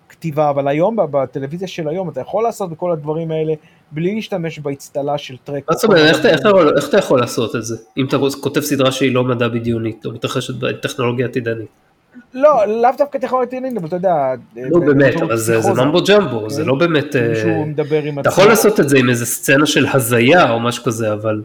כתיבה, 0.09 0.49
אבל 0.49 0.67
היום, 0.67 0.97
בטלוויזיה 1.11 1.67
של 1.67 1.87
היום, 1.87 2.09
אתה 2.09 2.21
יכול 2.21 2.43
לעשות 2.43 2.69
בכל 2.69 2.91
הדברים 2.91 3.31
האלה 3.31 3.53
בלי 3.91 4.15
להשתמש 4.15 4.59
באצטלה 4.59 5.17
של 5.17 5.37
טרק. 5.37 5.63
מה 5.69 5.75
זאת 5.75 5.83
אומרת, 5.83 6.25
איך, 6.25 6.89
אתה- 6.89 6.97
יכול 6.97 7.19
לעשות 7.19 7.55
את 7.55 7.63
זה? 7.63 7.75
אם 7.97 8.05
אתה 8.05 8.17
כותב 8.41 8.61
סדרה 8.61 8.91
שהיא 8.91 9.13
לא 9.13 9.23
מדע 9.23 9.47
בדיונית, 9.47 10.05
או 10.05 10.11
מתרחשת 10.11 10.53
בטכנולוגיה 10.55 11.25
עתידנית. 11.25 11.67
לא, 12.33 12.65
לאו 12.67 12.89
דווקא 12.97 13.17
טכנולוגיה 13.19 13.47
עתידנית, 13.47 13.77
אבל 13.77 13.87
אתה 13.87 13.95
יודע... 13.95 14.33
לא 14.55 14.79
באמת, 14.79 15.21
אבל 15.21 15.37
זה 15.37 15.61
זה 15.61 15.73
ממבו 15.73 15.99
ג'מבו, 16.07 16.49
זה 16.49 16.61
כן. 16.61 16.67
לא 16.67 16.75
באמת... 16.75 17.15
אה, 17.15 17.33
אתה 18.19 18.29
יכול 18.29 18.45
לעשות 18.45 18.79
את 18.79 18.89
זה 18.89 18.97
עם 18.97 19.09
איזה 19.09 19.25
סצנה 19.25 19.65
של 19.65 19.85
הזיה 19.93 20.51
או 20.51 20.59
משהו 20.59 20.83
כזה, 20.83 21.13
אבל 21.13 21.41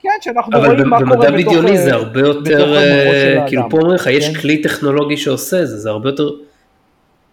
כן, 0.00 0.13
שאנחנו 0.24 0.56
אבל 0.56 0.70
רואים 0.70 0.88
מה 0.88 0.98
קורה 0.98 1.16
במדע 1.16 1.30
בתוך... 1.30 1.46
בדיוני 1.46 1.70
אה, 1.70 1.84
זה 1.84 1.94
הרבה 1.94 2.20
יותר, 2.20 2.76
אה, 2.76 3.44
כאילו. 3.46 3.62
פה 3.70 3.76
אומרים 3.76 3.94
לך, 3.94 4.06
יש 4.06 4.28
כן. 4.28 4.40
כלי 4.40 4.62
טכנולוגי 4.62 5.16
שעושה 5.16 5.66
זה, 5.66 5.78
זה 5.78 5.90
הרבה 5.90 6.08
יותר 6.08 6.30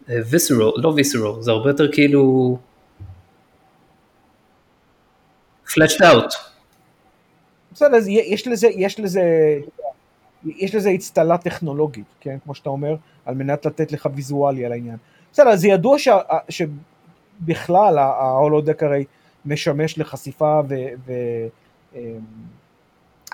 ויסרו, 0.07 0.73
לא 0.77 0.87
ויסרו, 0.87 1.41
זה 1.41 1.51
הרבה 1.51 1.69
יותר 1.69 1.91
כאילו 1.91 2.57
fleshed 5.67 6.01
out. 6.01 6.35
בסדר, 7.73 7.97
יש 8.07 8.47
לזה, 8.47 8.67
יש 8.67 8.99
לזה, 8.99 9.23
יש 10.45 10.75
לזה 10.75 10.91
אצטלה 10.95 11.37
טכנולוגית, 11.37 12.05
כן, 12.19 12.37
כמו 12.43 12.55
שאתה 12.55 12.69
אומר, 12.69 12.95
על 13.25 13.35
מנת 13.35 13.65
לתת 13.65 13.91
לך 13.91 14.09
ויזואליה 14.15 14.65
על 14.65 14.71
העניין. 14.71 14.97
בסדר, 15.33 15.55
זה 15.55 15.67
ידוע 15.67 15.99
שה, 15.99 16.17
שבכלל 16.49 17.97
ההולודק 17.97 18.83
הרי 18.83 19.05
משמש 19.45 19.97
לחשיפה 19.97 20.61
ו, 20.69 20.75
ו, 21.05 21.13
אמ, 21.95 22.01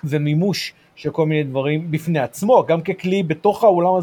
ומימוש 0.04 0.74
של 0.96 1.12
כל 1.12 1.26
מיני 1.26 1.44
דברים 1.44 1.92
בפני 1.92 2.20
עצמו, 2.20 2.66
גם 2.68 2.82
ככלי 2.82 3.24
בתוך 3.24 3.64
העולם, 3.64 3.94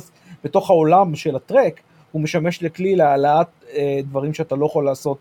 בתוך 0.45 0.71
העולם 0.71 1.15
של 1.15 1.37
הטרק, 1.37 1.81
הוא 2.13 2.23
משמש 2.23 2.63
לכלי 2.63 2.97
להעלאת 2.97 3.47
אה, 3.73 4.01
דברים 4.05 4.35
שאתה 4.35 4.57
לא 4.57 4.67
יכול 4.67 4.85
לעשות 4.85 5.19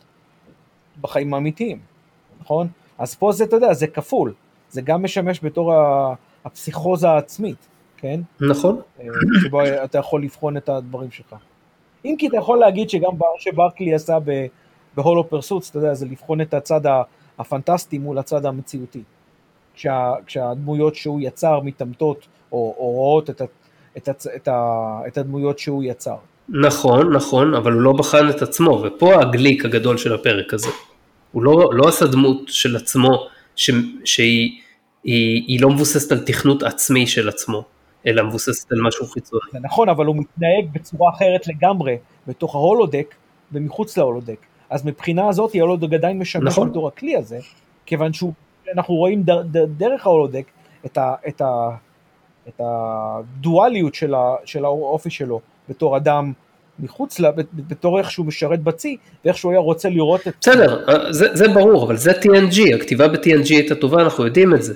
בחיים 1.02 1.34
האמיתיים, 1.34 1.80
נכון? 2.42 2.68
אז 2.98 3.16
פה 3.16 3.32
זה, 3.32 3.44
אתה 3.44 3.56
יודע, 3.56 3.74
זה 3.74 3.88
כפול. 3.88 4.34
זה 4.70 4.82
גם 4.82 5.04
משמש 5.04 5.40
בתור 5.44 5.74
הפסיכוזה 6.46 7.10
העצמית, 7.10 7.68
כן? 7.98 8.20
נכון, 8.42 8.82
אה, 9.00 9.06
שבו 9.44 9.62
אתה 9.84 9.98
יכול 9.98 10.24
לבחון 10.24 10.58
את 10.58 10.70
הדברים 10.70 11.12
שלך. 11.12 11.36
אם 12.06 12.16
כי 12.18 12.28
אתה 12.28 12.38
יכול 12.38 12.58
להגיד 12.58 12.90
שגם 12.90 13.12
מה 13.18 13.26
שברקלי 13.38 13.94
עשה 13.94 14.18
בהולו 14.96 15.30
פרסוטס, 15.30 15.70
אתה 15.70 15.78
יודע, 15.78 15.94
זה 15.94 16.06
לבחון 16.06 16.42
את 16.42 16.54
הצד 16.54 16.82
הפנטסטי 17.40 17.98
מול 17.98 18.18
הצד 18.18 18.46
המציאותי. 18.46 19.04
כשה, 19.76 20.14
כשהדמויות 20.26 20.96
שהוא 20.96 21.22
יצר 21.22 21.60
מתעמתות 21.60 22.28
או, 22.52 22.76
או 22.78 22.92
רואות 22.92 23.30
את, 23.30 23.42
את, 23.98 24.10
את, 24.10 24.48
את 25.08 25.18
הדמויות 25.18 25.60
שהוא 25.60 25.84
יצר. 25.84 26.16
נכון, 26.50 27.14
נכון, 27.14 27.54
אבל 27.54 27.72
הוא 27.72 27.82
לא 27.82 27.92
בחן 27.92 28.30
את 28.30 28.42
עצמו, 28.42 28.84
ופה 28.86 29.22
הגליק 29.22 29.66
הגדול 29.66 29.98
של 29.98 30.14
הפרק 30.14 30.54
הזה. 30.54 30.70
הוא 31.32 31.44
לא, 31.44 31.70
לא 31.74 31.88
עשה 31.88 32.06
דמות 32.06 32.42
של 32.48 32.76
עצמו, 32.76 33.28
ש, 33.56 33.72
שהיא 34.06 34.64
היא, 35.04 35.44
היא 35.48 35.62
לא 35.62 35.70
מבוססת 35.70 36.12
על 36.12 36.20
תכנות 36.20 36.64
עצמי 36.64 37.08
של 37.08 37.30
עצמו, 37.30 37.64
אלא 38.08 38.24
מבוססת 38.24 38.72
על 38.72 38.82
משהו 38.82 39.06
חיצוני. 39.06 39.42
זה 39.52 39.60
נכון, 39.60 39.90
אבל 39.90 40.06
הוא 40.06 40.16
מתנהג 40.16 40.66
בצורה 40.74 41.12
אחרת 41.16 41.48
לגמרי 41.48 41.98
בתוך 42.28 42.56
ההולודק 42.56 43.16
ומחוץ 43.52 43.98
להולודק. 43.98 44.46
אז 44.70 44.86
מבחינה 44.86 45.28
הזאת 45.30 45.56
ההולודק 45.56 45.94
עדיין 45.94 46.20
משמש 46.20 46.44
נכון. 46.44 46.70
בתור 46.70 46.88
הכלי 46.88 47.16
הזה, 47.16 47.40
כיוון 47.86 48.14
שאנחנו 48.74 48.96
רואים 48.96 49.24
ד, 49.24 49.30
ד, 49.58 49.78
דרך 49.78 50.06
ההולודק 50.06 50.44
את, 50.86 50.98
ה, 50.98 51.14
את, 51.28 51.42
ה, 51.42 51.70
את 52.48 52.62
הדואליות 52.64 53.96
של, 53.96 54.14
ה, 54.16 54.36
של 54.46 54.66
האופי 54.66 55.10
שלו 55.10 55.40
בתור 55.70 55.98
אדם 55.98 56.34
מחוץ, 56.80 57.20
לה, 57.20 57.30
בתור 57.54 58.00
איך 58.00 58.12
שהוא 58.12 58.26
משרת 58.26 58.60
בצי, 58.64 58.98
ואיך 59.26 59.38
שהוא 59.38 59.52
היה 59.52 59.60
רוצה 59.62 59.90
לראות 59.90 60.28
את... 60.28 60.34
בסדר, 60.42 60.86
זה, 61.12 61.36
זה 61.36 61.48
ברור, 61.54 61.84
אבל 61.86 61.98
זה 61.98 62.12
TNG, 62.12 62.76
הכתיבה 62.76 63.08
ב-TNG 63.08 63.50
הייתה 63.50 63.76
טובה, 63.76 64.02
אנחנו 64.02 64.26
יודעים 64.26 64.54
את 64.56 64.64
זה. 64.64 64.74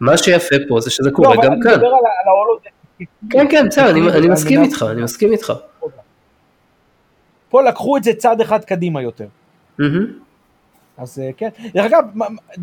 מה 0.00 0.16
שיפה 0.16 0.56
פה 0.68 0.80
זה 0.80 0.90
שזה 0.90 1.10
קורה 1.10 1.28
לא, 1.28 1.34
אבל 1.34 1.44
גם 1.46 1.52
אני 1.52 1.62
כאן. 1.62 1.70
מדבר 1.72 1.86
על, 1.86 1.92
ה- 1.94 1.96
על 1.96 2.28
ההולודק. 2.28 2.70
כן, 3.30 3.46
כן, 3.50 3.68
בסדר, 3.68 3.90
אני, 3.90 4.00
אני 4.18 4.28
מסכים 4.28 4.60
מנת- 4.60 4.68
איתך, 4.68 4.84
אני 4.90 5.02
מסכים 5.02 5.32
איתך. 5.32 5.52
פה 7.50 7.62
לקחו 7.62 7.96
את 7.96 8.04
זה 8.04 8.14
צעד 8.14 8.40
אחד 8.40 8.64
קדימה 8.64 9.02
יותר. 9.02 9.26
אז 10.98 11.18
אה, 11.18 11.30
כן, 11.36 11.48
דרך 11.74 11.84
אגב, 11.86 12.04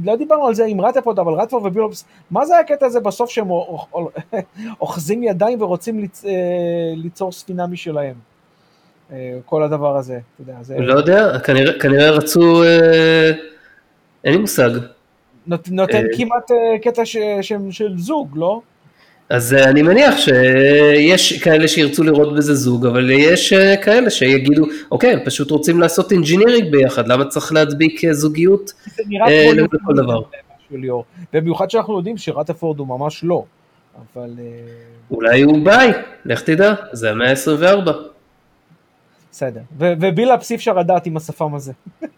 לא 0.04 0.16
דיברנו 0.16 0.48
על 0.48 0.54
זה 0.54 0.66
עם 0.66 0.82
רטפורד, 0.82 1.20
אבל 1.20 1.34
רטפורד 1.34 1.66
ובילופס, 1.66 2.06
מה 2.32 2.46
זה 2.46 2.60
הקטע 2.60 2.86
הזה 2.86 3.00
בסוף 3.00 3.30
שהם 3.30 3.50
אוח- 3.50 3.88
אוח- 3.94 4.12
אוחזים 4.82 5.24
ידיים 5.24 5.62
ורוצים 5.62 6.00
אה, 6.26 6.32
ליצור 6.96 7.32
ספינה 7.32 7.68
משלהם? 7.68 8.16
אה, 9.12 9.38
כל 9.46 9.64
הדבר 9.64 9.98
הזה, 9.98 10.14
אתה 10.14 10.52
יודע, 10.52 10.64
זה 10.64 10.78
לא 10.80 10.94
יודע, 10.94 11.40
כנראה, 11.40 11.80
כנראה 11.80 12.12
רצו, 12.12 12.64
אין 14.24 14.34
לי 14.34 14.38
מושג. 14.40 14.70
נות- 15.48 15.70
נותן. 15.72 16.04
כמעט 16.18 16.52
קטע 16.82 17.06
של 17.72 17.98
זוג, 17.98 18.32
לא? 18.38 18.62
אז 19.30 19.54
אה, 19.54 19.70
אני 19.70 19.82
מניח 19.82 20.18
שיש 20.18 21.44
כאלה 21.44 21.68
שירצו 21.68 22.04
לראות 22.04 22.36
בזה 22.36 22.56
זוג, 22.56 22.86
אבל 22.86 23.10
יש 23.12 23.54
אה, 23.54 23.78
כאלה 23.78 24.10
שיגידו, 24.10 24.66
אוקיי, 24.92 25.14
הם 25.14 25.20
פשוט 25.26 25.52
רוצים 25.52 25.80
לעשות 25.80 26.12
engineering 26.12 26.72
ביחד, 26.72 27.08
למה 27.08 27.26
צריך 27.26 27.54
להדביק 27.54 28.06
אה, 28.06 28.14
זוגיות? 28.14 28.74
זה 28.96 29.04
נראה 29.08 29.28
אה, 29.28 29.52
כמו 29.52 29.64
לכל 29.74 29.96
דבר. 29.96 30.22
במיוחד 31.34 31.70
שאנחנו 31.70 31.98
יודעים 31.98 32.18
שרתרפורד 32.18 32.80
הוא 32.80 32.88
ממש 32.88 33.24
לא, 33.24 33.44
אבל 34.14 34.30
אולי 35.12 35.42
הוא 35.42 35.66
bi, 35.66 35.92
לך 36.26 36.42
תדע, 36.42 36.74
זה 36.92 37.12
המאה 37.12 37.30
ה-24. 37.30 37.92
בסדר. 39.32 39.62
ובילאפס 39.78 40.52
אי 40.52 40.56
אפשר 40.56 40.74
לדעת 40.74 41.06
עם 41.06 41.18
השפם 41.18 41.56
הזה. 41.56 41.74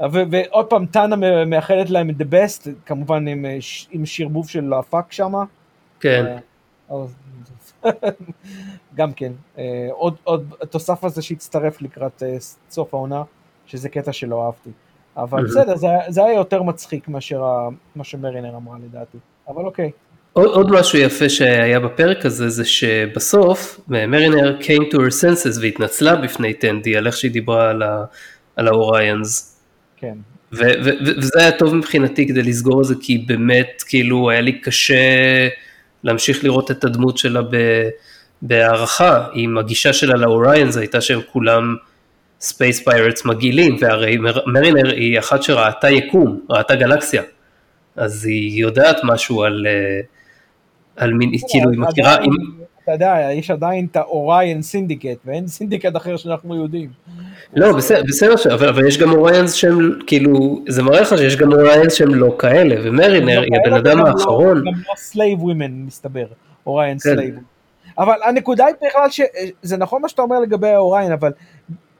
ועוד 0.00 0.66
פעם, 0.66 0.86
טאנה 0.86 1.16
מאחלת 1.46 1.90
להם 1.90 2.10
את 2.10 2.14
the 2.20 2.24
best, 2.34 2.68
כמובן 2.86 3.28
עם, 3.28 3.44
אה, 3.44 3.58
עם 3.90 4.06
שרבוב 4.06 4.48
של 4.48 4.72
הפאק 4.72 5.12
שמה. 5.12 5.44
כן, 6.00 6.24
אה, 6.90 6.96
גם 8.94 9.12
כן, 9.12 9.32
אה, 9.58 9.64
עוד, 9.90 10.14
עוד 10.24 10.54
התוסף 10.62 11.04
הזה 11.04 11.22
שהצטרף 11.22 11.82
לקראת 11.82 12.22
סוף 12.70 12.94
העונה, 12.94 13.22
שזה 13.66 13.88
קטע 13.88 14.12
שלא 14.12 14.46
אהבתי. 14.46 14.70
אבל. 15.16 15.44
בסדר, 15.44 15.76
זה, 15.76 15.86
זה 16.08 16.24
היה 16.24 16.34
יותר 16.34 16.62
מצחיק 16.62 17.08
מאשר 17.08 17.44
ה- 17.44 17.68
מה 17.96 18.04
שמרינר 18.04 18.56
אמרה 18.56 18.76
לדעתי. 18.84 19.18
אבל 19.48 19.64
אוקיי. 19.64 19.90
עוד, 20.32 20.46
עוד 20.46 20.70
משהו 20.70 20.98
יפה 20.98 21.28
שהיה 21.28 21.80
בפרק 21.80 22.26
הזה 22.26 22.48
זה 22.48 22.64
שבסוף 22.64 23.80
מרינר 23.88 24.58
came 24.60 24.92
to 24.92 24.96
her 24.96 25.24
senses 25.24 25.60
והתנצלה 25.62 26.16
בפני 26.16 26.54
טנדי 26.54 26.96
על 26.96 27.06
איך 27.06 27.16
שהיא 27.16 27.32
דיברה 27.32 27.70
על, 27.70 27.82
ה, 27.82 28.04
על 28.56 28.68
ה 28.68 28.78
Orions. 28.78 29.47
כן. 30.00 30.14
ו, 30.52 30.56
ו, 30.84 30.90
ו, 31.04 31.10
וזה 31.16 31.40
היה 31.40 31.52
טוב 31.52 31.74
מבחינתי 31.74 32.28
כדי 32.28 32.42
לסגור 32.42 32.80
את 32.80 32.86
זה 32.86 32.94
כי 33.00 33.18
באמת 33.18 33.82
כאילו 33.86 34.30
היה 34.30 34.40
לי 34.40 34.60
קשה 34.60 35.48
להמשיך 36.04 36.44
לראות 36.44 36.70
את 36.70 36.84
הדמות 36.84 37.18
שלה 37.18 37.42
ב, 37.42 37.56
בהערכה 38.42 39.26
אם 39.34 39.58
הגישה 39.58 39.92
שלה 39.92 40.16
ל 40.16 40.25
Orions 40.25 40.76
הייתה 40.76 41.00
שהם 41.00 41.20
כולם 41.32 41.76
space 42.40 42.84
pirates 42.84 43.24
מגעילים 43.24 43.76
והרי 43.80 44.18
מרינר 44.46 44.92
היא 44.92 45.18
אחת 45.18 45.42
שראתה 45.42 45.90
יקום, 45.90 46.40
ראתה 46.50 46.74
גלקסיה. 46.74 47.22
אז 47.96 48.24
היא 48.24 48.60
יודעת 48.60 48.96
משהו 49.04 49.42
על, 49.42 49.66
אה, 49.66 50.00
על 50.96 51.12
מין, 51.12 51.30
לא, 51.30 51.38
כאילו 51.50 51.70
היא 51.70 51.78
מכירה... 51.80 52.16
אתה 52.88 52.96
יודע, 52.96 53.28
יש 53.32 53.50
עדיין 53.50 53.86
את 53.90 53.96
ה 53.96 54.07
Orion 54.07 54.62
Syndicate, 54.62 55.18
ואין 55.24 55.46
סינדיקט 55.46 55.96
אחר 55.96 56.16
שאנחנו 56.16 56.56
יודעים. 56.56 56.90
לא, 57.54 57.72
בסדר, 57.72 58.02
בסדר, 58.08 58.54
אבל, 58.54 58.68
אבל 58.68 58.86
יש 58.86 58.98
גם 58.98 59.12
Orions 59.12 59.52
שהם, 59.52 59.98
כאילו, 60.06 60.60
זה 60.68 60.82
מראה 60.82 61.00
לך 61.00 61.18
שיש 61.18 61.36
גם 61.36 61.52
Orions 61.52 61.94
שהם 61.94 62.14
לא 62.14 62.36
כאלה, 62.38 62.74
ומרינר 62.84 63.40
היא 63.40 63.52
הבן 63.60 63.74
אדם 63.74 63.98
לא- 63.98 64.06
האחרון. 64.08 64.58
גם 64.58 64.72
לא 64.88 64.94
slave 64.96 65.42
women, 65.42 65.72
מסתבר, 65.72 66.26
Orion 66.66 66.98
slave. 66.98 67.34
כן. 67.34 67.40
אבל 67.98 68.16
הנקודה 68.24 68.66
היא 68.66 68.74
בכלל 68.88 69.08
שזה 69.10 69.76
נכון 69.76 70.02
מה 70.02 70.08
שאתה 70.08 70.22
אומר 70.22 70.40
לגבי 70.40 70.68
ה 70.68 70.74
Orion, 70.74 71.12
אבל 71.12 71.32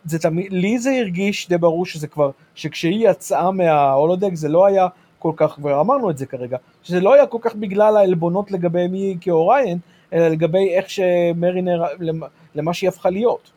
זה 0.04 0.18
תמיד, 0.18 0.52
לי 0.52 0.78
זה 0.78 0.90
הרגיש 1.00 1.48
די 1.48 1.58
ברור 1.58 1.86
שזה 1.86 2.06
כבר, 2.06 2.30
שכשהיא 2.54 3.08
יצאה 3.10 3.50
מה 3.50 3.67
holodeck 3.67 4.34
זה 4.34 4.48
לא 4.48 4.66
היה 4.66 4.86
כל 5.18 5.32
כך, 5.36 5.58
ואמרנו 5.62 6.10
את 6.10 6.18
זה 6.18 6.26
כרגע, 6.26 6.56
שזה 6.82 7.00
לא 7.00 7.14
היה 7.14 7.26
כל 7.26 7.38
כך 7.40 7.54
בגלל 7.54 7.96
העלבונות 7.96 8.50
לגבי 8.50 8.88
מי 8.88 9.16
כ 9.20 9.35
Orion, 9.35 9.78
אלא 10.12 10.28
לגבי 10.28 10.74
איך 10.74 10.90
שמרינר, 10.90 11.82
למה 12.54 12.74
שהיא 12.74 12.88
הפכה 12.88 13.10
להיות. 13.10 13.50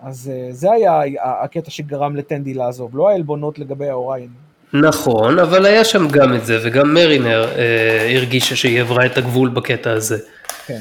אז 0.00 0.32
אה, 0.34 0.48
זה 0.52 0.72
היה 0.72 1.00
הקטע 1.22 1.70
שגרם 1.70 2.16
לטנדי 2.16 2.54
לעזוב, 2.54 2.96
לא 2.96 3.08
העלבונות 3.08 3.58
לגבי 3.58 3.88
האוריין. 3.88 4.28
נכון, 4.72 5.38
אבל 5.38 5.66
היה 5.66 5.84
שם 5.84 6.08
גם 6.08 6.34
את 6.34 6.46
זה, 6.46 6.58
וגם 6.64 6.94
מרינר 6.94 7.48
אה, 7.56 8.16
הרגישה 8.16 8.56
שהיא 8.56 8.80
עברה 8.80 9.06
את 9.06 9.18
הגבול 9.18 9.48
בקטע 9.48 9.92
הזה. 9.92 10.18
כן. 10.66 10.78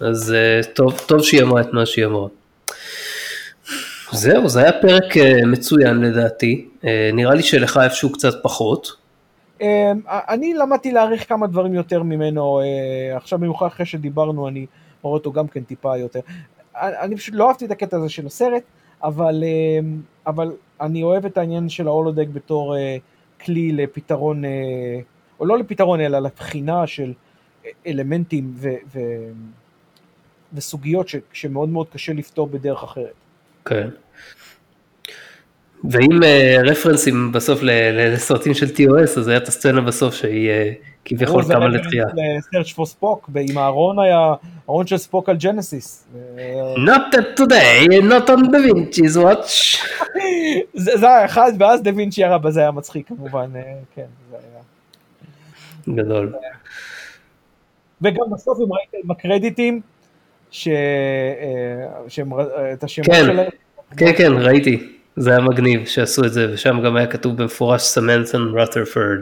אז 0.00 0.32
אה, 0.32 0.60
טוב, 0.74 1.00
טוב 1.06 1.22
שהיא 1.22 1.42
אמרה 1.42 1.60
את 1.60 1.72
מה 1.72 1.86
שהיא 1.86 2.04
אמרה. 2.04 2.28
זהו, 4.12 4.48
זה 4.48 4.60
היה 4.60 4.72
פרק 4.72 5.16
אה, 5.16 5.46
מצוין 5.46 6.00
לדעתי, 6.00 6.68
אה, 6.84 7.10
נראה 7.12 7.34
לי 7.34 7.42
שלך 7.42 7.80
איפשהו 7.84 8.12
קצת 8.12 8.34
פחות. 8.42 8.99
אמ, 9.60 10.00
אני 10.08 10.54
למדתי 10.54 10.92
להעריך 10.92 11.28
כמה 11.28 11.46
דברים 11.46 11.74
יותר 11.74 12.02
ממנו, 12.02 12.60
אה, 12.60 13.16
עכשיו 13.16 13.38
במיוחד 13.38 13.66
אחרי 13.66 13.86
שדיברנו 13.86 14.48
אני 14.48 14.66
רואה 15.02 15.14
אותו 15.14 15.32
גם 15.32 15.48
כן 15.48 15.62
טיפה 15.62 15.96
יותר. 15.96 16.20
אני 16.74 17.16
פשוט 17.16 17.34
לא 17.34 17.48
אהבתי 17.48 17.64
את 17.64 17.70
הקטע 17.70 17.96
הזה 17.96 18.08
של 18.08 18.26
הסרט, 18.26 18.62
אבל, 19.02 19.44
אמ, 19.44 20.00
אבל 20.26 20.52
אני 20.80 21.02
אוהב 21.02 21.26
את 21.26 21.38
העניין 21.38 21.68
של 21.68 21.86
ההולודק 21.86 22.26
בתור 22.32 22.76
אה, 22.76 22.96
כלי 23.44 23.72
לפתרון, 23.72 24.44
אה, 24.44 24.50
או 25.40 25.46
לא 25.46 25.58
לפתרון 25.58 26.00
אלא 26.00 26.18
לבחינה 26.18 26.86
של 26.86 27.12
אלמנטים 27.86 28.52
ו, 28.54 28.68
ו, 28.94 29.00
וסוגיות 30.52 31.08
ש, 31.08 31.16
שמאוד 31.32 31.68
מאוד 31.68 31.88
קשה 31.88 32.12
לפתור 32.12 32.46
בדרך 32.46 32.82
אחרת. 32.82 33.14
כן. 33.64 33.88
ועם 33.88 33.90
uh, 35.84 36.24
רפרנסים 36.64 37.32
בסוף 37.32 37.60
לסרטים 37.62 38.54
של 38.54 38.66
TOS, 38.66 39.18
אז 39.18 39.28
היה 39.28 39.36
את 39.36 39.48
הסצנה 39.48 39.80
בסוף 39.80 40.14
שהיא 40.14 40.50
uh, 40.50 40.52
כביכול 41.04 41.44
קמה 41.44 41.68
לתחייה. 41.68 42.04
סרצ' 42.40 42.72
פור 42.72 42.86
ספוק, 42.86 43.30
עם 43.50 43.58
הארון 43.58 43.98
היה, 43.98 44.34
ארון 44.68 44.86
של 44.86 44.96
ספוק 44.96 45.28
על 45.28 45.36
ג'נסיס. 45.36 46.06
Not 46.76 47.14
today, 47.36 47.88
not 47.88 48.28
on 48.28 48.50
דה 48.52 48.58
וינצ'י's 48.58 49.16
watch. 49.16 49.84
זה 50.74 51.06
היה 51.08 51.24
אחד, 51.24 51.52
ואז 51.58 51.82
דה 51.82 51.90
וינצ'י 51.96 52.24
הרע 52.24 52.38
בזה 52.38 52.60
היה 52.60 52.70
מצחיק 52.70 53.08
כמובן, 53.08 53.50
אה, 53.56 53.62
כן, 53.94 54.06
זה 54.30 54.36
היה. 54.36 54.62
גדול. 55.96 56.32
וגם 58.02 58.24
בסוף 58.32 58.58
אם 58.58 58.72
ראיתם 58.72 59.08
בקרדיטים, 59.08 59.80
שאת 60.50 60.74
השמות 62.82 63.06
כן. 63.06 63.24
שלהם. 63.24 63.50
כן, 63.96 64.12
כן, 64.16 64.32
ראיתי. 64.32 64.99
זה 65.20 65.30
היה 65.30 65.40
מגניב 65.40 65.86
שעשו 65.86 66.24
את 66.24 66.32
זה, 66.32 66.46
ושם 66.52 66.80
גם 66.84 66.96
היה 66.96 67.06
כתוב 67.06 67.36
במפורש 67.36 67.98
רות'רפורד, 68.58 69.18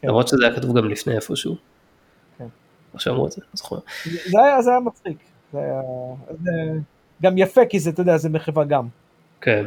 כן. 0.00 0.08
למרות 0.08 0.28
שזה 0.28 0.46
היה 0.46 0.56
כתוב 0.56 0.78
גם 0.78 0.88
לפני 0.88 1.16
איפשהו. 1.16 1.56
כן. 2.38 2.44
שאמרו 2.98 3.26
את 3.26 3.32
זה, 3.32 3.40
לא 3.40 3.48
זוכר. 3.54 3.76
זה 4.04 4.42
היה, 4.44 4.62
זה 4.62 4.70
היה 4.70 4.80
מצחיק, 4.80 5.16
זה 5.52 5.58
היה, 5.58 5.80
זה 6.42 6.50
גם 7.22 7.38
יפה 7.38 7.60
כי 7.64 7.78
זה, 7.78 7.90
אתה 7.90 8.00
יודע, 8.00 8.16
זה 8.16 8.28
מחווה 8.28 8.64
גם. 8.64 8.86
כן. 9.40 9.66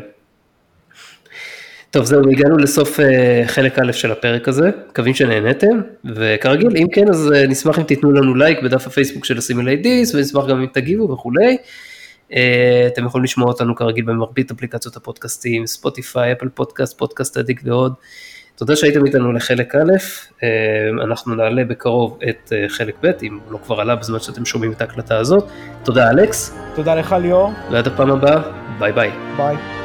טוב 1.91 2.05
זהו, 2.05 2.29
הגענו 2.31 2.57
לסוף 2.57 2.99
אה, 2.99 3.03
חלק 3.47 3.79
א' 3.79 3.91
של 3.91 4.11
הפרק 4.11 4.47
הזה, 4.47 4.69
מקווים 4.89 5.13
שנהנתם, 5.13 5.81
וכרגיל, 6.05 6.77
אם 6.77 6.87
כן, 6.93 7.09
אז 7.09 7.31
אה, 7.33 7.49
נשמח 7.49 7.79
אם 7.79 7.83
תיתנו 7.83 8.11
לנו 8.11 8.35
לייק 8.35 8.63
בדף 8.63 8.87
הפייסבוק 8.87 9.25
של 9.25 9.37
הסימילי 9.37 9.75
דיס, 9.75 10.15
ונשמח 10.15 10.45
גם 10.47 10.61
אם 10.61 10.67
תגיבו 10.73 11.11
וכולי. 11.11 11.57
אה, 12.33 12.87
אתם 12.87 13.05
יכולים 13.05 13.23
לשמוע 13.23 13.47
אותנו 13.47 13.75
כרגיל 13.75 14.05
במרבית 14.05 14.51
אפליקציות 14.51 14.95
הפודקאסטים, 14.95 15.67
Spotify, 15.67 16.31
Apple 16.31 16.49
Podcast, 16.49 16.97
Podcast 16.97 17.37
Addict 17.37 17.61
ועוד. 17.63 17.93
תודה 18.55 18.75
שהייתם 18.75 19.05
איתנו 19.05 19.31
לחלק 19.31 19.75
א', 19.75 19.91
אה, 20.43 20.49
אנחנו 21.03 21.35
נעלה 21.35 21.63
בקרוב 21.63 22.19
את 22.29 22.53
אה, 22.53 22.69
חלק 22.69 22.95
ב', 23.01 23.11
אם 23.23 23.39
לא 23.49 23.59
כבר 23.65 23.81
עלה 23.81 23.95
בזמן 23.95 24.19
שאתם 24.19 24.45
שומעים 24.45 24.71
את 24.71 24.81
ההקלטה 24.81 25.17
הזאת. 25.17 25.43
תודה 25.83 26.09
אלכס. 26.09 26.55
תודה 26.75 26.95
לך 26.95 27.15
ליאור. 27.21 27.51
ועד 27.71 27.87
הפעם 27.87 28.11
הבאה, 28.11 28.41
ביי 28.79 28.91
ביי. 28.91 29.11
ביי. 29.37 29.80